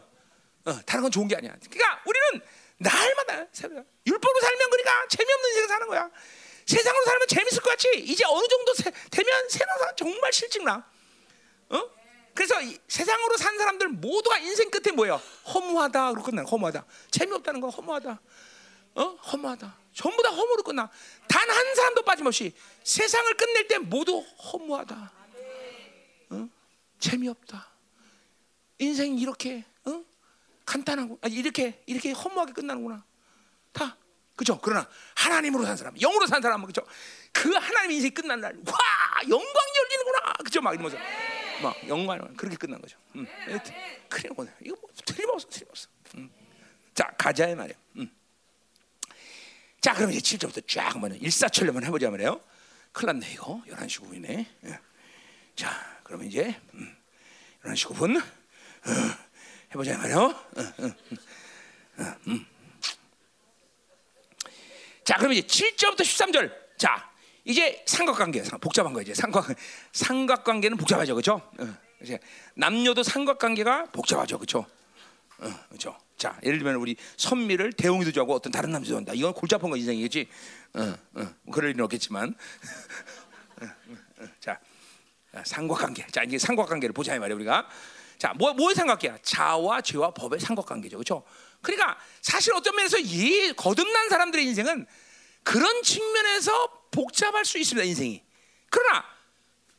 어, 0.66 0.80
다른 0.86 1.02
건 1.02 1.12
좋은 1.12 1.28
게 1.28 1.36
아니야. 1.36 1.56
그러니까 1.70 2.02
우리는 2.06 2.42
날마다 2.78 3.46
율법으로 4.06 4.40
살면 4.42 4.70
그러니까 4.70 5.08
재미없는 5.10 5.50
인생 5.50 5.68
사는 5.68 5.88
거야. 5.88 6.10
세상으로 6.66 7.06
살면 7.06 7.28
재밌을 7.28 7.62
것 7.62 7.72
같지. 7.72 7.90
이제 8.06 8.24
어느 8.26 8.48
정도 8.48 8.74
세, 8.76 8.92
되면 9.10 9.50
세상 9.50 9.68
정말 9.98 10.32
실증나. 10.32 10.86
어? 11.70 11.99
그래서 12.40 12.62
이, 12.62 12.80
세상으로 12.88 13.36
산 13.36 13.58
사람들 13.58 13.90
모두가 13.90 14.38
인생 14.38 14.72
끝에 14.72 14.96
뭐예요? 14.96 15.22
허무하다. 15.54 16.12
그러고 16.12 16.32
끝나. 16.32 16.44
허무하다. 16.44 16.86
재미없다는 17.12 17.60
거 17.60 17.68
허무하다. 17.68 18.18
어? 18.96 19.04
허무하다. 19.04 19.76
전부 19.94 20.24
다 20.24 20.30
허무로 20.30 20.64
끝나. 20.64 20.90
단 21.28 21.50
한 21.50 21.76
사람도 21.76 22.04
빠짐없이 22.04 22.54
세상을 22.86 23.36
끝낼 23.36 23.68
때 23.68 23.78
모두 23.78 24.20
허무하다. 24.54 25.12
어? 26.30 26.50
재미없다. 27.00 27.68
인생 28.78 29.18
이렇게 29.18 29.66
어? 29.84 30.02
간단하고 30.66 31.20
아, 31.22 31.28
이렇게 31.28 31.84
이렇게 31.88 32.12
허무하게 32.12 32.54
끝나는구나. 32.54 33.04
다 33.74 33.98
그죠? 34.38 34.58
그러나 34.62 34.88
하나님으로 35.16 35.66
산 35.66 35.76
사람, 35.76 35.94
영으로 35.98 36.26
산 36.26 36.42
사람은 36.42 36.68
그죠? 36.68 36.86
그 37.34 37.52
하나님 37.52 37.92
인생이 37.92 38.12
끝난 38.12 38.40
날, 38.40 38.56
와 38.66 38.74
영광이 39.24 39.72
열리는구나, 39.84 40.34
그죠? 40.46 40.62
막 40.62 40.74
이러면서 40.74 40.98
막 41.62 41.88
영광 41.88 42.20
그렇게 42.36 42.56
끝난 42.58 42.82
거죠. 42.82 42.98
음. 43.16 43.26
그래 44.10 44.30
뭐 44.36 44.46
이거 44.64 44.76
뭐 44.82 44.90
틀림없어, 45.06 45.48
틀림없어. 45.50 45.88
음. 46.16 46.30
자 46.94 47.12
가자 47.18 47.48
이 47.48 47.56
말이야. 47.56 47.76
음. 47.98 48.10
자 49.82 49.94
그럼 49.94 50.12
이제 50.12 50.38
7절부터 50.38 50.68
쫙 50.68 50.94
한번 50.94 51.16
일사천리만 51.16 51.84
해보자 51.86 52.10
말이에요. 52.10 52.42
큰일 52.92 53.14
났네 53.14 53.34
이거 53.34 53.62
11시 53.68 54.02
9분이네. 54.02 54.46
예. 54.66 54.80
자 55.56 56.00
그러면 56.04 56.28
이제 56.28 56.60
음. 56.74 56.96
11시 57.64 57.94
9분 57.94 58.20
어. 58.20 59.30
해보자 59.72 59.98
말이에요. 59.98 60.20
어, 60.20 60.62
어, 61.98 62.16
음. 62.28 62.46
자, 65.10 65.18
그럼 65.18 65.34
이제 65.34 65.42
7절부터 65.42 66.02
13절. 66.02 66.54
자, 66.78 67.09
이제 67.46 67.84
삼각관계, 67.86 68.44
복잡한 68.62 68.94
거 68.94 69.02
이제 69.02 69.14
삼각 69.14 69.48
삼각관계는 69.92 70.78
복잡하죠, 70.78 71.16
그렇죠? 71.16 71.42
이제 72.02 72.20
남녀도 72.56 73.04
삼각관계가 73.04 73.86
복잡하죠, 73.92 74.38
그렇죠? 74.38 74.66
어, 75.40 75.50
그렇죠. 75.70 75.98
자, 76.18 76.38
예를 76.44 76.60
들면 76.60 76.76
우리 76.76 76.98
선미를 77.18 77.74
대웅이도 77.74 78.12
좋아하고 78.12 78.36
어떤 78.36 78.52
다른 78.52 78.72
남자도 78.72 78.98
한다. 78.98 79.14
이건 79.16 79.34
골치 79.34 79.56
아픈 79.56 79.70
거 79.70 79.78
인생이겠지. 79.78 80.28
어, 80.74 80.96
어, 81.16 81.34
그럴 81.52 81.72
일은 81.72 81.84
없겠지만. 81.86 82.36
자, 84.42 84.60
삼각관계. 85.46 86.08
자, 86.12 86.24
이제 86.24 86.38
삼각관계를 86.38 86.92
보자 86.94 87.16
이 87.16 87.20
말이야 87.20 87.36
우리가. 87.36 87.68
자, 88.18 88.34
뭐 88.36 88.54
뭐의 88.54 88.76
삼각계야? 88.76 89.20
자와 89.22 89.80
죄와 89.82 90.12
법의 90.12 90.42
삼각관계죠, 90.42 90.98
그렇죠? 90.98 91.24
그러니까 91.62 91.98
사실 92.22 92.54
어떤 92.54 92.76
면에서 92.76 92.98
이 93.00 93.54
거듭난 93.56 94.10
사람들의 94.10 94.46
인생은 94.46 94.86
그런 95.44 95.82
측면에서 95.84 96.68
복잡할 96.92 97.46
수 97.46 97.58
있습니다, 97.58 97.86
인생이. 97.86 98.24
그러나 98.70 99.06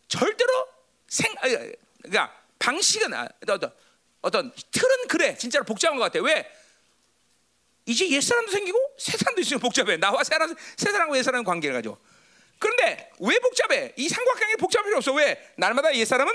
절대로 0.08 0.68
생, 1.08 1.34
그러니까 2.02 2.34
방식은 2.58 3.12
어떤 3.48 3.72
어떤 4.22 4.52
틀은 4.70 5.08
그래, 5.08 5.36
진짜로 5.36 5.64
복잡한 5.64 5.98
것 5.98 6.04
같아. 6.04 6.20
왜? 6.24 6.50
이제 7.86 8.08
옛 8.10 8.20
사람도 8.20 8.52
생기고 8.52 8.78
새 8.98 9.16
사람도 9.16 9.40
있으면 9.40 9.60
복잡해. 9.60 9.96
나와 9.96 10.22
새 10.22 10.34
사람, 10.34 10.54
새 10.76 10.92
사람과 10.92 11.16
옛 11.16 11.22
사람 11.22 11.42
관계를 11.42 11.74
가지고. 11.74 11.98
그런데 12.58 13.10
왜 13.18 13.38
복잡해? 13.38 13.94
이 13.96 14.08
삼각관계 14.08 14.56
복잡할 14.56 14.84
필요 14.84 14.98
없어. 14.98 15.12
왜? 15.14 15.52
날마다 15.56 15.94
옛 15.94 16.04
사람은 16.04 16.32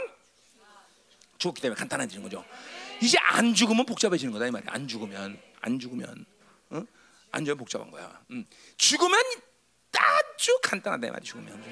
죽었기 1.37 1.61
때문에 1.61 1.77
간단해지는 1.77 2.23
거죠. 2.23 2.43
이제 3.01 3.17
안 3.19 3.53
죽으면 3.53 3.85
복잡해지는 3.85 4.33
거다 4.33 4.47
이 4.47 4.51
말이야. 4.51 4.71
안 4.73 4.87
죽으면 4.87 5.39
안 5.61 5.79
죽으면 5.79 6.25
어? 7.35 7.37
안 7.37 7.45
죽으면 7.45 7.57
복잡한 7.57 7.91
거야. 7.91 8.21
음. 8.31 8.45
죽으면 8.77 9.19
아주 10.35 10.57
간단하다 10.63 11.07
이 11.07 11.11
말이야. 11.11 11.23
죽으면. 11.23 11.63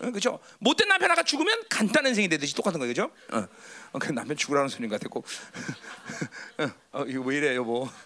어, 0.00 0.10
그죠? 0.10 0.40
못된 0.58 0.88
남편 0.88 1.10
하나 1.10 1.22
죽으면 1.22 1.62
간단한 1.68 2.10
인생이 2.10 2.28
되듯이 2.28 2.54
똑같은 2.54 2.78
그죠? 2.86 3.10
어, 3.32 3.46
어, 3.92 3.98
그 3.98 4.12
남편 4.12 4.36
죽으라는 4.36 4.68
소리 4.68 4.88
같았고, 4.88 5.24
어, 6.58 7.00
어, 7.00 7.04
이거 7.06 7.22
왜 7.22 7.36
이래, 7.36 7.56
여보? 7.56 7.88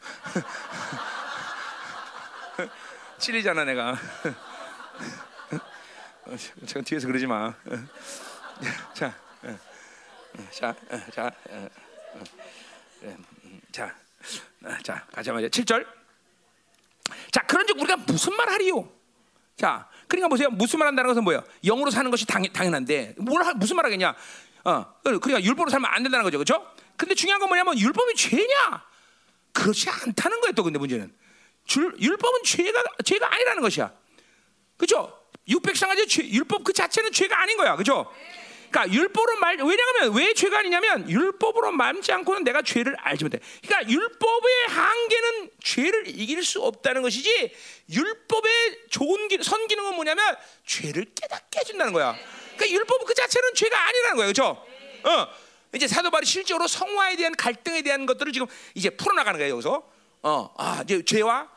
찔리잖아, 3.18 3.64
내가. 3.64 3.96
어, 6.26 6.36
저 6.66 6.80
뒤에서 6.82 7.06
그러지 7.06 7.26
마. 7.26 7.54
자, 8.94 9.14
자, 10.52 10.74
자, 11.10 11.32
자, 13.72 13.96
자, 14.82 15.06
가자마자 15.12 15.48
7절. 15.48 15.86
자, 17.30 17.42
그런즉 17.42 17.80
우리가 17.80 17.96
무슨 17.96 18.36
말 18.36 18.48
하리요? 18.50 18.88
자, 19.56 19.88
그러니까 20.06 20.28
보세요. 20.28 20.50
무슨 20.50 20.78
말 20.78 20.88
한다는 20.88 21.08
것은 21.08 21.24
뭐예요? 21.24 21.42
영으로 21.64 21.90
사는 21.90 22.10
것이 22.10 22.24
당, 22.26 22.42
당연한데 22.42 23.16
뭘 23.18 23.42
하, 23.44 23.52
무슨 23.54 23.76
말 23.76 23.84
하겠냐? 23.84 24.14
어, 24.64 24.94
그러니까 25.02 25.42
율법으로 25.42 25.70
살면 25.70 25.90
안 25.92 26.02
된다는 26.02 26.24
거죠, 26.24 26.38
그렇죠? 26.38 26.66
근데 26.96 27.14
중요한 27.14 27.40
건 27.40 27.48
뭐냐면 27.48 27.78
율법이 27.78 28.14
죄냐? 28.14 28.84
그렇지 29.52 29.88
않다는 29.90 30.40
거예요. 30.40 30.52
또 30.52 30.62
근데 30.62 30.78
문제는 30.78 31.12
줄, 31.64 31.94
율법은 32.00 32.42
죄가 32.44 32.82
죄가 33.04 33.34
아니라는 33.34 33.62
것이야, 33.62 33.92
그렇죠? 34.76 35.18
육백상하지 35.48 36.06
율법 36.32 36.64
그 36.64 36.72
자체는 36.72 37.12
죄가 37.12 37.40
아닌 37.40 37.56
거야, 37.56 37.74
그렇죠? 37.74 38.10
그러니까 38.70 38.92
율법으로 38.92 39.38
말 39.38 39.56
왜냐하면 39.56 40.14
왜 40.14 40.34
죄가 40.34 40.58
아니냐면 40.58 41.08
율법으로 41.08 41.72
말지 41.72 42.12
않고는 42.12 42.44
내가 42.44 42.62
죄를 42.62 42.96
알지 42.98 43.24
못해. 43.24 43.38
그러니까 43.66 43.90
율법의 43.90 44.66
한계는 44.68 45.50
죄를 45.62 46.08
이길 46.08 46.44
수 46.44 46.62
없다는 46.62 47.02
것이지 47.02 47.52
율법의 47.90 48.78
좋은 48.90 49.28
기, 49.28 49.38
선 49.42 49.66
기능은 49.66 49.94
뭐냐면 49.94 50.36
죄를 50.66 51.06
깨닫게 51.14 51.60
해준다는 51.60 51.92
거야. 51.92 52.14
그러니까 52.56 52.70
율법 52.70 53.04
그 53.06 53.14
자체는 53.14 53.54
죄가 53.54 53.88
아니라는 53.88 54.16
거야, 54.16 54.26
그렇죠? 54.26 54.66
어. 55.04 55.48
이제 55.74 55.86
사도 55.86 56.10
바울이 56.10 56.24
실제로 56.24 56.66
성화에 56.66 57.16
대한 57.16 57.34
갈등에 57.36 57.82
대한 57.82 58.06
것들을 58.06 58.32
지금 58.32 58.46
이제 58.74 58.90
풀어나가는 58.90 59.38
거예요 59.38 59.52
여기서. 59.54 59.86
어, 60.22 60.54
아 60.56 60.82
이제 60.84 61.04
죄와 61.04 61.48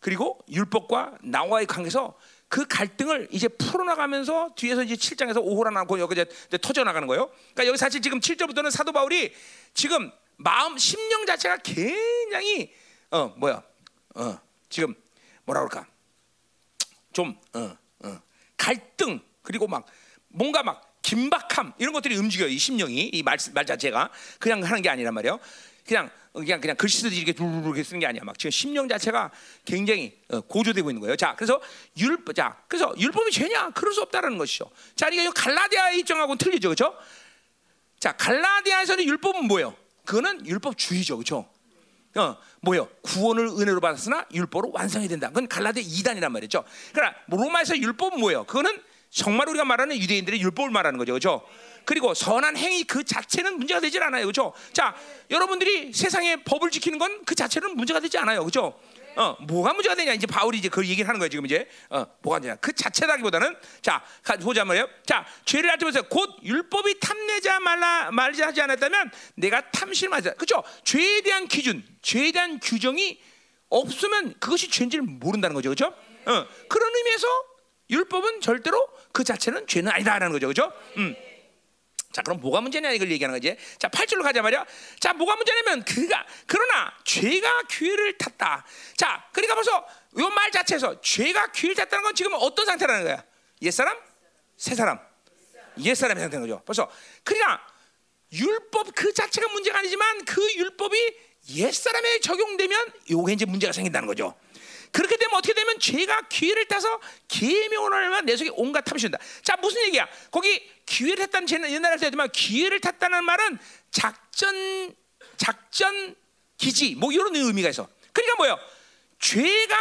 그리고 0.00 0.38
율법과 0.48 1.18
나와의 1.22 1.66
관계에서 1.66 2.14
그 2.50 2.66
갈등을 2.66 3.28
이제 3.30 3.46
풀어나가면서 3.46 4.54
뒤에서 4.56 4.82
이제 4.82 4.96
7장에서 4.96 5.40
오호라 5.40 5.70
나고 5.70 6.00
여기 6.00 6.14
이제 6.14 6.26
터져 6.60 6.82
나가는 6.82 7.06
거예요. 7.06 7.28
그러니까 7.28 7.66
여기 7.66 7.78
사실 7.78 8.02
지금 8.02 8.18
7절부터는 8.18 8.72
사도 8.72 8.90
바울이 8.90 9.32
지금 9.72 10.10
마음 10.36 10.76
심령 10.76 11.24
자체가 11.26 11.58
굉장히 11.58 12.74
어 13.10 13.28
뭐야 13.36 13.62
어 14.16 14.40
지금 14.68 14.94
뭐라 15.44 15.60
그럴까 15.60 15.86
좀 17.12 17.38
어, 17.54 17.76
어, 18.04 18.20
갈등 18.56 19.20
그리고 19.42 19.68
막 19.68 19.86
뭔가 20.26 20.64
막 20.64 20.98
긴박함 21.02 21.74
이런 21.78 21.92
것들이 21.92 22.16
움직여요 22.16 22.48
이 22.48 22.58
심령이 22.58 23.10
이 23.12 23.22
말 23.22 23.38
말 23.54 23.64
자체가 23.64 24.10
그냥 24.40 24.64
하는 24.64 24.82
게 24.82 24.88
아니란 24.88 25.14
말이에요. 25.14 25.38
그냥 25.86 26.10
그냥 26.32 26.60
그냥 26.60 26.76
글씨 26.76 26.98
쓰듯이 26.98 27.16
이렇게 27.16 27.32
두르르 27.32 27.82
쓰는 27.82 27.98
게 28.00 28.06
아니야. 28.06 28.22
막 28.24 28.38
지금 28.38 28.50
심령 28.50 28.88
자체가 28.88 29.30
굉장히 29.64 30.16
어, 30.28 30.40
고조되고 30.40 30.90
있는 30.90 31.00
거예요. 31.00 31.16
자, 31.16 31.34
그래서 31.36 31.60
율법, 31.96 32.34
자, 32.34 32.56
그래서 32.68 32.94
율법이 32.96 33.32
죄냐? 33.32 33.70
그럴 33.70 33.92
수 33.92 34.00
없다라는 34.02 34.38
것이죠. 34.38 34.70
자, 34.94 35.08
이게 35.08 35.28
갈라디아 35.28 35.90
입장하고는 35.90 36.38
틀리죠, 36.38 36.68
그렇죠? 36.68 36.96
자, 37.98 38.12
갈라디아에서는 38.12 39.04
율법은 39.04 39.46
뭐예요? 39.46 39.74
그거는 40.04 40.46
율법주의죠, 40.46 41.16
그렇죠? 41.16 41.48
어, 42.16 42.36
뭐요? 42.62 42.88
구원을 43.02 43.46
은혜로 43.46 43.80
받았으나 43.80 44.26
율법으로 44.32 44.72
완성이 44.72 45.08
된다. 45.08 45.28
그건 45.28 45.48
갈라디아 45.48 45.82
2단이란 45.82 46.30
말이죠. 46.30 46.64
그러나 46.92 47.14
로마에서 47.26 47.76
율법은 47.76 48.20
뭐예요? 48.20 48.44
그거는 48.44 48.80
정말 49.10 49.48
우리가 49.48 49.64
말하는 49.64 49.96
유대인들의 49.96 50.40
율법을 50.40 50.70
말하는 50.70 50.98
거죠, 50.98 51.12
그렇죠? 51.12 51.44
그리고 51.84 52.14
선한 52.14 52.56
행위 52.56 52.84
그 52.84 53.04
자체는 53.04 53.58
문제가 53.58 53.80
되질 53.80 54.02
않아요. 54.02 54.24
그렇죠? 54.24 54.52
자, 54.72 54.94
여러분들이 55.30 55.92
세상의 55.92 56.44
법을 56.44 56.70
지키는 56.70 56.98
건 56.98 57.10
그 57.24 57.34
자체는 57.34 57.76
문제가 57.76 58.00
되지 58.00 58.18
않아요. 58.18 58.40
그렇죠? 58.40 58.80
어, 59.16 59.36
뭐가 59.40 59.72
문제가 59.72 59.94
되냐? 59.94 60.12
이제 60.12 60.26
바울이 60.26 60.58
이제 60.58 60.68
그 60.68 60.86
얘기를 60.86 61.06
하는 61.08 61.18
거예요. 61.18 61.28
지금 61.28 61.46
이제 61.46 61.68
어, 61.88 62.06
뭐가 62.22 62.40
되냐? 62.40 62.56
그 62.56 62.72
자체라기보다는 62.72 63.56
자, 63.82 64.02
보자 64.42 64.64
말이에요. 64.64 64.88
자, 65.06 65.26
죄를 65.44 65.70
알지면서 65.70 66.02
곧 66.02 66.36
율법이 66.42 66.98
탐내자 67.00 67.60
말라 67.60 68.10
말지 68.10 68.42
하지 68.42 68.60
않았다면 68.62 69.10
내가 69.34 69.70
탐심하자. 69.70 70.34
그렇죠? 70.34 70.62
죄에 70.84 71.20
대한 71.22 71.46
기준, 71.48 71.84
죄에 72.02 72.32
대한 72.32 72.58
규정이 72.60 73.20
없으면 73.68 74.34
그것이 74.40 74.68
죄인지를 74.68 75.04
모른다는 75.04 75.54
거죠. 75.54 75.68
그렇죠? 75.70 75.86
어, 75.86 76.46
그런 76.68 76.94
의미에서 76.96 77.26
율법은 77.90 78.40
절대로 78.40 78.88
그 79.12 79.24
자체는 79.24 79.66
죄는 79.66 79.90
아니다라는 79.92 80.32
거죠. 80.32 80.46
그렇죠? 80.48 80.72
음. 80.96 81.14
자, 82.12 82.22
그럼 82.22 82.40
뭐가 82.40 82.60
문제냐 82.60 82.90
이걸 82.90 83.10
얘기하는 83.12 83.38
거지. 83.38 83.56
자, 83.78 83.88
8절로 83.88 84.22
가자 84.22 84.42
말이야. 84.42 84.64
자, 84.98 85.12
뭐가 85.12 85.36
문제냐면 85.36 85.84
그가 85.84 86.26
그러나 86.46 86.92
죄가 87.04 87.62
귀를 87.70 88.18
탔다. 88.18 88.64
자, 88.96 89.28
그러니까 89.32 89.54
벌써 89.54 89.86
이 90.18 90.22
말 90.22 90.50
자체에서 90.50 91.00
죄가 91.00 91.52
귀를 91.52 91.74
탔다는 91.76 92.02
건 92.02 92.14
지금 92.14 92.32
어떤 92.34 92.66
상태라는 92.66 93.04
거야? 93.04 93.24
옛사람, 93.62 93.96
새 94.56 94.74
사람. 94.74 94.98
옛사람의 95.80 96.20
상태인 96.20 96.42
거죠. 96.42 96.60
벌써 96.66 96.90
그러니까 97.22 97.64
율법 98.32 98.88
그 98.94 99.12
자체가 99.14 99.48
문제가 99.52 99.78
아니지만 99.78 100.24
그 100.24 100.42
율법이 100.56 101.14
옛사람에 101.54 102.20
적용되면 102.20 102.92
요게 103.10 103.32
이제 103.34 103.44
문제가 103.44 103.72
생긴다는 103.72 104.06
거죠. 104.08 104.34
그렇게 104.92 105.16
되면 105.16 105.34
어떻게 105.36 105.54
되면 105.54 105.78
죄가 105.78 106.22
기회를 106.28 106.66
타서 106.66 107.00
계명을 107.28 107.92
하면 107.92 108.26
내 108.26 108.36
속에 108.36 108.50
온갖 108.54 108.82
탐이 108.82 109.00
든다. 109.00 109.18
자 109.42 109.56
무슨 109.56 109.82
얘기야? 109.86 110.08
거기 110.30 110.62
기회를 110.86 111.26
탔다는 111.26 111.46
쟤는 111.46 111.70
옛날에 111.70 111.94
했지만 111.94 112.28
기회를 112.30 112.80
탔다는 112.80 113.24
말은 113.24 113.58
작전 113.90 114.94
작전 115.36 116.14
기지 116.56 116.94
뭐 116.96 117.12
이런 117.12 117.34
의미가 117.34 117.68
있어. 117.70 117.88
그러니까 118.12 118.36
뭐요? 118.36 118.58
죄가 119.18 119.76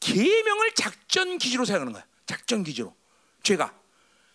계명을 0.00 0.72
작전 0.74 1.38
기지로 1.38 1.64
사용하는 1.64 1.92
거야. 1.92 2.04
작전 2.26 2.62
기지로 2.62 2.94
죄가 3.42 3.72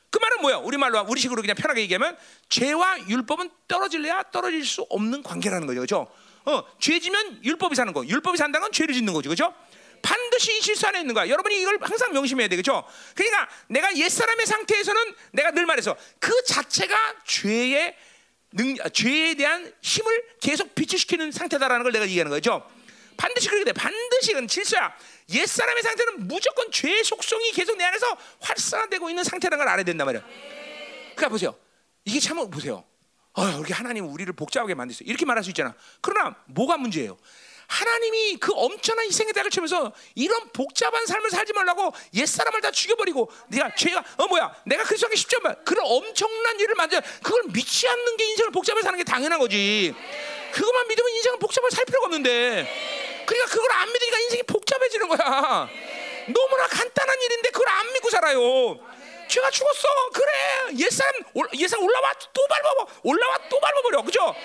그 0.10 0.20
말은 0.20 0.42
뭐야? 0.42 0.58
우리 0.58 0.78
말로 0.78 1.04
우리 1.08 1.22
식으로 1.22 1.42
그냥 1.42 1.56
편하게 1.56 1.82
얘기하면 1.82 2.18
죄와 2.50 3.08
율법은 3.08 3.50
떨어질래야 3.68 4.24
떨어질 4.32 4.66
수 4.66 4.86
없는 4.90 5.24
관계라는 5.24 5.68
거죠. 5.68 5.80
그렇죠? 5.80 6.12
어, 6.46 6.64
죄 6.80 7.00
지면 7.00 7.44
율법이 7.44 7.76
사는 7.76 7.94
거. 7.94 8.06
율법이 8.06 8.38
산다는 8.38 8.66
건 8.66 8.72
죄를 8.72 8.94
짓는 8.94 9.14
거죠. 9.14 9.30
그렇죠? 9.30 9.54
반드시 10.02 10.58
이 10.58 10.62
실수 10.62 10.88
안에 10.88 11.00
있는 11.02 11.14
거야. 11.14 11.28
여러분이 11.30 11.62
이걸 11.62 11.78
항상 11.82 12.14
명심해야 12.14 12.48
되겠죠. 12.48 12.84
그러니까 13.16 13.48
내가 13.68 13.96
옛 13.98 14.10
사람의 14.10 14.46
상태에서는 14.46 15.16
내가 15.32 15.52
늘 15.52 15.66
말해서 15.66 15.96
그 16.20 16.32
자체가 16.44 16.96
죄의 17.26 17.96
능, 18.54 18.76
죄에 18.94 19.36
대한 19.36 19.74
힘을 19.82 20.24
계속 20.42 20.76
비추시키는 20.76 21.32
상태다라는 21.32 21.84
걸 21.84 21.92
내가 21.92 22.06
얘기하는 22.06 22.30
거죠. 22.30 22.68
반드시 23.18 23.48
그렇게 23.48 23.66
돼. 23.66 23.74
반드시 23.74 24.34
그 24.34 24.48
질서야. 24.48 24.96
옛 25.30 25.46
사람의 25.46 25.84
상태는 25.84 26.28
무조건 26.28 26.72
죄의 26.72 27.04
속성이 27.04 27.52
계속 27.52 27.78
내 27.78 27.84
안에서 27.84 28.18
활성화되고 28.40 29.10
있는 29.10 29.24
상태라는 29.24 29.58
걸 29.60 29.68
알아야 29.68 29.84
된단 29.84 30.06
말이야. 30.06 30.22
그러니까 31.16 31.30
보세요. 31.30 31.56
이게 32.04 32.20
참 32.20 32.50
보세요. 32.50 32.84
어, 33.34 33.48
이렇게 33.48 33.74
하나님 33.74 34.08
우리를 34.08 34.34
복잡하게 34.34 34.74
만드어요 34.74 35.06
이렇게 35.06 35.26
말할 35.26 35.44
수 35.44 35.52
있잖아. 35.52 35.74
그러나 36.02 36.36
뭐가 36.48 36.78
문제예요? 36.78 37.18
하나님이 37.72 38.36
그 38.36 38.52
엄청난 38.54 39.06
희생의 39.06 39.32
대가를 39.32 39.50
치면서 39.50 39.94
이런 40.16 40.50
복잡한 40.50 41.06
삶을 41.06 41.30
살지 41.30 41.54
말라고 41.54 41.94
옛 42.16 42.26
사람을 42.26 42.60
다 42.60 42.70
죽여버리고 42.70 43.32
네가 43.48 43.76
죄가 43.76 44.04
어 44.18 44.28
뭐야 44.28 44.54
내가 44.66 44.84
그리스도께 44.84 45.16
십자만 45.16 45.64
그런 45.64 45.86
엄청난 45.86 46.60
일을 46.60 46.76
만져 46.76 47.00
그걸 47.24 47.44
믿지 47.54 47.88
않는 47.88 48.18
게 48.18 48.26
인생을 48.26 48.52
복잡하게 48.52 48.84
사는 48.84 48.98
게 48.98 49.06
당연한 49.06 49.40
거지. 49.40 49.96
그것만 50.52 50.88
믿으면 50.90 51.12
인생은 51.12 51.40
복잡하게 51.40 51.74
살 51.74 51.86
필요가 51.86 52.08
없는데 52.08 53.24
그러니까 53.26 53.50
그걸 53.50 53.72
안 53.72 53.94
믿으니까 53.94 54.20
인생이 54.20 54.44
복잡해지는 54.44 55.08
거야. 55.08 55.70
너무나 56.28 56.68
간단한 56.68 57.22
일인데 57.22 57.52
그걸 57.52 57.70
안 57.70 57.94
믿고 57.94 58.10
살아요. 58.10 58.80
죄가 59.30 59.50
죽었어. 59.50 59.88
그래. 60.12 60.78
옛사람 60.78 61.14
옛사람 61.56 61.86
올라와 61.86 62.12
또 62.34 62.46
밟아버 62.50 62.88
올라와 63.04 63.38
또 63.50 63.60
밟아버려. 63.62 64.02
그죠? 64.02 64.36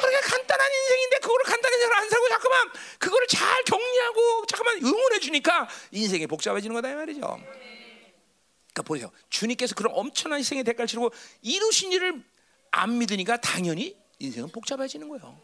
그러니까 0.00 0.36
간단한 0.36 0.70
인생인데 0.72 1.18
그거를 1.18 1.44
간단한 1.44 1.78
인생을 1.78 1.96
안 1.96 2.08
살고 2.08 2.28
자꾸만 2.28 2.70
그거를 2.98 3.26
잘 3.26 3.64
정리하고 3.64 4.46
잠깐만 4.46 4.84
응원해 4.84 5.18
주니까 5.20 5.68
인생이 5.90 6.26
복잡해지는 6.26 6.74
거다 6.74 6.90
이 6.90 6.94
말이죠. 6.94 7.20
그러니까 7.20 8.82
보세요. 8.84 9.10
주님께서 9.28 9.74
그런 9.74 9.92
엄청난 9.94 10.38
희생의 10.38 10.64
대가를 10.64 10.86
치르고 10.86 11.10
이루신 11.42 11.92
일을 11.92 12.22
안 12.70 12.98
믿으니까 12.98 13.36
당연히 13.38 13.96
인생은 14.18 14.50
복잡해지는 14.50 15.08
거예요. 15.08 15.40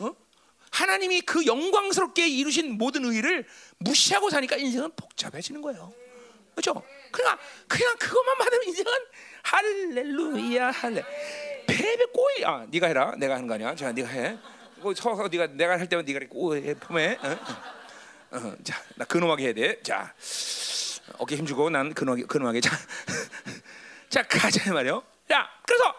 어? 0.00 0.16
하나님이 0.70 1.22
그 1.22 1.46
영광스럽게 1.46 2.28
이루신 2.28 2.76
모든 2.76 3.04
의를 3.04 3.46
무시하고 3.78 4.30
사니까 4.30 4.56
인생은 4.56 4.92
복잡해지는 4.96 5.62
거예요. 5.62 5.92
그렇죠? 6.54 6.82
그냥 7.12 7.38
그냥 7.66 7.96
그것만 7.98 8.38
받으면 8.38 8.68
인생은 8.68 8.92
할렐루야 9.50 10.70
할레. 10.70 11.02
배배 11.66 12.04
꼬이. 12.12 12.44
아, 12.44 12.66
네가 12.68 12.86
해라. 12.88 13.14
내가 13.16 13.34
하는 13.34 13.46
거 13.46 13.54
아니야. 13.54 13.74
자, 13.74 13.90
네가 13.92 14.08
해. 14.08 14.38
뭐 14.76 14.94
서서 14.94 15.28
네가 15.28 15.46
내가 15.48 15.78
할 15.78 15.88
때만 15.88 16.04
네가 16.04 16.20
꼬해 16.28 16.74
폼에. 16.74 17.18
어? 17.22 17.38
어, 18.32 18.54
자, 18.62 18.82
나 18.96 19.06
근엄하게 19.06 19.44
해야 19.44 19.52
돼. 19.54 19.82
자, 19.82 20.12
어깨 21.16 21.36
힘주고 21.36 21.70
난 21.70 21.94
근엄하게 21.94 22.24
근엄하게. 22.24 22.60
자, 22.60 22.70
자 24.10 24.22
가자 24.22 24.70
말이요. 24.72 25.02
자, 25.26 25.48
그래서 25.66 25.94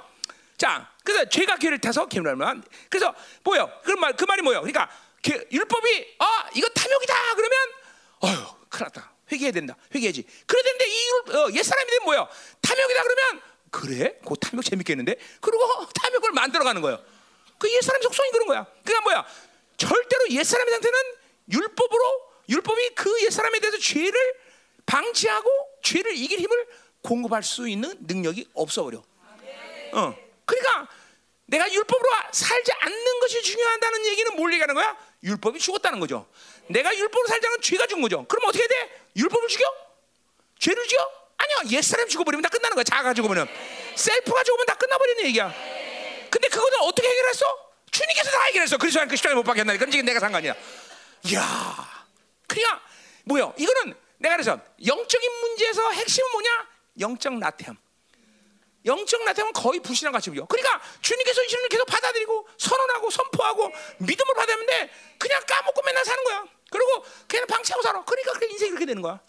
자, 0.55 0.91
그래서 1.03 1.27
죄가 1.27 1.57
죄를 1.57 1.79
타서 1.79 2.07
개물하면 2.07 2.63
그래서 2.89 3.15
뭐요? 3.43 3.71
그 3.83 3.93
말, 3.93 4.15
그 4.15 4.25
말이 4.25 4.43
뭐요? 4.43 4.59
그러니까 4.61 4.89
개, 5.23 5.33
율법이 5.51 6.15
아 6.19 6.49
이거 6.53 6.67
탐욕이다 6.69 7.13
그러면 7.35 7.59
어휴 8.19 8.55
큰일 8.69 8.83
났다. 8.83 9.11
회개해야 9.31 9.51
된다. 9.51 9.75
회개해야지. 9.93 10.23
그래야 10.45 10.63
되는데 10.63 10.85
이 10.87 11.09
어, 11.35 11.49
옛 11.53 11.63
사람이 11.63 11.89
되면 11.89 12.05
뭐야? 12.05 12.27
탐욕이다 12.61 13.03
그러면 13.03 13.41
그래? 13.71 14.19
그 14.25 14.35
탐욕 14.39 14.63
재밌겠는데? 14.65 15.15
그리고 15.41 15.63
탐욕을 15.93 16.31
만들어 16.31 16.63
가는 16.63 16.81
거예요. 16.81 17.03
그 17.57 17.67
옛 17.69 17.81
사람 17.83 18.01
속성이 18.01 18.31
그런 18.31 18.47
거야. 18.47 18.65
그러니까 18.83 19.01
뭐야? 19.01 19.25
절대로 19.77 20.29
옛 20.29 20.43
사람의 20.43 20.71
상태는 20.71 20.99
율법으로 21.51 22.03
율법이 22.49 22.89
그 22.95 23.21
옛 23.21 23.31
사람에 23.31 23.59
대해서 23.59 23.77
죄를 23.77 24.13
방치하고 24.85 25.49
죄를 25.83 26.15
이길 26.15 26.39
힘을 26.39 26.67
공급할 27.01 27.43
수 27.43 27.67
있는 27.69 27.95
능력이 28.01 28.47
없어 28.53 28.83
버려. 28.83 29.03
어. 29.93 30.15
그러니까 30.45 30.87
내가 31.45 31.71
율법으로 31.71 32.09
살지 32.31 32.71
않는 32.79 33.19
것이 33.19 33.41
중요하다는 33.41 34.05
얘기는 34.05 34.35
뭘 34.35 34.53
얘기하는 34.53 34.73
거야? 34.75 34.97
율법이 35.23 35.59
죽었다는 35.59 35.99
거죠. 35.99 36.27
내가 36.69 36.95
율법으로 36.95 37.27
살자는 37.27 37.61
죄가 37.61 37.87
죽은 37.87 38.01
거죠. 38.03 38.25
그럼 38.27 38.47
어떻게 38.47 38.67
돼? 38.67 39.01
율법을 39.15 39.47
죽여? 39.47 39.65
죄를 40.59 40.87
죽여? 40.87 41.11
아니야. 41.37 41.71
옛사람 41.71 42.07
죽어버리면 42.07 42.43
다 42.43 42.49
끝나는 42.49 42.75
거야. 42.75 42.83
자가 42.83 43.13
죽으면. 43.13 43.47
셀프가 43.95 44.43
죽으면 44.43 44.65
다 44.65 44.75
끝나버리는 44.75 45.25
얘기야. 45.25 45.51
근데 46.29 46.47
그거는 46.47 46.79
어떻게 46.81 47.07
해결했어? 47.07 47.45
주님께서 47.91 48.29
다 48.31 48.43
해결했어. 48.43 48.77
그리스도 48.77 49.05
그 49.07 49.15
십자가에 49.15 49.35
못 49.35 49.43
박혔나. 49.43 49.75
그럼 49.77 49.89
지금 49.89 50.05
내가 50.05 50.19
상관이야. 50.19 50.53
이야. 51.25 52.05
그러니까 52.47 52.81
뭐요? 53.25 53.53
이거는 53.57 53.95
내가 54.19 54.35
그래서 54.35 54.59
영적인 54.85 55.31
문제에서 55.41 55.91
핵심은 55.91 56.31
뭐냐? 56.31 56.67
영적 56.99 57.33
나태함. 57.33 57.77
영적 58.85 59.23
나태함은 59.23 59.53
거의 59.53 59.79
불신앙 59.79 60.13
보여. 60.13 60.45
그러니까 60.45 60.81
주님께서 61.01 61.43
이 61.43 61.49
신을 61.49 61.69
계속 61.69 61.85
받아들이고 61.85 62.47
선언하고 62.57 63.09
선포하고 63.09 63.71
믿음을 63.97 64.33
받았는데 64.35 64.89
그냥 65.17 65.41
까먹고 65.47 65.81
맨날 65.83 66.05
사는 66.05 66.23
거야. 66.23 66.58
그리고 66.69 67.05
그냥 67.27 67.47
방치하고 67.47 67.81
살아. 67.81 68.03
그러니까 68.03 68.33
그 68.33 68.45
인생이 68.45 68.71
그렇게 68.71 68.85
되는 68.85 69.01
거야. 69.01 69.19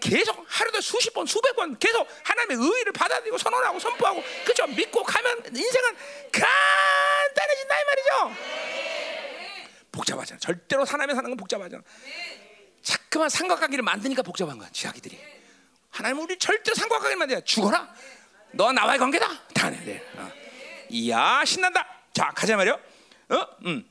계속 0.00 0.44
하루도 0.46 0.80
수십 0.80 1.12
번, 1.12 1.26
수백 1.26 1.56
번 1.56 1.76
계속 1.78 2.06
하나님의 2.22 2.56
의를 2.56 2.92
받아들이고 2.92 3.36
선언하고 3.36 3.78
선포하고 3.80 4.22
그죠? 4.44 4.66
믿고 4.68 5.02
가면 5.02 5.42
인생은 5.46 5.96
간단해진다 6.30 7.80
이 7.80 7.84
말이죠. 7.84 8.32
복잡하잖아. 9.90 10.38
절대로 10.38 10.84
하나님의 10.84 11.16
사는 11.16 11.28
건 11.30 11.36
복잡하잖아. 11.36 11.82
자꾸만 12.82 13.28
삼각관계를 13.28 13.82
만드니까 13.82 14.22
복잡한 14.22 14.56
거야. 14.58 14.68
자기들이. 14.72 15.18
하나님 15.90 16.20
우리 16.20 16.38
절대로 16.38 16.74
삼각관계 16.76 17.16
만들어 17.16 17.40
죽어라. 17.40 17.92
너 18.52 18.72
나와의 18.72 18.98
관계다. 18.98 19.46
다 19.54 19.68
해야 19.68 19.84
돼. 19.84 20.08
어. 20.14 20.30
이야 20.90 21.44
신난다. 21.44 21.86
자 22.12 22.30
가자 22.34 22.56
말이요. 22.56 22.80
어, 23.30 23.46
음. 23.66 23.90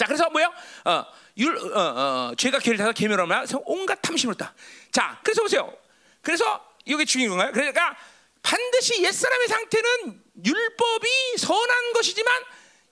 자 0.00 0.06
그래서 0.06 0.30
뭐요? 0.30 0.50
어, 0.86 1.04
율, 1.36 1.54
어, 1.58 1.78
어, 1.78 2.34
죄가 2.34 2.58
죄를 2.58 2.78
타서 2.78 2.92
계멸하면 2.92 3.46
온갖 3.66 4.00
탐심을 4.00 4.34
다. 4.34 4.54
자 4.90 5.20
그래서 5.22 5.42
보세요. 5.42 5.76
그래서 6.22 6.74
이게 6.86 7.04
중요한 7.04 7.36
거예요. 7.36 7.52
그러니까 7.52 7.94
반드시 8.42 9.02
옛 9.04 9.12
사람의 9.12 9.48
상태는 9.48 10.22
율법이 10.42 11.36
선한 11.36 11.92
것이지만 11.92 12.32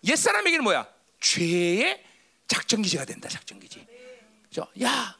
옛 0.05 0.16
사람에게는 0.16 0.62
뭐야? 0.64 0.86
죄의 1.18 2.05
작전 2.47 2.82
기지가 2.82 3.06
된다. 3.06 3.30
작전 3.30 3.59
기지. 3.59 3.86
야 4.82 5.16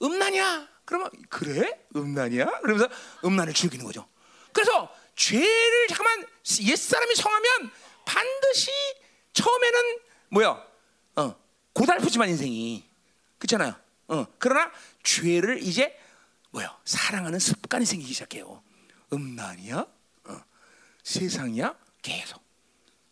음란이야. 0.00 0.68
그러면 0.84 1.10
그래? 1.28 1.76
음란이야? 1.96 2.60
그러면서 2.60 2.88
음란을 3.24 3.52
죽이는 3.52 3.84
거죠. 3.84 4.06
그래서 4.52 4.94
죄를 5.16 5.88
잠깐만 5.88 6.24
옛 6.60 6.76
사람이 6.76 7.16
성하면 7.16 7.72
반드시 8.04 8.70
처음에는 9.32 9.98
뭐야? 10.28 10.65
어, 11.76 11.78
고달프지만 11.78 12.28
인생이 12.30 12.84
그렇잖아요. 13.38 13.74
어, 14.08 14.26
그러나 14.38 14.72
죄를 15.02 15.62
이제 15.62 15.96
뭐야? 16.50 16.76
사랑하는 16.84 17.38
습관이 17.38 17.84
생기기 17.84 18.12
시작해요. 18.14 18.62
음란이야? 19.12 19.86
어, 20.24 20.40
세상이야? 21.02 21.76
계속. 22.00 22.42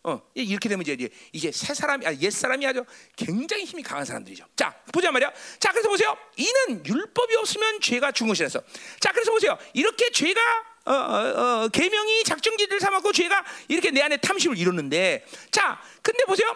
어, 0.03 0.21
이렇게 0.35 0.69
되면 0.69 0.83
이제 0.83 1.09
이제 1.31 1.51
새 1.51 1.73
사람이 1.73 2.05
아 2.05 2.13
옛 2.13 2.31
사람이 2.31 2.65
아주 2.65 2.85
굉장히 3.15 3.65
힘이 3.65 3.81
강한 3.81 4.05
사람들이죠. 4.05 4.45
자, 4.55 4.75
보자 4.93 5.11
말이야. 5.11 5.31
자, 5.59 5.71
그래서 5.71 5.89
보세요. 5.89 6.15
이는 6.37 6.85
율법이 6.85 7.35
없으면 7.37 7.81
죄가 7.81 8.11
죽은 8.11 8.29
것이라서. 8.29 8.61
자, 8.99 9.11
그래서 9.11 9.31
보세요. 9.31 9.57
이렇게 9.73 10.11
죄가 10.11 10.39
어, 10.85 10.91
어, 10.91 11.63
어, 11.63 11.67
계명이 11.69 12.23
작정지를 12.25 12.79
삼았고 12.79 13.11
죄가 13.11 13.43
이렇게 13.67 13.89
내 13.89 14.01
안에 14.01 14.17
탐심을 14.17 14.55
이뤘는데 14.59 15.25
자 15.49 15.81
근데 16.03 16.23
보세요 16.25 16.55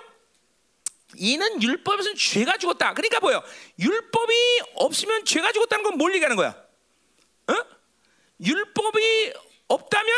이는 1.15 1.61
율법에서는 1.61 2.15
죄가 2.17 2.57
죽었다 2.57 2.93
그러니까 2.93 3.19
뭐요 3.19 3.41
율법이 3.79 4.33
없으면 4.75 5.25
죄가 5.25 5.51
죽었다는 5.51 5.83
건 5.83 5.97
뭘 5.97 6.13
얘기하는 6.15 6.35
거야 6.35 6.49
어? 7.47 7.53
율법이 8.41 9.33
없다면 9.67 10.15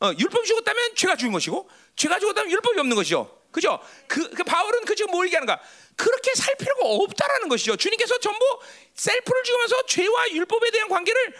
어, 0.00 0.12
율법이 0.18 0.46
죽었다면 0.46 0.94
죄가 0.96 1.16
죽은 1.16 1.32
것이고 1.32 1.68
죄가 1.96 2.18
죽었다면 2.18 2.50
율법이 2.50 2.78
없는 2.80 2.96
것이죠. 2.96 3.38
그죠? 3.52 3.78
그, 4.08 4.30
그 4.30 4.42
바울은 4.42 4.84
그 4.84 4.94
지금 4.96 5.10
뭘 5.10 5.26
얘기하는가? 5.26 5.60
그렇게 5.94 6.34
살 6.34 6.56
필요가 6.56 6.86
없다라는 6.86 7.48
것이죠. 7.48 7.76
주님께서 7.76 8.18
전부 8.18 8.44
셀프를 8.94 9.42
죽으면서 9.44 9.86
죄와 9.86 10.30
율법에 10.30 10.70
대한 10.70 10.88
관계를 10.88 11.34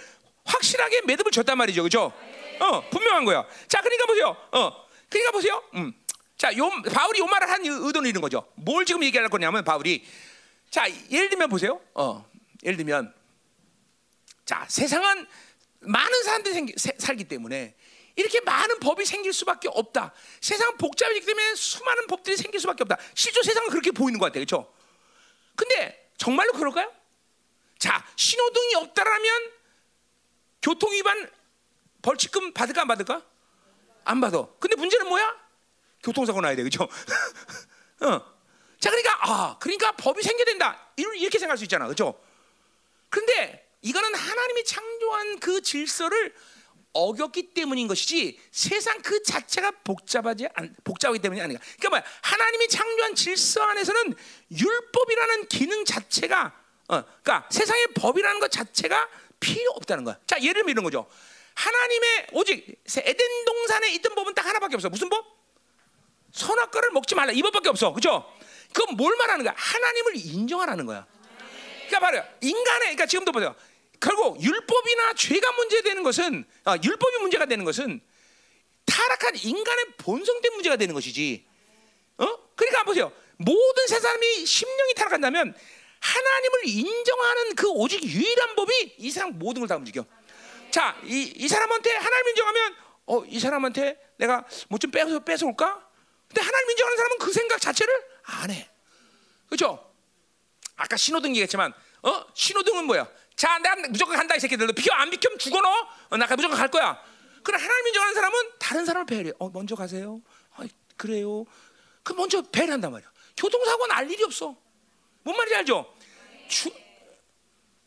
확실하게 0.45 1.01
매듭을 1.03 1.33
졌단 1.33 1.57
말이죠. 1.59 1.83
그죠? 1.83 2.13
어, 2.61 2.89
분명한 2.91 3.25
거야. 3.25 3.45
자, 3.67 3.81
그러니까 3.81 4.07
보세요. 4.07 4.37
어, 4.53 4.87
그러니까 5.09 5.33
보세요. 5.33 5.63
음. 5.75 5.93
자, 6.43 6.57
요, 6.57 6.69
바울이 6.93 7.21
요 7.21 7.27
말을 7.27 7.49
한 7.49 7.65
의도는 7.65 8.11
이런 8.11 8.21
거죠. 8.21 8.51
뭘 8.57 8.85
지금 8.85 9.05
얘기할 9.05 9.29
거냐면 9.29 9.63
바울이 9.63 10.05
자, 10.71 10.91
예를 11.09 11.29
들면 11.29 11.49
보세요. 11.49 11.81
어, 11.95 12.29
예를 12.65 12.77
들면 12.79 13.15
자, 14.45 14.67
세상은 14.69 15.25
많은 15.79 16.23
사람들이 16.25 16.53
생기, 16.53 16.75
세, 16.77 16.97
살기 16.99 17.29
때문에 17.29 17.77
이렇게 18.17 18.41
많은 18.41 18.81
법이 18.81 19.05
생길 19.05 19.33
수밖에 19.33 19.69
없다. 19.69 20.13
세상은 20.41 20.77
복잡해지기 20.79 21.25
때문에 21.27 21.55
수많은 21.55 22.09
법들이 22.09 22.37
생길 22.37 22.59
수밖에 22.59 22.83
없다. 22.83 22.97
실제 23.15 23.41
세상은 23.45 23.71
그렇게 23.71 23.93
보이는 23.93 24.19
것 24.19 24.27
같아요. 24.27 24.45
그렇죠? 24.45 24.75
근데 25.55 26.11
정말로 26.17 26.51
그럴까요? 26.55 26.93
자, 27.79 28.05
신호등이 28.17 28.75
없다라면 28.75 29.53
교통 30.61 30.91
위반 30.91 31.31
벌칙금 32.03 32.53
받을까 32.53 32.81
안 32.81 32.89
받을까? 32.89 33.25
안 34.03 34.21
받아. 34.21 34.45
근데 34.59 34.75
문제는 34.75 35.09
뭐야? 35.09 35.42
교통사고 36.03 36.41
나야 36.41 36.57
돼. 36.57 36.63
그렇죠? 36.63 36.85
어. 38.01 38.33
자, 38.81 38.91
그러니까 38.91 39.19
아, 39.23 39.59
그러니까 39.59 39.93
법이 39.93 40.23
생겨야 40.23 40.45
된다. 40.45 40.93
이렇게 40.97 41.39
생각할 41.39 41.57
수 41.57 41.65
있잖아. 41.65 41.87
그렇죠? 41.87 42.21
근데 43.09 43.69
이거는 43.83 44.15
하나님이 44.15 44.65
창조한 44.65 45.39
그 45.39 45.61
질서를 45.61 46.35
어겼기 46.93 47.55
때문인 47.55 47.89
것이지 47.89 48.39
세상 48.51 49.01
그 49.01 49.23
자체가 49.23 49.71
복잡하지 49.85 50.49
않, 50.55 50.75
복잡하기 50.85 51.21
때문이 51.21 51.41
아니야. 51.41 51.59
그러니까 51.59 51.89
뭐야? 51.89 52.05
하나님이 52.23 52.69
창조한 52.69 53.15
질서 53.15 53.63
안에서는 53.63 54.15
율법이라는 54.51 55.49
기능 55.49 55.85
자체가 55.85 56.53
어, 56.89 57.03
그러니까 57.23 57.49
세상의 57.51 57.89
법이라는 57.95 58.41
것 58.41 58.51
자체가 58.51 59.09
필요 59.41 59.71
없다는 59.73 60.05
거야. 60.05 60.19
자, 60.27 60.41
예를 60.41 60.55
들면 60.55 60.71
이런 60.71 60.85
거죠. 60.85 61.09
하나님의 61.55 62.27
오직 62.33 62.83
에덴 62.97 63.45
동산에 63.45 63.93
있던 63.95 64.15
법은 64.15 64.35
딱 64.35 64.47
하나밖에 64.47 64.75
없어. 64.75 64.89
무슨 64.89 65.09
법? 65.09 65.42
선악과를 66.33 66.91
먹지 66.93 67.15
말라. 67.15 67.33
이 67.33 67.43
법밖에 67.43 67.69
없어. 67.69 67.93
그죠? 67.93 68.25
그건 68.73 68.97
뭘 68.97 69.15
말하는 69.17 69.45
거야? 69.45 69.55
하나님을 69.57 70.17
인정하라는 70.17 70.87
거야. 70.87 71.07
그러니까 71.89 72.01
바로 72.01 72.23
인간의 72.41 72.81
그러니까 72.81 73.07
지금도 73.07 73.33
보세요. 73.33 73.55
결국 74.01 74.43
율법이나 74.43 75.15
죄가 75.15 75.53
문제되는 75.53 76.03
것은 76.03 76.45
아, 76.65 76.77
율법이 76.83 77.19
문제가 77.19 77.47
되는 77.47 77.65
것은 77.65 78.01
타락한 78.87 79.37
인간의 79.37 79.85
본성된 79.99 80.55
문제가 80.55 80.77
되는 80.77 80.95
것이지. 80.95 81.47
어? 82.19 82.27
그러니까 82.57 82.85
보세요. 82.85 83.13
모든 83.37 83.87
세 83.87 84.01
사람이 84.01 84.47
심령이 84.47 84.95
타락한다면 84.95 85.55
하나님을 86.01 86.67
인정하는 86.67 87.55
그 87.55 87.69
오직 87.71 88.03
유일한 88.03 88.57
법이 88.57 88.97
이 88.99 89.11
사람 89.11 89.39
모든 89.39 89.61
걸 89.61 89.69
다 89.69 89.77
움직여. 89.77 90.05
자, 90.71 90.99
이, 91.05 91.33
이 91.37 91.47
사람한테 91.49 91.95
하나님 91.95 92.29
인정하면 92.31 92.75
어, 93.07 93.25
이 93.27 93.39
사람한테 93.39 93.99
내가 94.17 94.45
뭐좀 94.69 94.91
뺏어 94.91 95.21
뺏어올까? 95.21 95.82
근데 96.33 96.41
하나님 96.41 96.71
인정하는 96.71 96.97
사람은 96.97 97.19
그 97.19 97.33
생각 97.33 97.61
자체를 97.61 97.93
안 98.23 98.51
해. 98.51 98.69
그렇죠? 99.47 99.93
아까 100.77 100.97
신호등 100.97 101.31
얘기했지만 101.31 101.75
어? 102.03 102.25
신호등은 102.35 102.87
뭐야? 102.87 103.07
자, 103.37 103.59
내가 103.59 103.77
무조건 103.89 104.17
간다 104.17 104.35
이 104.35 104.41
새끼들. 104.41 104.67
비켜 104.69 104.95
안 104.95 105.11
비켜면 105.11 105.39
죽어 105.39 105.61
너. 105.61 105.69
어, 106.09 106.17
나 106.17 106.27
무조건 106.35 106.57
갈 106.57 106.69
거야. 106.69 106.99
그럼 107.43 107.61
하나님 107.61 107.87
인정하는 107.89 108.15
사람은 108.15 108.51
다른 108.59 108.87
사람을 108.87 109.07
배려해. 109.07 109.33
어, 109.39 109.51
먼저 109.51 109.77
가세요. 109.77 110.23
어, 110.57 110.63
그래요. 110.97 111.45
그 112.03 112.15
먼저 112.15 112.41
배려한단 112.41 112.91
말이야. 112.91 113.11
교통사고는 113.37 113.95
알 113.95 114.11
일이 114.11 114.25
없어. 114.25 114.57
뭔 115.23 115.37
말인지 115.37 115.57
알죠? 115.57 115.95
주... 116.49 116.71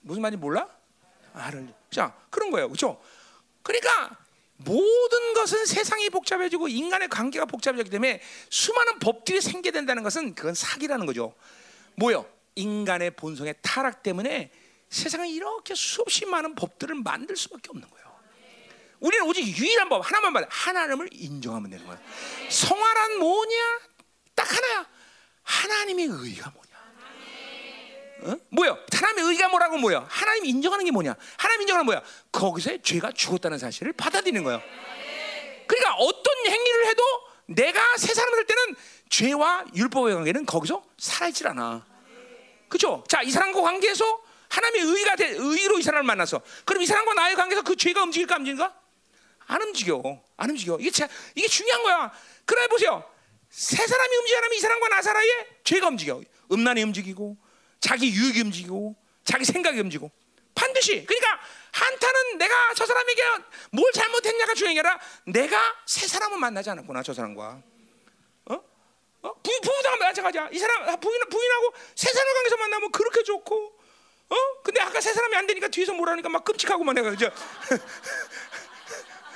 무슨 0.01 0.21
말인지 0.21 0.39
몰라? 0.39 0.69
알을. 1.33 1.73
자, 1.89 2.15
그런 2.29 2.51
거예요. 2.51 2.67
그렇죠? 2.67 3.01
그러니까 3.63 4.17
모든 4.57 5.33
것은 5.33 5.65
세상이 5.65 6.09
복잡해지고 6.09 6.67
인간의 6.67 7.09
관계가 7.09 7.45
복잡해졌기 7.45 7.89
때문에 7.89 8.21
수많은 8.49 8.99
법들이 8.99 9.41
생겨야 9.41 9.71
된다는 9.73 10.03
것은 10.03 10.33
그건 10.33 10.53
사기라는 10.53 11.05
거죠. 11.05 11.35
뭐요? 11.95 12.25
인간의 12.55 13.11
본성의 13.11 13.55
타락 13.61 14.01
때문에 14.01 14.51
세상에 14.89 15.29
이렇게 15.29 15.75
수없이 15.75 16.25
많은 16.25 16.55
법들을 16.55 16.95
만들 16.95 17.35
수밖에 17.35 17.69
없는 17.69 17.89
거예요. 17.89 18.05
우리는 18.99 19.25
오직 19.25 19.45
유일한 19.45 19.89
법 19.89 19.99
하나만 20.05 20.33
받아 20.33 20.47
하나님을 20.49 21.09
인정하면 21.11 21.69
되는 21.69 21.85
거야. 21.85 21.99
성화란 22.49 23.19
뭐냐? 23.19 23.79
딱 24.33 24.51
하나야. 24.55 24.89
하나님의 25.43 26.05
의가 26.05 26.49
뭐냐? 26.51 26.74
어? 28.21 28.35
뭐야? 28.49 28.77
하나님의 28.91 29.31
의가 29.31 29.49
뭐라고 29.49 29.77
뭐야? 29.77 30.05
하나님 30.09 30.45
인정하는 30.45 30.85
게 30.85 30.91
뭐냐? 30.91 31.15
하나님 31.37 31.61
인정하는 31.61 31.85
뭐야? 31.85 32.01
거기서 32.31 32.81
죄가 32.81 33.11
죽었다는 33.11 33.57
사실을 33.57 33.93
받아들이는 33.93 34.43
거예요. 34.43 34.61
그러니까 35.67 35.95
어떤 35.95 36.33
행위를 36.47 36.87
해도 36.87 37.03
내가 37.47 37.79
새 37.97 38.13
사람을 38.13 38.37
할 38.37 38.45
때는 38.45 38.75
죄와 39.09 39.65
율법의 39.75 40.15
관계는 40.15 40.45
거기서 40.45 40.83
살아있질 40.97 41.47
않아. 41.47 41.85
그렇죠? 42.67 43.03
자, 43.07 43.21
이 43.21 43.29
사람과 43.31 43.61
관계에서 43.61 44.21
하나님의 44.49 44.95
의가 44.95 45.15
돼, 45.15 45.29
의로 45.29 45.77
이 45.77 45.83
사람을 45.83 46.03
만나서 46.03 46.41
그럼 46.65 46.81
이 46.81 46.85
사람과 46.85 47.13
나의 47.13 47.35
관계에서 47.35 47.63
그 47.63 47.75
죄가 47.75 48.03
움직일까 48.03 48.35
안 48.35 48.41
움직일까? 48.41 48.75
안 49.47 49.61
움직여. 49.61 50.01
안 50.37 50.49
움직여. 50.49 50.77
이게 50.79 50.89
자, 50.89 51.07
이게 51.35 51.47
중요한 51.47 51.83
거야. 51.83 52.11
그래 52.45 52.67
보세요. 52.67 53.03
세 53.49 53.85
사람이 53.85 54.15
움직이면 54.17 54.53
이 54.53 54.59
사람과 54.59 54.87
나 54.89 55.01
사이에 55.01 55.47
죄가 55.63 55.87
움직여. 55.87 56.21
음란이 56.51 56.83
움직이고 56.83 57.37
자기 57.85 58.09
유익이 58.09 58.41
움직이고 58.41 58.95
자기 59.23 59.45
생각이 59.45 59.79
움직이고 59.79 60.09
반드시 60.55 61.05
그러니까 61.05 61.39
한타는 61.71 62.39
내가 62.39 62.73
저 62.73 62.83
사람에게 62.83 63.21
뭘 63.71 63.91
잘못했냐가 63.91 64.55
중요한 64.55 64.73
게 64.73 64.79
아니라 64.79 64.99
내가 65.27 65.75
새 65.85 66.07
사람을 66.07 66.39
만나지 66.39 66.71
않았구나 66.71 67.03
저 67.03 67.13
사람과 67.13 67.61
어? 68.45 68.53
어? 68.55 69.33
부, 69.35 69.61
부부도 69.61 69.97
마찬가지야 69.99 70.49
이 70.51 70.57
사람 70.57 70.99
부인, 70.99 71.21
부인하고 71.29 71.73
새 71.93 72.11
사람 72.11 72.33
관계에서 72.33 72.57
만나면 72.57 72.91
그렇게 72.91 73.21
좋고 73.21 73.79
어? 74.29 74.35
근데 74.63 74.81
아까 74.81 74.99
새 74.99 75.13
사람이 75.13 75.35
안 75.35 75.45
되니까 75.45 75.67
뒤에서 75.67 75.93
뭐라니까 75.93 76.27
막 76.29 76.43
끔찍하고만 76.43 76.97
해가 76.97 77.11
그죠? 77.11 77.29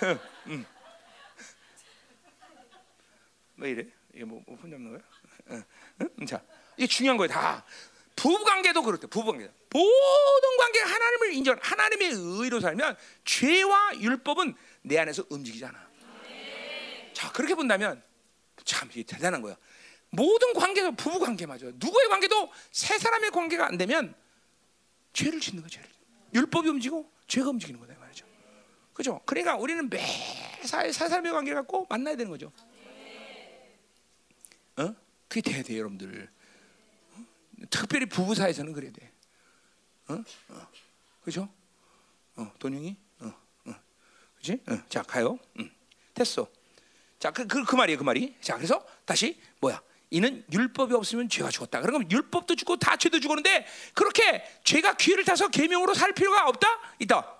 음. 0.47 0.65
왜 3.57 3.69
이래? 3.69 3.85
이게 4.15 4.23
뭐 4.23 4.41
오픈 4.47 4.71
잡는 4.71 4.89
거야? 4.89 5.01
응? 5.51 5.63
응? 6.01 6.25
자, 6.25 6.41
이게 6.77 6.87
중요한 6.87 7.17
거예요. 7.17 7.27
다 7.27 7.63
부부 8.19 8.43
관계도 8.43 8.83
그렇대. 8.83 9.07
부부 9.07 9.31
관계. 9.31 9.49
모든 9.71 10.57
관계 10.57 10.79
하나님을 10.81 11.33
인정, 11.33 11.57
하나님의 11.61 12.11
의로 12.11 12.59
살면 12.59 12.97
죄와 13.23 13.97
율법은 13.97 14.55
내 14.81 14.97
안에서 14.99 15.23
움직이잖아. 15.29 15.89
자, 17.13 17.31
그렇게 17.31 17.55
본다면 17.55 18.03
참 18.65 18.89
대단한 18.89 19.41
거야. 19.41 19.55
모든 20.09 20.53
관계도 20.53 20.97
부부 20.97 21.19
관계마저 21.19 21.71
누구의 21.75 22.09
관계도 22.09 22.51
세 22.71 22.97
사람의 22.97 23.31
관계가 23.31 23.65
안 23.65 23.77
되면 23.77 24.13
죄를 25.13 25.39
짓는 25.39 25.63
거죠. 25.63 25.79
율법이 26.33 26.67
움직이고 26.67 27.09
죄가 27.27 27.49
움직이는 27.49 27.79
거다 27.79 27.97
말이죠. 27.99 28.25
그죠? 28.93 29.21
그러니까 29.25 29.55
우리는 29.55 29.89
매사에 29.89 30.91
세 30.91 31.07
사람의 31.07 31.31
관계 31.31 31.53
갖고 31.53 31.85
만나야 31.89 32.17
되는 32.17 32.29
거죠. 32.29 32.51
어? 34.75 34.93
그게 35.29 35.41
돼야 35.41 35.63
돼, 35.63 35.77
여러분들. 35.77 36.29
특별히 37.69 38.05
부부 38.05 38.35
사이에서는 38.35 38.73
그래야 38.73 38.91
돼. 38.91 39.11
어? 40.07 40.23
어. 40.49 40.67
그죠? 41.21 41.49
어, 42.35 42.51
돈영이? 42.59 42.97
어, 43.19 43.33
어. 43.65 43.75
그지? 44.37 44.61
어. 44.67 44.77
자, 44.89 45.01
가요. 45.03 45.37
음. 45.59 45.69
됐어. 46.13 46.47
자, 47.19 47.31
그, 47.31 47.45
그, 47.45 47.63
그 47.63 47.75
말이에요, 47.75 47.97
그 47.97 48.03
말이. 48.03 48.35
자, 48.41 48.55
그래서 48.55 48.85
다시, 49.05 49.39
뭐야? 49.59 49.81
이는 50.11 50.43
율법이 50.51 50.93
없으면 50.95 51.29
죄가 51.29 51.49
죽었다. 51.49 51.81
그러면 51.81 52.09
율법도 52.09 52.55
죽고 52.55 52.77
다 52.77 52.97
죄도 52.97 53.19
죽었는데 53.19 53.67
그렇게 53.93 54.43
죄가 54.63 54.95
귀를 54.95 55.23
타서 55.23 55.49
계명으로 55.49 55.93
살 55.93 56.13
필요가 56.13 56.47
없다? 56.47 56.67
있다. 56.99 57.35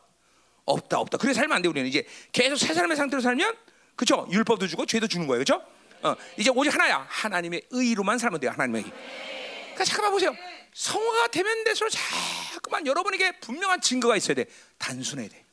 없다, 0.65 0.99
없다. 0.99 1.17
그래 1.17 1.33
살면 1.33 1.55
안 1.55 1.61
돼. 1.63 1.67
우리는 1.67 1.87
이제 1.87 2.05
계속 2.31 2.57
새 2.57 2.75
사람의 2.75 2.95
상태로 2.95 3.21
살면 3.21 3.55
그죠? 3.95 4.27
율법도 4.31 4.67
죽고 4.67 4.85
죄도 4.85 5.07
죽는 5.07 5.27
거예요, 5.27 5.39
그죠? 5.39 5.63
어, 6.03 6.15
이제 6.37 6.51
오직 6.51 6.73
하나야. 6.73 7.05
하나님의 7.09 7.63
의로만 7.71 8.19
살면 8.19 8.39
돼요. 8.39 8.51
하나님의 8.51 8.83
의. 8.83 9.38
그러니까 9.79 9.85
잠깐만 9.85 10.11
보세요. 10.11 10.35
성화가 10.73 11.27
되면 11.29 11.63
될수록 11.63 11.89
자꾸만 11.91 12.85
여러분에게 12.85 13.39
분명한 13.39 13.79
증거가 13.79 14.17
있어야 14.17 14.35
돼. 14.35 14.45
단순해야 14.77 15.29
돼. 15.29 15.45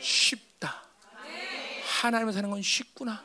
쉽다. 0.00 0.84
하나님을 2.00 2.32
사는 2.32 2.48
건 2.48 2.62
쉽구나. 2.62 3.24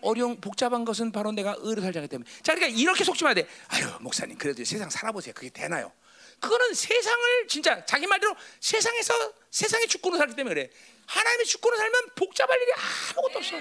어려운 0.00 0.40
복잡한 0.40 0.84
것은 0.84 1.10
바로 1.10 1.32
내가 1.32 1.56
의로 1.58 1.82
살자기 1.82 2.06
때문에. 2.06 2.30
자, 2.42 2.54
그러니까 2.54 2.78
이렇게 2.80 3.02
속지 3.02 3.24
마야 3.24 3.34
돼. 3.34 3.48
아유, 3.68 3.84
목사님, 4.00 4.38
그래도 4.38 4.64
세상 4.64 4.88
살아보세요. 4.88 5.34
그게 5.34 5.50
되나요? 5.50 5.90
그거는 6.38 6.74
세상을 6.74 7.48
진짜 7.48 7.84
자기 7.84 8.06
말대로 8.06 8.36
세상에서 8.60 9.32
세상의 9.50 9.88
주권으로 9.88 10.18
살기 10.18 10.36
때문에 10.36 10.54
그래. 10.54 10.70
하나님의 11.06 11.46
주권으로 11.46 11.78
살면 11.78 12.10
복잡할 12.14 12.62
일이 12.62 12.72
아무것도 13.12 13.38
없어. 13.38 13.56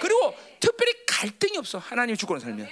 그리고 0.00 0.36
특별히 0.60 0.94
갈등이 1.06 1.58
없어. 1.58 1.78
하나님의 1.78 2.16
주권으로 2.16 2.40
살면. 2.40 2.68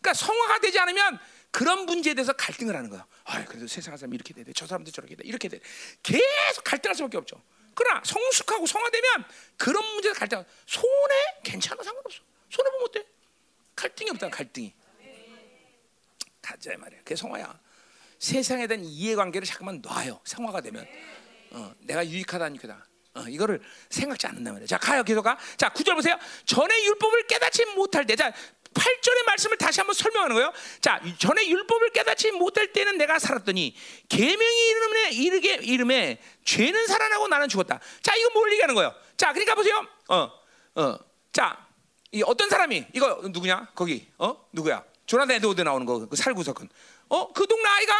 그러니까 0.00 0.14
성화가 0.14 0.60
되지 0.60 0.78
않으면 0.78 1.18
그런 1.50 1.84
문제에 1.86 2.14
대해서 2.14 2.32
갈등을 2.32 2.74
하는 2.76 2.90
거야. 2.90 3.06
아, 3.24 3.44
그래도 3.44 3.66
세상 3.66 3.96
사람 3.96 4.14
이렇게 4.14 4.32
돼야 4.32 4.44
돼. 4.44 4.52
저 4.54 4.66
사람도 4.66 4.90
저렇게 4.90 5.16
돼. 5.16 5.22
이렇게 5.24 5.48
돼. 5.48 5.60
계속 6.02 6.64
갈등할 6.64 6.94
수밖에 6.94 7.16
없죠. 7.18 7.40
그러나 7.74 8.02
성숙하고 8.04 8.66
성화되면 8.66 9.24
그런 9.56 9.84
문제에서 9.94 10.18
갈등. 10.18 10.44
손해 10.66 11.14
괜찮아 11.42 11.82
상관없어. 11.82 12.20
손해 12.50 12.70
보면 12.70 12.86
어때? 12.88 13.04
갈등이 13.76 14.10
없다. 14.10 14.30
갈등이. 14.30 14.74
가자 16.42 16.76
말이야. 16.76 17.00
그게 17.00 17.16
성화야. 17.16 17.58
세상에 18.18 18.66
대한 18.66 18.84
이해관계를 18.84 19.46
잠깐만 19.46 19.80
놔요. 19.82 20.20
성화가 20.24 20.60
되면 20.60 20.86
어, 21.50 21.74
내가 21.80 22.06
유익하다 22.06 22.44
아니다. 22.44 22.86
어, 23.14 23.22
이거를 23.28 23.60
생각지 23.88 24.26
않는단 24.26 24.54
말이야. 24.54 24.66
자 24.66 24.78
가요 24.78 25.02
계속 25.02 25.22
가. 25.22 25.38
자 25.56 25.68
구절 25.70 25.94
보세요. 25.96 26.18
전에 26.44 26.84
율법을 26.84 27.26
깨닫지 27.26 27.64
못할 27.74 28.06
때, 28.06 28.14
자 28.14 28.32
8절의 28.74 29.26
말씀을 29.26 29.56
다시 29.56 29.80
한번 29.80 29.94
설명하는 29.94 30.34
거예요. 30.34 30.52
자, 30.80 31.00
전에 31.18 31.46
율법을 31.48 31.90
깨닫지 31.90 32.30
못할 32.32 32.72
때는 32.72 32.98
내가 32.98 33.18
살았더니 33.18 33.74
계명이 34.08 34.68
이름에 34.68 35.10
이르게 35.10 35.54
이름에 35.62 36.20
죄는 36.44 36.86
살아나고 36.86 37.28
나는 37.28 37.48
죽었다. 37.48 37.80
자, 38.02 38.14
이거 38.16 38.30
뭘 38.30 38.52
얘기하는 38.52 38.74
거예요? 38.74 38.94
자, 39.16 39.32
그러니까 39.32 39.54
보세요. 39.54 39.86
어, 40.08 40.30
어, 40.76 40.98
자, 41.32 41.66
이 42.12 42.22
어떤 42.24 42.48
사람이 42.48 42.86
이거 42.92 43.20
누구냐? 43.22 43.68
거기 43.74 44.08
어 44.18 44.44
누구야? 44.52 44.82
조나단 45.06 45.36
에드워드 45.36 45.60
나오는 45.62 45.86
거 45.86 46.06
그 46.08 46.16
살구 46.16 46.42
사건. 46.42 46.68
어, 47.08 47.32
그 47.32 47.46
동네 47.46 47.68
아이가 47.68 47.94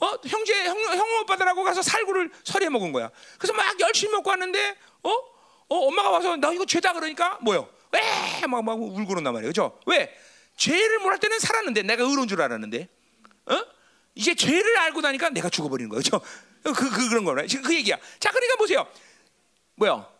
어 0.00 0.18
형제 0.26 0.66
형, 0.66 0.78
형 0.78 1.20
오빠들하고 1.22 1.64
가서 1.64 1.80
살구를 1.80 2.30
서리해 2.44 2.68
먹은 2.68 2.92
거야. 2.92 3.10
그래서 3.38 3.54
막 3.54 3.78
열심히 3.80 4.12
먹고 4.12 4.28
왔는데 4.30 4.76
어, 5.02 5.10
어 5.10 5.76
엄마가 5.86 6.10
와서 6.10 6.36
나 6.36 6.52
이거 6.52 6.66
죄다 6.66 6.92
그러니까 6.92 7.38
뭐요? 7.40 7.68
왜? 7.94 8.46
막, 8.46 8.64
막 8.64 8.80
울고 8.80 9.06
그런단 9.06 9.32
말이에요. 9.32 9.50
그죠? 9.50 9.80
왜? 9.86 10.14
죄를 10.56 10.98
몰할 10.98 11.18
때는 11.18 11.38
살았는데 11.38 11.82
내가 11.82 12.04
의로운 12.04 12.28
줄 12.28 12.40
알았는데 12.42 12.88
어? 13.46 13.64
이제 14.14 14.34
죄를 14.34 14.78
알고 14.78 15.00
나니까 15.00 15.30
내가 15.30 15.48
죽어버리는. 15.48 15.88
그죠? 15.90 16.20
그, 16.62 16.72
그, 16.72 17.08
그런 17.08 17.24
거네. 17.24 17.46
지금 17.46 17.64
그 17.64 17.74
얘기야. 17.74 17.98
자, 18.20 18.30
그러니까 18.30 18.56
보세요. 18.56 18.86
뭐요? 19.76 20.10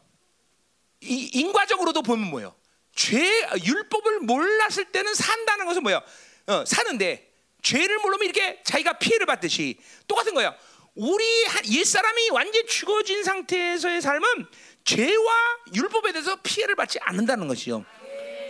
이, 1.01 1.31
인과적으로도 1.35 2.03
보면 2.03 2.29
뭐요? 2.29 2.55
죄, 2.95 3.19
율법을 3.65 4.21
몰랐을 4.21 4.87
때는 4.93 5.15
산다는 5.15 5.67
것은 5.67 5.83
뭐요? 5.83 6.01
어, 6.47 6.65
사는데 6.67 7.33
죄를 7.63 7.99
모르면 7.99 8.25
이렇게 8.25 8.63
자기가 8.63 8.95
피해를 8.95 9.27
받듯이 9.27 9.79
똑같은 10.07 10.35
거예요. 10.35 10.55
우리 10.95 11.25
옛사람이 11.73 12.31
완전히 12.31 12.67
죽어진 12.67 13.25
상태에서의 13.25 14.01
삶은 14.01 14.47
죄와 14.85 15.59
율법에 15.74 16.12
대해서 16.12 16.36
피해를 16.43 16.74
받지 16.74 16.98
않는다는 17.01 17.48
것이요. 17.48 17.85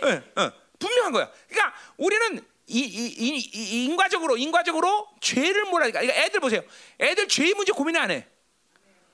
네, 0.03 0.23
네, 0.35 0.51
분명한 0.79 1.11
거야. 1.11 1.31
그러니까 1.47 1.73
우리는 1.97 2.45
이, 2.67 2.79
이, 2.79 3.37
이, 3.37 3.85
인과적으로 3.85 4.37
인과적으로 4.37 5.07
죄를 5.21 5.65
몰라니까. 5.65 6.01
그러니까 6.01 6.23
애들 6.23 6.39
보세요. 6.39 6.61
애들 6.99 7.27
죄 7.27 7.53
문제 7.53 7.71
고민 7.71 7.95
안 7.95 8.11
해. 8.11 8.27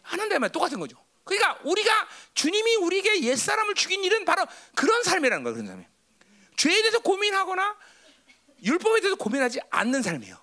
안 0.04 0.20
한다면 0.20 0.52
똑같은 0.52 0.80
거죠. 0.80 0.98
그러니까 1.24 1.60
우리가 1.64 2.08
주님이 2.34 2.76
우리에게 2.78 3.22
옛 3.24 3.36
사람을 3.36 3.76
죽인 3.76 4.04
일은 4.04 4.26
바로 4.26 4.46
그런 4.76 5.04
삶이라는 5.04 5.44
거야. 5.44 5.54
그런 5.54 5.68
삶이. 5.68 5.86
죄에 6.58 6.82
대해서 6.82 7.00
고민하거나 7.00 7.78
율법에 8.64 9.02
대해서 9.02 9.16
고민하지 9.16 9.60
않는 9.70 10.02
삶이에요. 10.02 10.42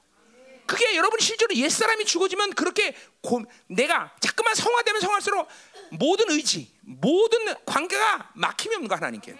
그게 0.66 0.96
여러분 0.96 1.18
실제로 1.18 1.54
옛 1.54 1.70
사람이 1.70 2.04
죽어지면 2.04 2.50
그렇게 2.50 2.94
고, 3.22 3.42
내가 3.68 4.14
자꾸만 4.20 4.54
성화되면 4.54 5.00
성할수록 5.00 5.48
모든 5.90 6.30
의지, 6.30 6.72
모든 6.80 7.54
관계가 7.64 8.32
막힘이 8.34 8.74
없는 8.76 8.88
거 8.88 8.94
하나님께. 8.96 9.34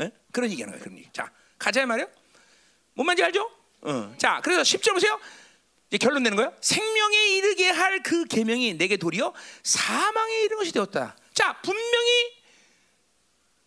에? 0.00 0.10
그런 0.32 0.50
얘기하는 0.50 0.72
거예요. 0.72 0.82
그런 0.84 0.98
얘기. 0.98 1.08
자, 1.12 1.30
가자 1.58 1.84
말이요. 1.86 2.08
뭔 2.94 3.06
말인지 3.06 3.24
알죠? 3.24 3.50
어. 3.82 4.14
자, 4.18 4.40
그래서 4.42 4.62
10절 4.62 4.92
보세요. 4.92 5.18
이제 5.88 5.98
결론 5.98 6.22
내는 6.22 6.36
거예요. 6.36 6.54
생명에 6.60 7.28
이르게 7.30 7.68
할 7.70 8.00
그 8.02 8.24
계명이 8.24 8.74
내게 8.74 8.96
도리어 8.96 9.32
사망에 9.62 10.40
이르는 10.42 10.58
것이 10.58 10.72
되었다. 10.72 11.16
자, 11.34 11.60
분명히 11.62 12.32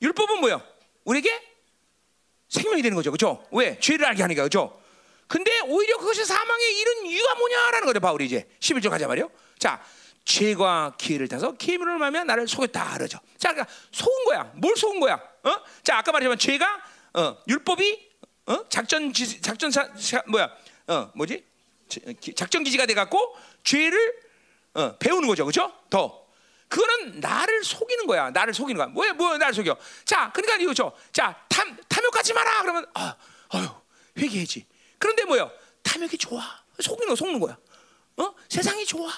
율법은 0.02 0.40
뭐요? 0.40 0.61
우리에게 1.03 1.49
생명이 2.49 2.81
되는 2.81 2.95
거죠. 2.95 3.11
그렇죠? 3.11 3.45
왜? 3.52 3.80
죄를 3.80 4.06
알게 4.06 4.22
하니까. 4.22 4.41
그렇죠? 4.44 4.81
근데 5.27 5.60
오히려 5.61 5.98
그것이 5.98 6.23
사망에 6.26 6.64
이른 6.72 7.06
이유가 7.07 7.35
뭐냐라는 7.35 7.85
거죠. 7.88 7.99
바울이 7.99 8.26
이제 8.26 8.48
11절 8.60 8.90
가자 8.90 9.07
말이요. 9.07 9.30
자, 9.57 9.84
죄과 10.26 10.95
기회를 10.98 11.28
타서 11.28 11.54
계명을 11.54 11.98
말하면 11.98 12.28
나를 12.28 12.48
속였다 12.48 12.94
그러죠. 12.98 13.20
자, 13.38 13.52
그러니까 13.52 13.74
속은 13.91 14.26
거야. 14.26 14.52
뭘 14.56 14.76
속은 14.76 15.00
거야? 15.00 15.16
어? 15.16 15.56
자, 15.84 15.98
아까 15.98 16.12
말했지만 16.12 16.38
죄가 16.38 16.84
어, 17.16 17.38
율법이 17.48 18.10
어? 18.48 18.70
작전 18.70 19.14
지, 19.14 19.41
작전 19.41 19.72
사, 19.72 19.90
사, 19.95 20.24
뭐야? 20.28 20.50
어, 20.88 21.12
뭐지? 21.16 21.45
작전 22.36 22.64
기지가 22.64 22.86
돼 22.86 22.94
갖고 22.94 23.36
죄를 23.64 24.14
어, 24.74 24.98
배우는 24.98 25.28
거죠. 25.28 25.45
그렇죠? 25.45 25.72
더 25.90 26.24
그거는 26.68 27.20
나를 27.20 27.64
속이는 27.64 28.08
거야. 28.08 28.32
나를 28.32 28.54
속이는 28.54 28.78
거야. 28.78 28.88
뭐야, 28.88 29.14
뭐 29.14 29.38
나를 29.38 29.54
속여? 29.54 29.78
자, 30.06 30.32
그러니까 30.34 30.56
이거죠. 30.58 30.91
자, 31.12 31.45
탐 31.48 31.78
탐욕하지 31.88 32.34
마라. 32.34 32.62
그러면 32.64 32.86
아, 32.95 33.16
어휴, 33.50 33.68
회개해지. 34.18 34.66
그런데 34.98 35.24
뭐요? 35.26 35.52
탐욕이 35.84 36.18
좋아. 36.18 36.41
속이는 36.80 37.10
거 37.10 37.16
속는 37.16 37.40
거야. 37.40 37.58
어? 38.18 38.34
세상이 38.50 38.86
좋아. 38.86 39.12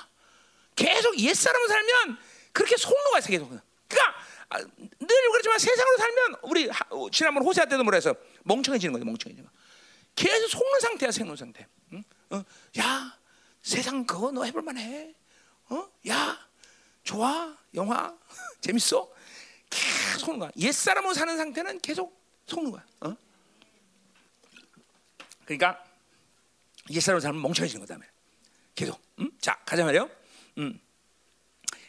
계속 0.76 1.18
옛 1.20 1.34
사람을 1.34 1.68
살면 1.68 2.18
그렇게 2.52 2.78
속는 2.78 3.12
거야, 3.12 3.22
계속. 3.22 3.48
그러니까 3.50 4.20
아, 4.50 4.60
늘 4.60 5.32
그렇지만 5.32 5.60
세상으로 5.60 5.98
살면 5.98 6.36
우리 6.44 6.70
어, 6.90 7.10
지난번 7.12 7.44
호세아 7.44 7.66
때도 7.66 7.84
뭐라 7.84 7.96
해서 7.96 8.16
멍청해지는 8.44 8.94
거죠, 8.94 9.06
멍청해지는 9.06 9.46
거. 9.50 9.56
계속 10.16 10.48
속는 10.50 10.80
상태야, 10.80 11.12
속는 11.12 11.36
상태. 11.36 11.68
응? 11.94 12.04
어? 12.30 12.44
야, 12.80 13.18
세상 13.62 14.06
그거 14.06 14.32
너 14.32 14.44
해볼 14.44 14.62
만해. 14.62 15.14
어? 15.70 15.90
야, 16.08 16.48
좋아, 17.04 17.58
영화 17.74 18.16
재밌어. 18.62 19.12
계속 19.70 20.20
속는 20.20 20.40
거야. 20.40 20.52
옛 20.58 20.72
사람으로 20.72 21.14
사는 21.14 21.36
상태는 21.36 21.80
계속 21.80 22.18
속는 22.46 22.72
거야. 22.72 22.86
어? 23.02 23.16
그러니까 25.46 25.84
옛 26.92 27.00
사람 27.00 27.20
삶은 27.20 27.42
멍청해지는 27.42 27.86
거다 27.86 28.00
계속. 28.74 29.02
음? 29.20 29.32
자 29.40 29.60
가자 29.66 29.84
말이요. 29.84 30.10
음. 30.58 30.80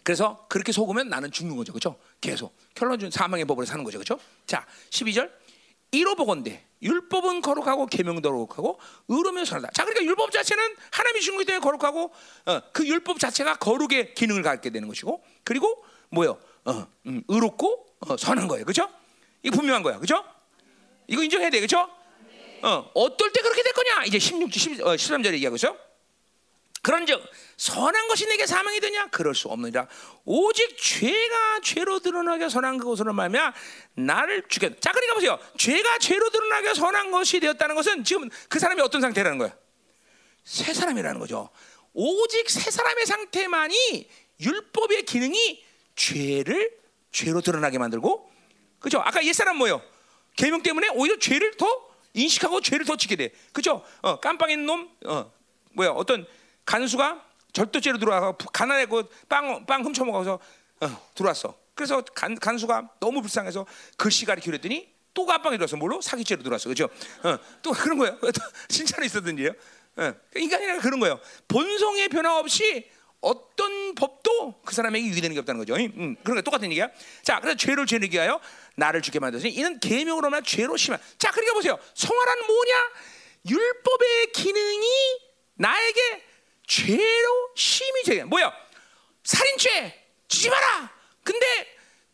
그래서 0.02 0.46
그렇게 0.48 0.70
속으면 0.70 1.08
나는 1.08 1.32
죽는 1.32 1.56
거죠, 1.56 1.72
그렇죠? 1.72 1.98
계속 2.20 2.56
결론 2.74 2.98
준 2.98 3.10
사망의 3.10 3.44
법으로 3.44 3.66
사는 3.66 3.82
거죠, 3.82 3.98
그렇죠? 3.98 4.20
자 4.46 4.64
12절 4.90 5.30
이로 5.92 6.14
보건대 6.14 6.64
율법은 6.82 7.40
거룩하고 7.40 7.86
계명도 7.86 8.30
거룩하고 8.30 8.78
의로면 9.08 9.44
선하다. 9.44 9.72
자 9.72 9.84
그러니까 9.84 10.04
율법 10.04 10.30
자체는 10.30 10.62
하나님이 10.90 11.20
주신 11.20 11.44
때문에 11.44 11.58
거룩하고 11.58 12.12
어, 12.46 12.60
그 12.72 12.86
율법 12.86 13.18
자체가 13.18 13.56
거룩의 13.56 14.14
기능을 14.14 14.42
갖게 14.42 14.70
되는 14.70 14.86
것이고 14.86 15.24
그리고 15.42 15.84
뭐요? 16.10 16.38
어, 16.64 16.86
음, 17.06 17.22
의롭고 17.28 17.86
어, 18.00 18.16
선한 18.16 18.46
거예요, 18.48 18.64
그렇죠? 18.64 18.88
이거 19.42 19.56
분명한 19.56 19.82
거야, 19.82 19.96
그렇죠? 19.96 20.24
이거 21.06 21.22
인정해야 21.22 21.50
돼, 21.50 21.58
그렇죠? 21.58 21.88
어, 22.62 22.90
어떨 22.94 23.32
때 23.32 23.40
그렇게 23.40 23.62
될 23.62 23.72
거냐? 23.72 24.04
이제 24.04 24.18
16, 24.18 24.52
10, 24.52 24.80
어, 24.82 24.96
13절에 24.96 25.34
얘기하고 25.34 25.56
있어. 25.56 25.76
그런즉 26.86 27.20
선한 27.56 28.06
것이 28.06 28.26
내게 28.28 28.46
사망이 28.46 28.78
되냐? 28.78 29.08
그럴 29.08 29.34
수 29.34 29.48
없느니라. 29.48 29.88
오직 30.24 30.76
죄가 30.78 31.58
죄로 31.64 31.98
드러나게 31.98 32.48
선한 32.48 32.78
그것으로 32.78 33.12
말미암아 33.12 33.52
나를 33.94 34.44
죽였. 34.48 34.80
자, 34.80 34.92
그러니까 34.92 35.14
보세요. 35.14 35.36
죄가 35.58 35.98
죄로 35.98 36.30
드러나게 36.30 36.74
선한 36.74 37.10
것이 37.10 37.40
되었다는 37.40 37.74
것은 37.74 38.04
지금 38.04 38.30
그 38.48 38.60
사람이 38.60 38.80
어떤 38.82 39.00
상태라는 39.00 39.36
거야? 39.38 39.52
새 40.44 40.72
사람이라는 40.72 41.18
거죠. 41.18 41.50
오직 41.92 42.48
새 42.48 42.70
사람의 42.70 43.04
상태만이 43.04 44.08
율법의 44.38 45.06
기능이 45.06 45.64
죄를 45.96 46.70
죄로 47.10 47.40
드러나게 47.40 47.78
만들고, 47.78 48.30
그죠? 48.78 49.00
아까 49.00 49.24
옛 49.24 49.32
사람 49.32 49.56
뭐요? 49.56 49.82
계명 50.36 50.62
때문에 50.62 50.90
오히려 50.90 51.18
죄를 51.18 51.56
더 51.56 51.66
인식하고 52.14 52.60
죄를 52.60 52.86
더 52.86 52.96
짓게 52.96 53.16
돼. 53.16 53.32
그죠? 53.52 53.84
어, 54.02 54.20
깜빵 54.20 54.50
있는 54.50 54.66
놈, 54.66 54.88
어, 55.04 55.32
뭐야, 55.72 55.90
어떤 55.90 56.24
간수가 56.66 57.24
절도죄로 57.52 57.98
들어와서 57.98 58.36
가난하고 58.52 59.04
빵, 59.28 59.64
빵 59.64 59.82
훔쳐 59.82 60.04
먹어서 60.04 60.38
어, 60.80 61.08
들어왔어. 61.14 61.56
그래서 61.74 62.02
간, 62.02 62.34
간수가 62.38 62.90
너무 63.00 63.22
불쌍해서 63.22 63.64
글씨가리 63.96 64.42
기울였더니 64.42 64.94
또 65.14 65.24
깜빵에 65.24 65.56
들어서 65.56 65.76
뭘로? 65.76 66.02
사기죄로 66.02 66.42
들어왔어. 66.42 66.68
그죠? 66.68 66.90
어, 67.22 67.38
또 67.62 67.72
그런 67.72 67.96
거예요. 67.96 68.18
진짜로 68.68 69.04
있었던 69.04 69.32
일이에요. 69.38 69.52
어, 69.96 70.12
인간이란 70.34 70.80
그런 70.80 71.00
거예요. 71.00 71.18
본성의 71.48 72.10
변화 72.10 72.38
없이 72.38 72.90
어떤 73.22 73.94
법도 73.94 74.60
그 74.64 74.74
사람에게 74.74 75.06
유기되는 75.06 75.32
게 75.32 75.40
없다는 75.40 75.58
거죠. 75.58 75.74
음, 75.74 76.16
그러니까 76.22 76.42
똑같은 76.42 76.70
얘기야. 76.70 76.90
자, 77.22 77.40
그래서 77.40 77.56
죄를 77.56 77.86
죄르게 77.86 78.18
하여 78.18 78.40
나를 78.74 79.00
죽게 79.00 79.18
만드으니 79.18 79.48
이는 79.54 79.80
계명으로만 79.80 80.44
죄로 80.44 80.76
심한. 80.76 81.00
자, 81.18 81.30
그러니까 81.30 81.54
보세요. 81.54 81.78
성화란 81.94 82.46
뭐냐? 82.46 82.74
율법의 83.48 84.32
기능이 84.32 84.86
나에게 85.54 86.25
죄로 86.66 87.50
심히 87.54 88.02
죄. 88.04 88.24
뭐야? 88.24 88.52
살인죄 89.22 90.06
지지 90.28 90.50
마라. 90.50 90.90
근데 91.22 91.46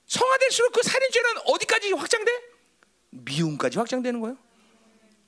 성화될수록 0.06 0.72
그 0.72 0.82
살인죄는 0.82 1.30
어디까지 1.46 1.92
확장돼? 1.92 2.32
미움까지 3.10 3.78
확장되는 3.78 4.20
거예요. 4.20 4.36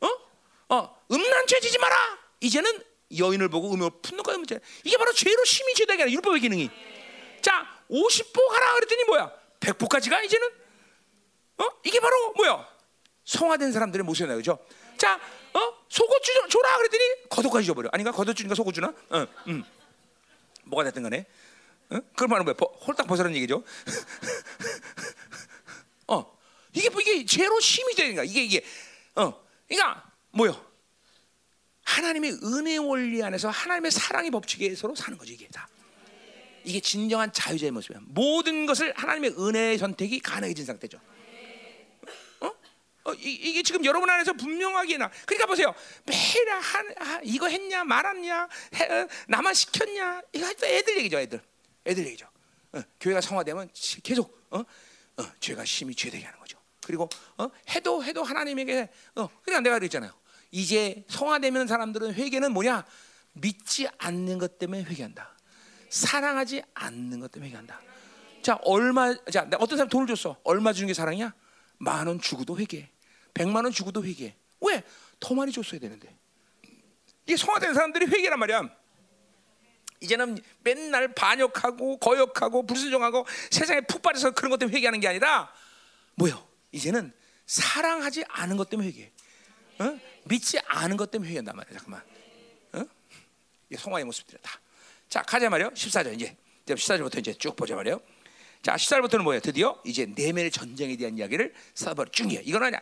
어? 0.00 0.74
어, 0.74 1.04
음란죄 1.10 1.60
지지 1.60 1.78
마라. 1.78 2.18
이제는 2.40 2.82
여인을 3.16 3.48
보고 3.48 3.72
음욕을 3.72 4.00
품는 4.02 4.22
거예요. 4.24 4.38
문제. 4.38 4.60
이게 4.84 4.96
바로 4.96 5.12
죄로 5.12 5.44
심히 5.44 5.74
죄되게 5.74 6.02
하는 6.02 6.12
율법의 6.12 6.40
기능이. 6.40 6.70
자, 7.40 7.66
50보 7.90 8.48
가라 8.48 8.74
그랬더니 8.74 9.04
뭐야? 9.04 9.32
100보까지 9.60 10.10
가 10.10 10.22
이제는. 10.22 10.48
어? 11.58 11.68
이게 11.84 12.00
바로 12.00 12.32
뭐야? 12.32 12.68
성화된 13.24 13.72
사람들의 13.72 14.04
모습이나 14.04 14.36
그죠? 14.36 14.58
자, 15.04 15.20
어? 15.52 15.60
속옷 15.90 16.22
주, 16.22 16.32
줘라 16.48 16.78
그랬더니 16.78 17.28
겉옷까지 17.28 17.66
줘버려. 17.66 17.90
아닌가? 17.92 18.10
겉옷 18.10 18.34
주니까 18.34 18.54
속옷 18.54 18.74
주나? 18.74 18.94
어, 19.10 19.26
음. 19.48 19.62
뭐가 20.64 20.84
됐든 20.84 21.02
간에. 21.02 21.26
어? 21.90 21.98
그런 22.16 22.30
말은 22.30 22.46
뭐야? 22.46 22.56
홀딱 22.86 23.06
벗으라는 23.06 23.36
얘기죠. 23.36 23.62
어, 26.08 26.38
이게 26.72 26.88
뭐 26.88 27.02
이게 27.02 27.26
죄로 27.26 27.60
심이 27.60 27.94
되는 27.94 28.14
거야. 28.14 28.24
이게 28.24 28.44
이게 28.44 28.64
어, 29.14 29.44
그러니까 29.68 30.10
뭐요? 30.30 30.58
하나님의 31.82 32.38
은혜 32.42 32.78
원리 32.78 33.22
안에서 33.22 33.50
하나님의 33.50 33.90
사랑의 33.90 34.30
법칙에 34.30 34.74
서로 34.74 34.94
사는 34.94 35.18
거지 35.18 35.34
이게 35.34 35.46
다. 35.48 35.68
이게 36.64 36.80
진정한 36.80 37.30
자유자의 37.30 37.72
모습이야. 37.72 38.00
모든 38.06 38.64
것을 38.64 38.94
하나님의 38.96 39.34
은혜의 39.38 39.76
선택이 39.76 40.20
가능해진 40.20 40.64
상태죠. 40.64 40.98
어? 43.04 43.10
어, 43.10 43.14
이, 43.14 43.52
게 43.52 43.62
지금 43.62 43.84
여러분 43.84 44.08
안에서 44.08 44.32
분명하게 44.32 44.96
나. 44.98 45.10
그러니까 45.26 45.46
보세요. 45.46 45.74
매일 46.04 46.50
한, 46.50 46.94
아, 46.98 47.20
이거 47.22 47.48
했냐 47.48 47.84
말았냐, 47.84 48.48
해, 48.76 48.84
어, 48.84 49.08
나만 49.28 49.52
시켰냐. 49.54 50.22
이거 50.32 50.46
애들 50.48 50.96
얘기죠, 50.98 51.18
애들. 51.18 51.40
애들 51.86 52.06
얘기죠. 52.06 52.26
어, 52.72 52.82
교회가 53.00 53.20
성화되면 53.20 53.70
계속 54.02 54.46
어? 54.50 54.58
어, 54.60 55.32
죄가 55.40 55.64
심히 55.64 55.94
죄되게 55.94 56.24
하는 56.24 56.38
거죠. 56.38 56.58
그리고 56.86 57.08
어? 57.38 57.48
해도 57.70 58.02
해도 58.02 58.22
하나님에게 58.24 58.88
어, 59.16 59.28
그러니까 59.42 59.60
내가 59.60 59.78
그랬잖아요. 59.78 60.12
이제 60.50 61.04
성화되면 61.08 61.66
사람들은 61.66 62.14
회개는 62.14 62.52
뭐냐? 62.52 62.84
믿지 63.34 63.86
않는 63.98 64.38
것 64.38 64.58
때문에 64.58 64.84
회개한다. 64.84 65.36
사랑하지 65.90 66.62
않는 66.74 67.20
것 67.20 67.30
때문에 67.32 67.48
회개한다. 67.48 67.80
자, 68.42 68.58
얼마 68.62 69.14
자, 69.30 69.48
어떤 69.58 69.76
사람 69.78 69.88
돈을 69.88 70.06
줬어. 70.06 70.40
얼마 70.44 70.72
주는 70.72 70.86
게 70.86 70.94
사랑이야? 70.94 71.34
만 71.78 72.06
원 72.06 72.20
주고도 72.20 72.58
회개. 72.58 72.88
백만 73.34 73.64
원 73.64 73.72
주고도 73.72 74.04
회개. 74.04 74.34
왜? 74.60 74.82
더 75.20 75.34
많이 75.34 75.52
줬어야 75.52 75.80
되는데. 75.80 76.16
이게 77.26 77.36
성화된 77.36 77.74
사람들이 77.74 78.06
회개란 78.06 78.38
말이야. 78.38 78.70
이제는 80.00 80.38
맨날 80.60 81.14
반역하고 81.14 81.98
거역하고 81.98 82.66
불순종하고 82.66 83.26
세상에 83.50 83.80
푹 83.82 84.02
빠져서 84.02 84.32
그런 84.32 84.50
것 84.50 84.58
때문에 84.58 84.76
회개하는 84.76 85.00
게 85.00 85.08
아니라 85.08 85.52
뭐요? 86.16 86.46
이제는 86.72 87.12
사랑하지 87.46 88.24
않은 88.28 88.56
것 88.56 88.68
때문에 88.68 88.88
회개. 88.88 89.10
어? 89.78 89.98
믿지 90.24 90.58
않은 90.66 90.96
것 90.96 91.10
때문에 91.10 91.30
회개한단 91.30 91.56
말이야. 91.56 91.78
잠깐만. 91.78 92.02
어? 92.72 92.84
이 93.70 93.76
성화의 93.76 94.04
모습들이 94.04 94.38
다. 94.42 94.60
자, 95.08 95.22
가자 95.22 95.48
말이요. 95.48 95.70
14절 95.70 96.14
이제. 96.14 96.36
14절부터 96.66 97.18
이제 97.18 97.34
쭉 97.34 97.54
보자 97.56 97.74
말이요. 97.74 98.00
자, 98.62 98.76
14절부터는 98.76 99.22
뭐예요? 99.22 99.40
드디어 99.40 99.80
이제 99.84 100.06
내면의 100.06 100.50
전쟁에 100.50 100.96
대한 100.96 101.18
이야기를 101.18 101.54
쭉 102.12 102.30
해. 102.30 102.40
이거는 102.42 102.70
그냥 102.70 102.80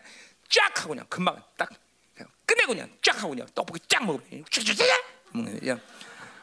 쫙 0.48 0.78
하고 0.78 0.90
그냥 0.90 1.06
금방 1.09 1.43
딱 1.56 1.69
그냥 2.14 2.31
끝내고 2.47 2.73
그냥 2.74 2.90
쫙 3.02 3.16
하고 3.19 3.31
그냥 3.31 3.47
떡볶이 3.55 3.81
쫙 3.89 4.05
먹으면 4.05 4.44
쭉쭉쭉 4.51 4.86
그냥 5.32 5.81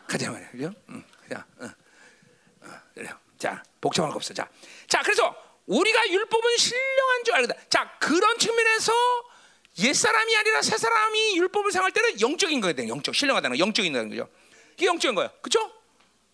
가자 0.08 0.32
말이야. 0.32 0.50
그죠? 0.50 0.74
응. 0.90 1.04
자, 1.30 1.46
응. 1.62 1.74
어, 2.62 2.82
그래요. 2.94 3.18
자, 3.38 3.64
복잡한 3.80 4.10
거 4.10 4.16
없어. 4.16 4.34
자, 4.34 4.50
자, 4.88 5.02
그래서 5.04 5.36
우리가 5.68 6.10
율법은 6.10 6.58
신령한 6.58 7.24
줄 7.24 7.36
알거든. 7.36 7.56
자, 7.70 7.96
그런 8.00 8.38
측면에서 8.40 8.92
옛 9.80 9.94
사람이 9.94 10.36
아니라 10.36 10.62
새 10.64 10.78
사람이 10.78 11.38
율법을 11.38 11.72
생할 11.72 11.92
때는 11.92 12.20
영적인 12.20 12.60
거거든요. 12.60 12.90
영적, 12.90 13.14
신령하다는 13.14 13.58
거, 13.58 13.60
영적인 13.64 14.10
거죠. 14.10 14.28
이게 14.76 14.88
영적인 14.88 15.14
거야, 15.14 15.30
그렇죠? 15.42 15.72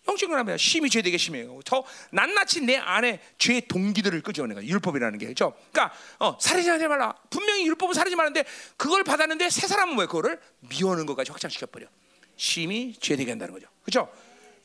영적인 0.08 0.30
거라면 0.30 0.58
심히 0.58 0.88
죄되게 0.88 1.16
심해요. 1.16 1.60
더 1.64 1.84
낱낱이 2.10 2.62
내 2.62 2.76
안에 2.76 3.20
죄의 3.38 3.62
동기들을 3.68 4.22
끄집어내는. 4.22 4.64
율법이라는 4.64 5.18
게 5.18 5.26
그렇죠. 5.26 5.54
그러니까 5.72 5.94
어, 6.18 6.36
살인하지 6.40 6.86
말라. 6.88 7.14
분명히 7.30 7.66
율법은 7.66 7.94
살인하지 7.94 8.16
말는데 8.16 8.44
그걸 8.76 9.04
받았는데 9.04 9.50
새 9.50 9.66
사람은 9.66 9.94
뭐야? 9.94 10.06
그거를 10.06 10.40
미워하는 10.60 11.06
것까지 11.06 11.32
확장시켜 11.32 11.66
버려. 11.66 11.86
심히 12.36 12.94
죄되게 13.00 13.30
한다는 13.30 13.54
거죠. 13.54 13.66
그렇죠? 13.82 14.12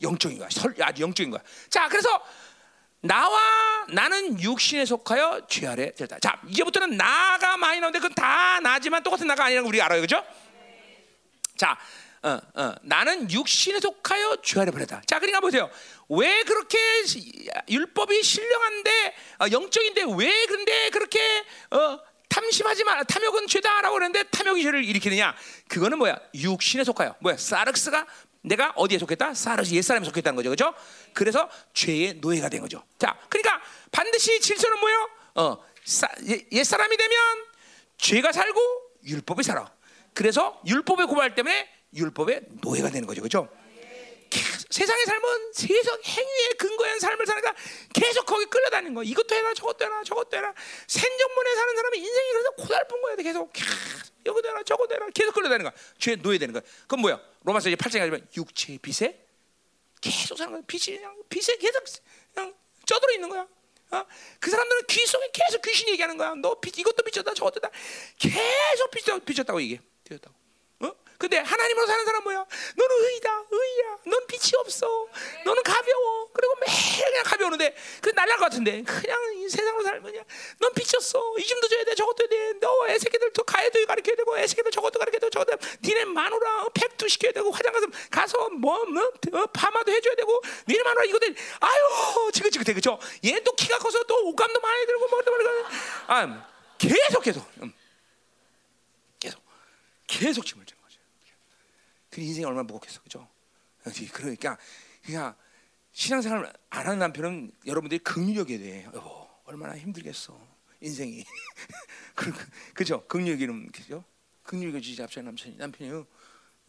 영적인 0.02 0.38
거야. 0.38 0.50
설, 0.50 0.76
아주 0.82 1.04
영적인 1.04 1.32
거야. 1.32 1.42
자, 1.70 1.88
그래서 1.88 2.10
나와 3.02 3.40
나는 3.90 4.40
육신에 4.40 4.86
속하여 4.86 5.48
죄 5.48 5.68
아래 5.68 5.92
들다. 5.94 6.20
자, 6.20 6.40
이제부터는 6.48 6.98
나가 6.98 7.58
많이 7.58 7.80
나오는데 7.80 8.00
그건 8.00 8.14
다 8.14 8.60
나지만 8.60 9.02
똑같은 9.02 9.26
나가 9.26 9.46
아니라는 9.46 9.64
거 9.64 9.70
우리가 9.70 9.86
알아요. 9.86 10.02
그죠? 10.02 10.24
자, 11.58 11.78
어, 12.24 12.40
어, 12.54 12.76
나는 12.84 13.30
육신에 13.32 13.80
속하여 13.80 14.38
죄 14.44 14.60
아래 14.60 14.72
버렸다. 14.72 15.02
자, 15.08 15.18
그러니까 15.20 15.40
보세요. 15.40 15.70
왜 16.10 16.44
그렇게 16.44 16.78
율법이 17.70 18.22
신령한데 18.22 19.16
어, 19.40 19.46
영적인데 19.52 20.06
왜 20.18 20.46
근데 20.46 20.90
그렇게 20.92 21.20
어, 21.72 22.00
탐심하지 22.30 22.84
마. 22.84 23.04
탐욕은 23.04 23.48
죄다라고 23.48 23.96
그러는데 23.96 24.24
탐욕이 24.24 24.62
죄를 24.62 24.86
일으키느냐? 24.86 25.36
그거는 25.68 25.98
뭐야? 25.98 26.18
육신에 26.36 26.84
속하여. 26.84 27.16
뭐야? 27.20 27.38
사르스가 27.38 28.06
내가 28.42 28.72
어디에 28.76 28.98
속했다? 29.00 29.34
사르스 29.34 29.74
옛사람에 29.74 30.06
속했다는 30.06 30.36
거죠. 30.36 30.50
그죠? 30.50 30.74
그래서 31.14 31.50
죄의 31.74 32.16
노예가 32.16 32.50
된 32.50 32.62
거죠. 32.62 32.84
자, 32.98 33.18
그러니까 33.30 33.62
반드시 33.92 34.40
질서는 34.40 34.80
뭐예요? 34.80 35.10
어, 35.36 35.66
옛사람이 36.52 36.98
되면 36.98 37.18
죄가 37.98 38.32
살고 38.32 38.60
율법이 39.06 39.44
살아. 39.44 39.72
그래서 40.14 40.62
율법의 40.66 41.08
고발 41.08 41.36
때문에 41.36 41.70
율법의 41.94 42.42
노예가 42.62 42.90
되는 42.90 43.08
거죠. 43.08 43.22
그죠? 43.22 43.50
세상의 44.70 45.06
삶은 45.06 45.54
세상 45.54 46.00
행위에 46.02 46.50
근거한 46.58 47.00
삶을 47.00 47.26
사니까 47.26 47.54
계속 47.94 48.26
거기 48.26 48.46
끌려다니는 48.46 48.94
거. 48.94 49.04
이것도 49.04 49.36
해라, 49.36 49.54
저것도 49.54 49.84
해라, 49.84 50.02
저것도 50.04 50.38
해라. 50.38 50.54
생존문에 50.88 51.56
사는 51.56 51.76
사람은 51.76 51.98
인생이 51.98 52.32
그래서 52.32 52.52
고달픈 52.52 53.02
거야. 53.02 53.16
계속 53.18 53.52
여기도 54.26 54.48
해라, 54.48 54.64
저것도 54.64 54.96
해라. 54.96 55.08
계속 55.14 55.34
끌려다니는 55.34 55.70
거야. 55.70 55.82
죄 56.00 56.16
노예 56.16 56.38
되는 56.38 56.54
거야. 56.54 56.64
그건 56.84 57.02
뭐야? 57.02 57.20
로마서 57.44 57.68
이제 57.70 57.76
8장에 57.76 58.00
가지면 58.00 58.28
육체의 58.38 58.80
빛에 58.80 59.28
계속 60.00 60.38
사는 60.38 60.54
거야. 60.54 60.62
빛이 60.66 60.98
그냥 60.98 61.22
빛에 61.28 61.58
계속 61.58 61.84
그냥 62.34 62.54
쪄들어 62.86 63.12
있는 63.14 63.28
거야. 63.28 63.46
어? 63.92 64.06
그 64.40 64.50
사람들은 64.50 64.84
귀 64.88 65.06
속에 65.06 65.30
계속 65.34 65.62
귀신이 65.62 65.92
얘기하는 65.92 66.18
거야. 66.18 66.34
너 66.36 66.58
빛, 66.62 66.78
이것도 66.80 67.04
비쳤다, 67.04 67.34
저것도 67.34 67.60
다. 67.60 67.70
계속 68.18 68.90
비쳤, 68.92 69.26
비쳤다고 69.26 69.62
얘기해. 69.62 69.82
비쳤다고. 70.06 70.41
근데 71.22 71.38
하나님으로 71.38 71.86
사는 71.86 72.04
사람 72.04 72.24
뭐야? 72.24 72.44
너는 72.76 72.96
의다, 73.06 73.44
의야. 73.52 73.98
넌 74.08 74.26
빛이 74.26 74.54
없어. 74.58 75.08
너는 75.46 75.62
가벼워. 75.62 76.30
그리고 76.34 76.56
매일 76.66 77.06
그냥 77.06 77.24
가벼우는데 77.24 77.76
그 78.02 78.10
날날 78.10 78.38
것 78.40 78.46
같은데 78.46 78.82
그냥 78.82 79.36
이 79.38 79.48
세상으로 79.48 79.84
살면 79.84 80.14
넌 80.58 80.74
빛이었어. 80.74 81.36
이즘도 81.38 81.68
줘야 81.68 81.84
돼, 81.84 81.94
저것도 81.94 82.28
돼. 82.28 82.54
너 82.60 82.88
애새끼들도 82.88 83.44
가해도 83.44 83.86
가르쳐야 83.86 84.16
되고 84.16 84.36
애새끼들 84.36 84.72
저것도 84.72 84.98
가르쳐야 84.98 85.20
되고 85.20 85.30
저것도 85.30 85.58
니네 85.84 86.06
마누라 86.06 86.66
팩도 86.74 87.08
시켜야 87.08 87.32
되고 87.34 87.52
화장 87.52 87.72
가서 87.72 87.86
가서 88.10 88.50
뭐, 88.50 88.84
뭐 88.86 89.04
어, 89.34 89.46
파마도 89.54 89.92
해줘야 89.92 90.16
되고 90.16 90.42
니네 90.68 90.82
마누라 90.82 91.04
이거 91.06 91.20
돼. 91.20 91.28
아유 91.60 92.32
지긋지긋해 92.34 92.74
그죠? 92.74 92.98
얘 93.26 93.40
또 93.44 93.54
키가 93.56 93.78
커서 93.78 94.04
또 94.04 94.28
옷감도 94.28 94.60
많이 94.60 94.86
들고 94.88 95.08
뭐도 95.08 95.32
말고 95.32 95.66
아 96.08 96.48
계속 96.80 97.22
계속 97.22 97.46
음. 97.62 97.74
계속 99.20 99.42
계속 100.08 100.46
져. 100.46 100.61
그 102.12 102.22
인생이 102.22 102.46
얼마나 102.46 102.64
무겁겠어, 102.64 103.02
그죠? 103.02 103.28
그러니까 104.14 104.58
그냥 105.04 105.34
신앙생활 105.94 106.54
안 106.70 106.86
하는 106.86 107.00
남편은 107.00 107.52
여러분들이 107.66 108.00
긍휼하게 108.00 108.58
돼. 108.60 108.84
여보, 108.94 109.28
얼마나 109.46 109.76
힘들겠어, 109.78 110.38
인생이. 110.82 111.26
그, 112.14 112.32
그죠? 112.74 113.04
긍휼기는 113.08 113.72
그죠? 113.72 114.04
긍휼게 114.44 114.82
주지 114.82 115.02
앞서 115.02 115.22
남편이 115.22 115.56
남편이 115.56 115.90
응? 115.90 116.06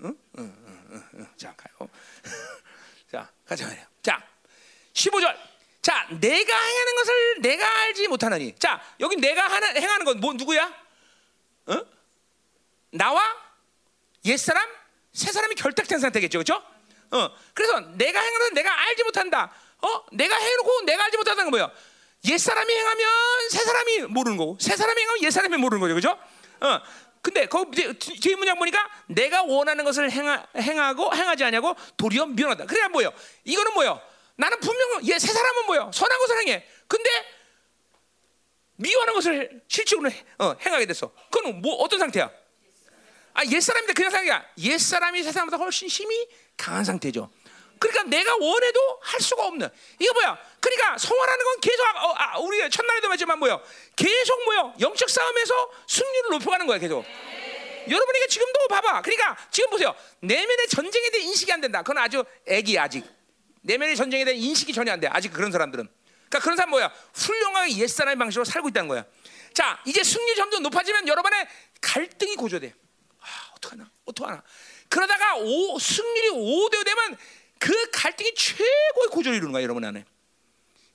응? 0.01 0.16
응, 0.39 0.56
응, 0.90 1.02
응, 1.14 1.27
자 1.36 1.55
가요. 1.56 1.89
자 3.10 3.31
가자 3.44 3.66
말이야. 3.66 3.89
자 4.02 4.27
15절. 4.94 5.36
자 5.82 6.06
내가 6.20 6.56
행하는 6.56 6.94
것을 6.94 7.40
내가 7.43 7.81
알지 7.82 8.06
못하느니. 8.09 8.55
자 8.59 8.81
여기 9.01 9.16
내가 9.16 9.48
하나, 9.48 9.66
행하는 9.69 10.05
건 10.06 10.19
뭐 10.20 10.32
누구야? 10.35 10.66
어? 11.66 11.86
나와 12.93 13.20
옛사람 14.24 14.69
새 15.12 15.30
사람이 15.32 15.55
결탁된 15.55 15.98
상태겠죠, 16.01 16.39
그렇죠? 16.39 16.62
어, 17.10 17.30
그래서 17.55 17.80
내가 17.80 18.20
행하는 18.20 18.55
내가 18.55 18.80
알지 18.89 19.05
못한다. 19.05 19.52
어, 19.82 20.05
내가 20.12 20.36
해놓고 20.36 20.82
내가 20.82 21.05
알지 21.05 21.16
못한다는 21.18 21.51
건 21.51 21.59
뭐야? 21.60 21.72
옛 22.30 22.39
사람이 22.39 22.72
행하면 22.72 23.09
새 23.51 23.59
사람이 23.64 23.98
모르는 24.09 24.36
거고, 24.36 24.56
새 24.60 24.76
사람이 24.76 25.01
행하면 25.01 25.22
옛 25.24 25.30
사람이 25.30 25.56
모르는 25.56 25.80
거죠, 25.80 25.94
그렇죠? 25.94 26.18
어, 26.66 26.80
근데 27.20 27.48
뒤- 27.98 28.18
뒤에 28.20 28.34
문장 28.36 28.59
보니까 28.59 28.89
내가 29.06 29.43
원하는 29.43 29.84
것을 29.84 30.10
행하, 30.10 30.44
행하고 30.56 31.14
행하지 31.14 31.44
않냐고 31.44 31.74
도리어 31.97 32.26
미워한다. 32.26 32.66
그래 32.66 32.89
뭐요? 32.89 33.12
이거는 33.44 33.74
뭐요? 33.74 34.01
나는 34.36 34.59
분명 34.60 35.06
얘세 35.06 35.32
사람은 35.32 35.66
뭐요? 35.66 35.90
선한 35.94 36.18
것을 36.18 36.39
행해. 36.40 36.66
근데 36.89 37.10
미워하는 38.76 39.14
것을 39.14 39.62
실질적으로 39.68 40.10
해- 40.10 40.24
어, 40.39 40.56
행하게 40.64 40.86
됐어. 40.86 41.12
그건 41.30 41.60
뭐 41.60 41.74
어떤 41.76 41.98
상태야? 41.98 42.30
아, 43.35 43.45
옛사람인데 43.45 43.93
그냥 43.95 44.11
상태야. 44.11 44.45
옛사람이 44.59 45.23
세상보다 45.23 45.57
훨씬 45.57 45.89
힘이 45.89 46.29
강한 46.57 46.85
상태죠. 46.85 47.31
그러니까 47.79 48.05
내가 48.05 48.37
원해도 48.37 49.01
할 49.03 49.21
수가 49.21 49.47
없는. 49.47 49.69
이거 49.99 50.13
뭐야? 50.13 50.39
그러니까 50.61 50.99
성화라는 50.99 51.45
건 51.45 51.61
계속 51.61 51.85
아, 51.85 52.07
어, 52.07 52.15
아, 52.17 52.39
우리가 52.39 52.69
첫날에도 52.69 53.09
말했지만 53.09 53.39
뭐요? 53.41 53.61
계속 53.97 54.45
뭐요? 54.45 54.75
영적 54.81 55.11
싸움에서 55.11 55.71
승률을 55.89 56.31
높여가는 56.31 56.67
거야, 56.67 56.79
계속. 56.79 57.05
여러분에게 57.89 58.29
지금도 58.29 58.69
봐봐. 58.69 59.03
그러니까 59.03 59.37
지금 59.51 59.71
보세요. 59.71 59.95
내면의 60.21 60.69
전쟁에 60.69 61.11
대한 61.11 61.27
인식이 61.27 61.53
안 61.53 61.61
된다. 61.61 61.83
그건 61.83 61.99
아주 61.99 62.25
애기 62.47 62.79
아직. 62.79 63.05
내면의 63.63 63.97
전쟁에 63.97 64.25
대한 64.25 64.39
인식이 64.39 64.73
전혀 64.73 64.93
안 64.93 65.01
돼. 65.01 65.09
아직 65.09 65.33
그런 65.33 65.51
사람들은. 65.51 65.89
그러니까 66.29 66.39
그런 66.39 66.57
사람 66.57 66.71
뭐야? 66.71 66.93
훌륭하게 67.15 67.77
옛사람의 67.79 68.17
방식으로 68.17 68.45
살고 68.45 68.69
있다는 68.69 68.87
거야. 68.89 69.05
자, 69.53 69.83
이제 69.85 70.05
승리 70.05 70.37
점점 70.37 70.63
높아지면 70.63 71.09
여러분의 71.09 71.47
갈등이 71.81 72.37
고조돼. 72.37 72.75
아, 73.62 73.66
어떡하나? 73.66 73.90
어떡하나? 74.05 74.43
그러다가 74.89 75.36
오, 75.36 75.78
승률이 75.78 76.30
5대5 76.30 76.84
되면 76.84 77.16
그 77.59 77.90
갈등이 77.93 78.34
최고의 78.34 79.09
고조를 79.10 79.36
이루는 79.36 79.52
거야, 79.52 79.62
여러분 79.62 79.84
안에. 79.84 80.05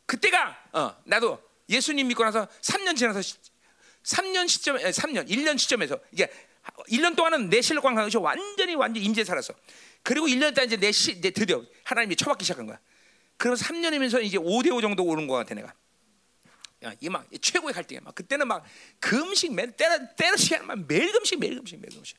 그때가 0.06 0.70
어, 0.74 0.96
나도 1.06 1.42
예수님 1.70 2.08
믿고 2.08 2.24
나서 2.24 2.48
3년 2.62 2.96
지나서 2.96 3.20
3년 4.04 4.48
시점, 4.48 4.78
3년, 4.78 5.30
1년 5.30 5.58
시점에서 5.58 6.00
이게 6.12 6.32
1년 6.90 7.16
동안은 7.16 7.50
내 7.50 7.62
실력 7.62 7.82
관광에서 7.84 8.20
완전히 8.20 8.76
완전 8.76 9.04
임재 9.04 9.24
살았어. 9.24 9.54
그리고 10.04 10.28
1년 10.28 10.52
있다 10.52 10.64
이제 10.64 10.78
내 10.78 10.92
시, 10.92 11.12
이제 11.12 11.32
드디어 11.32 11.64
하나님이 11.84 12.16
쳐받기 12.16 12.44
시작한 12.46 12.66
거야. 12.66 12.80
그러면서 13.38 13.66
3년이면서 13.66 14.24
이제 14.24 14.38
5대5 14.38 14.82
정도 14.82 15.04
오는 15.04 15.28
것 15.28 15.36
같아 15.36 15.56
내가. 15.56 15.74
야, 16.86 16.94
이막 17.02 17.28
최고의 17.42 17.74
갈등이야. 17.74 18.02
막 18.04 18.16
그때는 18.16 18.48
막 18.48 18.64
금식 19.00 19.54
매 19.54 19.70
때려 19.76 20.00
때려 20.16 20.36
시간 20.38 20.68
막 20.68 20.78
매일 20.88 21.12
금식 21.12 21.40
매일 21.40 21.56
금식 21.56 21.80
매일 21.80 21.94
금식 21.94 22.18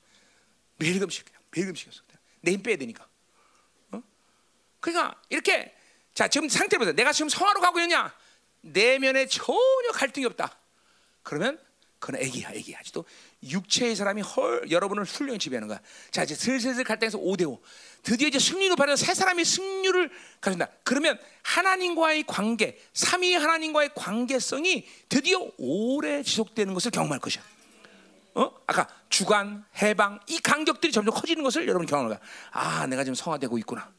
매일 0.79 0.99
금식 1.01 1.27
매일 1.51 1.67
금식이었어. 1.67 2.03
내 2.41 2.53
힘 2.53 2.63
빼야 2.63 2.77
되니까. 2.77 3.07
어? 3.91 4.03
그러니까 4.81 5.21
이렇게 5.29 5.75
자 6.15 6.29
지금 6.29 6.49
상태를 6.49 6.79
보세요. 6.79 6.95
내가 6.95 7.13
지금 7.13 7.29
성화로 7.29 7.61
가고 7.61 7.79
있느냐? 7.81 8.15
내면에 8.61 9.27
전혀 9.27 9.91
갈등이 9.93 10.25
없다. 10.27 10.57
그러면 11.23 11.59
그건 11.99 12.21
애기야, 12.23 12.53
애기야. 12.53 12.79
아직도 12.79 13.05
육체의 13.43 13.97
사람이 13.97 14.23
헐 14.23 14.71
여러분을 14.71 15.03
훌륭히 15.05 15.39
지배하는 15.39 15.67
거야. 15.67 15.81
자 16.13 16.23
이제 16.23 16.35
슬슬슬 16.37 16.85
갈등에서 16.85 17.19
5대 17.19 17.49
5. 17.49 17.61
드디어 18.05 18.29
이제 18.29 18.39
승리로 18.39 18.77
받은 18.77 18.95
세 18.97 19.15
사람이 19.15 19.45
승률을 19.45 20.11
가진다. 20.41 20.69
그러면 20.85 21.19
하나님과의 21.43 22.25
관계, 22.27 22.81
삼위 22.95 23.35
하나님과의 23.35 23.91
관계성이 23.97 24.87
드디어 25.09 25.51
오래 25.59 26.23
지속되는 26.23 26.73
것을 26.73 26.93
경험할 26.93 27.19
것이야. 27.19 27.43
어? 28.39 28.55
아까 28.69 28.87
주간, 29.09 29.65
해방 29.83 30.21
이 30.29 30.39
간격들이 30.39 30.93
점점 30.93 31.13
커지는 31.13 31.43
것을 31.43 31.67
여러분 31.67 31.87
경험할 31.87 32.17
거야. 32.17 32.29
아, 32.53 32.87
내가 32.87 33.03
지금 33.03 33.17
성화되고 33.17 33.59
있구나. 33.59 33.93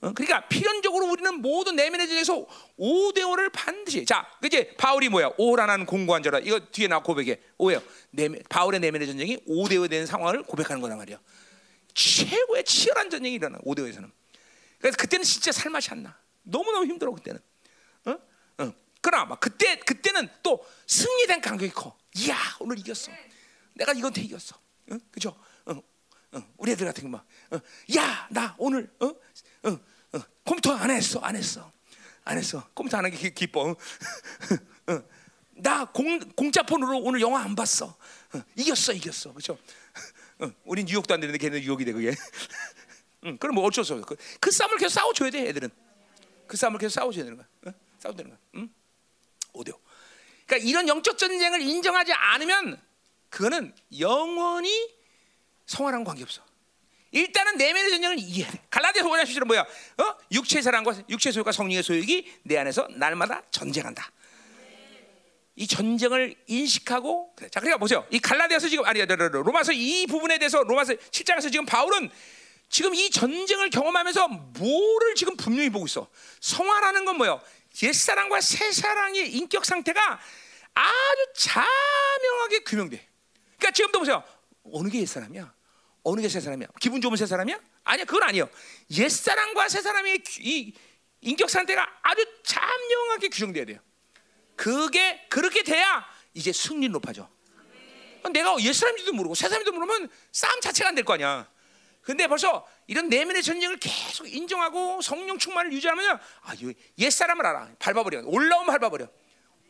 어? 0.00 0.12
그러니까 0.12 0.48
필연적으로 0.48 1.06
우리는 1.06 1.40
모든 1.40 1.76
내면의 1.76 2.08
전에서 2.08 2.44
5대 2.76 3.18
5를 3.18 3.52
반드시 3.52 4.04
자 4.04 4.26
이제 4.44 4.74
바울이 4.76 5.08
뭐야 5.08 5.30
오라는 5.38 5.86
공고한 5.86 6.22
자라 6.22 6.38
이거 6.38 6.60
뒤에 6.60 6.86
나 6.86 7.00
고백해 7.00 7.40
오예요 7.58 7.82
내면, 8.10 8.40
바울의 8.48 8.78
내면의 8.78 9.08
전쟁이 9.08 9.38
5대 9.38 9.82
5 9.82 9.88
되는 9.88 10.06
상황을 10.06 10.44
고백하는 10.44 10.80
거란 10.80 10.98
말이야 10.98 11.18
최고의 11.94 12.64
치열한 12.64 13.10
전쟁이 13.10 13.34
일어나 13.34 13.58
5대 13.58 13.80
5에서는 13.80 14.08
그래서 14.78 14.96
그때는 14.96 15.24
진짜 15.24 15.50
살맛이 15.50 15.90
안나 15.90 16.16
너무너무 16.44 16.86
힘들어 16.86 17.10
그때는 17.10 17.40
어? 18.04 18.18
어. 18.58 18.72
그러나 19.00 19.24
막 19.24 19.40
그때 19.40 19.80
그때는 19.80 20.28
또 20.44 20.64
승리된 20.86 21.40
간격이 21.40 21.72
커 21.72 21.96
이야 22.14 22.36
오늘 22.60 22.78
이겼어 22.78 23.10
내가 23.78 23.92
이건데 23.92 24.20
이겼어 24.22 24.56
어? 24.90 24.98
그죠 25.10 25.38
어. 25.66 25.80
어, 26.32 26.42
우리 26.58 26.72
애들 26.72 26.84
같은 26.84 27.04
거 27.04 27.08
막, 27.08 27.26
어, 27.50 27.58
야, 27.96 28.28
나 28.30 28.54
오늘, 28.58 28.90
컴퓨터 30.44 30.74
안 30.74 30.90
했어, 30.90 31.20
안 31.20 31.34
했어, 31.36 31.72
안 32.24 32.36
했어. 32.36 32.68
컴퓨터 32.74 32.98
안 32.98 33.06
하기 33.06 33.16
기- 33.16 33.34
기뻐. 33.34 33.70
어, 33.70 33.76
나 35.56 35.86
공, 35.86 36.18
공짜 36.36 36.62
폰으로 36.62 36.98
오늘 36.98 37.22
영화 37.22 37.40
안 37.40 37.54
봤어. 37.54 37.86
어, 38.34 38.42
이겼어, 38.56 38.92
이겼어? 38.92 39.30
어, 39.30 39.34
우린 40.66 40.84
뉴욕도 40.84 41.14
안 41.14 41.20
되는데 41.20 41.38
걔는 41.38 41.60
뉴욕이 41.60 41.84
돼 41.86 41.92
그게. 41.92 42.14
응, 43.24 43.38
그럼 43.38 43.54
뭐 43.54 43.64
어쩔 43.64 43.82
수 43.82 43.94
없어. 43.94 44.04
그, 44.04 44.16
그 44.38 44.50
싸움을 44.50 44.76
계속 44.76 45.00
싸워줘야 45.00 45.30
돼, 45.30 45.48
애들은. 45.48 45.70
그 46.46 46.58
싸움을 46.58 46.78
계속 46.78 46.92
싸워줘야 47.00 47.24
되는 47.24 47.38
거야. 47.38 47.46
어? 47.66 47.78
싸워야 48.00 48.16
되는 48.18 48.30
거야. 48.32 48.38
응? 48.56 48.68
오대오. 49.54 49.80
그러니까 50.44 50.68
이런 50.68 50.88
영적 50.88 51.16
전쟁을 51.16 51.62
인정하지 51.62 52.12
않으면 52.12 52.80
그거는 53.30 53.74
영원히 53.98 54.70
성화랑 55.66 56.04
관계 56.04 56.22
없어. 56.22 56.42
일단은 57.10 57.56
내면의 57.56 57.90
전쟁을 57.90 58.18
이해해. 58.18 58.50
갈라디아서 58.70 59.08
5장 59.08 59.24
10절은 59.24 59.46
뭐야? 59.46 59.60
어? 59.62 60.16
육체의 60.32 60.62
사랑과 60.62 60.94
육체의 61.08 61.32
소유과 61.32 61.52
성령의 61.52 61.82
소유이 61.82 62.26
내 62.42 62.58
안에서 62.58 62.86
날마다 62.90 63.42
전쟁한다. 63.50 64.10
이 65.56 65.66
전쟁을 65.66 66.36
인식하고. 66.46 67.34
자 67.50 67.60
그러니까 67.60 67.78
보세요. 67.78 68.06
이 68.10 68.18
갈라디아서 68.18 68.68
지금 68.68 68.84
아니 68.84 69.04
로마서 69.04 69.72
이 69.72 70.06
부분에 70.06 70.38
대해서 70.38 70.62
로마서 70.62 70.94
7장에서 70.94 71.50
지금 71.50 71.66
바울은 71.66 72.10
지금 72.68 72.94
이 72.94 73.10
전쟁을 73.10 73.70
경험하면서 73.70 74.28
뭐를 74.28 75.14
지금 75.14 75.36
분명히 75.36 75.70
보고 75.70 75.86
있어. 75.86 76.08
성화라는 76.40 77.04
건 77.06 77.16
뭐예요? 77.16 77.40
옛사랑과 77.82 78.40
새사랑의 78.40 79.32
인격 79.34 79.64
상태가 79.64 80.20
아주 80.74 81.32
자명하게 81.34 82.60
규명돼. 82.60 83.07
그러니까 83.58 83.70
지금도 83.72 83.98
보세요. 84.00 84.22
어느 84.72 84.88
게 84.88 85.00
옛사람이야? 85.00 85.52
어느 86.04 86.20
게 86.20 86.28
새사람이야? 86.28 86.68
기분 86.80 87.00
좋은 87.00 87.16
새사람이야? 87.16 87.58
아니야, 87.84 88.04
그건 88.04 88.22
아니에요. 88.24 88.48
옛사람과 88.90 89.68
새사람의 89.68 90.18
규- 90.24 90.40
이 90.42 90.74
인격 91.20 91.50
상태가 91.50 91.86
아주 92.02 92.24
자명하게 92.44 93.28
규정돼야 93.28 93.64
돼요. 93.64 93.80
그게 94.56 95.26
그렇게 95.28 95.62
돼야 95.62 96.06
이제 96.34 96.52
승리 96.52 96.88
높아져. 96.88 97.28
내가 98.32 98.56
옛사람인지도 98.60 99.12
모르고 99.14 99.34
새사람인지도 99.34 99.72
모르면 99.72 100.08
싸움 100.32 100.60
자체가 100.60 100.88
안 100.90 100.94
될 100.94 101.04
거 101.04 101.14
아니야. 101.14 101.48
근데 102.02 102.26
벌써 102.26 102.66
이런 102.86 103.08
내면의 103.08 103.42
전쟁을 103.42 103.78
계속 103.78 104.26
인정하고 104.26 105.00
성령 105.02 105.38
충만을 105.38 105.72
유지하면 105.72 106.18
아, 106.42 106.54
이 106.54 106.72
옛사람을 106.98 107.44
알아. 107.44 107.70
밟아버려. 107.78 108.22
올라오면 108.24 108.66
밟아버려. 108.66 109.08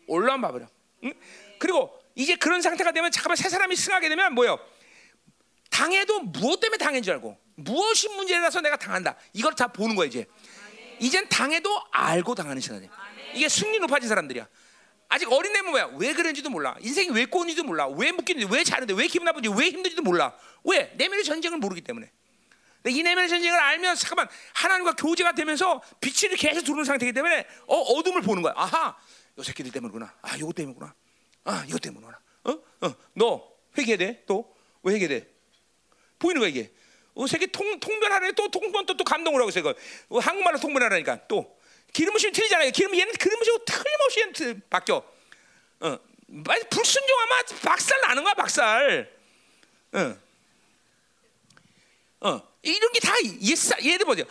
올라오면 0.06 0.40
밟아버려. 0.42 0.66
응? 1.04 1.14
그리고 1.58 1.98
이제 2.18 2.34
그런 2.34 2.60
상태가 2.60 2.90
되면 2.90 3.12
잠깐만 3.12 3.36
새 3.36 3.48
사람이 3.48 3.76
승하게 3.76 4.08
되면 4.08 4.34
뭐요? 4.34 4.58
당해도 5.70 6.20
무엇 6.20 6.58
때문에 6.58 6.76
당한 6.76 7.00
줄 7.00 7.12
알고 7.14 7.38
무엇이 7.54 8.08
문제라서 8.08 8.60
내가 8.60 8.76
당한다. 8.76 9.14
이걸 9.32 9.54
다 9.54 9.68
보는 9.68 9.94
거야 9.94 10.08
이제. 10.08 10.26
이젠 10.98 11.28
당해도 11.28 11.70
알고 11.92 12.34
당하는 12.34 12.60
시간이야. 12.60 12.90
이게 13.34 13.48
승리 13.48 13.78
높아진 13.78 14.08
사람들이야. 14.08 14.48
아직 15.08 15.30
어린애면 15.32 15.70
뭐야? 15.70 15.90
왜 15.96 16.12
그런지도 16.12 16.50
몰라. 16.50 16.74
인생이 16.80 17.10
왜 17.10 17.24
꼬는지도 17.24 17.62
몰라. 17.62 17.86
왜 17.86 18.10
묶이는지, 18.10 18.52
왜 18.52 18.64
자는데, 18.64 18.94
왜 18.94 19.06
기분 19.06 19.24
나쁜지, 19.24 19.50
왜 19.50 19.70
힘든지도 19.70 20.02
몰라. 20.02 20.36
왜? 20.64 20.92
내면의 20.96 21.24
전쟁을 21.24 21.58
모르기 21.58 21.82
때문에. 21.82 22.10
이 22.88 23.02
내면의 23.02 23.28
전쟁을 23.28 23.58
알면 23.58 23.94
잠깐만 23.94 24.28
하나님과 24.54 24.94
교제가 24.96 25.32
되면서 25.32 25.80
빛이 26.00 26.34
계속 26.36 26.62
들어오는 26.62 26.84
상태이기 26.84 27.12
때문에 27.12 27.46
어, 27.66 27.76
어둠을 27.76 28.22
보는 28.22 28.42
거야. 28.42 28.54
아하, 28.56 28.96
요 29.38 29.42
새끼들 29.42 29.70
때문이구나. 29.70 30.12
아, 30.20 30.36
이거 30.36 30.52
때문이구나. 30.52 30.94
아, 31.48 31.64
이거 31.66 31.78
때문이구나. 31.78 32.20
어, 32.44 32.50
어, 32.82 32.94
너 33.14 33.50
회개해야 33.76 33.96
돼. 33.98 34.24
또 34.26 34.54
왜 34.82 34.94
회개돼? 34.94 35.26
보이는 36.18 36.40
거야 36.40 36.48
이게. 36.50 36.70
어, 37.14 37.26
새끼 37.26 37.46
통 37.48 37.80
통변하래 37.80 38.32
또 38.32 38.48
통변 38.50 38.86
또, 38.86 38.96
또 38.96 39.02
감동을 39.04 39.40
하고 39.40 39.48
있어 39.50 39.58
이거. 39.60 39.74
어, 40.08 40.18
한국말로 40.18 40.58
통변하라니까 40.60 41.26
또 41.26 41.58
기름 41.92 42.12
부심 42.12 42.32
틀리잖아요. 42.32 42.70
기름 42.70 42.94
얘는 42.96 43.12
기름 43.14 43.38
부시고 43.38 43.64
틀림없이 43.64 44.20
얘는 44.20 44.32
틀- 44.34 44.60
바뀌어. 44.70 44.96
어, 45.80 45.98
불순종하면 46.70 47.44
박살 47.64 48.00
나는 48.02 48.22
거야 48.22 48.34
박살. 48.34 49.10
어. 49.94 50.16
어, 52.20 52.42
이런 52.62 52.92
게 52.92 53.00
다 53.00 53.14
옛사 53.42 53.76
얘들 53.84 54.04
보죠. 54.04 54.24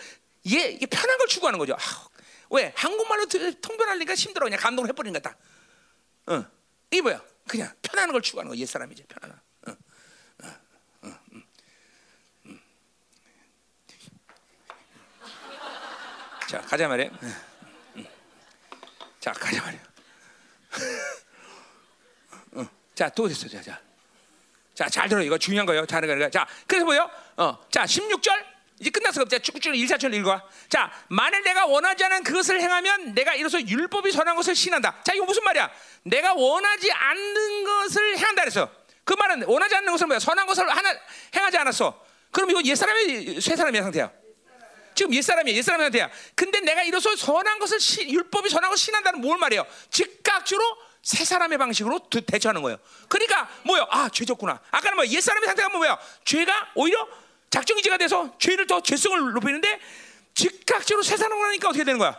얘 0.52 0.70
이게 0.72 0.86
편한 0.86 1.18
걸 1.18 1.28
추구하는 1.28 1.58
거죠. 1.60 1.74
아, 1.74 2.08
왜 2.52 2.72
한국말로 2.76 3.26
드- 3.26 3.60
통변하니까 3.60 4.14
힘들어 4.16 4.46
그냥 4.46 4.60
감동을 4.60 4.90
해버리는 4.90 5.20
거다. 5.22 5.36
어, 6.28 6.46
이게 6.92 7.02
뭐야? 7.02 7.22
그냥 7.48 7.74
편안한 7.82 8.12
걸 8.12 8.22
추구하는 8.22 8.50
거. 8.50 8.58
옛 8.58 8.66
사람이지 8.66 9.04
편안한. 9.04 9.40
어, 9.68 9.72
어, 10.44 10.48
어, 11.04 11.20
음, 11.32 11.44
음. 12.46 12.62
자 16.50 16.62
가자 16.62 16.88
말이야. 16.88 17.10
음, 17.10 17.36
음. 17.98 18.06
자 19.20 19.32
가자 19.32 19.62
말이야. 19.62 19.82
어, 22.54 22.68
자또 22.96 23.28
됐어, 23.28 23.48
자, 23.48 23.62
자. 23.62 23.82
자, 24.74 24.88
잘 24.90 25.10
들어. 25.10 25.22
이거 25.24 25.38
중요한 25.38 25.66
거예요. 25.66 25.86
잘 25.86 26.02
들어. 26.02 26.30
자, 26.30 26.48
그래서 26.68 26.86
뭐요? 26.86 27.10
어, 27.38 27.68
자, 27.72 27.84
16절. 27.86 28.57
이제 28.80 28.90
끝났어. 28.92 29.26
자, 29.26 29.40
쭉쭉 29.40 29.76
1, 29.76 29.88
4절 29.88 30.14
읽어. 30.16 30.40
자, 30.70 30.92
만일 31.10 31.42
내가 31.44 31.66
원하지 31.66 32.04
않은 32.06 32.24
그것을 32.24 32.62
행하면 32.62 33.16
내가 33.16 33.34
이로써 33.34 33.60
율법이 33.60 34.12
선한 34.12 34.36
것을 34.36 34.56
신한다. 34.56 35.02
자, 35.04 35.14
이거 35.14 35.26
무슨 35.26 35.44
말이야? 35.44 35.70
내가 36.04 36.34
원하지 36.34 36.92
않는 36.92 37.64
것을 37.64 38.18
행한다 38.18 38.42
그랬어. 38.44 38.70
그 39.04 39.14
말은 39.14 39.44
원하지 39.44 39.76
않는 39.76 39.92
것을 39.92 40.08
뭐야? 40.08 40.20
선한 40.20 40.46
것을 40.46 40.70
하나 40.70 40.96
행하지 41.36 41.58
않았어. 41.58 42.06
그럼 42.32 42.52
이거 42.52 42.62
옛사람이 42.64 43.42
새 43.42 43.56
사람의 43.56 43.82
상태야. 43.82 44.12
지금 44.94 45.14
옛사람이야. 45.14 45.56
옛사람의 45.56 45.86
상태야. 45.86 46.10
근데 46.36 46.60
내가 46.60 46.84
이로써 46.84 47.16
선한 47.16 47.60
것을 47.60 47.80
시, 47.80 48.08
율법이 48.10 48.50
선한 48.50 48.70
것을 48.70 48.84
신한다는 48.86 49.22
뭘 49.22 49.38
말이에요? 49.40 49.66
즉각적으로 49.90 50.78
새 51.02 51.24
사람의 51.24 51.58
방식으로 51.58 52.10
드- 52.10 52.26
대처하는 52.26 52.62
거예요. 52.62 52.78
그러니까 53.08 53.50
뭐요? 53.64 53.88
아, 53.90 54.10
죄졌구나. 54.10 54.60
아까는 54.72 54.98
뭐 54.98 55.08
옛사람의 55.08 55.48
상태가 55.48 55.70
뭐야? 55.70 55.98
죄가 56.26 56.72
오히려 56.76 57.08
작정이지가 57.50 57.98
돼서 57.98 58.36
죄를 58.40 58.68
더 58.68 58.82
죄성을 58.82 59.34
높이는데 59.34 59.80
즉각적으로 60.34 61.04
새 61.04 61.18
사람을 61.18 61.48
하니까 61.48 61.70
어떻게 61.70 61.84
되는 61.84 61.98
거야? 61.98 62.18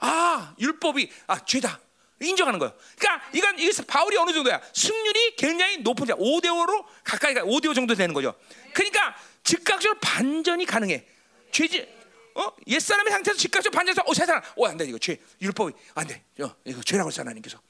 아, 0.00 0.54
율법이 0.58 1.10
아, 1.26 1.44
죄다. 1.44 1.80
인정하는 2.20 2.58
거예요. 2.58 2.74
그러니까 2.98 3.28
이건 3.32 3.58
이게 3.58 3.70
바울이 3.86 4.16
어느 4.16 4.32
정도야? 4.32 4.60
승률이 4.72 5.36
굉장히 5.36 5.78
높은 5.78 6.06
자. 6.06 6.14
5대 6.14 6.46
5로 6.46 6.84
가까이 7.02 7.34
가 7.34 7.42
5대 7.42 7.68
5 7.68 7.74
정도 7.74 7.94
되는 7.94 8.14
거죠. 8.14 8.34
그러니까 8.72 9.14
즉각적으로 9.42 9.98
반전이 10.00 10.64
가능해. 10.64 11.06
죄지 11.52 11.86
어? 12.34 12.52
옛사람의 12.66 13.12
상태에서 13.12 13.38
즉각적으로 13.38 13.76
반전해서 13.76 14.02
어, 14.06 14.14
새 14.14 14.26
사람. 14.26 14.42
어, 14.56 14.66
안 14.66 14.76
돼. 14.76 14.84
이거 14.86 14.98
죄. 14.98 15.20
율법이 15.40 15.72
안 15.94 16.06
돼. 16.06 16.22
어, 16.40 16.54
이거 16.64 16.82
죄라고 16.82 17.10
하나님께서. 17.14 17.60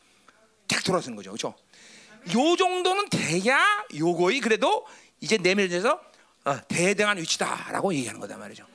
탁 0.69 0.83
돌아서는 0.85 1.17
거죠. 1.17 1.31
그렇죠? 1.31 1.55
요 2.35 2.57
정도는 2.57 3.09
돼야 3.11 3.85
요거이 3.95 4.41
그래도 4.41 4.87
이제 5.21 5.37
내면에서 5.37 6.01
어, 6.45 6.61
대등한 6.69 7.17
위치다라고 7.19 7.95
얘기하는 7.95 8.21
거다 8.21 8.37
말이죠. 8.37 8.67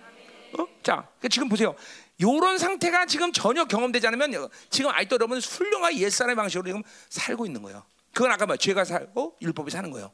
어? 0.57 0.67
자, 0.81 1.07
그 1.19 1.29
지금 1.29 1.47
보세요. 1.47 1.75
요런 2.21 2.57
상태가 2.57 3.05
지금 3.05 3.31
전혀 3.31 3.65
경험되지 3.65 4.07
않으면 4.07 4.35
어, 4.35 4.49
지금 4.69 4.91
아직도 4.91 5.15
여러분 5.15 5.39
훌륭한 5.39 5.95
옛사람의 5.95 6.35
방식으로 6.35 6.67
지금 6.67 6.83
살고 7.09 7.45
있는 7.45 7.61
거예요. 7.61 7.85
그건 8.13 8.31
아까 8.31 8.45
뭐 8.45 8.57
죄가 8.57 8.83
살고 8.85 9.37
율법이 9.41 9.69
사는 9.71 9.89
거예요. 9.91 10.11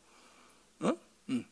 어? 0.82 0.91
음. 1.30 1.45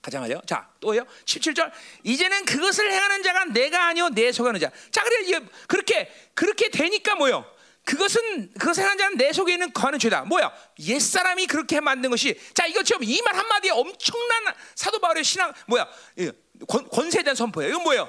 가자 0.00 0.18
말이요. 0.18 0.40
자, 0.46 0.68
또요. 0.80 1.04
17절. 1.26 1.70
이제는 2.02 2.44
그것을 2.46 2.90
행하는 2.90 3.22
자가 3.22 3.44
내가 3.46 3.86
아니요 3.88 4.08
내 4.08 4.32
속에 4.32 4.48
하는 4.48 4.60
자. 4.60 4.70
자, 4.90 5.04
그래 5.04 5.24
이게 5.24 5.40
그렇게 5.68 6.10
그렇게 6.34 6.70
되니까 6.70 7.14
뭐요? 7.14 7.44
그것은 7.84 8.52
그것을 8.54 8.84
하는 8.84 8.96
자는 8.96 9.16
내 9.16 9.32
속에 9.32 9.54
있는 9.54 9.72
거하는 9.72 9.98
죄다. 9.98 10.22
뭐야? 10.22 10.52
옛 10.80 11.00
사람이 11.00 11.46
그렇게 11.46 11.80
만든 11.80 12.10
것이. 12.10 12.38
자, 12.54 12.66
이거 12.66 12.82
지금 12.82 13.02
이 13.02 13.20
말 13.22 13.34
한마디에 13.34 13.70
엄청난 13.72 14.44
사도 14.74 14.98
바울의 15.00 15.24
신앙 15.24 15.52
뭐야? 15.66 15.88
이 16.16 16.30
권, 16.68 16.88
권세에 16.88 17.22
대한 17.24 17.34
선포예요. 17.34 17.70
이건 17.70 17.82
뭐예요? 17.82 18.08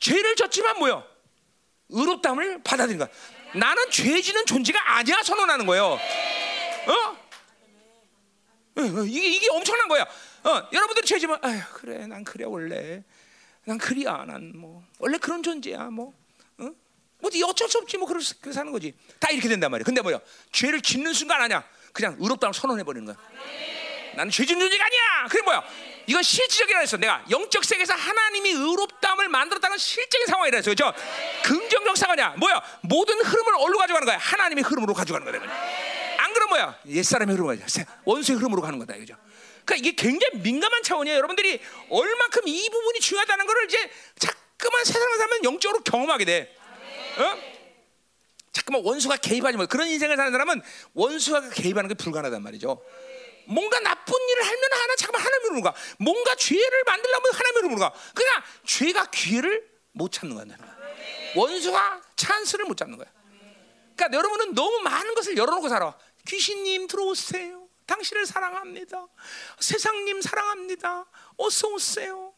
죄를 0.00 0.34
졌지만 0.36 0.78
뭐요? 0.78 1.04
의롭다함을 1.90 2.62
받아들인 2.62 2.98
거야. 2.98 3.08
나는 3.54 3.90
죄지는 3.90 4.46
존재가 4.46 4.96
아니야 4.96 5.22
선언하는 5.22 5.66
거예요. 5.66 5.84
어? 5.84 6.92
어, 8.74 8.80
어, 8.80 9.04
이게 9.04 9.26
이게 9.28 9.48
엄청난 9.50 9.86
거야. 9.88 10.02
어, 10.44 10.68
여러분들이 10.72 11.06
죄지만, 11.06 11.38
아휴 11.42 11.60
그래, 11.74 12.06
난 12.06 12.24
그래 12.24 12.44
원래, 12.46 13.04
난 13.64 13.76
그리야, 13.78 14.24
난 14.26 14.52
뭐 14.56 14.82
원래 14.98 15.18
그런 15.18 15.42
존재야, 15.42 15.84
뭐, 15.90 16.14
어? 17.22 17.28
뭐 17.30 17.48
어쩔 17.48 17.68
수 17.68 17.78
없지, 17.78 17.96
뭐 17.98 18.06
그렇게 18.06 18.52
사는 18.52 18.70
거지. 18.72 18.94
다 19.18 19.30
이렇게 19.30 19.48
된단 19.48 19.70
말이야. 19.70 19.84
근데 19.84 20.00
뭐야? 20.02 20.20
죄를 20.50 20.80
짓는 20.80 21.12
순간 21.12 21.40
아니야. 21.40 21.64
그냥 21.92 22.16
의롭다고 22.18 22.52
선언해 22.52 22.82
버리는 22.82 23.04
거야. 23.06 23.16
나는 24.14 24.30
죄진 24.30 24.58
존재가 24.58 24.84
아니야. 24.84 25.28
그게 25.28 25.42
뭐야? 25.42 25.62
이건 26.06 26.22
실질적이라 26.22 26.80
했어. 26.80 26.96
내가 26.96 27.24
영적 27.30 27.64
세계에서 27.64 27.94
하나님이 27.94 28.50
의롭다함을 28.50 29.28
만들었다는 29.28 29.78
실적인 29.78 30.26
상황이라 30.26 30.56
했어. 30.56 30.74
그렇죠? 30.74 30.92
긍정적 31.44 31.96
상황이야. 31.96 32.34
뭐야? 32.38 32.62
모든 32.82 33.20
흐름을 33.20 33.54
어디로 33.54 33.78
가져가는 33.78 34.06
거야? 34.06 34.18
하나님의 34.18 34.64
흐름으로 34.64 34.94
가져가는 34.94 35.24
거야. 35.24 35.40
안 36.18 36.32
그럼 36.34 36.48
뭐야? 36.50 36.78
옛사람의 36.88 37.34
흐름으로 37.34 37.56
가자. 37.58 37.86
원수의 38.04 38.38
흐름으로 38.38 38.62
가는 38.62 38.78
거다. 38.78 38.94
그죠? 38.96 39.14
그러니까 39.64 39.76
이게 39.76 39.92
굉장히 39.92 40.38
민감한 40.42 40.82
차원이에요. 40.82 41.16
여러분들이 41.16 41.60
얼만큼 41.88 42.42
이 42.48 42.68
부분이 42.68 43.00
중요하다는 43.00 43.46
것을 43.46 43.64
이제 43.66 43.90
자꾸만 44.18 44.84
세상을 44.84 45.18
살면 45.18 45.44
영적으로 45.44 45.82
경험하게 45.84 46.24
돼. 46.24 46.56
어? 47.18 47.52
자꾸만 48.52 48.82
원수가 48.84 49.16
개입하지 49.16 49.56
마. 49.56 49.66
그런 49.66 49.88
인생을 49.88 50.16
사는 50.16 50.30
사람은 50.30 50.62
원수가 50.94 51.50
개입하는 51.50 51.88
게 51.88 51.94
불가능하단 51.94 52.42
말이죠. 52.42 52.82
뭔가 53.46 53.80
나쁜 53.80 54.14
일을 54.14 54.44
하면 54.44 54.62
하나 54.72 54.96
잠깐만 54.96 55.26
하나님으로 55.26 55.62
가. 55.62 55.74
뭔가 55.98 56.34
죄를 56.36 56.84
만들려면 56.84 57.32
하나님으로 57.32 57.76
가. 57.76 57.92
그러니까 58.14 58.44
죄가 58.66 59.06
기회를 59.10 59.70
못 59.92 60.12
찾는 60.12 60.36
거야. 60.36 60.46
원수가 61.34 62.02
찬스를 62.16 62.66
못 62.66 62.76
잡는 62.76 62.98
거야. 62.98 63.10
그러니까 63.96 64.16
여러분은 64.16 64.54
너무 64.54 64.80
많은 64.80 65.14
것을 65.14 65.36
열어놓고 65.36 65.68
살아. 65.68 65.96
귀신님 66.26 66.86
들어오세요. 66.86 67.68
당신을 67.86 68.26
사랑합니다. 68.26 69.06
세상님 69.60 70.20
사랑합니다. 70.20 71.06
어서 71.36 71.68
오세요. 71.68 72.31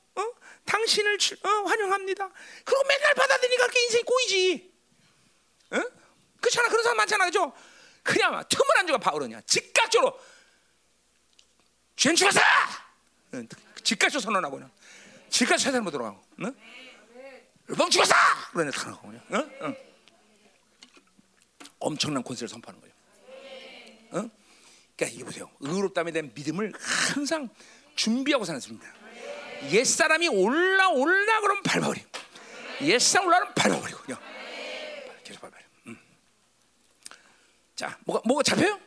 어? 0.64 0.70
당신을 0.70 1.18
주- 1.18 1.34
어, 1.42 1.48
환영합니다. 1.66 2.30
그리고 2.64 2.82
맨날 2.88 3.14
받아들이니까 3.14 3.66
그게 3.66 3.82
인생이 3.84 4.02
꼬이지. 4.04 4.72
어? 5.72 5.80
그렇잖아. 6.40 6.68
그런 6.68 6.82
사람 6.82 6.96
많잖아. 6.98 7.24
그죠? 7.26 7.52
그냥 8.02 8.42
틈을 8.48 8.78
안 8.78 8.86
주고 8.86 8.98
바울은요. 8.98 9.40
즉각적으로 9.46 10.18
죄는 11.96 12.16
죽었어! 12.16 12.40
응, 13.34 13.48
즉각적으로 13.82 14.20
선언하고 14.20 14.56
그냥. 14.56 14.70
즉각적으로 15.30 15.58
세상으로 15.58 15.90
들어가고. 15.90 16.24
응? 16.40 16.54
뻥 17.76 17.88
죽었어! 17.90 18.14
그러네 18.52 18.70
탁 18.72 18.86
하고 18.88 19.08
그냥. 19.08 19.24
응? 19.32 19.58
응. 19.62 19.76
엄청난 21.78 22.22
권세를 22.22 22.48
선포하는 22.48 22.80
거예요. 22.80 22.94
어? 24.10 24.30
그러니까 24.96 25.14
이게 25.14 25.24
보세요. 25.24 25.50
의롭다에 25.60 26.10
대한 26.12 26.30
믿음을 26.34 26.72
항상 26.78 27.48
준비하고 27.96 28.44
사는 28.44 28.60
사람입니다. 28.60 29.03
옛 29.70 29.84
사람이 29.84 30.28
올라 30.28 30.88
올라 30.90 31.40
그러면 31.40 31.62
밟아버리고, 31.62 32.08
옛 32.82 32.98
사람 32.98 33.28
올라면 33.28 33.54
밟아버리고 33.54 33.98
그냥 34.00 34.20
계속 35.22 35.40
밟아버려. 35.40 35.64
음. 35.86 35.98
자, 37.74 37.98
뭐가 38.04 38.22
뭐가 38.24 38.42
잡혀요? 38.42 38.78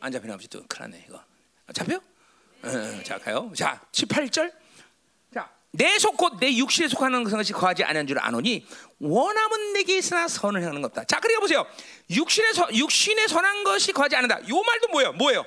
안 0.00 0.12
잡히나 0.12 0.36
보지 0.36 0.48
또 0.48 0.62
큰일 0.68 0.90
났네 0.90 1.04
이거. 1.08 1.22
아, 1.66 1.72
잡혀? 1.72 1.96
어, 1.96 2.68
어, 2.68 3.02
자 3.02 3.18
가요. 3.18 3.50
자, 3.56 3.80
18절. 3.92 4.52
자, 5.32 5.50
내속곧 5.72 6.38
내 6.38 6.54
육신에 6.56 6.88
속하는 6.88 7.24
것이 7.24 7.52
거하지 7.52 7.84
않은 7.84 8.06
줄 8.06 8.18
아노니 8.18 8.66
원함은 9.00 9.72
내게 9.72 9.98
있으나 9.98 10.28
선을 10.28 10.60
행하는 10.60 10.82
것 10.82 10.88
없다. 10.88 11.04
자, 11.04 11.20
그러니까 11.20 11.40
보세요. 11.40 11.66
육신에 12.10 12.52
서, 12.52 12.68
육신에 12.72 13.26
선한 13.28 13.64
것이 13.64 13.92
거하지 13.92 14.16
않는다. 14.16 14.48
요 14.48 14.62
말도 14.62 14.88
뭐예요? 14.88 15.12
뭐예요? 15.14 15.44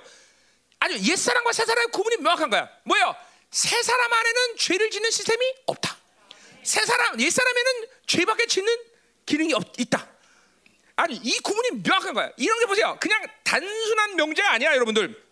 아주 0.80 0.98
옛 1.10 1.16
사람과 1.16 1.54
새 1.54 1.66
사람의 1.66 1.92
구분이 1.92 2.18
명확한 2.18 2.50
거야. 2.50 2.70
뭐예요? 2.84 3.16
새 3.52 3.82
사람 3.82 4.12
안에는 4.14 4.58
죄를 4.58 4.90
짓는 4.90 5.10
시스템이 5.12 5.54
없다. 5.68 5.98
새 6.64 6.86
사람 6.86 7.20
옛 7.20 7.30
사람에는 7.30 7.88
죄밖에 8.08 8.46
짓는 8.46 8.78
기능이 9.26 9.54
없, 9.54 9.80
있다. 9.80 10.08
아니 10.96 11.16
이 11.16 11.40
구분이 11.40 11.82
명확한 11.84 12.14
거야. 12.14 12.32
이런 12.38 12.60
게 12.60 12.66
보세요. 12.66 12.98
그냥 13.00 13.26
단순한 13.44 14.16
명제가 14.16 14.52
아니야, 14.54 14.76
여러분들. 14.76 15.24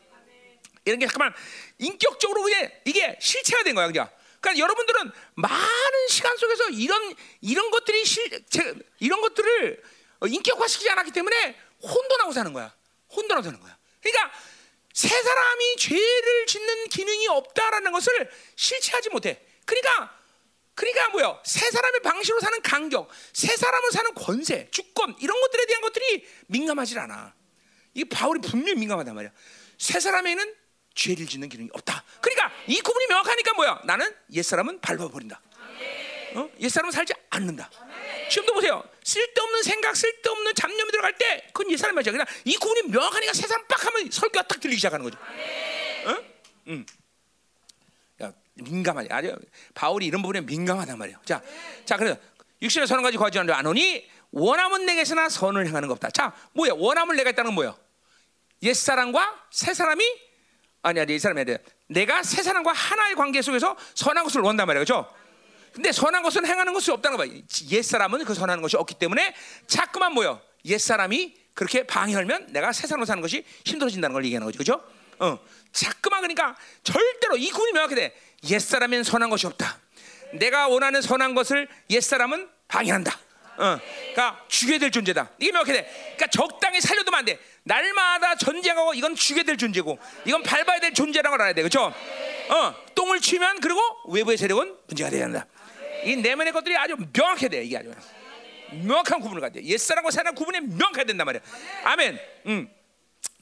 이런 0.86 1.00
게 1.00 1.08
잠깐만 1.08 1.34
인격적으로 1.80 2.44
그게 2.44 2.82
이게 2.86 3.18
실체가 3.20 3.64
된 3.64 3.76
거야, 3.76 3.88
그냥. 3.88 4.10
그러니까 4.40 4.64
여러분들은 4.64 5.12
많은 5.34 6.08
시간 6.10 6.38
속에서 6.38 6.70
이런 6.70 7.16
이런 7.42 7.72
것들이 7.72 8.06
실 8.06 8.46
제, 8.48 8.76
이런 9.00 9.20
것들을 9.22 9.84
어, 10.20 10.28
인격화시키지 10.28 10.90
않았기 10.92 11.12
때문에 11.12 11.60
혼돈하고 11.82 12.32
사는 12.32 12.54
거야. 12.54 12.74
혼돈하고 13.12 13.44
사는 13.44 13.60
거야. 13.60 13.76
그러니까 14.02 14.32
새 14.96 15.10
사람이 15.10 15.76
죄를 15.76 16.46
짓는 16.48 16.88
기능이 16.88 17.28
없다라는 17.28 17.92
것을 17.92 18.32
실체하지 18.56 19.10
못해. 19.10 19.46
그러니까 19.66 20.18
그러니까 20.74 21.10
뭐요? 21.10 21.42
새 21.44 21.70
사람의 21.70 22.02
방식으로 22.02 22.40
사는 22.40 22.62
간격, 22.62 23.10
새 23.34 23.56
사람을 23.56 23.92
사는 23.92 24.14
권세, 24.14 24.70
주권 24.72 25.14
이런 25.20 25.40
것들에 25.42 25.66
대한 25.66 25.82
것들이 25.82 26.26
민감하지 26.48 26.98
않아. 26.98 27.34
이 27.94 28.06
바울이 28.06 28.40
분명히 28.40 28.80
민감하단 28.80 29.14
말이야. 29.16 29.32
새 29.78 30.00
사람에는 30.00 30.56
죄를 30.96 31.28
짓는 31.28 31.50
기능이 31.50 31.70
없다. 31.74 32.04
그러니까 32.22 32.54
이 32.68 32.80
구분이 32.80 33.08
명확하니까 33.08 33.54
뭐야? 33.54 33.82
나는 33.84 34.16
옛 34.32 34.44
사람은 34.44 34.80
밟아버린다. 34.80 35.42
어? 36.36 36.50
옛 36.60 36.70
사람은 36.70 36.92
살지 36.92 37.14
않는다. 37.30 37.70
지금도 38.30 38.54
보세요. 38.54 38.84
쓸데없는 39.04 39.64
생각, 39.64 39.96
쓸데없는 39.96 40.56
잡념이 40.56 40.92
들어갈 40.92 41.18
때 41.18 41.48
그건 41.54 41.72
옛 41.72 41.78
사람이 41.78 41.96
맞아. 41.96 42.12
그냥 42.12 42.26
이 42.44 42.56
구분이 42.58 42.90
명확하니까 42.90 43.34
새 43.34 43.48
사람 43.48 43.66
빡 43.68 43.86
하면 43.86 44.12
설교가 44.12 44.48
딱 44.48 44.60
들리기 44.60 44.78
시작하는 44.78 45.04
거죠. 45.04 45.18
어? 46.06 46.16
음. 46.68 46.86
야, 48.22 48.34
민감하지. 48.56 49.10
아주 49.12 49.36
바울이 49.74 50.08
이런 50.08 50.22
부분에 50.22 50.42
민감하단 50.42 50.98
말이에요. 50.98 51.20
자, 51.26 51.42
자, 51.86 51.98
그래서 51.98 52.18
육신의 52.62 52.88
선한 52.88 53.04
가지 53.04 53.18
거하지 53.18 53.40
않으니 53.40 54.10
원함은 54.32 54.86
내게서나 54.86 55.30
선을 55.30 55.68
행하는 55.68 55.88
것 55.88 55.94
없다. 55.96 56.10
자, 56.10 56.34
뭐야? 56.54 56.74
원함을 56.76 57.16
내가 57.16 57.30
있다는 57.30 57.50
건 57.50 57.56
뭐야? 57.56 57.78
옛 58.64 58.74
사람과 58.74 59.46
새 59.52 59.74
사람이 59.74 60.04
아니 60.82 61.00
아니 61.00 61.16
이 61.16 61.20
사람이 61.20 61.40
해야 61.40 61.46
돼. 61.46 61.64
내가 61.88 62.24
새 62.24 62.44
사람과 62.44 62.72
하나의 62.72 63.16
관계 63.16 63.42
속에서 63.42 63.78
선한 63.96 64.24
것을 64.24 64.42
원단 64.42 64.68
말이야, 64.68 64.84
그렇죠? 64.84 65.12
근데 65.76 65.92
선한 65.92 66.24
것은 66.24 66.46
행하는 66.46 66.72
것이 66.72 66.90
없다는 66.90 67.18
거야. 67.18 67.30
옛 67.70 67.82
사람은 67.82 68.24
그 68.24 68.34
선하는 68.34 68.62
것이 68.62 68.78
없기 68.78 68.96
때문에 68.96 69.36
자꾸만 69.68 70.14
뭐요? 70.14 70.42
옛 70.64 70.78
사람이 70.78 71.36
그렇게 71.54 71.86
방해하면 71.86 72.48
내가 72.54 72.72
새 72.72 72.88
사람으로 72.88 73.06
사는 73.06 73.22
것이 73.22 73.44
힘들어진다는 73.66 74.14
걸 74.14 74.24
얘기하는 74.24 74.46
거죠, 74.46 74.58
그렇죠? 74.58 74.84
어, 75.20 75.38
자꾸만 75.74 76.22
그러니까 76.22 76.56
절대로 76.84 77.36
이 77.36 77.50
구분이 77.50 77.74
명확해 77.74 77.94
돼. 77.94 78.16
옛 78.50 78.60
사람엔 78.60 79.04
선한 79.04 79.30
것이 79.30 79.48
없다. 79.48 79.80
내가 80.34 80.70
원하는 80.70 81.02
선한 81.02 81.36
것을 81.36 81.68
옛 81.90 82.00
사람은 82.00 82.50
방해한다. 82.70 83.20
어, 83.58 83.80
그러니까 84.14 84.46
죽여야 84.48 84.80
될 84.80 84.92
존재다. 84.92 85.32
이게 85.40 85.52
명확해 85.52 85.74
돼. 85.74 85.84
그러니까 86.16 86.28
적당히 86.28 86.80
살려두면 86.80 87.20
안 87.20 87.26
돼. 87.26 87.38
날마다 87.64 88.36
전쟁하고 88.36 88.94
이건 88.94 89.16
죽여야 89.16 89.44
될 89.44 89.58
존재고, 89.58 89.98
이건 90.26 90.44
밟아야 90.44 90.80
될 90.80 90.94
존재라는 90.94 91.32
걸 91.32 91.42
알아야 91.42 91.54
돼, 91.54 91.62
그렇죠? 91.62 91.94
어, 92.50 92.76
똥을 92.96 93.20
치면 93.22 93.60
그리고 93.60 93.82
외부의 94.10 94.38
세력은 94.38 94.76
문제가 94.88 95.10
돼야 95.10 95.26
한다. 95.26 95.48
이 96.06 96.16
내면의 96.16 96.54
것들이 96.54 96.78
아주 96.78 96.96
명확해야 97.14 97.50
돼. 97.50 97.64
이게 97.64 97.78
아주 97.78 97.92
명확한 98.72 99.20
구분을 99.20 99.42
가야 99.42 99.52
돼. 99.52 99.64
옛사람과 99.64 100.12
새사람 100.12 100.36
구분이 100.36 100.60
명확해야 100.62 101.06
된단 101.06 101.26
말이야. 101.26 101.42
아멘. 101.84 102.20
음. 102.48 102.70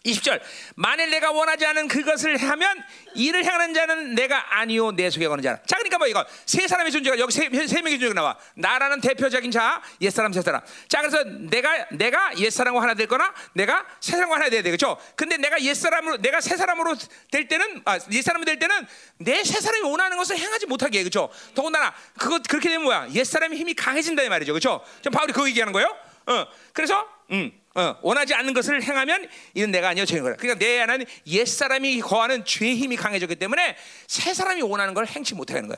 20절. 0.06 0.42
만일 0.76 1.10
내가 1.10 1.32
원하지 1.32 1.66
않은 1.66 1.88
그것을 1.88 2.38
하면 2.38 2.84
이를 3.16 3.44
행하는 3.46 3.74
자는 3.74 4.16
내가 4.16 4.60
아니요 4.60 4.92
내 4.92 5.10
속에 5.10 5.28
거는 5.28 5.42
자라. 5.42 5.58
자 5.66 5.78
그러니까 5.78 5.98
뭐 5.98 6.08
이거 6.08 6.26
세 6.46 6.68
사람의 6.68 6.92
존재가 6.92 7.18
여기 7.20 7.32
세, 7.32 7.50
세 7.68 7.82
명의 7.82 8.00
존재가 8.00 8.14
나와. 8.14 8.38
나라는 8.56 9.00
대표적인 9.00 9.50
자 9.52 9.82
옛사람 10.02 10.34
새사람. 10.34 10.62
자 10.90 11.02
그래서 11.02 11.24
내가 11.24 11.88
내가 11.92 12.38
옛사람과 12.38 12.82
하나 12.82 12.94
될 12.94 13.08
거나 13.08 13.34
내가 13.54 13.86
새사람과 14.02 14.36
하나 14.36 14.50
돼야 14.50 14.62
되겠죠 14.62 14.98
근데 15.16 15.38
내가 15.38 15.62
옛사람으로 15.62 16.18
내가 16.18 16.42
새사람으로 16.42 16.96
될 17.32 17.48
때는 17.48 17.82
아, 17.86 17.98
옛사람이 18.12 18.46
될 18.46 18.60
때는 18.60 18.86
내 19.20 19.44
새사람이 19.44 19.88
원하는 19.88 20.18
것을 20.18 20.38
행하지 20.38 20.66
못하게 20.66 21.00
해. 21.00 21.04
그렇죠 21.04 21.30
더군다나 21.56 21.94
그거 22.20 22.40
그렇게 22.50 22.70
되면 22.70 22.84
뭐야? 22.84 23.08
옛사람의 23.14 23.58
힘이 23.58 23.74
강해진다 23.74 24.24
이 24.24 24.30
말이죠. 24.30 24.52
그렇죠 24.52 24.84
지금 24.98 25.12
바울이 25.14 25.32
그거 25.32 25.48
얘기하는 25.48 25.72
거예요? 25.72 25.96
어. 26.26 26.48
그래서 26.74 27.08
음 27.32 27.52
어, 27.76 27.98
원하지 28.02 28.36
않는 28.36 28.54
것을 28.54 28.84
행하면 28.84 29.28
이는 29.56 29.72
내가 29.72 29.90
아니요 29.90 30.06
죄인 30.06 30.22
거라. 30.22 30.36
그러니까 30.36 30.64
내 30.64 30.80
안에는 30.82 31.06
옛 31.28 31.46
사람이 31.46 32.02
거하는 32.02 32.46
죄의 32.46 32.76
힘이 32.78 32.96
강해졌기 32.96 33.36
때문에 33.36 33.76
새 34.08 34.34
사람이 34.34 34.62
원하는 34.62 34.94
걸 34.94 35.08
행치 35.08 35.34
못하게 35.34 35.58
하는 35.58 35.70
거야. 35.70 35.78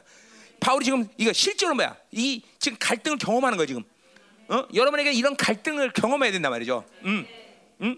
바울이 0.59 0.84
지금 0.84 1.07
이거 1.17 1.31
실제로 1.31 1.73
뭐야? 1.73 1.95
이 2.11 2.43
지금 2.59 2.77
갈등을 2.80 3.17
경험하는 3.17 3.57
거야 3.57 3.67
지금. 3.67 3.84
어? 4.47 4.67
여러분에게 4.73 5.11
이런 5.13 5.35
갈등을 5.38 5.91
경험해야 5.93 6.31
된단 6.31 6.51
말이죠. 6.51 6.85
음, 7.05 7.26
음, 7.81 7.97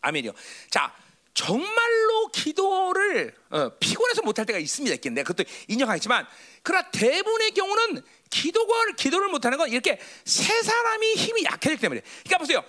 아멘이요. 0.00 0.32
자, 0.70 0.94
정말로 1.34 2.28
기도를 2.32 3.34
어, 3.50 3.70
피곤해서 3.78 4.22
못할 4.22 4.46
때가 4.46 4.58
있습니다. 4.58 4.96
내가 5.10 5.26
그것도 5.26 5.48
인정하겠지만, 5.68 6.26
그러나 6.62 6.90
대부분의 6.90 7.50
경우는 7.52 8.02
기도가 8.30 8.74
기도를 8.96 9.28
못하는 9.28 9.58
건 9.58 9.70
이렇게 9.70 9.98
세 10.24 10.62
사람이 10.62 11.14
힘이 11.14 11.44
약해졌기 11.44 11.80
때문에. 11.80 12.00
그러니까 12.24 12.38
보세요. 12.38 12.64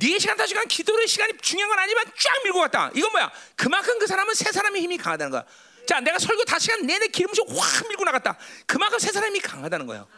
네 0.00 0.18
시간 0.18 0.36
다섯 0.36 0.48
시간 0.48 0.66
기도의 0.66 1.06
시간이 1.06 1.34
중요한 1.42 1.68
건 1.68 1.78
아니지만 1.78 2.04
쫙 2.18 2.42
밀고 2.42 2.58
갔다. 2.60 2.90
이건 2.94 3.12
뭐야? 3.12 3.30
그만큼 3.54 3.98
그 3.98 4.06
사람은 4.06 4.32
세 4.34 4.50
사람의 4.50 4.80
힘이 4.82 4.96
강하다는 4.96 5.30
거야. 5.30 5.44
자, 5.86 6.00
내가 6.00 6.18
설교 6.18 6.44
다섯 6.44 6.60
시간 6.60 6.86
내내 6.86 7.08
기름씩 7.08 7.44
확 7.48 7.88
밀고 7.88 8.04
나갔다. 8.04 8.38
그만큼 8.66 8.98
세 8.98 9.12
사람이 9.12 9.40
강하다는 9.40 9.86
거예요. 9.86 10.08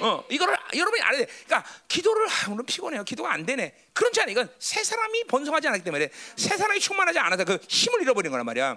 어, 0.00 0.24
이거를 0.30 0.56
여러분이 0.76 1.02
알아야 1.02 1.18
돼. 1.18 1.26
그러니까 1.46 1.68
기도를 1.88 2.28
아, 2.28 2.50
오늘 2.50 2.64
피곤해요. 2.64 3.02
기도가 3.02 3.32
안 3.32 3.44
되네. 3.44 3.74
그렇지 3.92 4.20
않아. 4.20 4.30
이건 4.30 4.48
세 4.60 4.84
사람이 4.84 5.24
번성하지 5.24 5.66
않았기 5.66 5.82
때문에 5.82 6.10
세 6.36 6.56
사람이 6.56 6.78
충만하지 6.78 7.18
않아서 7.18 7.44
그 7.44 7.58
힘을 7.68 8.02
잃어버린 8.02 8.30
거란 8.30 8.46
말이야. 8.46 8.70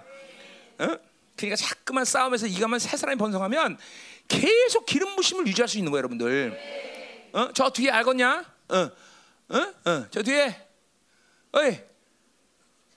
어? 0.78 0.98
그러니까 1.36 1.56
자꾸만 1.56 2.04
싸우면서 2.04 2.48
이가만 2.48 2.80
세 2.80 2.96
사람이 2.96 3.16
번성하면 3.16 3.78
계속 4.26 4.86
기름 4.86 5.14
부심을 5.14 5.46
유지할 5.46 5.68
수 5.68 5.78
있는 5.78 5.92
거예요, 5.92 5.98
여러분들. 5.98 7.30
어? 7.34 7.48
저 7.54 7.70
뒤에 7.70 7.90
알겠냐? 7.90 8.44
어? 8.70 8.90
저 10.10 10.22
뒤에, 10.22 10.68
어이, 11.52 11.78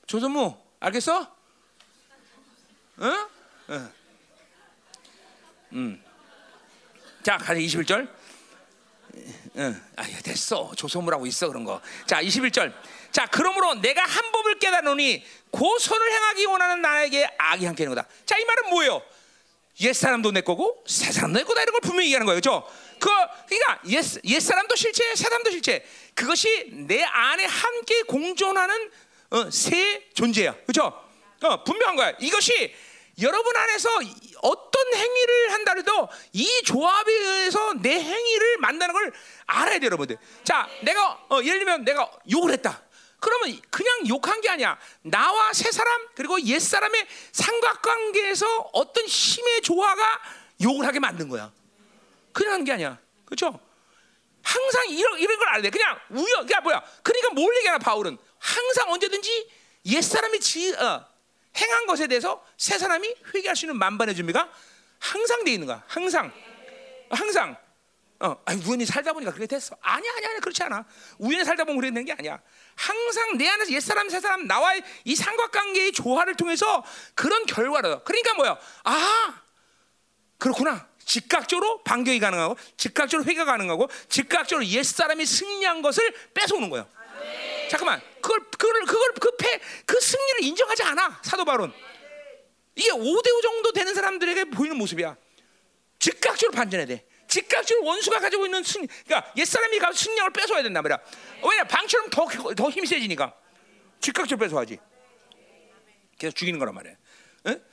조선무, 0.08 0.56
알겠어? 0.80 1.22
어? 2.98 3.08
어. 3.68 3.90
음. 5.74 6.02
자, 7.24 7.38
가자 7.38 7.56
21절. 7.56 8.08
응, 9.58 9.82
아, 9.96 10.04
됐어. 10.24 10.72
조선무라고 10.76 11.26
있어 11.28 11.48
그런 11.48 11.64
거. 11.64 11.82
자, 12.06 12.22
21절. 12.22 12.74
자, 13.12 13.26
그러므로 13.28 13.76
내가 13.76 14.04
한 14.04 14.32
법을 14.32 14.60
깨달으니 14.60 15.26
그 15.52 15.80
선을 15.80 16.12
행하기 16.12 16.46
원하는 16.46 16.82
나에게 16.82 17.36
악이 17.38 17.66
함께 17.66 17.84
있는 17.84 17.96
거다. 17.96 18.08
자, 18.26 18.38
이 18.38 18.46
말은 18.46 18.70
뭐예요? 18.70 19.02
옛 19.82 19.94
사람도 19.94 20.32
내 20.32 20.42
거고 20.42 20.84
새 20.88 21.12
사람도 21.12 21.40
내 21.40 21.44
거다 21.44 21.62
이런 21.62 21.74
걸 21.74 21.82
분명히 21.82 22.08
얘기하는 22.08 22.26
거예요, 22.26 22.40
그렇죠? 22.40 22.68
그 23.00 23.10
그러니까 23.48 23.80
옛, 23.88 24.04
옛 24.24 24.40
사람도 24.40 24.76
실체, 24.76 25.04
새 25.16 25.24
사람도 25.24 25.52
실체. 25.52 25.86
그것이 26.14 26.70
내 26.88 27.04
안에 27.04 27.46
함께 27.46 28.04
공존하는 28.04 28.92
어, 29.32 29.50
새 29.52 30.08
존재야, 30.14 30.56
그렇죠? 30.66 30.94
어, 31.42 31.64
분명한 31.64 31.96
거야. 31.96 32.14
이것이 32.20 32.74
여러분 33.22 33.56
안에서 33.56 33.90
어떤 34.42 34.94
행위를 34.94 35.54
한다 35.54 35.74
해도 35.76 36.10
이 36.34 36.48
조합에 36.66 37.12
의해서 37.12 37.74
내 37.82 38.00
행위를 38.00 38.58
만나는 38.58 38.94
걸 38.94 39.14
알아야 39.46 39.80
돼요, 39.80 39.88
여러분들. 39.88 40.18
자, 40.44 40.68
내가 40.82 41.26
어, 41.30 41.40
예를 41.42 41.60
들면 41.60 41.86
내가 41.86 42.10
욕을 42.30 42.52
했다. 42.54 42.82
그러면 43.20 43.60
그냥 43.72 44.08
욕한 44.08 44.42
게 44.42 44.50
아니야. 44.50 44.78
나와 45.02 45.54
새 45.54 45.72
사람 45.72 46.08
그리고 46.16 46.40
옛 46.42 46.60
사람의 46.60 47.08
삼각관계에서 47.32 48.70
어떤 48.74 49.06
힘의 49.06 49.62
조화가 49.62 50.22
욕을 50.62 50.86
하게 50.86 51.00
만든 51.00 51.30
거야. 51.30 51.52
그냥 52.36 52.54
한게 52.56 52.74
아니야. 52.74 53.00
그렇죠? 53.24 53.58
항상 54.44 54.90
이런 54.90 55.18
이런 55.18 55.40
걸 55.40 55.62
돼. 55.62 55.70
그냥 55.70 55.98
우연. 56.10 56.46
그러니까 56.46 56.62
뭐야? 56.62 56.84
그러니까 57.02 57.30
뭘 57.34 57.56
얘기하나 57.56 57.80
바울은 57.80 58.18
항상 58.38 58.92
언제든지 58.92 59.50
옛 59.86 60.02
사람이 60.02 60.40
지, 60.42 60.74
어, 60.74 61.08
행한 61.58 61.86
것에 61.88 62.08
대해서 62.08 62.46
새 62.58 62.78
사람이 62.78 63.16
회개할 63.34 63.56
수 63.56 63.66
있는 63.66 63.80
만반의 63.80 64.16
준비가 64.16 64.52
항상 65.00 65.46
돼 65.46 65.54
있는 65.54 65.66
거야. 65.66 65.82
항상, 65.88 66.32
항상. 67.10 67.56
어, 68.20 68.42
아니, 68.46 68.62
우연히 68.66 68.86
살다 68.86 69.14
보니까 69.14 69.32
그렇게 69.32 69.48
됐어. 69.48 69.78
아니야, 69.82 70.12
아니야, 70.18 70.30
아니야, 70.30 70.40
그렇지 70.42 70.62
않아. 70.64 70.86
우연히 71.20 71.46
살다 71.46 71.64
보면 71.64 71.82
되는 71.82 72.04
게 72.04 72.12
아니야. 72.12 72.40
항상 72.76 73.38
내 73.38 73.48
안에서 73.48 73.72
옛 73.72 73.80
사람, 73.80 74.10
새 74.10 74.20
사람 74.20 74.46
나와의 74.46 74.84
이 75.06 75.16
삼각관계의 75.16 75.94
조화를 75.94 76.36
통해서 76.36 76.84
그런 77.14 77.46
결과를. 77.46 78.04
그러니까 78.04 78.34
뭐야? 78.34 78.58
아, 78.84 79.42
그렇구나. 80.38 80.88
즉각적으로 81.06 81.84
반격이 81.84 82.20
가능하고, 82.20 82.58
즉각적으로 82.78 83.28
회개가 83.30 83.46
가능하고, 83.46 83.88
즉각적으로 84.10 84.66
옛 84.68 84.84
사람이 84.84 85.26
승리한 85.26 85.82
것을 85.82 86.14
뺏어오는 86.34 86.70
거예요. 86.70 86.88
잠깐만, 87.70 88.02
그걸 88.22 88.40
그걸 88.52 88.86
그걸 88.86 89.14
그 89.14 89.36
패, 89.38 89.60
그 89.86 90.00
승리를 90.00 90.44
인정하지 90.44 90.84
않아 90.84 91.20
사도 91.24 91.46
바론. 91.46 91.74
이게 92.76 92.90
5대 92.90 93.32
5 93.32 93.42
정도 93.42 93.72
되는 93.72 93.94
사람들에게 93.94 94.46
보이는 94.46 94.76
모습이야. 94.78 95.16
즉각적으로 96.00 96.52
반전해야 96.56 96.88
돼. 96.88 97.06
즉각적으로 97.28 97.86
원수가 97.88 98.20
가지고 98.20 98.46
있는 98.46 98.64
승리, 98.64 98.88
그러니까 99.06 99.32
옛 99.38 99.46
사람이 99.46 99.80
가서 99.80 99.94
승리를 99.94 100.30
뺏어야 100.32 100.62
된다 100.62 100.82
말이야. 100.82 101.00
왜냐 101.44 101.64
방처럼 101.64 102.10
더 102.10 102.26
더 102.56 102.70
힘이 102.70 102.88
세지니까 102.88 103.34
즉각적으로 104.00 104.48
뺏어야지. 104.48 104.78
계속 106.18 106.36
죽이는 106.36 106.60
거란 106.60 106.76
말이야. 106.76 106.94
응? 107.48 107.64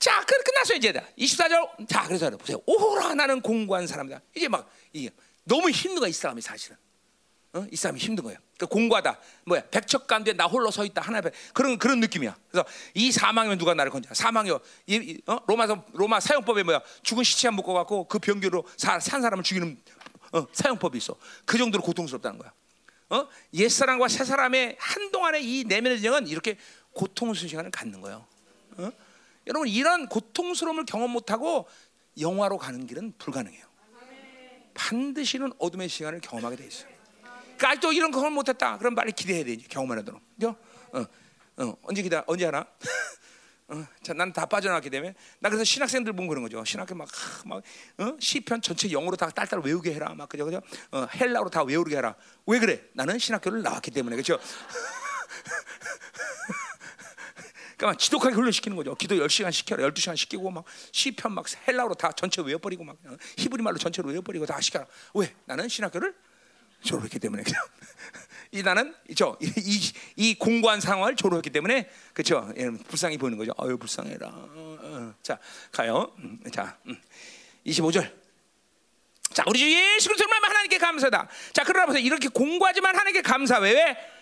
자, 0.00 0.24
그 0.24 0.34
끝났어 0.42 0.74
이제. 0.74 0.92
24절. 1.18 1.86
자, 1.86 2.04
그래서 2.04 2.30
보세요. 2.30 2.58
오호라 2.64 3.14
나는 3.14 3.42
공고한 3.42 3.86
사람이다. 3.86 4.20
이제 4.34 4.48
막 4.48 4.68
이게 4.94 5.10
너무 5.44 5.70
힘든 5.70 6.00
거야 6.00 6.08
이 6.08 6.12
사람이 6.12 6.40
사실은. 6.40 6.76
어? 7.52 7.66
이 7.70 7.76
사람이 7.76 8.00
힘든 8.00 8.24
거예요. 8.24 8.38
그러니까 8.56 8.66
공과다. 8.72 9.20
뭐야? 9.44 9.62
백척간데 9.70 10.32
나 10.34 10.46
홀로 10.46 10.70
서 10.70 10.86
있다. 10.86 11.02
하나 11.02 11.20
그런 11.52 11.78
그런 11.78 12.00
느낌이야. 12.00 12.34
그래서 12.50 12.66
이 12.94 13.12
사망이면 13.12 13.58
누가 13.58 13.74
나를 13.74 13.90
건져? 13.90 14.08
사망이요. 14.14 14.60
이, 14.86 14.94
이, 14.94 15.20
어? 15.26 15.38
로마서 15.46 15.84
로마 15.92 16.18
사용법에 16.18 16.62
뭐야? 16.62 16.80
죽은 17.02 17.22
시체 17.22 17.50
묶어 17.50 17.74
갖고 17.74 18.08
그 18.08 18.18
병기로 18.18 18.64
사, 18.78 18.98
산 19.00 19.20
사람을 19.20 19.44
죽이는 19.44 19.82
어, 20.32 20.46
사용법이 20.52 20.96
있어. 20.96 21.14
그 21.44 21.58
정도로 21.58 21.82
고통스럽다는 21.82 22.38
거야. 22.38 22.52
어? 23.10 23.28
옛 23.52 23.68
사람과 23.68 24.08
새 24.08 24.24
사람의 24.24 24.76
한 24.78 25.10
동안의 25.10 25.44
이 25.44 25.64
내면의 25.64 25.98
전쟁은 25.98 26.28
이렇게 26.28 26.56
고통스러운 26.94 27.48
시간을 27.50 27.70
갖는 27.70 28.00
거예요. 28.00 28.24
어? 28.78 28.92
여러분 29.46 29.68
이런 29.68 30.06
고통스러움을 30.08 30.84
경험 30.84 31.10
못하고 31.10 31.66
영화로 32.18 32.58
가는 32.58 32.86
길은 32.86 33.14
불가능해요. 33.18 33.64
반드시는 34.74 35.52
어둠의 35.58 35.88
시간을 35.88 36.20
경험하게 36.20 36.56
돼 36.56 36.66
있어요. 36.66 36.88
그러니까 37.56 37.70
아직도 37.70 37.92
이런 37.92 38.10
경험 38.10 38.32
못했다. 38.32 38.78
그럼 38.78 38.94
빨리 38.94 39.12
기대해야 39.12 39.44
돼. 39.44 39.56
경험을 39.56 39.98
하도록. 39.98 40.20
그죠? 40.34 40.56
어, 40.92 41.04
어, 41.62 41.76
언제 41.82 42.02
기다 42.02 42.24
언제 42.26 42.46
하나? 42.46 42.66
어, 43.68 43.86
난다 44.16 44.46
빠져나왔기 44.46 44.90
때문에 44.90 45.14
나 45.38 45.48
그래서 45.48 45.62
신학생들 45.62 46.12
보면 46.12 46.28
그런 46.28 46.42
거죠. 46.42 46.64
신학교 46.64 46.94
막, 46.94 47.08
막 47.44 47.62
어? 47.98 48.16
시편 48.18 48.62
전체 48.62 48.90
영어로 48.90 49.16
다 49.16 49.28
딸딸 49.30 49.60
외우게 49.60 49.94
해라. 49.94 50.14
막 50.14 50.28
그죠, 50.28 50.44
그죠? 50.44 50.60
어, 50.90 51.06
헬라로 51.14 51.50
다 51.50 51.62
외우게 51.62 51.96
해라. 51.96 52.16
왜 52.46 52.58
그래? 52.58 52.82
나는 52.94 53.18
신학교를 53.18 53.62
나왔기 53.62 53.90
때문에 53.90 54.16
그죠? 54.16 54.38
그러니까 57.80 57.96
지독하게 57.98 58.34
훈련시키는 58.34 58.76
거죠. 58.76 58.94
기도 58.94 59.14
10시간 59.14 59.50
시켜라. 59.50 59.88
12시간 59.88 60.14
시키고 60.14 60.50
막 60.50 60.64
시편 60.92 61.32
막 61.32 61.46
헬라어로 61.66 61.94
다 61.94 62.12
전체 62.12 62.42
외워버리고 62.42 62.84
막 62.84 62.98
히브리 63.38 63.62
말로 63.62 63.78
전체로 63.78 64.10
외워버리고 64.10 64.44
다 64.44 64.60
시켜라. 64.60 64.84
왜? 65.14 65.34
나는 65.46 65.66
신학교를 65.66 66.14
졸업했기 66.82 67.18
때문에 67.18 67.42
그냥 67.42 67.62
이 68.52 68.62
나는 68.62 68.94
저 69.16 69.38
이, 70.16 70.34
공고한 70.34 70.82
상황을 70.82 71.16
졸업했기 71.16 71.48
때문에 71.48 71.88
그렇죠. 72.12 72.52
불쌍히 72.88 73.16
보이는 73.16 73.38
거죠. 73.38 73.52
아유 73.56 73.78
불쌍해라. 73.78 74.28
어, 74.28 74.78
어. 74.82 75.14
자 75.22 75.38
가요. 75.72 76.12
음, 76.18 76.38
자 76.52 76.76
음. 76.86 77.00
25절. 77.66 78.12
자 79.32 79.42
우리 79.46 79.58
주 79.58 79.64
예수 79.70 80.08
그리스도만 80.08 80.44
하나님께 80.44 80.76
감사다. 80.76 81.28
자 81.54 81.64
그러나 81.64 81.86
보세요. 81.86 82.02
이렇게 82.04 82.28
공고하지만 82.28 82.94
하나님께 82.94 83.22
감사 83.22 83.58
왜 83.58 83.72
왜? 83.72 84.19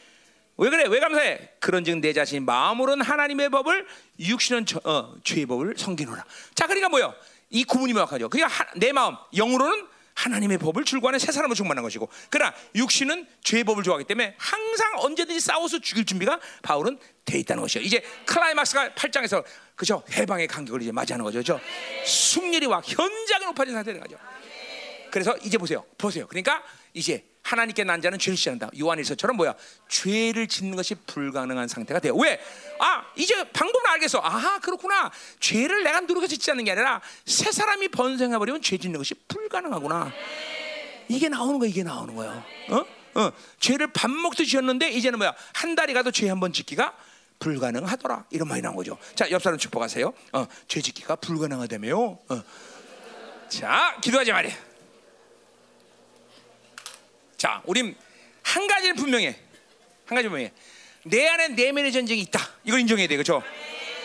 왜 0.58 0.70
그래? 0.70 0.84
왜 0.88 0.98
감사해? 0.98 1.50
그런즉 1.60 1.98
내 2.00 2.12
자신 2.12 2.44
마음으로는 2.44 3.04
하나님의 3.04 3.48
법을 3.48 3.86
육신은 4.18 4.66
저, 4.66 4.80
어, 4.84 5.14
죄의 5.22 5.46
법을 5.46 5.74
섬기노라. 5.78 6.24
자, 6.54 6.66
그러니까 6.66 6.88
뭐요? 6.88 7.14
이 7.48 7.62
구분이 7.62 7.92
명확하죠. 7.92 8.28
그러니까 8.28 8.52
하, 8.52 8.66
내 8.74 8.92
마음 8.92 9.16
영으로는 9.36 9.86
하나님의 10.14 10.58
법을 10.58 10.84
줄고하는 10.84 11.20
새 11.20 11.30
사람을 11.30 11.54
충만한 11.54 11.84
것이고, 11.84 12.08
그러나 12.28 12.52
육신은 12.74 13.28
죄의 13.44 13.62
법을 13.62 13.84
좋아하기 13.84 14.04
때문에 14.06 14.34
항상 14.36 14.94
언제든지 14.96 15.38
싸워서 15.38 15.78
죽일 15.78 16.04
준비가 16.04 16.40
바울은 16.62 16.98
돼 17.24 17.38
있다는 17.38 17.62
것이요. 17.62 17.84
이제 17.84 18.02
클라이막스가 18.26 18.94
8장에서 18.94 19.44
그죠 19.76 20.02
해방의 20.10 20.48
간격을 20.48 20.82
이제 20.82 20.90
맞이하는 20.90 21.22
거죠. 21.22 21.38
그죠? 21.38 21.60
승리리 22.04 22.66
와 22.66 22.82
현장이 22.84 23.44
높아진 23.44 23.74
상태는 23.74 24.00
거죠. 24.00 24.18
그래서 25.12 25.36
이제 25.38 25.56
보세요, 25.56 25.84
보세요. 25.96 26.26
그러니까 26.26 26.64
이제 26.94 27.24
하나님께 27.48 27.82
난 27.84 28.02
자는 28.02 28.18
죄를 28.18 28.36
않는다. 28.46 28.68
요한일서처럼 28.78 29.36
뭐야? 29.38 29.54
죄를 29.88 30.48
짓는 30.48 30.76
것이 30.76 30.94
불가능한 31.06 31.66
상태가 31.66 31.98
돼요. 31.98 32.14
왜? 32.16 32.38
아, 32.78 33.06
이제 33.16 33.34
방법을 33.52 33.88
알겠어. 33.88 34.20
아, 34.22 34.58
그렇구나. 34.60 35.10
죄를 35.40 35.82
내가 35.82 36.00
노력해서 36.00 36.28
짓지 36.28 36.50
않는 36.50 36.64
게 36.64 36.72
아니라 36.72 37.00
새 37.24 37.50
사람이 37.50 37.88
번성해버리면 37.88 38.60
죄 38.60 38.76
짓는 38.76 38.98
것이 38.98 39.14
불가능하구나. 39.28 40.12
이게 41.08 41.30
나오는 41.30 41.58
거야, 41.58 41.70
이게 41.70 41.82
나오는 41.82 42.14
거예요. 42.14 42.44
어? 42.70 42.84
어. 43.20 43.32
죄를 43.60 43.86
밥 43.94 44.10
먹듯이 44.10 44.50
지었는데 44.50 44.90
이제는 44.90 45.18
뭐야? 45.18 45.34
한 45.54 45.74
달이 45.74 45.94
가도 45.94 46.10
죄 46.10 46.28
한 46.28 46.40
번 46.40 46.52
짓기가 46.52 46.94
불가능하더라. 47.38 48.26
이런 48.30 48.46
말이 48.48 48.60
나온 48.60 48.76
거죠. 48.76 48.98
자, 49.14 49.30
옆 49.30 49.40
사람 49.42 49.58
축복하세요. 49.58 50.12
어, 50.32 50.46
죄 50.66 50.82
짓기가 50.82 51.16
불가능하다며요. 51.16 51.98
어. 52.28 52.42
자, 53.48 53.96
기도하지 54.02 54.32
말이야. 54.32 54.67
자, 57.38 57.62
우린 57.64 57.96
한 58.42 58.66
가지는 58.66 58.96
분명해. 58.96 59.28
한 60.06 60.16
가지 60.16 60.28
분명해. 60.28 60.52
내 61.04 61.28
안에 61.28 61.48
내면의 61.48 61.92
전쟁이 61.92 62.20
있다. 62.22 62.40
이걸 62.64 62.80
인정해야 62.80 63.06
돼, 63.06 63.14
그렇죠? 63.16 63.42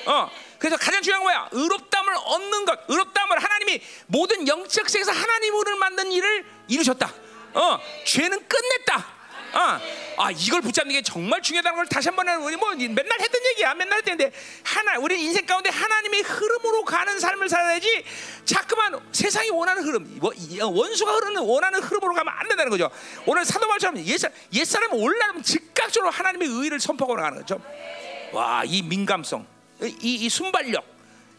어. 0.05 0.30
그래서 0.60 0.77
가장 0.77 1.01
중요한 1.01 1.23
거야. 1.23 1.49
의롭담을 1.51 2.14
얻는 2.15 2.65
것. 2.65 2.80
의롭담을 2.88 3.43
하나님이 3.43 3.81
모든 4.05 4.47
영적 4.47 4.89
세계에서 4.89 5.11
하나님으로 5.11 5.77
만든 5.77 6.11
일을 6.11 6.45
이루셨다. 6.69 7.11
어, 7.53 7.80
죄는 8.05 8.47
끝냈다. 8.47 9.12
아, 9.53 9.80
아 10.17 10.31
이걸 10.31 10.61
붙잡는 10.61 10.93
게 10.93 11.01
정말 11.01 11.41
중요하다는 11.41 11.75
걸 11.75 11.85
다시 11.85 12.09
한번 12.09 12.27
우리 12.41 12.55
뭐 12.55 12.71
맨날 12.73 13.19
했던 13.19 13.45
얘기야. 13.51 13.73
맨날 13.75 13.99
했는데 13.99 14.31
하나 14.63 14.97
우리 14.99 15.21
인생 15.21 15.45
가운데 15.45 15.69
하나님의 15.69 16.21
흐름으로 16.21 16.84
가는 16.84 17.19
삶을 17.19 17.47
살아야지. 17.47 18.03
자꾸만 18.45 18.99
세상이 19.11 19.49
원하는 19.51 19.84
흐름, 19.84 20.19
뭐 20.19 20.31
어, 20.31 20.67
원수가 20.67 21.13
흐르는 21.13 21.41
원하는 21.43 21.81
흐름으로 21.81 22.13
가면 22.13 22.34
안 22.35 22.47
된다는 22.47 22.69
거죠. 22.71 22.89
오늘 23.25 23.45
사도말처럼 23.45 23.99
옛사 24.05 24.27
옛사람은 24.51 24.99
올라면 24.99 25.43
즉각적으로 25.43 26.11
하나님의 26.11 26.47
의를 26.47 26.80
선포하고 26.80 27.15
나가는 27.15 27.38
거죠. 27.39 27.61
와, 28.34 28.63
이 28.65 28.81
민감성, 28.81 29.45
이, 29.81 29.95
이 30.01 30.30
순발력, 30.30 30.84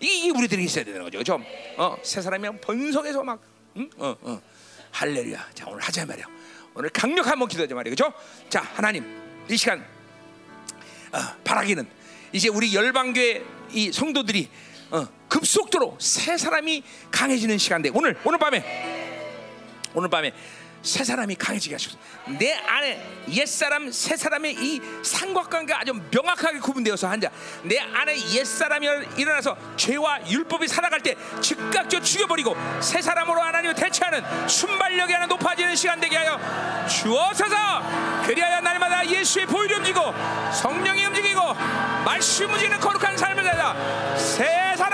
이, 0.01 0.27
이 0.27 0.31
우리들이 0.31 0.65
있어야 0.65 0.85
되는 0.85 1.03
거죠. 1.03 1.19
그죠? 1.19 1.41
어, 1.77 1.97
새 2.03 2.23
사람이 2.23 2.61
번성해서 2.61 3.24
막, 3.24 3.41
응? 3.77 3.91
어, 3.99 4.15
어. 4.23 4.41
할렐루야. 4.93 5.51
자, 5.55 5.65
오늘 5.66 5.82
하자 5.82 6.07
말이야. 6.07 6.34
오늘 6.75 6.91
강력 6.91 7.29
한번 7.29 7.49
기도하자 7.49 7.75
말이에요. 7.75 7.95
그죠? 7.95 8.13
자, 8.49 8.61
하나님, 8.75 9.05
이 9.49 9.57
시간 9.57 9.81
어, 11.13 11.19
바라기는 11.45 11.87
이제 12.33 12.49
우리 12.49 12.75
열방교회 12.75 13.45
이 13.73 13.93
성도들이 13.93 14.49
어, 14.91 15.07
급속도로 15.29 15.97
새 16.01 16.37
사람이 16.37 16.83
강해지는 17.13 17.59
시간대. 17.59 17.91
오늘 17.95 18.19
오늘 18.25 18.39
밤에 18.39 19.15
오늘 19.95 20.11
밤에 20.11 20.33
새 20.85 21.02
사람이 21.02 21.35
강해지게 21.36 21.77
하소서. 21.77 21.97
내 22.39 22.52
안에 22.52 23.02
옛 23.31 23.47
사람, 23.47 23.90
새 23.90 24.16
사람의 24.16 24.52
이 24.52 24.81
삼각관계가 25.02 25.81
아주 25.81 25.94
명확하게 26.11 26.59
구분되어서 26.59 27.09
한자. 27.09 27.31
내 27.62 27.78
안에 27.78 28.15
옛 28.32 28.44
사람이 28.44 28.86
일어나서 29.16 29.56
죄와 29.77 30.28
율법이 30.28 30.69
살아갈 30.69 31.01
때 31.01 31.16
즉각적으로 31.40 32.05
죽여버리고 32.05 32.55
새 32.81 33.01
사람으로 33.01 33.40
하나님을 33.40 33.74
대체하는 33.74 34.23
순발력이 34.47 35.12
하나 35.12 35.27
높아지는 35.27 35.74
시간 35.74 35.98
되게 35.98 36.19
하여 36.19 36.39
주옵소서. 36.86 37.56
그리하여 38.27 38.61
날마다 38.61 39.09
예수의 39.09 39.47
보혈이 39.47 39.73
움직이고 39.74 40.01
성령이 40.52 41.06
움직이고 41.06 41.40
말씀 42.05 42.51
움직이는 42.51 42.78
거룩한 42.78 43.16
삶을 43.16 43.43
살다. 43.43 44.16
새 44.19 44.74
사람 44.77 44.94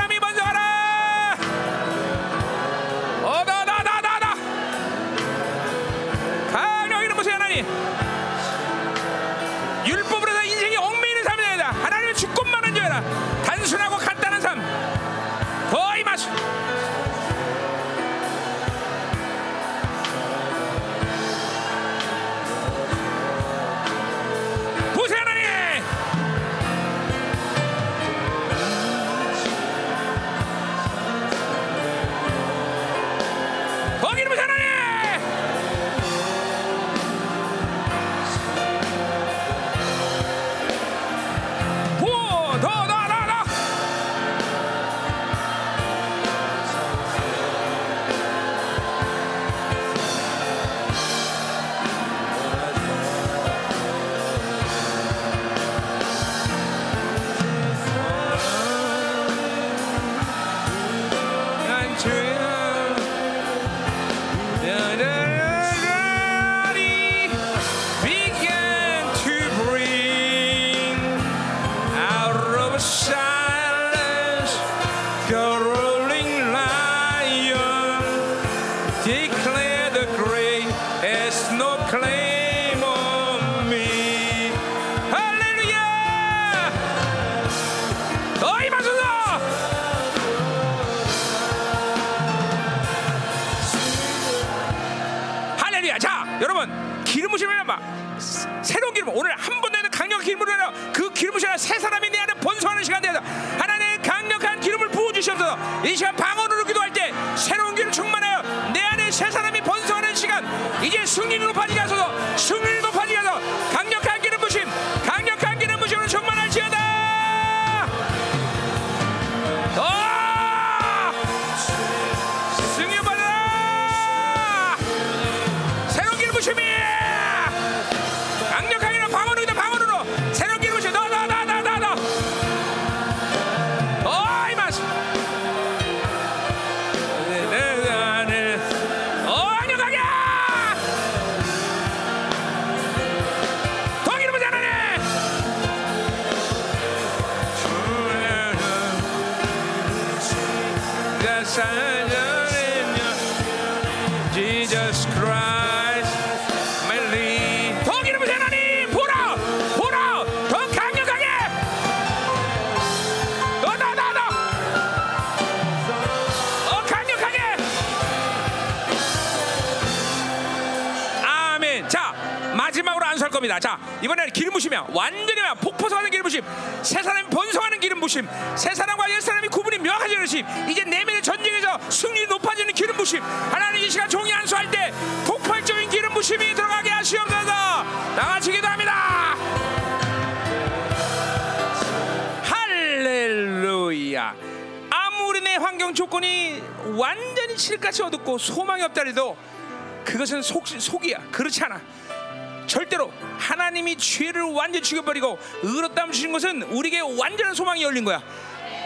완전히 204.60 204.82
죽여버리고 204.82 205.38
의롭다함 205.62 206.12
주신 206.12 206.32
것은 206.32 206.62
우리에게 206.64 207.00
완전한 207.18 207.54
소망이 207.54 207.82
열린 207.82 208.04
거야. 208.04 208.22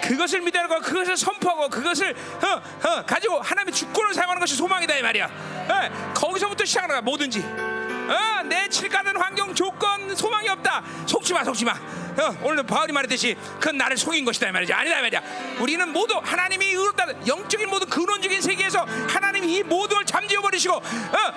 그것을 0.05 0.40
믿어내고 0.40 0.80
그것을 0.80 1.16
선포하고 1.16 1.68
그것을 1.68 2.14
어, 2.14 2.88
어, 2.88 3.02
가지고 3.05 3.40
하나님의 3.40 3.74
주권을 3.74 4.14
사용하는 4.14 4.38
것이 4.38 4.55
소망이다 4.55 4.94
이 4.96 5.02
말이야. 5.02 5.24
어, 5.26 6.12
거기서부터 6.14 6.64
시작하는 6.64 6.92
거야 6.94 7.01
뭐든지. 7.01 7.40
어, 7.40 8.42
내 8.44 8.68
칠가는 8.68 9.16
환경 9.16 9.52
조건 9.55 10.14
소망이 10.14 10.48
없다. 10.48 10.84
속지 11.06 11.32
마 11.32 11.42
속지 11.42 11.64
마. 11.64 11.72
어, 11.72 12.36
오늘 12.42 12.62
바울이 12.62 12.92
말했듯이 12.92 13.34
그건 13.59 13.76
나를 13.76 13.96
속인 13.96 14.24
것이다 14.24 14.48
이 14.48 14.52
말이지. 14.52 14.72
아니다 14.72 14.98
이 14.98 15.02
말이야. 15.02 15.22
우리는 15.59 15.88
모두 15.88 16.20
하나님이 16.22 16.66
의롭다 16.66 17.26
영적인 17.26 17.68
모든 17.68 17.88
근원적인 17.88 18.40
세계에서 18.42 18.86
하나님이 19.09 19.56
이 19.56 19.62
모든 19.64 19.96
걸 19.96 20.05
잠재워 20.06 20.42
버리시고 20.42 20.74
어, 20.76 20.82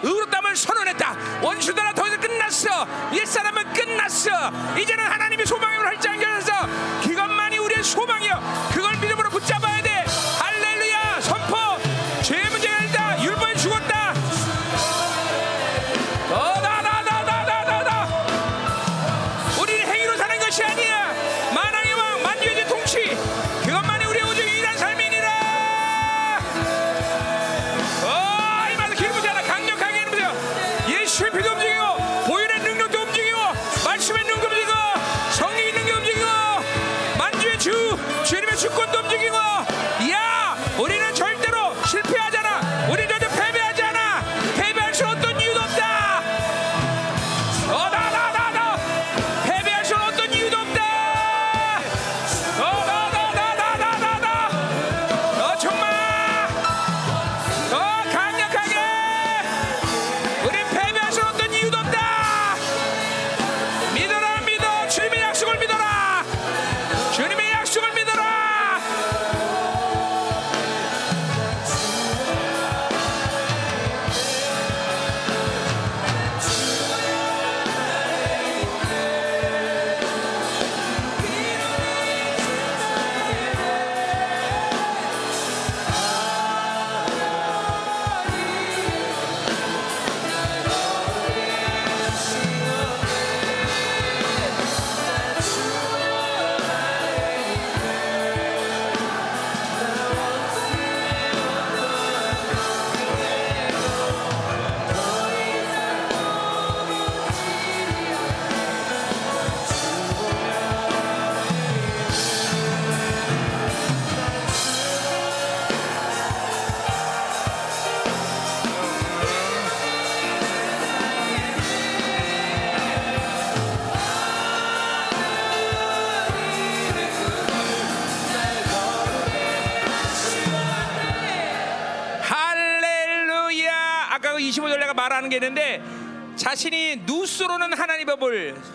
의롭 0.03 0.27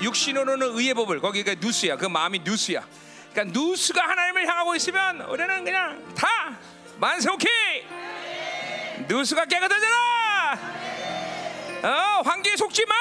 육신으로는 0.00 0.76
의의 0.76 0.94
법을 0.94 1.20
거기가 1.20 1.54
누스야. 1.60 1.96
그 1.96 2.06
마음이 2.06 2.40
누스야. 2.44 2.86
그러니까 3.32 3.58
누스가 3.58 4.08
하나님을 4.08 4.46
향하고 4.46 4.74
있으면 4.76 5.20
우리는 5.22 5.64
그냥 5.64 6.14
다 6.14 6.58
만세 6.98 7.30
오케이. 7.30 7.84
누스가 9.08 9.44
깨끗하잖아. 9.44 10.56
어, 11.82 12.22
환경에 12.24 12.56
속지 12.56 12.84
마. 12.86 12.94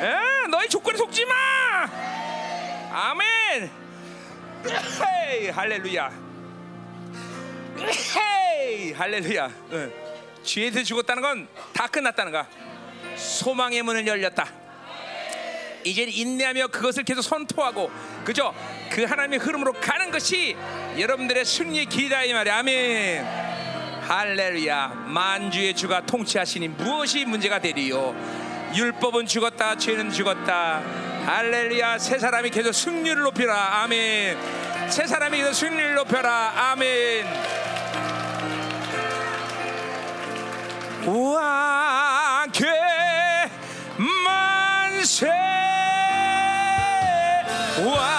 어, 0.00 0.46
너희 0.48 0.68
조건에 0.68 0.96
속지 0.96 1.24
마. 1.24 1.34
아멘. 2.90 3.70
헤이, 4.66 5.50
할렐루야. 5.50 6.28
헤이 7.78 8.92
할렐루야 8.92 9.50
응. 9.72 9.92
죄에서 10.42 10.82
죽었다는 10.82 11.22
건 11.22 11.48
다 11.72 11.86
끝났다는 11.86 12.32
거야 12.32 12.44
소망의 13.16 13.82
문을 13.82 14.04
열렸다 14.04 14.46
이제 15.84 16.02
인내하며 16.02 16.68
그것을 16.68 17.04
계속 17.04 17.22
선포하고 17.22 17.90
그죠? 18.24 18.54
그 18.90 19.04
하나님의 19.04 19.38
흐름으로 19.38 19.72
가는 19.74 20.10
것이 20.10 20.56
여러분들의 20.98 21.44
승리의 21.44 21.86
길이다 21.86 22.24
이 22.24 22.32
말이야. 22.32 22.58
아멘. 22.58 23.24
할렐루야. 24.02 25.04
만주의 25.06 25.74
주가 25.74 26.04
통치하시니 26.04 26.68
무엇이 26.68 27.24
문제가 27.24 27.58
되리요? 27.58 28.14
율법은 28.74 29.26
죽었다 29.26 29.76
죄는 29.76 30.10
죽었다. 30.10 30.82
할렐루야. 31.26 31.98
새 31.98 32.18
사람이 32.18 32.50
계속 32.50 32.72
승리를 32.72 33.20
높이라. 33.22 33.82
아멘. 33.82 34.38
새 34.90 35.06
사람이 35.06 35.36
계속 35.36 35.52
승리를 35.52 35.94
높여라. 35.94 36.72
아멘. 36.72 37.26
왕께 41.06 42.66
만세 44.24 45.57
왕께 47.86 48.17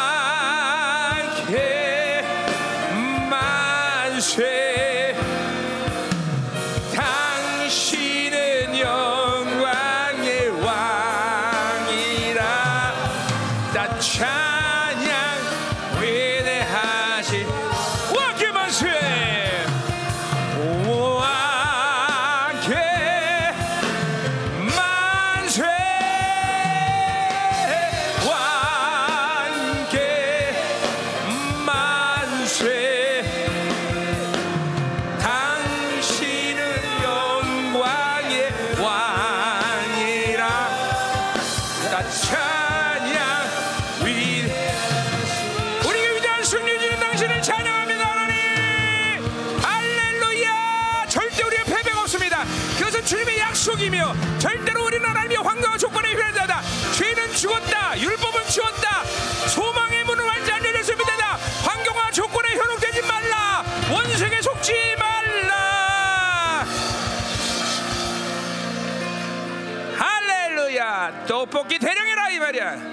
할 72.39 72.88